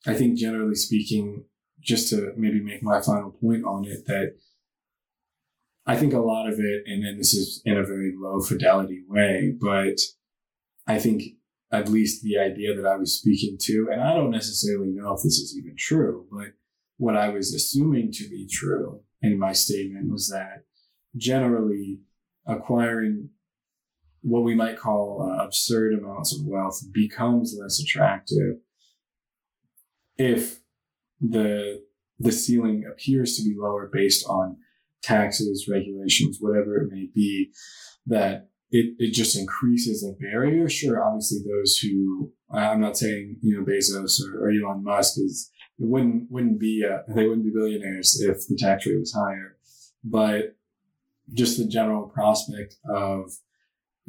I 0.06 0.14
think 0.14 0.36
generally 0.36 0.74
speaking, 0.74 1.44
just 1.80 2.10
to 2.10 2.32
maybe 2.36 2.60
make 2.60 2.82
my 2.82 3.00
final 3.00 3.30
point 3.30 3.64
on 3.64 3.84
it, 3.84 4.04
that 4.06 4.34
I 5.86 5.96
think 5.96 6.14
a 6.14 6.18
lot 6.18 6.48
of 6.48 6.58
it, 6.58 6.84
and 6.86 7.04
then 7.04 7.18
this 7.18 7.34
is 7.34 7.60
in 7.64 7.76
a 7.76 7.84
very 7.84 8.14
low 8.16 8.40
fidelity 8.40 9.04
way, 9.06 9.54
but 9.60 9.96
I 10.86 10.98
think 10.98 11.22
at 11.70 11.88
least 11.88 12.22
the 12.22 12.38
idea 12.38 12.74
that 12.74 12.86
I 12.86 12.96
was 12.96 13.18
speaking 13.18 13.58
to, 13.62 13.88
and 13.92 14.00
I 14.00 14.14
don't 14.14 14.30
necessarily 14.30 14.88
know 14.88 15.12
if 15.12 15.22
this 15.22 15.38
is 15.38 15.56
even 15.58 15.74
true, 15.76 16.26
but 16.30 16.52
what 16.96 17.16
I 17.16 17.28
was 17.28 17.52
assuming 17.52 18.12
to 18.12 18.28
be 18.28 18.46
true 18.50 19.00
in 19.20 19.38
my 19.38 19.52
statement 19.52 20.10
was 20.10 20.28
that 20.28 20.64
generally 21.16 22.00
acquiring 22.46 23.30
what 24.22 24.42
we 24.42 24.54
might 24.54 24.78
call 24.78 25.22
uh, 25.22 25.44
absurd 25.44 25.92
amounts 25.98 26.34
of 26.34 26.46
wealth 26.46 26.80
becomes 26.92 27.56
less 27.60 27.80
attractive 27.80 28.56
if 30.16 30.60
the 31.20 31.82
the 32.18 32.32
ceiling 32.32 32.84
appears 32.90 33.36
to 33.36 33.42
be 33.42 33.54
lower 33.58 33.90
based 33.92 34.24
on 34.26 34.56
taxes, 35.04 35.68
regulations, 35.70 36.38
whatever 36.40 36.76
it 36.76 36.88
may 36.90 37.08
be, 37.14 37.50
that 38.06 38.48
it, 38.70 38.94
it 38.98 39.14
just 39.14 39.36
increases 39.38 40.04
a 40.04 40.12
barrier. 40.20 40.68
Sure, 40.68 41.04
obviously 41.04 41.38
those 41.38 41.76
who 41.78 42.32
I'm 42.52 42.80
not 42.80 42.96
saying, 42.96 43.36
you 43.42 43.56
know, 43.56 43.64
Bezos 43.64 44.20
or, 44.24 44.44
or 44.44 44.50
Elon 44.50 44.82
Musk 44.82 45.18
is 45.18 45.50
wouldn't 45.78 46.30
wouldn't 46.30 46.60
be 46.60 46.84
uh, 46.88 46.98
they 47.14 47.26
wouldn't 47.26 47.44
be 47.44 47.52
billionaires 47.54 48.20
if 48.20 48.46
the 48.48 48.56
tax 48.58 48.86
rate 48.86 48.98
was 48.98 49.12
higher. 49.12 49.56
But 50.02 50.56
just 51.32 51.58
the 51.58 51.66
general 51.66 52.08
prospect 52.08 52.76
of 52.88 53.32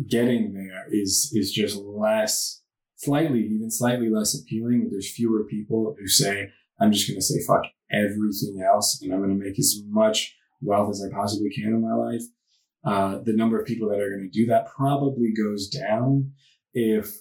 getting 0.07 0.53
there 0.53 0.85
is 0.91 1.31
is 1.33 1.51
just 1.51 1.77
less 1.77 2.61
slightly, 2.95 3.41
even 3.41 3.71
slightly 3.71 4.09
less 4.09 4.39
appealing. 4.39 4.89
There's 4.89 5.13
fewer 5.13 5.43
people 5.45 5.95
who 5.99 6.07
say, 6.07 6.49
I'm 6.79 6.91
just 6.91 7.07
going 7.07 7.17
to 7.17 7.21
say 7.21 7.39
fuck 7.47 7.63
everything 7.91 8.63
else 8.65 8.99
and 9.01 9.13
I'm 9.13 9.19
going 9.19 9.37
to 9.37 9.43
make 9.45 9.59
as 9.59 9.81
much 9.87 10.35
wealth 10.61 10.89
as 10.89 11.03
I 11.03 11.13
possibly 11.13 11.49
can 11.49 11.73
in 11.73 11.81
my 11.81 11.93
life. 11.93 12.23
Uh, 12.85 13.19
the 13.23 13.35
number 13.35 13.59
of 13.59 13.65
people 13.65 13.89
that 13.89 13.99
are 13.99 14.09
going 14.09 14.29
to 14.31 14.39
do 14.39 14.45
that 14.47 14.67
probably 14.67 15.33
goes 15.33 15.67
down 15.67 16.31
if 16.73 17.11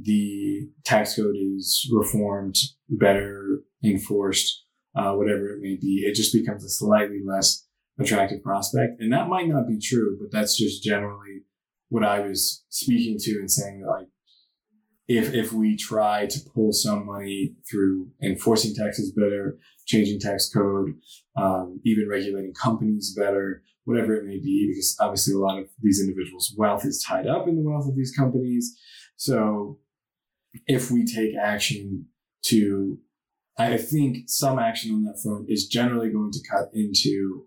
the 0.00 0.68
tax 0.84 1.16
code 1.16 1.34
is 1.36 1.88
reformed, 1.92 2.56
better 2.88 3.60
enforced, 3.84 4.64
uh, 4.94 5.12
whatever 5.12 5.50
it 5.50 5.60
may 5.60 5.76
be. 5.76 6.04
It 6.06 6.14
just 6.14 6.32
becomes 6.32 6.64
a 6.64 6.70
slightly 6.70 7.20
less 7.24 7.66
attractive 7.98 8.42
prospect. 8.42 9.00
And 9.00 9.12
that 9.12 9.28
might 9.28 9.48
not 9.48 9.68
be 9.68 9.78
true, 9.78 10.16
but 10.20 10.30
that's 10.32 10.56
just 10.56 10.82
generally 10.82 11.42
what 11.88 12.04
I 12.04 12.20
was 12.20 12.64
speaking 12.68 13.18
to 13.18 13.32
and 13.32 13.50
saying 13.50 13.80
that 13.80 13.90
like, 13.90 14.08
if, 15.10 15.34
if 15.34 15.52
we 15.52 15.76
try 15.76 16.24
to 16.24 16.38
pull 16.54 16.72
some 16.72 17.04
money 17.04 17.56
through 17.68 18.08
enforcing 18.22 18.72
taxes 18.72 19.10
better, 19.10 19.58
changing 19.84 20.20
tax 20.20 20.48
code, 20.48 20.94
um, 21.36 21.80
even 21.84 22.08
regulating 22.08 22.54
companies 22.54 23.12
better, 23.18 23.64
whatever 23.86 24.14
it 24.14 24.24
may 24.24 24.38
be, 24.38 24.68
because 24.70 24.96
obviously 25.00 25.34
a 25.34 25.38
lot 25.38 25.58
of 25.58 25.66
these 25.82 26.00
individuals' 26.00 26.54
wealth 26.56 26.84
is 26.84 27.02
tied 27.04 27.26
up 27.26 27.48
in 27.48 27.56
the 27.56 27.68
wealth 27.68 27.88
of 27.88 27.96
these 27.96 28.14
companies. 28.16 28.78
So 29.16 29.80
if 30.68 30.92
we 30.92 31.04
take 31.04 31.34
action 31.36 32.06
to, 32.44 32.96
I 33.58 33.78
think 33.78 34.28
some 34.28 34.60
action 34.60 34.94
on 34.94 35.02
that 35.06 35.20
front 35.20 35.46
is 35.48 35.66
generally 35.66 36.10
going 36.10 36.30
to 36.30 36.48
cut 36.48 36.70
into 36.72 37.46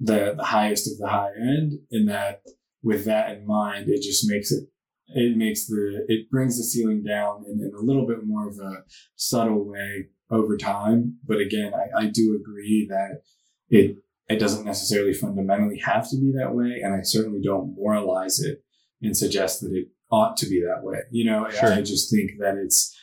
the, 0.00 0.32
the 0.34 0.44
highest 0.44 0.90
of 0.90 0.96
the 0.96 1.08
high 1.08 1.32
end. 1.38 1.74
And 1.90 2.08
that 2.08 2.40
with 2.82 3.04
that 3.04 3.36
in 3.36 3.46
mind, 3.46 3.90
it 3.90 4.00
just 4.00 4.26
makes 4.30 4.50
it 4.50 4.66
it 5.08 5.36
makes 5.36 5.66
the 5.66 6.04
it 6.08 6.30
brings 6.30 6.56
the 6.56 6.64
ceiling 6.64 7.02
down 7.02 7.44
in, 7.46 7.60
in, 7.60 7.72
a 7.76 7.82
little 7.82 8.06
bit 8.06 8.26
more 8.26 8.48
of 8.48 8.58
a 8.58 8.84
subtle 9.14 9.64
way 9.64 10.08
over 10.30 10.56
time. 10.56 11.18
But 11.26 11.38
again, 11.38 11.72
I, 11.74 12.04
I 12.04 12.06
do 12.06 12.38
agree 12.40 12.86
that 12.90 13.22
it 13.68 13.98
it 14.28 14.38
doesn't 14.38 14.64
necessarily 14.64 15.12
fundamentally 15.14 15.78
have 15.78 16.08
to 16.10 16.16
be 16.16 16.32
that 16.36 16.54
way, 16.54 16.80
and 16.82 16.94
I 16.94 17.02
certainly 17.02 17.40
don't 17.42 17.76
moralize 17.76 18.40
it 18.40 18.64
and 19.00 19.16
suggest 19.16 19.60
that 19.60 19.72
it 19.72 19.88
ought 20.10 20.36
to 20.38 20.46
be 20.46 20.60
that 20.60 20.82
way. 20.82 20.98
You 21.10 21.26
know, 21.26 21.48
sure. 21.50 21.72
I 21.72 21.82
just 21.82 22.10
think 22.10 22.32
that 22.40 22.56
it's 22.56 22.96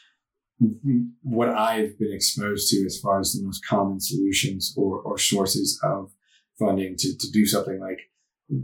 what 1.24 1.50
I've 1.50 1.98
been 1.98 2.14
exposed 2.14 2.70
to 2.70 2.86
as 2.86 3.00
far 3.00 3.20
as 3.20 3.34
the 3.34 3.44
most 3.44 3.66
common 3.66 4.00
solutions 4.00 4.74
or, 4.78 5.00
or 5.02 5.18
sources 5.18 5.80
of 5.84 6.12
funding 6.60 6.96
to, 6.98 7.18
to 7.18 7.32
do 7.32 7.46
something 7.46 7.80
like 7.80 8.00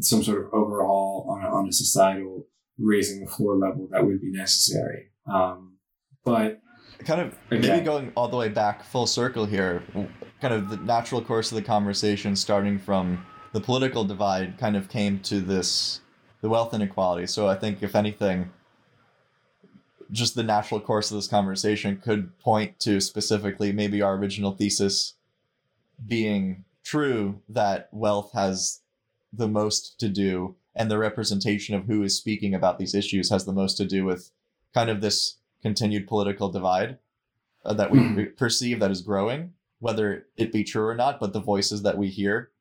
some 0.02 0.24
sort 0.24 0.46
of 0.46 0.54
overhaul 0.54 1.28
on 1.30 1.44
a, 1.44 1.48
on 1.48 1.68
a 1.68 1.74
societal 1.74 2.46
raising 2.80 3.24
the 3.24 3.32
floor 3.32 3.56
level 3.56 3.88
that 3.92 4.06
would 4.06 4.22
be 4.22 4.32
necessary. 4.32 5.10
Um, 5.32 5.78
but 6.24 6.62
kind 7.00 7.22
of 7.22 7.36
again, 7.52 7.72
maybe 7.72 7.86
going 7.86 8.12
all 8.16 8.28
the 8.28 8.38
way 8.38 8.50
back 8.50 8.84
full 8.84 9.08
circle 9.08 9.46
here, 9.46 9.84
kind 10.42 10.54
of 10.54 10.70
the 10.70 10.78
natural 10.78 11.22
course 11.22 11.52
of 11.52 11.56
the 11.56 11.62
conversation 11.62 12.36
starting 12.36 12.80
from 12.80 13.26
the 13.54 13.62
political 13.62 14.04
divide 14.04 14.58
kind 14.58 14.76
of 14.76 14.90
came 14.90 15.20
to 15.20 15.42
this 15.42 16.02
the 16.42 16.50
wealth 16.50 16.74
inequality. 16.74 17.28
So 17.28 17.48
I 17.48 17.56
think 17.56 17.84
if 17.84 17.96
anything, 17.96 18.52
just 20.12 20.36
the 20.36 20.44
natural 20.44 20.80
course 20.80 21.12
of 21.12 21.18
this 21.18 21.28
conversation 21.28 21.98
could 21.98 22.38
point 22.40 22.80
to 22.80 23.02
specifically 23.02 23.72
maybe 23.72 24.02
our 24.02 24.16
original 24.16 24.52
thesis 24.52 25.16
being 26.08 26.64
true 26.84 27.42
that 27.50 27.90
wealth 27.92 28.32
has 28.34 28.82
the 29.34 29.48
most 29.48 30.00
to 30.00 30.08
do 30.08 30.56
and 30.76 30.90
the 30.90 30.98
representation 30.98 31.76
of 31.76 31.86
who 31.86 32.04
is 32.04 32.18
speaking 32.18 32.54
about 32.54 32.80
these 32.80 32.96
issues 32.96 33.30
has 33.30 33.46
the 33.46 33.54
most 33.54 33.76
to 33.78 33.86
do 33.86 34.06
with 34.06 34.32
kind 34.74 34.90
of 34.90 35.02
this 35.02 35.38
continued 35.62 36.08
political 36.08 36.50
divide 36.50 36.98
uh, 37.66 37.74
that 37.74 37.92
we 37.92 38.00
hmm. 38.00 38.24
perceive 38.38 38.80
that 38.80 38.92
is 38.92 39.02
growing 39.02 39.54
whether 39.80 40.26
it 40.38 40.52
be 40.52 40.64
true 40.64 40.86
or 40.86 40.96
not 40.96 41.20
but 41.20 41.34
the 41.34 41.42
voices 41.42 41.84
that 41.84 41.98
we 41.98 42.08
hear 42.08 42.52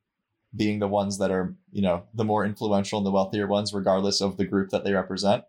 being 0.54 0.78
the 0.78 0.88
ones 0.88 1.18
that 1.18 1.30
are 1.30 1.54
you 1.70 1.82
know 1.82 2.04
the 2.14 2.24
more 2.24 2.44
influential 2.44 2.98
and 2.98 3.06
the 3.06 3.10
wealthier 3.10 3.46
ones 3.46 3.72
regardless 3.72 4.20
of 4.20 4.36
the 4.36 4.44
group 4.44 4.70
that 4.70 4.84
they 4.84 4.92
represent 4.92 5.44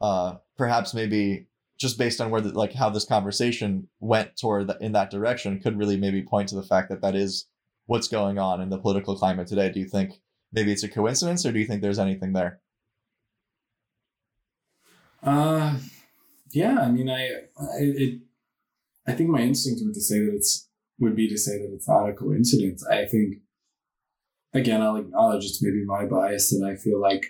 uh 0.00 0.36
perhaps 0.56 0.92
maybe 0.92 1.46
just 1.78 1.96
based 1.96 2.20
on 2.20 2.30
where 2.30 2.42
the, 2.42 2.50
like 2.50 2.74
how 2.74 2.90
this 2.90 3.06
conversation 3.06 3.88
went 4.00 4.36
toward 4.36 4.66
the, 4.66 4.76
in 4.80 4.92
that 4.92 5.10
direction 5.10 5.60
could 5.60 5.78
really 5.78 5.96
maybe 5.96 6.22
point 6.22 6.48
to 6.48 6.54
the 6.54 6.62
fact 6.62 6.90
that 6.90 7.00
that 7.00 7.14
is 7.14 7.46
what's 7.86 8.08
going 8.08 8.38
on 8.38 8.60
in 8.60 8.68
the 8.68 8.78
political 8.78 9.16
climate 9.16 9.46
today 9.46 9.70
do 9.70 9.80
you 9.80 9.86
think 9.86 10.20
maybe 10.52 10.72
it's 10.72 10.82
a 10.82 10.88
coincidence, 10.88 11.44
or 11.46 11.52
do 11.52 11.58
you 11.58 11.66
think 11.66 11.82
there's 11.82 11.98
anything 11.98 12.32
there? 12.32 12.60
Uh, 15.22 15.76
yeah. 16.52 16.78
I 16.80 16.90
mean, 16.90 17.10
I, 17.10 17.26
I 17.58 17.78
it, 17.80 18.20
I 19.06 19.12
think 19.12 19.30
my 19.30 19.40
instinct 19.40 19.80
would 19.84 19.94
to 19.94 20.00
say 20.00 20.20
that 20.20 20.34
it's 20.34 20.68
would 20.98 21.16
be 21.16 21.28
to 21.28 21.38
say 21.38 21.58
that 21.58 21.72
it's 21.72 21.88
not 21.88 22.08
a 22.08 22.12
coincidence. 22.12 22.86
I 22.86 23.06
think, 23.06 23.36
again, 24.52 24.82
I'll 24.82 24.96
acknowledge 24.96 25.44
it's 25.44 25.62
maybe 25.62 25.84
my 25.84 26.04
bias 26.04 26.50
that 26.50 26.66
I 26.66 26.76
feel 26.76 27.00
like 27.00 27.26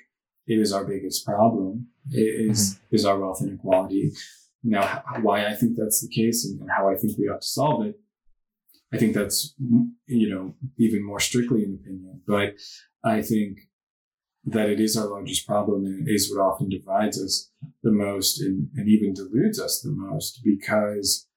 it 0.47 0.59
is 0.59 0.73
our 0.73 0.85
biggest 0.85 1.25
problem. 1.25 1.89
It 2.11 2.51
is 2.51 2.75
mm-hmm. 2.75 2.97
is 2.97 3.05
our 3.05 3.19
wealth 3.19 3.43
inequality. 3.43 4.13
Now, 4.63 5.03
why 5.23 5.47
I 5.47 5.55
think 5.55 5.77
that's 5.77 6.01
the 6.01 6.09
case 6.09 6.45
and 6.45 6.69
how 6.77 6.91
I 6.91 6.95
think 6.95 7.17
we 7.17 7.29
ought 7.29 7.41
to 7.41 7.47
solve 7.47 7.87
it, 7.87 7.99
I 8.93 8.99
think 8.99 9.15
that's 9.15 9.55
you 10.07 10.29
know 10.29 10.55
even 10.79 11.05
more 11.05 11.21
strictly 11.21 11.65
an 11.65 11.79
opinion. 11.81 12.23
But 12.27 12.55
I 13.05 13.23
think 13.23 13.59
that 14.45 14.69
it 14.69 14.81
is 14.81 14.97
our 14.97 15.07
largest 15.07 15.47
problem 15.47 15.85
and 15.85 16.09
it 16.09 16.11
is 16.11 16.33
what 16.33 16.43
often 16.43 16.69
divides 16.69 17.23
us 17.23 17.51
the 17.83 17.93
most 17.93 18.41
and, 18.41 18.69
and 18.75 18.89
even 18.89 19.13
deludes 19.13 19.61
us 19.61 19.81
the 19.81 19.91
most 19.91 20.41
because 20.43 21.29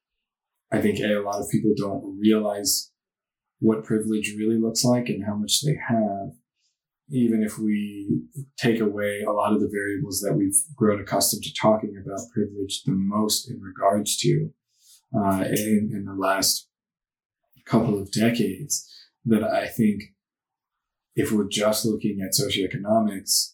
I 0.71 0.81
think 0.81 0.99
a, 0.99 1.19
a 1.19 1.21
lot 1.21 1.41
of 1.41 1.49
people 1.51 1.73
don't 1.75 2.17
realize 2.19 2.91
what 3.59 3.83
privilege 3.83 4.35
really 4.37 4.57
looks 4.57 4.83
like 4.83 5.09
and 5.09 5.25
how 5.25 5.35
much 5.35 5.61
they 5.61 5.77
have. 5.87 6.31
Even 7.09 7.43
if 7.43 7.59
we 7.59 8.23
take 8.57 8.79
away 8.79 9.21
a 9.27 9.31
lot 9.31 9.53
of 9.53 9.59
the 9.59 9.69
variables 9.71 10.21
that 10.21 10.33
we've 10.33 10.57
grown 10.75 11.01
accustomed 11.01 11.43
to 11.43 11.53
talking 11.53 12.01
about 12.01 12.25
privilege 12.33 12.83
the 12.85 12.93
most 12.93 13.49
in 13.49 13.61
regards 13.61 14.17
to 14.17 14.49
uh, 15.15 15.43
in, 15.45 15.91
in 15.93 16.05
the 16.05 16.15
last 16.17 16.69
couple 17.65 17.99
of 17.99 18.11
decades, 18.11 18.89
that 19.25 19.43
I 19.43 19.67
think 19.67 20.03
if 21.15 21.31
we're 21.31 21.47
just 21.47 21.85
looking 21.85 22.19
at 22.21 22.33
socioeconomics, 22.33 23.53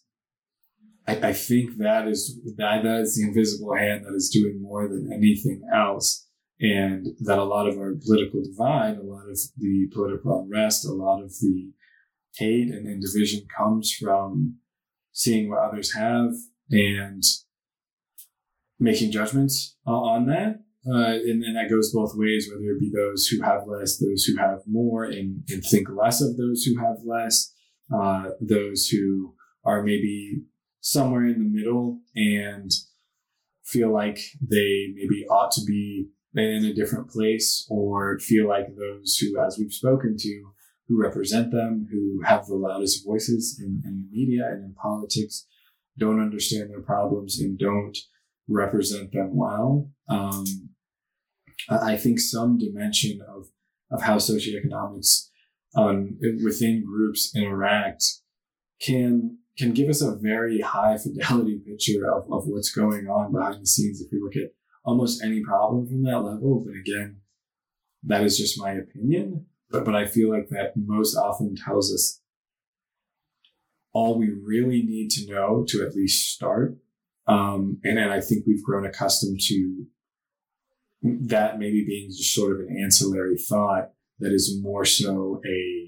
I, 1.06 1.28
I 1.28 1.32
think 1.32 1.78
that 1.78 2.08
is 2.08 2.40
that, 2.56 2.82
that 2.82 3.00
is 3.00 3.16
the 3.16 3.28
invisible 3.28 3.74
hand 3.74 4.04
that 4.04 4.14
is 4.14 4.30
doing 4.30 4.60
more 4.62 4.88
than 4.88 5.12
anything 5.12 5.62
else. 5.74 6.26
And 6.60 7.06
that 7.20 7.38
a 7.38 7.44
lot 7.44 7.66
of 7.66 7.78
our 7.78 7.94
political 8.04 8.42
divide, 8.42 8.98
a 8.98 9.02
lot 9.02 9.28
of 9.30 9.38
the 9.56 9.88
political 9.92 10.42
unrest, 10.42 10.84
a 10.84 10.92
lot 10.92 11.22
of 11.22 11.30
the 11.40 11.72
hate 12.36 12.68
and, 12.68 12.86
and 12.86 13.02
division 13.02 13.46
comes 13.56 13.92
from 13.92 14.58
seeing 15.12 15.48
what 15.48 15.60
others 15.60 15.94
have 15.94 16.32
and 16.70 17.22
making 18.78 19.10
judgments 19.10 19.76
on 19.86 20.26
that 20.26 20.60
uh, 20.86 21.12
and 21.12 21.42
then 21.42 21.54
that 21.54 21.70
goes 21.70 21.92
both 21.92 22.12
ways, 22.14 22.48
whether 22.50 22.70
it 22.72 22.80
be 22.80 22.90
those 22.94 23.26
who 23.26 23.42
have 23.42 23.66
less, 23.66 23.98
those 23.98 24.24
who 24.24 24.36
have 24.36 24.60
more, 24.66 25.04
and, 25.04 25.42
and 25.48 25.62
think 25.64 25.88
less 25.90 26.20
of 26.22 26.36
those 26.36 26.64
who 26.64 26.78
have 26.78 26.96
less, 27.04 27.52
uh, 27.94 28.30
those 28.40 28.88
who 28.88 29.34
are 29.64 29.82
maybe 29.82 30.42
somewhere 30.80 31.26
in 31.26 31.38
the 31.38 31.58
middle 31.58 32.00
and 32.16 32.70
feel 33.64 33.92
like 33.92 34.18
they 34.40 34.88
maybe 34.94 35.26
ought 35.30 35.52
to 35.52 35.64
be 35.66 36.08
in 36.34 36.64
a 36.64 36.74
different 36.74 37.10
place, 37.10 37.66
or 37.68 38.18
feel 38.20 38.48
like 38.48 38.68
those 38.76 39.16
who, 39.16 39.38
as 39.44 39.58
we've 39.58 39.72
spoken 39.72 40.16
to, 40.16 40.42
who 40.88 41.00
represent 41.00 41.50
them, 41.50 41.86
who 41.90 42.22
have 42.24 42.46
the 42.46 42.54
loudest 42.54 43.04
voices 43.04 43.60
in, 43.62 43.82
in 43.84 44.02
the 44.02 44.16
media 44.16 44.46
and 44.50 44.64
in 44.64 44.74
politics, 44.74 45.46
don't 45.98 46.20
understand 46.20 46.70
their 46.70 46.80
problems 46.82 47.40
and 47.40 47.58
don't 47.58 47.98
represent 48.48 49.12
them 49.12 49.36
well. 49.36 49.90
Um, 50.08 50.69
I 51.68 51.96
think 51.96 52.20
some 52.20 52.58
dimension 52.58 53.20
of, 53.28 53.48
of 53.90 54.02
how 54.02 54.16
socioeconomics 54.16 55.28
um, 55.76 56.18
within 56.44 56.84
groups 56.84 57.34
interact 57.34 58.04
can 58.80 59.38
can 59.58 59.72
give 59.72 59.90
us 59.90 60.00
a 60.00 60.16
very 60.16 60.60
high 60.60 60.96
fidelity 60.96 61.58
picture 61.58 62.10
of, 62.10 62.22
of 62.32 62.44
what's 62.46 62.70
going 62.70 63.08
on 63.08 63.30
behind 63.32 63.60
the 63.60 63.66
scenes 63.66 64.00
if 64.00 64.08
we 64.10 64.18
look 64.18 64.34
at 64.34 64.52
almost 64.84 65.22
any 65.22 65.42
problem 65.42 65.86
from 65.86 66.02
that 66.04 66.20
level. 66.20 66.64
But 66.64 66.76
again, 66.76 67.18
that 68.04 68.22
is 68.22 68.38
just 68.38 68.58
my 68.58 68.72
opinion. 68.72 69.46
But 69.70 69.84
but 69.84 69.94
I 69.94 70.06
feel 70.06 70.30
like 70.30 70.48
that 70.48 70.72
most 70.76 71.14
often 71.14 71.54
tells 71.56 71.92
us 71.92 72.20
all 73.92 74.18
we 74.18 74.30
really 74.30 74.82
need 74.82 75.10
to 75.10 75.26
know 75.26 75.64
to 75.68 75.84
at 75.84 75.94
least 75.94 76.32
start. 76.32 76.76
Um, 77.26 77.80
and 77.84 77.98
then 77.98 78.08
I 78.08 78.20
think 78.20 78.44
we've 78.46 78.62
grown 78.62 78.86
accustomed 78.86 79.40
to 79.42 79.84
that 81.02 81.58
maybe 81.58 81.84
being 81.86 82.10
just 82.10 82.34
sort 82.34 82.52
of 82.52 82.60
an 82.60 82.76
ancillary 82.82 83.36
thought 83.36 83.90
that 84.18 84.32
is 84.32 84.58
more 84.62 84.84
so 84.84 85.40
a 85.46 85.86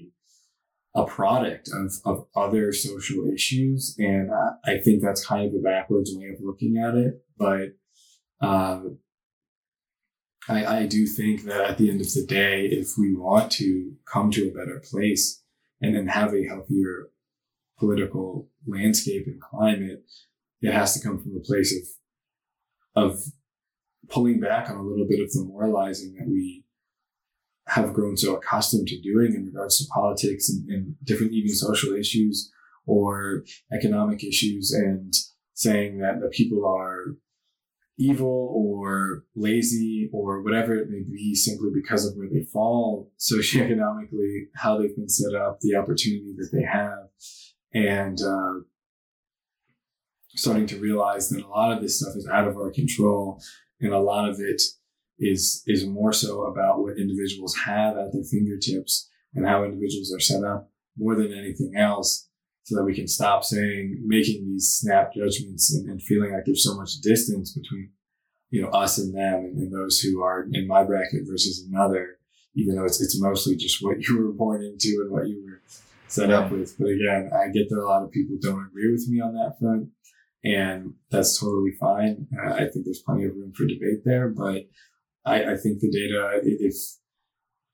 a 0.95 1.05
product 1.05 1.69
of, 1.73 1.91
of 2.05 2.27
other 2.35 2.71
social 2.71 3.27
issues. 3.33 3.95
And 3.97 4.29
I, 4.31 4.73
I 4.73 4.77
think 4.77 5.01
that's 5.01 5.25
kind 5.25 5.47
of 5.47 5.55
a 5.55 5.63
backwards 5.63 6.11
way 6.13 6.27
of 6.27 6.39
looking 6.39 6.77
at 6.77 6.93
it. 6.93 7.25
But 7.35 7.69
uh, 8.41 8.81
I, 10.47 10.65
I 10.65 10.85
do 10.85 11.07
think 11.07 11.45
that 11.45 11.71
at 11.71 11.77
the 11.77 11.89
end 11.89 12.01
of 12.01 12.13
the 12.13 12.25
day, 12.27 12.65
if 12.67 12.95
we 12.95 13.15
want 13.15 13.51
to 13.53 13.93
come 14.11 14.29
to 14.31 14.49
a 14.49 14.53
better 14.53 14.83
place 14.87 15.41
and 15.81 15.95
then 15.95 16.07
have 16.07 16.33
a 16.33 16.45
healthier 16.45 17.07
political 17.79 18.49
landscape 18.67 19.25
and 19.25 19.41
climate, 19.41 20.03
it 20.61 20.73
has 20.73 20.93
to 20.93 21.05
come 21.05 21.19
from 21.19 21.35
a 21.35 21.39
place 21.39 21.73
of 21.75 21.87
of 22.95 23.23
pulling 24.09 24.39
back 24.39 24.69
on 24.69 24.77
a 24.77 24.83
little 24.83 25.07
bit 25.07 25.21
of 25.21 25.31
the 25.31 25.43
moralizing 25.43 26.15
that 26.17 26.27
we 26.27 26.63
have 27.67 27.93
grown 27.93 28.17
so 28.17 28.35
accustomed 28.35 28.87
to 28.87 29.01
doing 29.01 29.33
in 29.33 29.45
regards 29.45 29.77
to 29.77 29.89
politics 29.93 30.49
and, 30.49 30.69
and 30.69 30.95
different 31.03 31.31
even 31.31 31.53
social 31.53 31.93
issues 31.93 32.51
or 32.85 33.43
economic 33.71 34.23
issues 34.23 34.73
and 34.73 35.13
saying 35.53 35.99
that 35.99 36.19
the 36.19 36.27
people 36.27 36.65
are 36.65 37.15
evil 37.97 38.51
or 38.55 39.23
lazy 39.35 40.09
or 40.11 40.41
whatever 40.41 40.75
it 40.75 40.89
may 40.89 41.03
be 41.03 41.35
simply 41.35 41.69
because 41.73 42.05
of 42.05 42.15
where 42.17 42.27
they 42.27 42.43
fall 42.51 43.11
socioeconomically, 43.19 44.47
how 44.55 44.77
they've 44.77 44.95
been 44.95 45.09
set 45.09 45.35
up, 45.35 45.59
the 45.61 45.75
opportunity 45.75 46.33
that 46.35 46.49
they 46.51 46.63
have, 46.63 47.07
and 47.73 48.19
uh, 48.21 48.59
starting 50.35 50.65
to 50.65 50.79
realize 50.79 51.29
that 51.29 51.45
a 51.45 51.47
lot 51.47 51.71
of 51.71 51.81
this 51.81 51.99
stuff 51.99 52.15
is 52.15 52.27
out 52.27 52.47
of 52.47 52.57
our 52.57 52.71
control 52.71 53.39
and 53.83 53.93
a 53.93 53.99
lot 53.99 54.27
of 54.27 54.39
it 54.39 54.61
is 55.19 55.63
is 55.67 55.85
more 55.85 56.11
so 56.11 56.45
about 56.45 56.81
what 56.81 56.97
individuals 56.97 57.55
have 57.65 57.97
at 57.97 58.11
their 58.11 58.23
fingertips 58.23 59.09
and 59.35 59.45
how 59.45 59.63
individuals 59.63 60.11
are 60.13 60.19
set 60.19 60.43
up 60.43 60.69
more 60.97 61.15
than 61.15 61.33
anything 61.33 61.73
else 61.77 62.27
so 62.63 62.75
that 62.75 62.83
we 62.83 62.95
can 62.95 63.07
stop 63.07 63.43
saying 63.43 64.01
making 64.05 64.45
these 64.45 64.77
snap 64.79 65.13
judgments 65.13 65.73
and, 65.75 65.89
and 65.89 66.01
feeling 66.01 66.33
like 66.33 66.43
there's 66.45 66.63
so 66.63 66.75
much 66.75 66.99
distance 67.01 67.53
between 67.53 67.91
you 68.49 68.61
know 68.61 68.69
us 68.69 68.97
and 68.97 69.13
them 69.13 69.45
and, 69.45 69.57
and, 69.57 69.73
those 69.73 69.99
who 69.99 70.21
are 70.21 70.47
in 70.51 70.67
my 70.67 70.83
bracket 70.83 71.21
versus 71.29 71.67
another 71.69 72.17
even 72.55 72.75
though 72.75 72.85
it's, 72.85 73.01
it's 73.01 73.19
mostly 73.19 73.55
just 73.55 73.83
what 73.83 73.99
you 74.07 74.17
were 74.17 74.31
born 74.31 74.63
into 74.63 75.01
and 75.01 75.11
what 75.11 75.27
you 75.27 75.43
were 75.43 75.59
set 76.07 76.29
up 76.29 76.51
with. 76.51 76.75
But 76.77 76.89
again 76.89 77.29
i 77.33 77.47
get 77.49 77.69
that 77.69 77.79
a 77.79 77.85
lot 77.85 78.03
of 78.03 78.11
people 78.11 78.37
don't 78.39 78.65
agree 78.65 78.91
with 78.91 79.07
me 79.07 79.19
on 79.19 79.33
that 79.35 79.59
front 79.59 79.89
and 80.43 80.93
that's 81.09 81.39
totally 81.39 81.71
fine. 81.79 82.27
Uh, 82.37 82.53
I 82.53 82.67
think 82.67 82.85
there's 82.85 83.01
plenty 83.05 83.25
of 83.25 83.35
room 83.35 83.53
for 83.53 83.65
debate 83.65 84.03
there, 84.03 84.29
but 84.29 84.67
I, 85.25 85.53
I 85.53 85.57
think 85.57 85.79
the 85.79 85.91
data, 85.91 86.41
if 86.43 86.75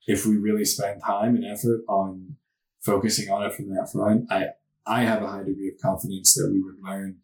if 0.06 0.26
we 0.26 0.36
really 0.36 0.64
spend 0.64 1.02
time 1.04 1.36
and 1.36 1.44
effort 1.44 1.82
on 1.88 2.36
focusing 2.80 3.30
on 3.30 3.44
it 3.44 3.54
from 3.54 3.68
that 3.70 3.90
front, 3.92 4.30
I 4.30 4.50
I 4.86 5.02
have 5.02 5.22
a 5.22 5.28
high 5.28 5.42
degree 5.42 5.72
of 5.74 5.80
confidence 5.82 6.34
that 6.34 6.50
we 6.52 6.62
would 6.62 6.82
learn 6.82 7.18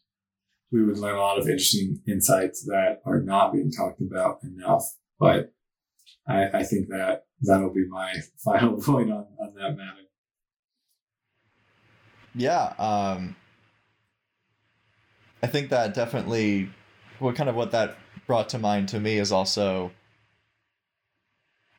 we 0.73 0.85
would 0.85 0.98
learn 0.98 1.16
a 1.16 1.20
lot 1.20 1.39
of 1.39 1.44
interesting 1.44 2.01
insights 2.09 2.64
that 2.64 3.01
are 3.05 3.20
not 3.20 3.52
being 3.52 3.70
talked 3.70 4.01
about 4.01 4.39
enough. 4.43 4.85
But 5.18 5.52
I, 6.27 6.48
I 6.52 6.62
think 6.64 6.89
that 6.89 7.27
that'll 7.40 7.73
be 7.73 7.86
my 7.89 8.14
final 8.44 8.81
point 8.81 9.10
on, 9.10 9.27
on 9.40 9.55
that 9.55 9.77
matter. 9.77 10.02
Yeah. 12.35 12.74
Um, 12.78 13.36
I 15.43 15.47
think 15.47 15.71
that 15.71 15.95
definitely 15.95 16.71
what 17.19 17.37
kind 17.37 17.49
of 17.49 17.57
what 17.57 17.71
that 17.73 17.97
brought 18.27 18.49
to 18.51 18.59
mind 18.59 18.89
to 18.89 19.01
me 19.01 19.19
is 19.19 19.33
also 19.33 19.93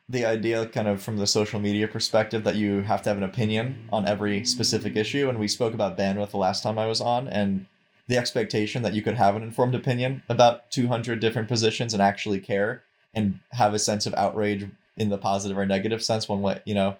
the 0.10 0.26
idea 0.26 0.66
kind 0.68 0.88
of 0.88 1.02
from 1.02 1.18
the 1.18 1.28
social 1.28 1.60
media 1.60 1.88
perspective 1.88 2.44
that 2.46 2.56
you 2.56 2.82
have 2.82 3.02
to 3.02 3.10
have 3.10 3.18
an 3.18 3.24
opinion 3.24 3.88
on 3.92 4.08
every 4.08 4.46
specific 4.46 4.96
issue 4.96 5.28
and 5.28 5.38
we 5.38 5.48
spoke 5.48 5.74
about 5.74 5.98
bandwidth 5.98 6.32
the 6.32 6.38
last 6.38 6.64
time 6.64 6.80
I 6.80 6.88
was 6.88 7.02
on 7.02 7.28
and 7.28 7.66
the 8.08 8.18
expectation 8.18 8.84
that 8.84 8.94
you 8.94 9.02
could 9.02 9.16
have 9.16 9.36
an 9.36 9.44
informed 9.44 9.76
opinion 9.76 10.24
about 10.30 10.72
200 10.72 11.20
different 11.20 11.50
positions 11.50 11.94
and 11.94 12.02
actually 12.02 12.40
care 12.40 12.84
and 13.14 13.40
have 13.52 13.74
a 13.74 13.80
sense 13.80 14.06
of 14.06 14.14
outrage 14.14 14.70
in 14.96 15.10
the 15.10 15.18
positive 15.18 15.58
or 15.58 15.66
negative 15.66 16.02
sense 16.02 16.30
one 16.30 16.42
way 16.42 16.62
you 16.66 16.74
know 16.74 16.96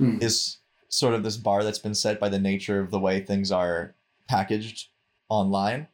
mm. 0.00 0.22
is 0.22 0.58
sort 0.88 1.14
of 1.14 1.24
this 1.24 1.36
bar 1.36 1.64
that's 1.64 1.78
been 1.78 1.94
set 1.94 2.20
by 2.20 2.28
the 2.28 2.38
nature 2.38 2.78
of 2.78 2.92
the 2.92 3.00
way 3.00 3.20
things 3.20 3.50
are 3.50 3.94
packaged 4.28 4.88
online. 5.30 5.88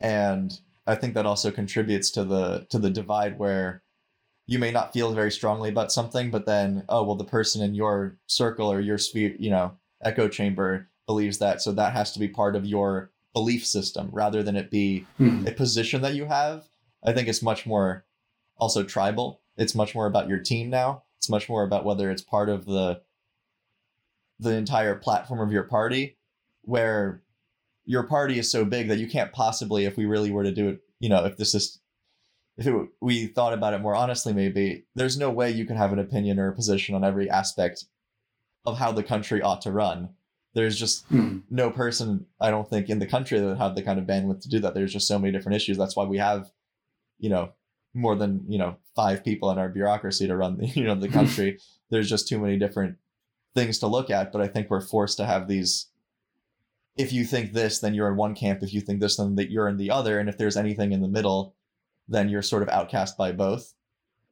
And 0.00 0.52
i 0.84 0.96
think 0.96 1.14
that 1.14 1.26
also 1.26 1.52
contributes 1.52 2.10
to 2.10 2.24
the 2.24 2.66
to 2.68 2.76
the 2.76 2.90
divide 2.90 3.38
where 3.38 3.84
you 4.46 4.58
may 4.58 4.72
not 4.72 4.92
feel 4.92 5.14
very 5.14 5.30
strongly 5.30 5.68
about 5.68 5.92
something 5.92 6.28
but 6.28 6.44
then 6.44 6.84
oh 6.88 7.04
well 7.04 7.14
the 7.14 7.22
person 7.24 7.62
in 7.62 7.72
your 7.72 8.18
circle 8.26 8.66
or 8.66 8.80
your 8.80 8.98
sphere 8.98 9.32
you 9.38 9.48
know 9.48 9.76
echo 10.02 10.26
chamber 10.26 10.88
believes 11.06 11.38
that. 11.38 11.62
So 11.62 11.72
that 11.72 11.92
has 11.92 12.12
to 12.12 12.18
be 12.18 12.28
part 12.28 12.56
of 12.56 12.66
your 12.66 13.10
belief 13.32 13.66
system 13.66 14.08
rather 14.12 14.42
than 14.42 14.56
it 14.56 14.70
be 14.70 15.06
mm-hmm. 15.18 15.46
a 15.46 15.52
position 15.52 16.02
that 16.02 16.14
you 16.14 16.26
have. 16.26 16.68
I 17.04 17.12
think 17.12 17.28
it's 17.28 17.42
much 17.42 17.66
more 17.66 18.04
also 18.56 18.82
tribal. 18.82 19.40
It's 19.56 19.74
much 19.74 19.94
more 19.94 20.06
about 20.06 20.28
your 20.28 20.38
team 20.38 20.70
now. 20.70 21.04
It's 21.18 21.28
much 21.28 21.48
more 21.48 21.62
about 21.64 21.84
whether 21.84 22.10
it's 22.10 22.22
part 22.22 22.48
of 22.48 22.64
the 22.64 23.00
the 24.38 24.54
entire 24.54 24.96
platform 24.96 25.40
of 25.40 25.52
your 25.52 25.62
party 25.62 26.16
where 26.62 27.22
your 27.84 28.04
party 28.04 28.38
is 28.38 28.50
so 28.50 28.64
big 28.64 28.88
that 28.88 28.98
you 28.98 29.08
can't 29.08 29.32
possibly, 29.32 29.84
if 29.84 29.96
we 29.96 30.06
really 30.06 30.30
were 30.30 30.44
to 30.44 30.52
do 30.52 30.68
it, 30.68 30.80
you 31.00 31.08
know, 31.08 31.24
if 31.24 31.36
this 31.36 31.54
is, 31.54 31.80
if 32.56 32.66
it, 32.66 32.88
we 33.00 33.26
thought 33.26 33.54
about 33.54 33.74
it 33.74 33.80
more 33.80 33.94
honestly, 33.94 34.32
maybe 34.32 34.84
there's 34.94 35.18
no 35.18 35.30
way 35.30 35.50
you 35.50 35.64
can 35.64 35.76
have 35.76 35.92
an 35.92 35.98
opinion 35.98 36.38
or 36.38 36.48
a 36.48 36.54
position 36.54 36.94
on 36.94 37.04
every 37.04 37.28
aspect 37.28 37.86
of 38.64 38.78
how 38.78 38.92
the 38.92 39.02
country 39.02 39.42
ought 39.42 39.62
to 39.62 39.72
run. 39.72 40.10
There's 40.54 40.78
just 40.78 41.06
hmm. 41.06 41.38
no 41.50 41.70
person, 41.70 42.26
I 42.40 42.50
don't 42.50 42.68
think, 42.68 42.90
in 42.90 42.98
the 42.98 43.06
country 43.06 43.40
that 43.40 43.46
would 43.46 43.58
have 43.58 43.74
the 43.74 43.82
kind 43.82 43.98
of 43.98 44.06
bandwidth 44.06 44.42
to 44.42 44.48
do 44.48 44.60
that. 44.60 44.74
There's 44.74 44.92
just 44.92 45.08
so 45.08 45.18
many 45.18 45.32
different 45.32 45.56
issues. 45.56 45.78
That's 45.78 45.96
why 45.96 46.04
we 46.04 46.18
have, 46.18 46.50
you 47.18 47.30
know, 47.30 47.52
more 47.94 48.16
than 48.16 48.44
you 48.48 48.58
know 48.58 48.76
five 48.96 49.24
people 49.24 49.50
in 49.50 49.58
our 49.58 49.68
bureaucracy 49.68 50.26
to 50.26 50.36
run 50.36 50.56
the 50.56 50.66
you 50.74 50.84
know 50.84 50.94
the 50.94 51.08
country. 51.20 51.58
There's 51.90 52.08
just 52.08 52.28
too 52.28 52.38
many 52.38 52.58
different 52.58 52.96
things 53.54 53.78
to 53.80 53.86
look 53.86 54.10
at. 54.10 54.32
But 54.32 54.40
I 54.40 54.48
think 54.48 54.70
we're 54.70 54.80
forced 54.80 55.16
to 55.18 55.26
have 55.26 55.48
these 55.48 55.88
if 56.96 57.12
you 57.12 57.24
think 57.24 57.52
this, 57.52 57.78
then 57.78 57.94
you're 57.94 58.08
in 58.08 58.16
one 58.16 58.34
camp. 58.34 58.62
If 58.62 58.74
you 58.74 58.80
think 58.80 59.00
this, 59.00 59.16
then 59.16 59.36
that 59.36 59.50
you're 59.50 59.68
in 59.68 59.76
the 59.76 59.90
other. 59.90 60.18
And 60.18 60.28
if 60.28 60.36
there's 60.38 60.56
anything 60.56 60.92
in 60.92 61.00
the 61.00 61.08
middle, 61.08 61.54
then 62.08 62.28
you're 62.28 62.42
sort 62.42 62.62
of 62.62 62.68
outcast 62.68 63.16
by 63.16 63.32
both 63.32 63.74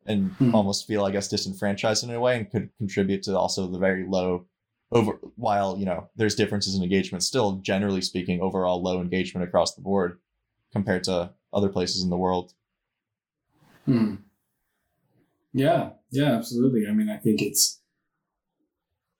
and 0.06 0.32
hmm. 0.32 0.54
almost 0.54 0.86
feel, 0.86 1.04
I 1.04 1.10
guess, 1.10 1.28
disenfranchised 1.28 2.04
in 2.04 2.10
a 2.10 2.20
way 2.20 2.36
and 2.36 2.50
could 2.50 2.70
contribute 2.78 3.22
to 3.24 3.38
also 3.38 3.66
the 3.66 3.78
very 3.78 4.06
low 4.06 4.46
over 4.92 5.18
while, 5.36 5.76
you 5.78 5.86
know, 5.86 6.10
there's 6.16 6.34
differences 6.34 6.74
in 6.74 6.82
engagement, 6.82 7.22
still 7.22 7.56
generally 7.58 8.00
speaking, 8.00 8.40
overall 8.40 8.82
low 8.82 9.00
engagement 9.00 9.46
across 9.46 9.74
the 9.74 9.82
board 9.82 10.18
compared 10.72 11.04
to 11.04 11.32
other 11.52 11.68
places 11.68 12.02
in 12.02 12.10
the 12.10 12.16
world. 12.16 12.52
Hmm. 13.86 14.16
Yeah, 15.52 15.90
yeah, 16.10 16.32
absolutely. 16.36 16.86
I 16.88 16.92
mean, 16.92 17.08
I 17.08 17.16
think 17.16 17.42
it's 17.42 17.80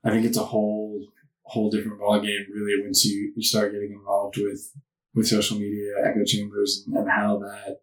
I 0.05 0.11
think 0.11 0.25
it's 0.25 0.39
a 0.39 0.45
whole 0.45 1.07
whole 1.51 1.71
different 1.71 2.01
ballgame 2.01 2.47
really 2.55 2.83
once 2.83 3.05
you, 3.05 3.33
you 3.35 3.43
start 3.43 3.73
getting 3.73 3.93
involved 3.93 4.37
with 4.37 4.73
with 5.15 5.27
social 5.27 5.59
media, 5.59 5.95
echo 6.05 6.25
chambers, 6.25 6.85
and, 6.87 6.97
and 6.97 7.11
how 7.11 7.39
that 7.39 7.81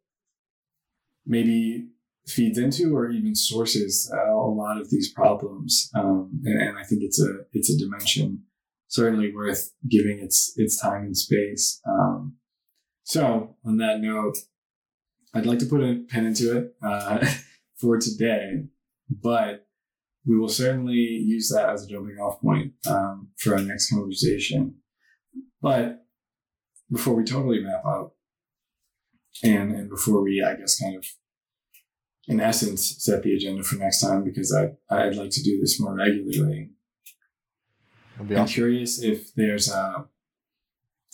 maybe 1.25 1.89
feeds 2.25 2.57
into 2.57 2.95
or 2.95 3.09
even 3.09 3.35
sources 3.35 4.11
uh, 4.13 4.33
a 4.33 4.49
lot 4.49 4.79
of 4.79 4.89
these 4.89 5.11
problems. 5.11 5.89
Um, 5.93 6.41
and, 6.45 6.61
and 6.61 6.77
I 6.77 6.83
think 6.83 7.01
it's 7.03 7.21
a 7.21 7.45
it's 7.51 7.69
a 7.69 7.77
dimension 7.77 8.43
certainly 8.87 9.33
worth 9.33 9.73
giving 9.89 10.19
its 10.19 10.53
its 10.55 10.79
time 10.79 11.03
and 11.03 11.17
space. 11.17 11.81
Um, 11.87 12.37
so 13.03 13.55
on 13.65 13.77
that 13.77 13.99
note, 13.99 14.37
I'd 15.33 15.45
like 15.45 15.59
to 15.59 15.65
put 15.65 15.81
a 15.81 16.05
pen 16.09 16.25
into 16.25 16.57
it 16.57 16.75
uh, 16.81 17.25
for 17.79 17.97
today, 17.97 18.63
but 19.09 19.66
we 20.27 20.37
will 20.37 20.49
certainly 20.49 20.95
use 20.95 21.49
that 21.49 21.69
as 21.69 21.85
a 21.85 21.87
jumping 21.87 22.17
off 22.17 22.41
point 22.41 22.73
um, 22.85 23.29
for 23.37 23.55
our 23.55 23.61
next 23.61 23.89
conversation. 23.89 24.75
But 25.61 26.05
before 26.91 27.15
we 27.15 27.23
totally 27.23 27.63
wrap 27.63 27.85
up, 27.85 28.13
and 29.43 29.71
and 29.71 29.89
before 29.89 30.21
we, 30.21 30.43
I 30.43 30.55
guess, 30.55 30.79
kind 30.79 30.97
of, 30.97 31.05
in 32.27 32.41
essence, 32.41 32.95
set 32.99 33.23
the 33.23 33.35
agenda 33.35 33.63
for 33.63 33.75
next 33.75 34.01
time, 34.01 34.23
because 34.23 34.53
I 34.53 34.71
I'd 34.93 35.15
like 35.15 35.31
to 35.31 35.43
do 35.43 35.59
this 35.61 35.79
more 35.79 35.95
regularly. 35.95 36.71
Be 38.27 38.35
I'm 38.35 38.43
awesome. 38.43 38.53
curious 38.53 39.01
if 39.01 39.33
there's 39.35 39.71
a. 39.71 40.05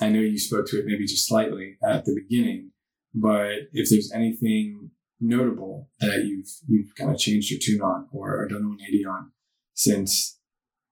I 0.02 0.10
know 0.10 0.19
you 0.19 0.40
spoke 0.40 0.65
to 0.68 0.80
it 0.80 0.85
maybe 0.88 1.06
just 1.06 1.27
slightly 1.27 1.77
at 1.84 2.06
the 2.06 2.15
beginning, 2.15 2.72
but 3.14 3.69
if 3.73 3.90
there's 3.90 4.11
anything 4.11 4.90
notable 5.24 5.90
that 6.00 6.26
you've 6.26 6.50
you've 6.68 6.94
kind 6.95 7.12
of 7.12 7.18
changed 7.18 7.50
your 7.52 7.60
tune 7.62 7.82
on 7.82 8.08
or, 8.12 8.41
or 8.41 8.48
done 8.48 8.68
180 8.68 9.06
on 9.06 9.32
since 9.74 10.38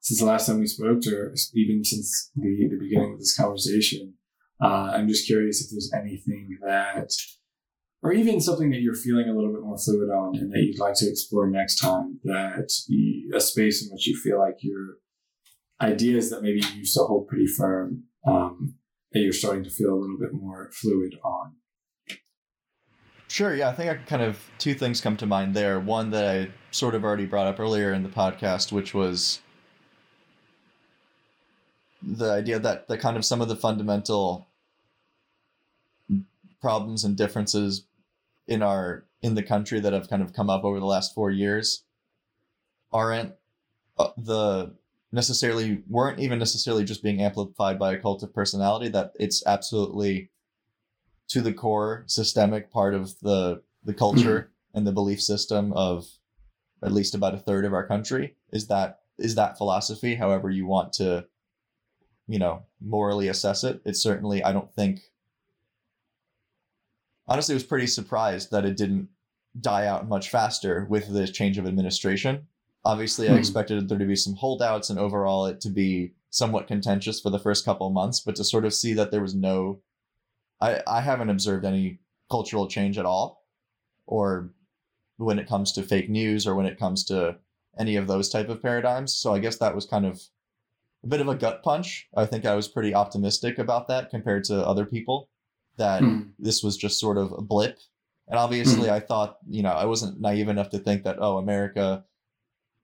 since 0.02 0.20
the 0.20 0.26
last 0.26 0.48
time 0.48 0.60
we 0.60 0.68
spoke, 0.68 1.06
or 1.08 1.36
even 1.53 1.84
since 1.84 2.32
the 2.36 2.68
the 2.70 2.78
beginning 2.80 3.14
of 3.14 3.20
this 3.20 3.38
conversation, 3.38 4.16
uh, 4.62 4.91
I'm 4.94 5.08
just 5.08 5.28
curious 5.28 5.64
if 5.64 5.70
there's 5.70 5.91
anything 5.94 6.58
that, 6.66 7.12
or 8.02 8.12
even 8.12 8.41
something 8.41 8.72
that 8.72 8.82
you're 8.82 8.95
feeling 8.95 9.30
a 9.30 9.34
little 9.34 9.52
bit 9.52 9.62
more 9.62 9.78
fluid 9.78 10.10
on, 10.10 10.36
and 10.36 10.52
that 10.52 10.60
you'd 10.60 10.80
like 10.80 10.95
to 10.95 11.10
explore 11.10 11.48
next 11.48 11.76
time. 11.76 12.20
That 12.24 12.72
a 13.34 13.40
space 13.40 13.86
in 13.86 13.94
which 13.94 14.08
you 14.08 14.20
feel 14.20 14.40
like 14.40 14.58
your 14.62 14.98
ideas 15.80 16.32
that 16.32 16.41
maybe 16.41 16.62
you 16.62 16.80
used 16.80 16.95
to 16.95 17.03
hold 17.03 17.28
pretty 17.28 17.48
firm, 17.48 18.06
um, 18.26 18.76
that 19.12 19.20
you're 19.20 19.34
starting 19.34 19.64
to 19.64 19.70
feel 19.70 19.94
a 19.94 20.02
little 20.02 20.18
bit 20.20 20.34
more 20.34 20.72
fluid 20.74 21.16
on. 21.24 21.56
Sure, 23.32 23.56
yeah, 23.56 23.70
I 23.70 23.74
think 23.74 23.90
I 23.90 23.95
kind 23.95 24.22
of 24.22 24.44
two 24.58 24.74
things 24.74 24.99
come 24.99 25.16
to 25.16 25.26
mind 25.26 25.56
there. 25.56 25.80
One 25.80 26.10
that 26.10 26.26
I 26.26 26.52
sort 26.72 26.95
of 26.95 27.06
already 27.06 27.26
brought 27.26 27.48
up 27.48 27.62
earlier 27.62 27.94
in 27.94 28.03
the 28.03 28.10
podcast, 28.10 28.74
which 28.74 28.94
was 28.94 29.40
the 32.03 32.30
idea 32.30 32.60
that 32.60 32.90
the 32.90 32.98
kind 32.98 33.16
of 33.16 33.24
some 33.24 33.40
of 33.40 33.48
the 33.48 33.56
fundamental 33.56 34.49
problems 36.60 37.06
and 37.06 37.16
differences 37.16 37.86
in 38.49 38.62
our 38.62 39.06
in 39.22 39.36
the 39.36 39.44
country 39.44 39.80
that 39.80 39.94
have 39.94 40.10
kind 40.10 40.22
of 40.22 40.34
come 40.34 40.49
up 40.49 40.66
over 40.66 40.82
the 40.82 40.86
last 40.86 41.16
four 41.16 41.32
years 41.32 41.84
aren't 42.91 43.34
uh, 43.98 44.10
the 44.18 44.74
necessarily 45.14 45.84
weren't 45.88 46.20
even 46.20 46.38
necessarily 46.38 46.84
just 46.84 47.02
being 47.02 47.22
amplified 47.22 47.80
by 47.80 47.94
a 47.94 47.98
cult 47.98 48.24
of 48.24 48.34
personality 48.34 48.90
that 48.90 49.14
it's 49.18 49.41
absolutely 49.48 50.31
to 51.32 51.41
the 51.41 51.53
core 51.53 52.03
systemic 52.08 52.72
part 52.72 52.94
of 52.94 53.18
the 53.22 53.62
the 53.84 53.94
culture 53.94 54.52
and 54.74 54.86
the 54.86 54.91
belief 54.91 55.22
system 55.22 55.72
of 55.74 56.06
at 56.84 56.91
least 56.91 57.16
about 57.16 57.34
a 57.34 57.38
third 57.38 57.64
of 57.66 57.74
our 57.74 57.88
country 57.88 58.36
is 58.52 58.68
that 58.68 58.99
is 59.18 59.36
that 59.36 59.58
philosophy 59.58 60.16
however 60.16 60.49
you 60.49 60.66
want 60.66 60.91
to 60.94 61.26
you 62.28 62.38
know 62.40 62.64
morally 62.82 63.28
assess 63.30 63.64
it. 63.64 63.82
It's 63.86 64.02
certainly 64.03 64.44
i 64.44 64.52
don't 64.52 64.74
think 64.76 64.99
honestly 67.28 67.53
was 67.53 67.64
pretty 67.64 67.88
surprised 67.88 68.52
that 68.52 68.66
it 68.66 68.78
didn't 68.78 69.08
die 69.60 69.86
out 69.88 70.08
much 70.08 70.30
faster 70.30 70.86
with 70.90 71.12
the 71.12 71.28
change 71.28 71.58
of 71.58 71.66
administration. 71.66 72.48
Obviously 72.84 73.28
i 73.30 73.34
Hmm. 73.34 73.38
expected 73.40 73.88
there 73.88 73.98
to 73.99 74.06
be 74.06 74.16
some 74.16 74.36
holdouts 74.36 74.90
and 74.90 74.99
overall 74.99 75.45
it 75.45 75.62
to 75.62 75.70
be 75.70 76.14
somewhat 76.30 76.68
contentious 76.68 77.20
for 77.22 77.30
the 77.30 77.40
first 77.40 77.64
couple 77.66 77.88
of 77.88 77.94
months 77.94 78.20
but 78.20 78.36
to 78.36 78.44
sort 78.44 78.66
of 78.66 78.74
see 78.74 78.94
that 78.94 79.12
there 79.12 79.22
was 79.22 79.36
no 79.36 79.80
i 80.61 80.81
i 80.88 81.01
haven't 81.01 81.29
observed 81.29 81.65
any 81.65 81.99
cultural 82.29 82.67
change 82.67 82.97
at 82.97 83.05
all 83.05 83.43
or 84.05 84.51
when 85.17 85.38
it 85.39 85.47
comes 85.47 85.71
to 85.71 85.83
fake 85.83 86.09
news 86.09 86.47
or 86.47 86.55
when 86.55 86.65
it 86.65 86.79
comes 86.79 87.03
to 87.05 87.35
any 87.77 87.95
of 87.95 88.07
those 88.07 88.29
type 88.29 88.49
of 88.49 88.61
paradigms. 88.61 89.13
So 89.15 89.33
i 89.33 89.39
guess 89.39 89.57
that 89.57 89.75
was 89.75 89.85
kind 89.85 90.05
of 90.05 90.21
a 91.03 91.07
bit 91.07 91.21
of 91.21 91.27
a 91.27 91.35
gut 91.35 91.63
punch. 91.63 92.07
I 92.15 92.25
think 92.25 92.45
i 92.45 92.55
was 92.55 92.67
pretty 92.67 92.93
optimistic 92.93 93.57
about 93.59 93.88
that 93.88 94.09
compared 94.09 94.43
to 94.45 94.65
other 94.65 94.85
people 94.85 95.29
that 95.77 96.01
Hmm. 96.01 96.21
this 96.39 96.61
was 96.63 96.77
just 96.77 96.99
sort 96.99 97.17
of 97.17 97.31
a 97.31 97.41
blip. 97.41 97.77
And 98.27 98.38
obviously 98.39 98.89
i 98.89 98.99
thought 98.99 99.38
you 99.49 99.61
know 99.63 99.71
i 99.71 99.85
wasn't 99.85 100.21
naive 100.21 100.47
enough 100.47 100.69
to 100.69 100.79
think 100.79 101.03
that 101.03 101.17
oh 101.19 101.38
america 101.38 102.05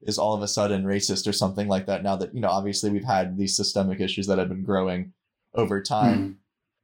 is 0.01 0.17
all 0.17 0.33
of 0.35 0.41
a 0.41 0.47
sudden 0.47 0.83
racist 0.83 1.27
or 1.27 1.33
something 1.33 1.67
like 1.67 1.85
that 1.87 2.03
now 2.03 2.15
that 2.17 2.33
you 2.35 2.41
know 2.41 2.49
obviously 2.49 2.89
we've 2.89 3.03
had 3.15 3.37
these 3.37 3.55
systemic 3.55 3.99
issues 4.01 4.27
that 4.27 4.37
have 4.37 4.49
been 4.49 4.63
growing 4.63 5.13
over 5.53 5.81
time 5.81 6.37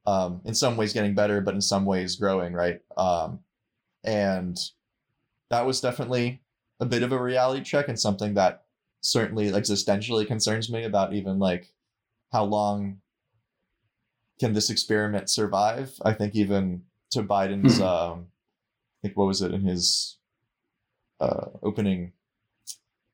um, 0.06 0.40
in 0.44 0.54
some 0.54 0.76
ways 0.76 0.92
getting 0.92 1.14
better, 1.14 1.40
but 1.40 1.54
in 1.54 1.60
some 1.60 1.84
ways 1.84 2.16
growing, 2.16 2.52
right? 2.52 2.80
Um, 2.96 3.40
and 4.04 4.58
that 5.50 5.66
was 5.66 5.80
definitely 5.80 6.42
a 6.80 6.86
bit 6.86 7.02
of 7.02 7.12
a 7.12 7.22
reality 7.22 7.62
check 7.62 7.88
and 7.88 7.98
something 7.98 8.34
that 8.34 8.64
certainly 9.00 9.50
existentially 9.50 10.26
concerns 10.26 10.70
me 10.70 10.84
about 10.84 11.12
even 11.14 11.38
like 11.38 11.72
how 12.32 12.44
long 12.44 13.00
can 14.40 14.52
this 14.52 14.70
experiment 14.70 15.30
survive? 15.30 15.92
I 16.04 16.12
think 16.12 16.34
even 16.34 16.82
to 17.10 17.22
Biden's, 17.22 17.78
Mhm. 17.78 17.82
um, 17.86 18.26
I 18.98 19.08
think 19.08 19.16
what 19.16 19.26
was 19.26 19.40
it 19.42 19.52
in 19.52 19.62
his 19.62 20.16
uh, 21.20 21.46
opening 21.62 22.12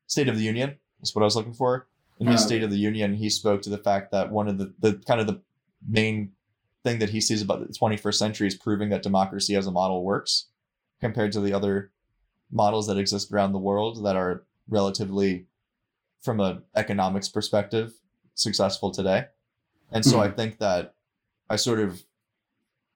State 0.07 0.27
of 0.27 0.35
the 0.35 0.43
Union 0.43 0.77
is 1.01 1.13
what 1.15 1.21
I 1.21 1.25
was 1.25 1.35
looking 1.35 1.53
for. 1.53 1.87
In 2.19 2.27
his 2.27 2.41
Oh. 2.41 2.45
State 2.47 2.63
of 2.63 2.71
the 2.71 2.77
Union, 2.79 3.13
he 3.15 3.29
spoke 3.29 3.61
to 3.61 3.69
the 3.69 3.77
fact 3.77 4.11
that 4.11 4.31
one 4.31 4.47
of 4.47 4.57
the, 4.57 4.73
the 4.79 4.93
kind 5.07 5.21
of 5.21 5.27
the 5.27 5.41
main 5.87 6.31
thing 6.83 6.99
that 6.99 7.09
he 7.09 7.21
sees 7.21 7.41
about 7.41 7.59
the 7.67 7.73
21st 7.73 8.15
century 8.15 8.47
is 8.47 8.55
proving 8.55 8.89
that 8.89 9.03
democracy 9.03 9.55
as 9.55 9.67
a 9.67 9.71
model 9.71 10.03
works 10.03 10.47
compared 10.99 11.31
to 11.31 11.39
the 11.39 11.53
other 11.53 11.91
models 12.51 12.87
that 12.87 12.97
exist 12.97 13.31
around 13.31 13.51
the 13.53 13.59
world 13.59 14.03
that 14.03 14.15
are 14.15 14.43
relatively 14.67 15.45
from 16.21 16.39
an 16.39 16.61
economics 16.75 17.29
perspective 17.29 17.93
successful 18.35 18.91
today. 18.91 19.25
And 19.91 20.05
so 20.05 20.19
i 20.21 20.29
think 20.29 20.57
that 20.59 20.95
i 21.49 21.55
sort 21.57 21.79
of 21.79 22.03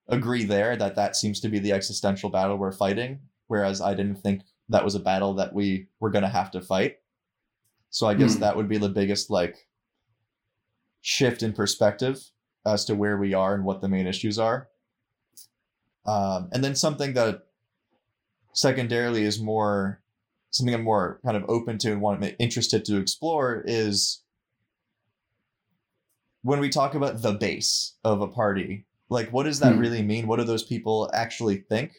agree 0.08 0.44
there 0.44 0.76
that 0.76 0.94
that 0.96 1.14
seems 1.16 1.40
to 1.40 1.48
be 1.48 1.58
the 1.58 1.72
existential 1.72 2.30
battle 2.30 2.56
we're 2.56 2.72
fighting 2.72 3.20
whereas 3.48 3.80
i 3.80 3.92
didn't 3.94 4.16
think 4.16 4.42
that 4.68 4.84
was 4.84 4.94
a 4.94 5.00
battle 5.00 5.34
that 5.34 5.52
we 5.52 5.86
were 6.00 6.10
going 6.10 6.22
to 6.24 6.28
have 6.28 6.50
to 6.52 6.60
fight. 6.60 6.96
So 7.90 8.06
i 8.06 8.14
guess 8.14 8.34
Hmm. 8.34 8.40
that 8.40 8.56
would 8.56 8.68
be 8.68 8.78
the 8.78 8.88
biggest 8.88 9.30
like 9.30 9.68
shift 11.02 11.42
in 11.42 11.52
perspective 11.52 12.30
as 12.66 12.84
to 12.86 12.94
where 12.94 13.16
we 13.16 13.32
are 13.32 13.54
and 13.54 13.64
what 13.64 13.80
the 13.80 13.88
main 13.88 14.06
issues 14.06 14.38
are. 14.38 14.68
Um, 16.04 16.48
and 16.52 16.62
then 16.62 16.74
something 16.74 17.14
that 17.14 17.46
secondarily 18.52 19.22
is 19.22 19.40
more 19.40 20.00
something 20.50 20.74
I'm 20.74 20.82
more 20.82 21.20
kind 21.24 21.36
of 21.36 21.44
open 21.48 21.76
to 21.78 21.92
and 21.92 22.00
want 22.00 22.24
interested 22.38 22.84
to 22.86 22.96
explore 22.96 23.62
is 23.66 24.22
when 26.42 26.60
we 26.60 26.70
talk 26.70 26.94
about 26.94 27.20
the 27.20 27.32
base 27.32 27.96
of 28.04 28.22
a 28.22 28.28
party, 28.28 28.86
like 29.10 29.30
what 29.32 29.42
does 29.42 29.58
that 29.60 29.74
Hmm. 29.74 29.80
really 29.80 30.02
mean? 30.02 30.26
What 30.26 30.38
do 30.38 30.44
those 30.44 30.62
people 30.62 31.10
actually 31.12 31.58
think? 31.58 31.92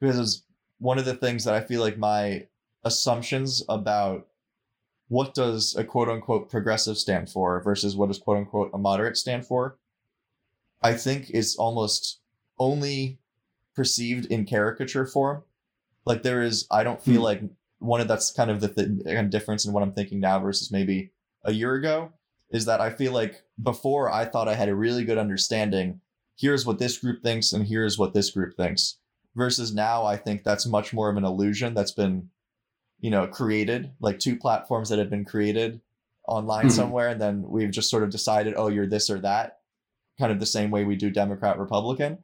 Because 0.00 0.44
one 0.78 0.98
of 0.98 1.04
the 1.04 1.14
things 1.14 1.44
that 1.44 1.54
I 1.54 1.60
feel 1.60 1.80
like 1.80 1.96
my 1.96 2.48
assumptions 2.84 3.62
about 3.68 4.26
what 5.08 5.34
does 5.34 5.76
a 5.76 5.84
quote 5.84 6.08
unquote 6.08 6.50
progressive 6.50 6.96
stand 6.98 7.28
for 7.30 7.60
versus 7.62 7.94
what 7.94 8.08
does 8.08 8.18
quote 8.18 8.38
unquote 8.38 8.70
a 8.74 8.78
moderate 8.78 9.16
stand 9.16 9.46
for, 9.46 9.78
I 10.82 10.94
think 10.94 11.30
is 11.30 11.56
almost 11.56 12.20
only 12.58 13.18
perceived 13.74 14.26
in 14.26 14.44
caricature 14.44 15.06
form. 15.06 15.42
Like 16.04 16.22
there 16.22 16.42
is, 16.42 16.66
I 16.70 16.82
don't 16.82 17.02
feel 17.02 17.16
Hmm. 17.20 17.22
like 17.24 17.42
one 17.78 18.00
of 18.00 18.08
that's 18.08 18.30
kind 18.32 18.50
of 18.50 18.60
the 18.60 18.68
th- 18.68 19.04
kind 19.04 19.18
of 19.18 19.30
difference 19.30 19.64
in 19.64 19.72
what 19.72 19.82
I'm 19.82 19.92
thinking 19.92 20.20
now 20.20 20.38
versus 20.40 20.70
maybe 20.70 21.10
a 21.44 21.52
year 21.52 21.74
ago 21.74 22.12
is 22.50 22.66
that 22.66 22.80
I 22.80 22.90
feel 22.90 23.12
like 23.12 23.42
before 23.62 24.10
I 24.12 24.24
thought 24.24 24.48
I 24.48 24.54
had 24.54 24.68
a 24.68 24.74
really 24.74 25.04
good 25.04 25.18
understanding. 25.18 26.00
Here's 26.36 26.66
what 26.66 26.78
this 26.78 26.98
group 26.98 27.22
thinks, 27.22 27.52
and 27.52 27.66
here's 27.66 27.98
what 27.98 28.14
this 28.14 28.30
group 28.30 28.56
thinks. 28.56 28.98
Versus 29.34 29.72
now, 29.74 30.04
I 30.04 30.16
think 30.16 30.44
that's 30.44 30.66
much 30.66 30.92
more 30.92 31.08
of 31.08 31.16
an 31.16 31.24
illusion 31.24 31.72
that's 31.74 31.92
been, 31.92 32.28
you 33.00 33.10
know, 33.10 33.26
created 33.26 33.92
like 34.00 34.18
two 34.18 34.36
platforms 34.36 34.90
that 34.90 34.98
have 34.98 35.08
been 35.10 35.24
created 35.24 35.80
online 36.28 36.66
Mhm. 36.66 36.72
somewhere, 36.72 37.08
and 37.08 37.20
then 37.20 37.42
we've 37.48 37.70
just 37.70 37.88
sort 37.90 38.02
of 38.02 38.10
decided, 38.10 38.54
oh, 38.56 38.68
you're 38.68 38.86
this 38.86 39.08
or 39.10 39.18
that, 39.20 39.60
kind 40.18 40.32
of 40.32 40.40
the 40.40 40.46
same 40.46 40.70
way 40.70 40.84
we 40.84 40.96
do 40.96 41.10
Democrat 41.10 41.58
Republican. 41.58 42.18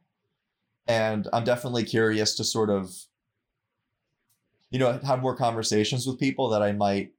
And 0.87 1.27
I'm 1.33 1.43
definitely 1.43 1.83
curious 1.83 2.35
to 2.35 2.43
sort 2.43 2.69
of, 2.69 2.91
you 4.71 4.79
know, 4.79 4.99
have 5.03 5.21
more 5.21 5.35
conversations 5.35 6.07
with 6.07 6.19
people 6.19 6.49
that 6.49 6.61
I 6.61 6.71
might 6.71 7.11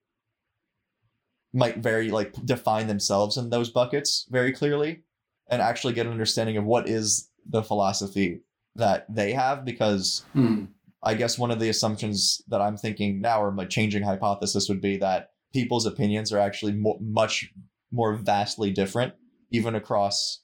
might 1.52 1.78
very 1.78 2.10
like 2.10 2.32
define 2.44 2.86
themselves 2.86 3.36
in 3.36 3.50
those 3.50 3.70
buckets 3.70 4.26
very 4.30 4.52
clearly 4.52 5.02
and 5.48 5.60
actually 5.60 5.92
get 5.92 6.06
an 6.06 6.12
understanding 6.12 6.56
of 6.56 6.64
what 6.64 6.88
is 6.88 7.28
the 7.44 7.62
philosophy 7.62 8.40
that 8.76 9.04
they 9.12 9.32
have 9.32 9.64
because 9.64 10.24
Hmm. 10.32 10.66
I 11.02 11.14
guess 11.14 11.38
one 11.38 11.50
of 11.50 11.58
the 11.58 11.68
assumptions 11.70 12.42
that 12.48 12.60
I'm 12.60 12.76
thinking 12.76 13.20
now, 13.20 13.42
or 13.42 13.50
my 13.50 13.64
changing 13.64 14.02
hypothesis, 14.02 14.68
would 14.68 14.80
be 14.80 14.98
that 14.98 15.30
people's 15.52 15.86
opinions 15.86 16.30
are 16.32 16.38
actually 16.38 16.72
mo- 16.72 16.98
much 17.00 17.50
more 17.90 18.14
vastly 18.14 18.70
different, 18.70 19.14
even 19.50 19.74
across 19.74 20.42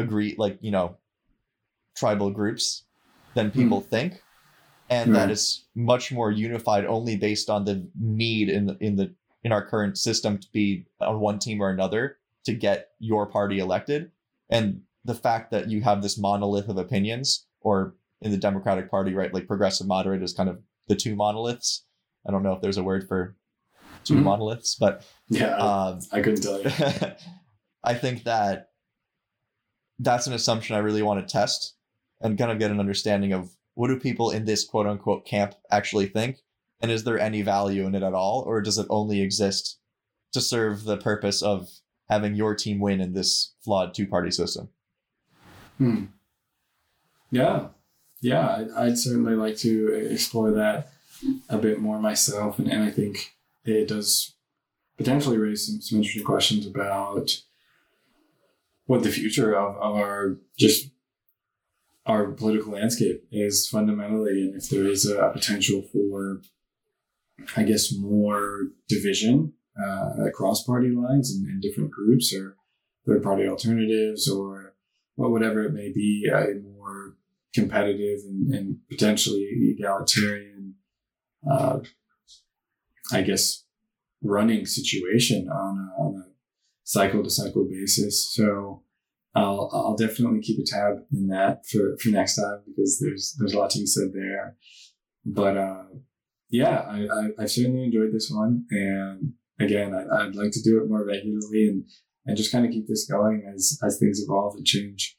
agree 0.00 0.34
like 0.38 0.58
you 0.60 0.70
know 0.70 0.96
tribal 1.96 2.30
groups 2.30 2.84
than 3.34 3.50
people 3.50 3.80
think, 3.80 4.24
and 4.88 5.14
that 5.14 5.22
Right. 5.22 5.30
it's 5.30 5.66
much 5.74 6.10
more 6.12 6.30
unified 6.30 6.84
only 6.84 7.16
based 7.16 7.48
on 7.50 7.64
the 7.64 7.88
need 7.98 8.48
in 8.48 8.66
the, 8.66 8.76
in 8.80 8.96
the 8.96 9.14
in 9.44 9.52
our 9.52 9.64
current 9.66 9.96
system 9.96 10.36
to 10.38 10.48
be 10.52 10.86
on 11.00 11.20
one 11.20 11.38
team 11.38 11.60
or 11.62 11.70
another 11.70 12.18
to 12.44 12.52
get 12.54 12.90
your 12.98 13.26
party 13.26 13.58
elected, 13.58 14.10
and 14.50 14.82
the 15.04 15.14
fact 15.14 15.50
that 15.50 15.70
you 15.70 15.80
have 15.82 16.02
this 16.02 16.18
monolith 16.18 16.68
of 16.68 16.76
opinions, 16.76 17.46
or 17.60 17.94
in 18.20 18.30
the 18.30 18.36
Democratic 18.36 18.90
Party, 18.90 19.14
right, 19.14 19.32
like 19.32 19.46
progressive 19.46 19.86
moderate 19.86 20.22
is 20.22 20.34
kind 20.34 20.48
of 20.48 20.60
the 20.88 20.96
two 20.96 21.14
monoliths. 21.16 21.84
I 22.26 22.30
don't 22.30 22.42
know 22.42 22.52
if 22.52 22.60
there's 22.60 22.76
a 22.76 22.82
word 22.82 23.06
for 23.08 23.36
2 24.04 24.14
Mhm. 24.16 24.22
monoliths, 24.24 24.74
but 24.74 25.04
Yeah, 25.28 25.56
I- 25.56 25.88
um, 25.90 26.00
I 26.12 26.20
couldn't 26.20 26.42
tell 26.42 26.60
you. 26.60 26.68
I 27.84 27.94
think 27.94 28.24
that 28.24 28.69
that's 30.00 30.26
an 30.26 30.32
assumption 30.32 30.74
I 30.74 30.80
really 30.80 31.02
want 31.02 31.26
to 31.26 31.30
test 31.30 31.74
and 32.20 32.38
kind 32.38 32.50
of 32.50 32.58
get 32.58 32.70
an 32.70 32.80
understanding 32.80 33.32
of 33.32 33.50
what 33.74 33.88
do 33.88 33.98
people 33.98 34.30
in 34.30 34.46
this 34.46 34.64
quote 34.64 34.86
unquote 34.86 35.26
camp 35.26 35.54
actually 35.70 36.06
think, 36.06 36.38
and 36.80 36.90
is 36.90 37.04
there 37.04 37.18
any 37.18 37.42
value 37.42 37.86
in 37.86 37.94
it 37.94 38.02
at 38.02 38.14
all, 38.14 38.42
or 38.46 38.60
does 38.60 38.78
it 38.78 38.86
only 38.90 39.20
exist 39.20 39.78
to 40.32 40.40
serve 40.40 40.84
the 40.84 40.96
purpose 40.96 41.42
of 41.42 41.68
having 42.08 42.34
your 42.34 42.54
team 42.54 42.80
win 42.80 43.00
in 43.00 43.12
this 43.12 43.52
flawed 43.62 43.94
two 43.94 44.06
party 44.06 44.30
system? 44.30 44.70
Hmm. 45.78 46.06
Yeah, 47.30 47.68
yeah, 48.20 48.66
I'd, 48.76 48.98
certainly 48.98 49.34
like 49.34 49.56
to 49.58 50.08
explore 50.10 50.50
that 50.50 50.92
a 51.48 51.58
bit 51.58 51.78
more 51.78 52.00
myself, 52.00 52.58
and, 52.58 52.68
and 52.68 52.82
I 52.82 52.90
think 52.90 53.34
it 53.64 53.88
does 53.88 54.34
potentially 54.98 55.38
raise 55.38 55.66
some, 55.66 55.80
some 55.80 55.98
interesting 55.98 56.24
questions 56.24 56.66
about 56.66 57.42
what 58.90 59.04
the 59.04 59.08
future 59.08 59.54
of, 59.54 59.76
of 59.76 59.94
our 59.94 60.36
just 60.58 60.90
our 62.06 62.32
political 62.32 62.72
landscape 62.72 63.24
is 63.30 63.68
fundamentally, 63.68 64.42
and 64.42 64.60
if 64.60 64.68
there 64.68 64.84
is 64.84 65.06
a, 65.06 65.16
a 65.16 65.32
potential 65.32 65.84
for, 65.92 66.40
I 67.56 67.62
guess, 67.62 67.94
more 67.96 68.70
division 68.88 69.52
uh, 69.80 70.24
across 70.26 70.64
party 70.64 70.90
lines 70.90 71.32
and, 71.32 71.46
and 71.46 71.62
different 71.62 71.92
groups 71.92 72.34
or 72.34 72.56
third 73.06 73.22
party 73.22 73.46
alternatives 73.46 74.28
or 74.28 74.74
well, 75.16 75.30
whatever 75.30 75.62
it 75.62 75.72
may 75.72 75.92
be, 75.92 76.28
a 76.28 76.58
more 76.60 77.14
competitive 77.54 78.18
and, 78.28 78.52
and 78.52 78.78
potentially 78.88 79.46
egalitarian, 79.78 80.74
uh, 81.48 81.78
I 83.12 83.22
guess, 83.22 83.62
running 84.20 84.66
situation 84.66 85.48
on 85.48 85.78
a, 85.78 86.02
on 86.02 86.24
a 86.26 86.29
cycle 86.90 87.22
to 87.22 87.30
cycle 87.30 87.68
basis. 87.70 88.34
So 88.34 88.82
I'll 89.34 89.70
I'll 89.72 89.96
definitely 89.96 90.40
keep 90.40 90.58
a 90.58 90.66
tab 90.66 91.04
in 91.12 91.28
that 91.28 91.64
for, 91.70 91.96
for 92.02 92.08
next 92.08 92.36
time 92.36 92.62
because 92.66 92.98
there's 93.00 93.36
there's 93.38 93.54
a 93.54 93.58
lot 93.58 93.70
to 93.70 93.78
be 93.78 93.86
said 93.86 94.12
there. 94.12 94.56
But 95.24 95.56
uh, 95.56 95.84
yeah, 96.48 96.80
I, 96.80 97.06
I 97.06 97.42
I 97.42 97.46
certainly 97.46 97.84
enjoyed 97.84 98.12
this 98.12 98.30
one, 98.34 98.64
and 98.70 99.34
again, 99.60 99.94
I, 99.94 100.02
I'd 100.16 100.34
like 100.34 100.50
to 100.52 100.62
do 100.62 100.82
it 100.82 100.88
more 100.88 101.06
regularly 101.06 101.68
and 101.68 101.84
and 102.26 102.36
just 102.36 102.50
kind 102.50 102.66
of 102.66 102.72
keep 102.72 102.88
this 102.88 103.06
going 103.06 103.48
as 103.54 103.78
as 103.84 103.98
things 103.98 104.20
evolve 104.20 104.56
and 104.56 104.66
change 104.66 105.16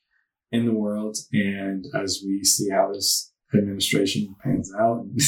in 0.52 0.66
the 0.66 0.74
world, 0.74 1.18
and 1.32 1.86
as 1.96 2.22
we 2.26 2.44
see 2.44 2.70
how 2.70 2.92
this 2.92 3.32
administration 3.54 4.36
pans 4.44 4.74
out 4.78 5.04
and, 5.06 5.22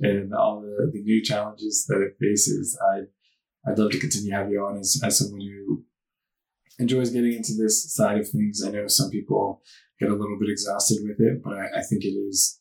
and 0.00 0.34
all 0.34 0.60
the, 0.60 0.90
the 0.92 1.00
new 1.00 1.22
challenges 1.22 1.86
that 1.88 2.02
it 2.02 2.16
faces. 2.20 2.78
I 2.92 3.04
I'd 3.66 3.78
love 3.78 3.90
to 3.92 3.98
continue 3.98 4.30
to 4.30 4.36
have 4.36 4.50
you 4.50 4.64
on 4.64 4.78
as, 4.78 5.00
as 5.04 5.18
someone 5.18 5.40
who 5.40 5.84
enjoys 6.78 7.10
getting 7.10 7.32
into 7.32 7.54
this 7.54 7.92
side 7.92 8.18
of 8.18 8.28
things. 8.28 8.62
I 8.64 8.70
know 8.70 8.86
some 8.86 9.10
people 9.10 9.62
get 10.00 10.10
a 10.10 10.14
little 10.14 10.38
bit 10.38 10.50
exhausted 10.50 10.98
with 11.02 11.20
it, 11.20 11.42
but 11.42 11.54
I, 11.54 11.80
I 11.80 11.82
think 11.82 12.04
it 12.04 12.08
is 12.08 12.60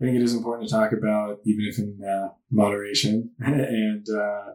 I 0.00 0.04
think 0.04 0.16
it 0.16 0.22
is 0.22 0.34
important 0.34 0.68
to 0.68 0.74
talk 0.74 0.90
about, 0.92 1.38
even 1.44 1.64
if 1.64 1.78
in 1.78 2.00
uh, 2.04 2.30
moderation. 2.50 3.30
and 3.38 4.04
uh, 4.08 4.54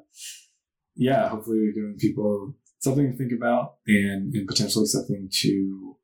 yeah, 0.95 1.29
hopefully 1.29 1.59
we're 1.59 1.73
giving 1.73 1.95
people 1.97 2.53
something 2.79 3.11
to 3.11 3.17
think 3.17 3.31
about 3.31 3.75
and, 3.87 4.33
and 4.33 4.47
potentially 4.47 4.85
something 4.85 5.29
to 5.31 5.95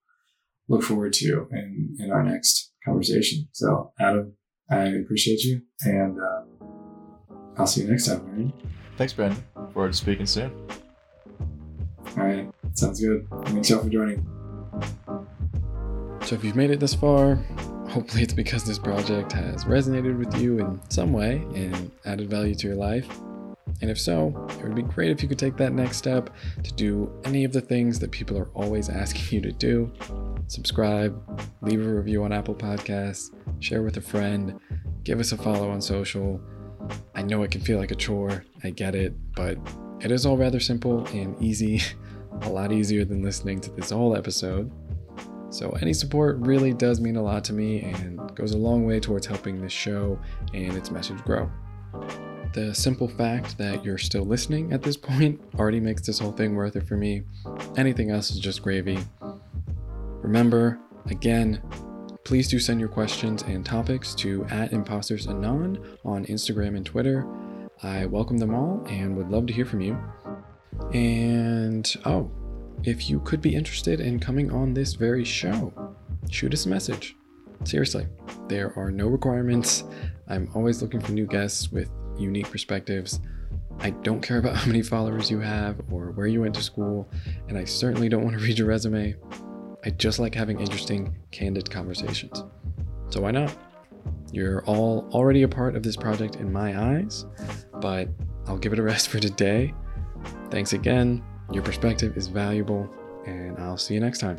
look 0.69 0.83
forward 0.83 1.11
to 1.13 1.47
in, 1.51 1.97
in 1.99 2.11
our 2.11 2.23
next 2.23 2.71
conversation. 2.85 3.49
So, 3.51 3.91
Adam, 3.99 4.33
I 4.69 4.85
appreciate 4.85 5.43
you, 5.43 5.61
and 5.81 6.17
uh, 6.17 6.65
I'll 7.57 7.67
see 7.67 7.81
you 7.81 7.89
next 7.89 8.07
time, 8.07 8.25
right? 8.25 8.53
Thanks, 8.97 9.13
Brandon. 9.13 9.43
Look 9.73 9.77
forward 9.77 9.93
to 9.93 9.97
speaking 9.97 10.27
soon. 10.27 10.51
All 12.15 12.23
right, 12.23 12.47
sounds 12.73 13.01
good. 13.01 13.27
Thanks 13.45 13.71
y'all 13.71 13.81
for 13.81 13.89
joining. 13.89 14.23
So 16.21 16.35
if 16.35 16.43
you've 16.43 16.55
made 16.55 16.69
it 16.69 16.79
this 16.79 16.93
far, 16.93 17.37
hopefully 17.89 18.21
it's 18.21 18.35
because 18.35 18.63
this 18.63 18.77
project 18.77 19.31
has 19.31 19.65
resonated 19.65 20.19
with 20.19 20.39
you 20.39 20.59
in 20.59 20.79
some 20.91 21.11
way 21.11 21.37
and 21.55 21.89
added 22.05 22.29
value 22.29 22.53
to 22.53 22.67
your 22.67 22.75
life. 22.75 23.07
And 23.81 23.89
if 23.89 23.99
so, 23.99 24.47
it 24.59 24.63
would 24.63 24.75
be 24.75 24.83
great 24.83 25.09
if 25.09 25.23
you 25.23 25.27
could 25.27 25.39
take 25.39 25.57
that 25.57 25.73
next 25.73 25.97
step 25.97 26.29
to 26.61 26.71
do 26.71 27.11
any 27.23 27.43
of 27.43 27.51
the 27.51 27.61
things 27.61 27.97
that 27.97 28.11
people 28.11 28.37
are 28.37 28.49
always 28.53 28.89
asking 28.89 29.23
you 29.31 29.41
to 29.41 29.51
do. 29.51 29.91
Subscribe, 30.49 31.19
leave 31.63 31.83
a 31.83 31.89
review 31.91 32.23
on 32.23 32.31
Apple 32.31 32.53
Podcasts, 32.53 33.31
share 33.59 33.81
with 33.81 33.97
a 33.97 34.01
friend, 34.01 34.59
give 35.03 35.19
us 35.19 35.31
a 35.31 35.37
follow 35.37 35.71
on 35.71 35.81
social. 35.81 36.39
I 37.15 37.23
know 37.23 37.41
it 37.41 37.49
can 37.49 37.61
feel 37.61 37.79
like 37.79 37.89
a 37.89 37.95
chore, 37.95 38.45
I 38.63 38.69
get 38.69 38.95
it, 38.95 39.13
but 39.35 39.57
it 39.99 40.11
is 40.11 40.25
all 40.25 40.37
rather 40.37 40.59
simple 40.59 41.05
and 41.07 41.39
easy, 41.41 41.81
a 42.41 42.49
lot 42.49 42.71
easier 42.71 43.05
than 43.05 43.21
listening 43.21 43.61
to 43.61 43.71
this 43.71 43.91
whole 43.91 44.15
episode. 44.15 44.71
So, 45.49 45.69
any 45.81 45.93
support 45.93 46.37
really 46.39 46.73
does 46.73 46.99
mean 46.99 47.15
a 47.15 47.21
lot 47.21 47.43
to 47.45 47.53
me 47.53 47.81
and 47.81 48.19
goes 48.35 48.53
a 48.53 48.57
long 48.57 48.85
way 48.85 48.99
towards 48.99 49.27
helping 49.27 49.61
this 49.61 49.71
show 49.71 50.19
and 50.53 50.75
its 50.75 50.89
message 50.89 51.23
grow. 51.23 51.49
The 52.53 52.73
simple 52.73 53.07
fact 53.07 53.57
that 53.57 53.83
you're 53.83 53.97
still 53.97 54.25
listening 54.25 54.73
at 54.73 54.81
this 54.81 54.97
point 55.11 55.41
already 55.59 55.79
makes 55.79 56.05
this 56.05 56.19
whole 56.19 56.31
thing 56.31 56.55
worth 56.55 56.75
it 56.75 56.87
for 56.87 56.97
me. 56.97 57.23
Anything 57.77 58.09
else 58.09 58.31
is 58.31 58.39
just 58.39 58.63
gravy. 58.63 58.99
Remember, 60.21 60.79
again, 61.07 61.61
please 62.23 62.47
do 62.47 62.57
send 62.57 62.79
your 62.79 62.89
questions 62.89 63.43
and 63.43 63.65
topics 63.65 64.15
to 64.15 64.45
at 64.45 64.71
imposters 64.71 65.27
anon 65.27 65.83
on 66.05 66.25
Instagram 66.25 66.77
and 66.77 66.85
Twitter. 66.85 67.27
I 67.81 68.05
welcome 68.05 68.37
them 68.37 68.53
all 68.53 68.83
and 68.87 69.15
would 69.17 69.29
love 69.29 69.47
to 69.47 69.53
hear 69.53 69.65
from 69.65 69.81
you. 69.81 69.97
And 70.93 71.91
oh, 72.05 72.31
if 72.83 73.09
you 73.09 73.19
could 73.21 73.41
be 73.41 73.55
interested 73.55 73.99
in 73.99 74.19
coming 74.19 74.51
on 74.51 74.73
this 74.73 74.93
very 74.93 75.23
show, 75.23 75.73
shoot 76.29 76.53
us 76.53 76.65
a 76.65 76.69
message. 76.69 77.15
Seriously, 77.63 78.07
there 78.47 78.77
are 78.77 78.91
no 78.91 79.07
requirements. 79.07 79.83
I'm 80.27 80.49
always 80.53 80.81
looking 80.81 80.99
for 80.99 81.11
new 81.13 81.25
guests 81.25 81.71
with 81.71 81.89
unique 82.17 82.51
perspectives. 82.51 83.19
I 83.79 83.91
don't 83.91 84.21
care 84.21 84.37
about 84.37 84.55
how 84.57 84.67
many 84.67 84.81
followers 84.81 85.31
you 85.31 85.39
have 85.39 85.79
or 85.91 86.11
where 86.11 86.27
you 86.27 86.41
went 86.41 86.55
to 86.55 86.63
school, 86.63 87.09
and 87.47 87.57
I 87.57 87.65
certainly 87.65 88.09
don't 88.09 88.23
want 88.23 88.37
to 88.37 88.43
read 88.43 88.57
your 88.57 88.67
resume. 88.67 89.15
I 89.85 89.89
just 89.89 90.19
like 90.19 90.35
having 90.35 90.59
interesting, 90.59 91.17
candid 91.31 91.69
conversations. 91.69 92.43
So 93.09 93.21
why 93.21 93.31
not? 93.31 93.55
You're 94.31 94.63
all 94.65 95.07
already 95.11 95.43
a 95.43 95.47
part 95.47 95.75
of 95.75 95.83
this 95.83 95.95
project 95.95 96.37
in 96.37 96.51
my 96.51 96.95
eyes, 96.95 97.25
but 97.79 98.09
I'll 98.47 98.57
give 98.57 98.73
it 98.73 98.79
a 98.79 98.83
rest 98.93 99.09
for 99.09 99.19
today. 99.19 99.73
Thanks 100.49 100.73
again. 100.73 101.23
Your 101.51 101.63
perspective 101.63 102.17
is 102.17 102.27
valuable, 102.27 102.89
and 103.25 103.57
I'll 103.59 103.77
see 103.77 103.93
you 103.93 103.99
next 103.99 104.19
time. 104.19 104.37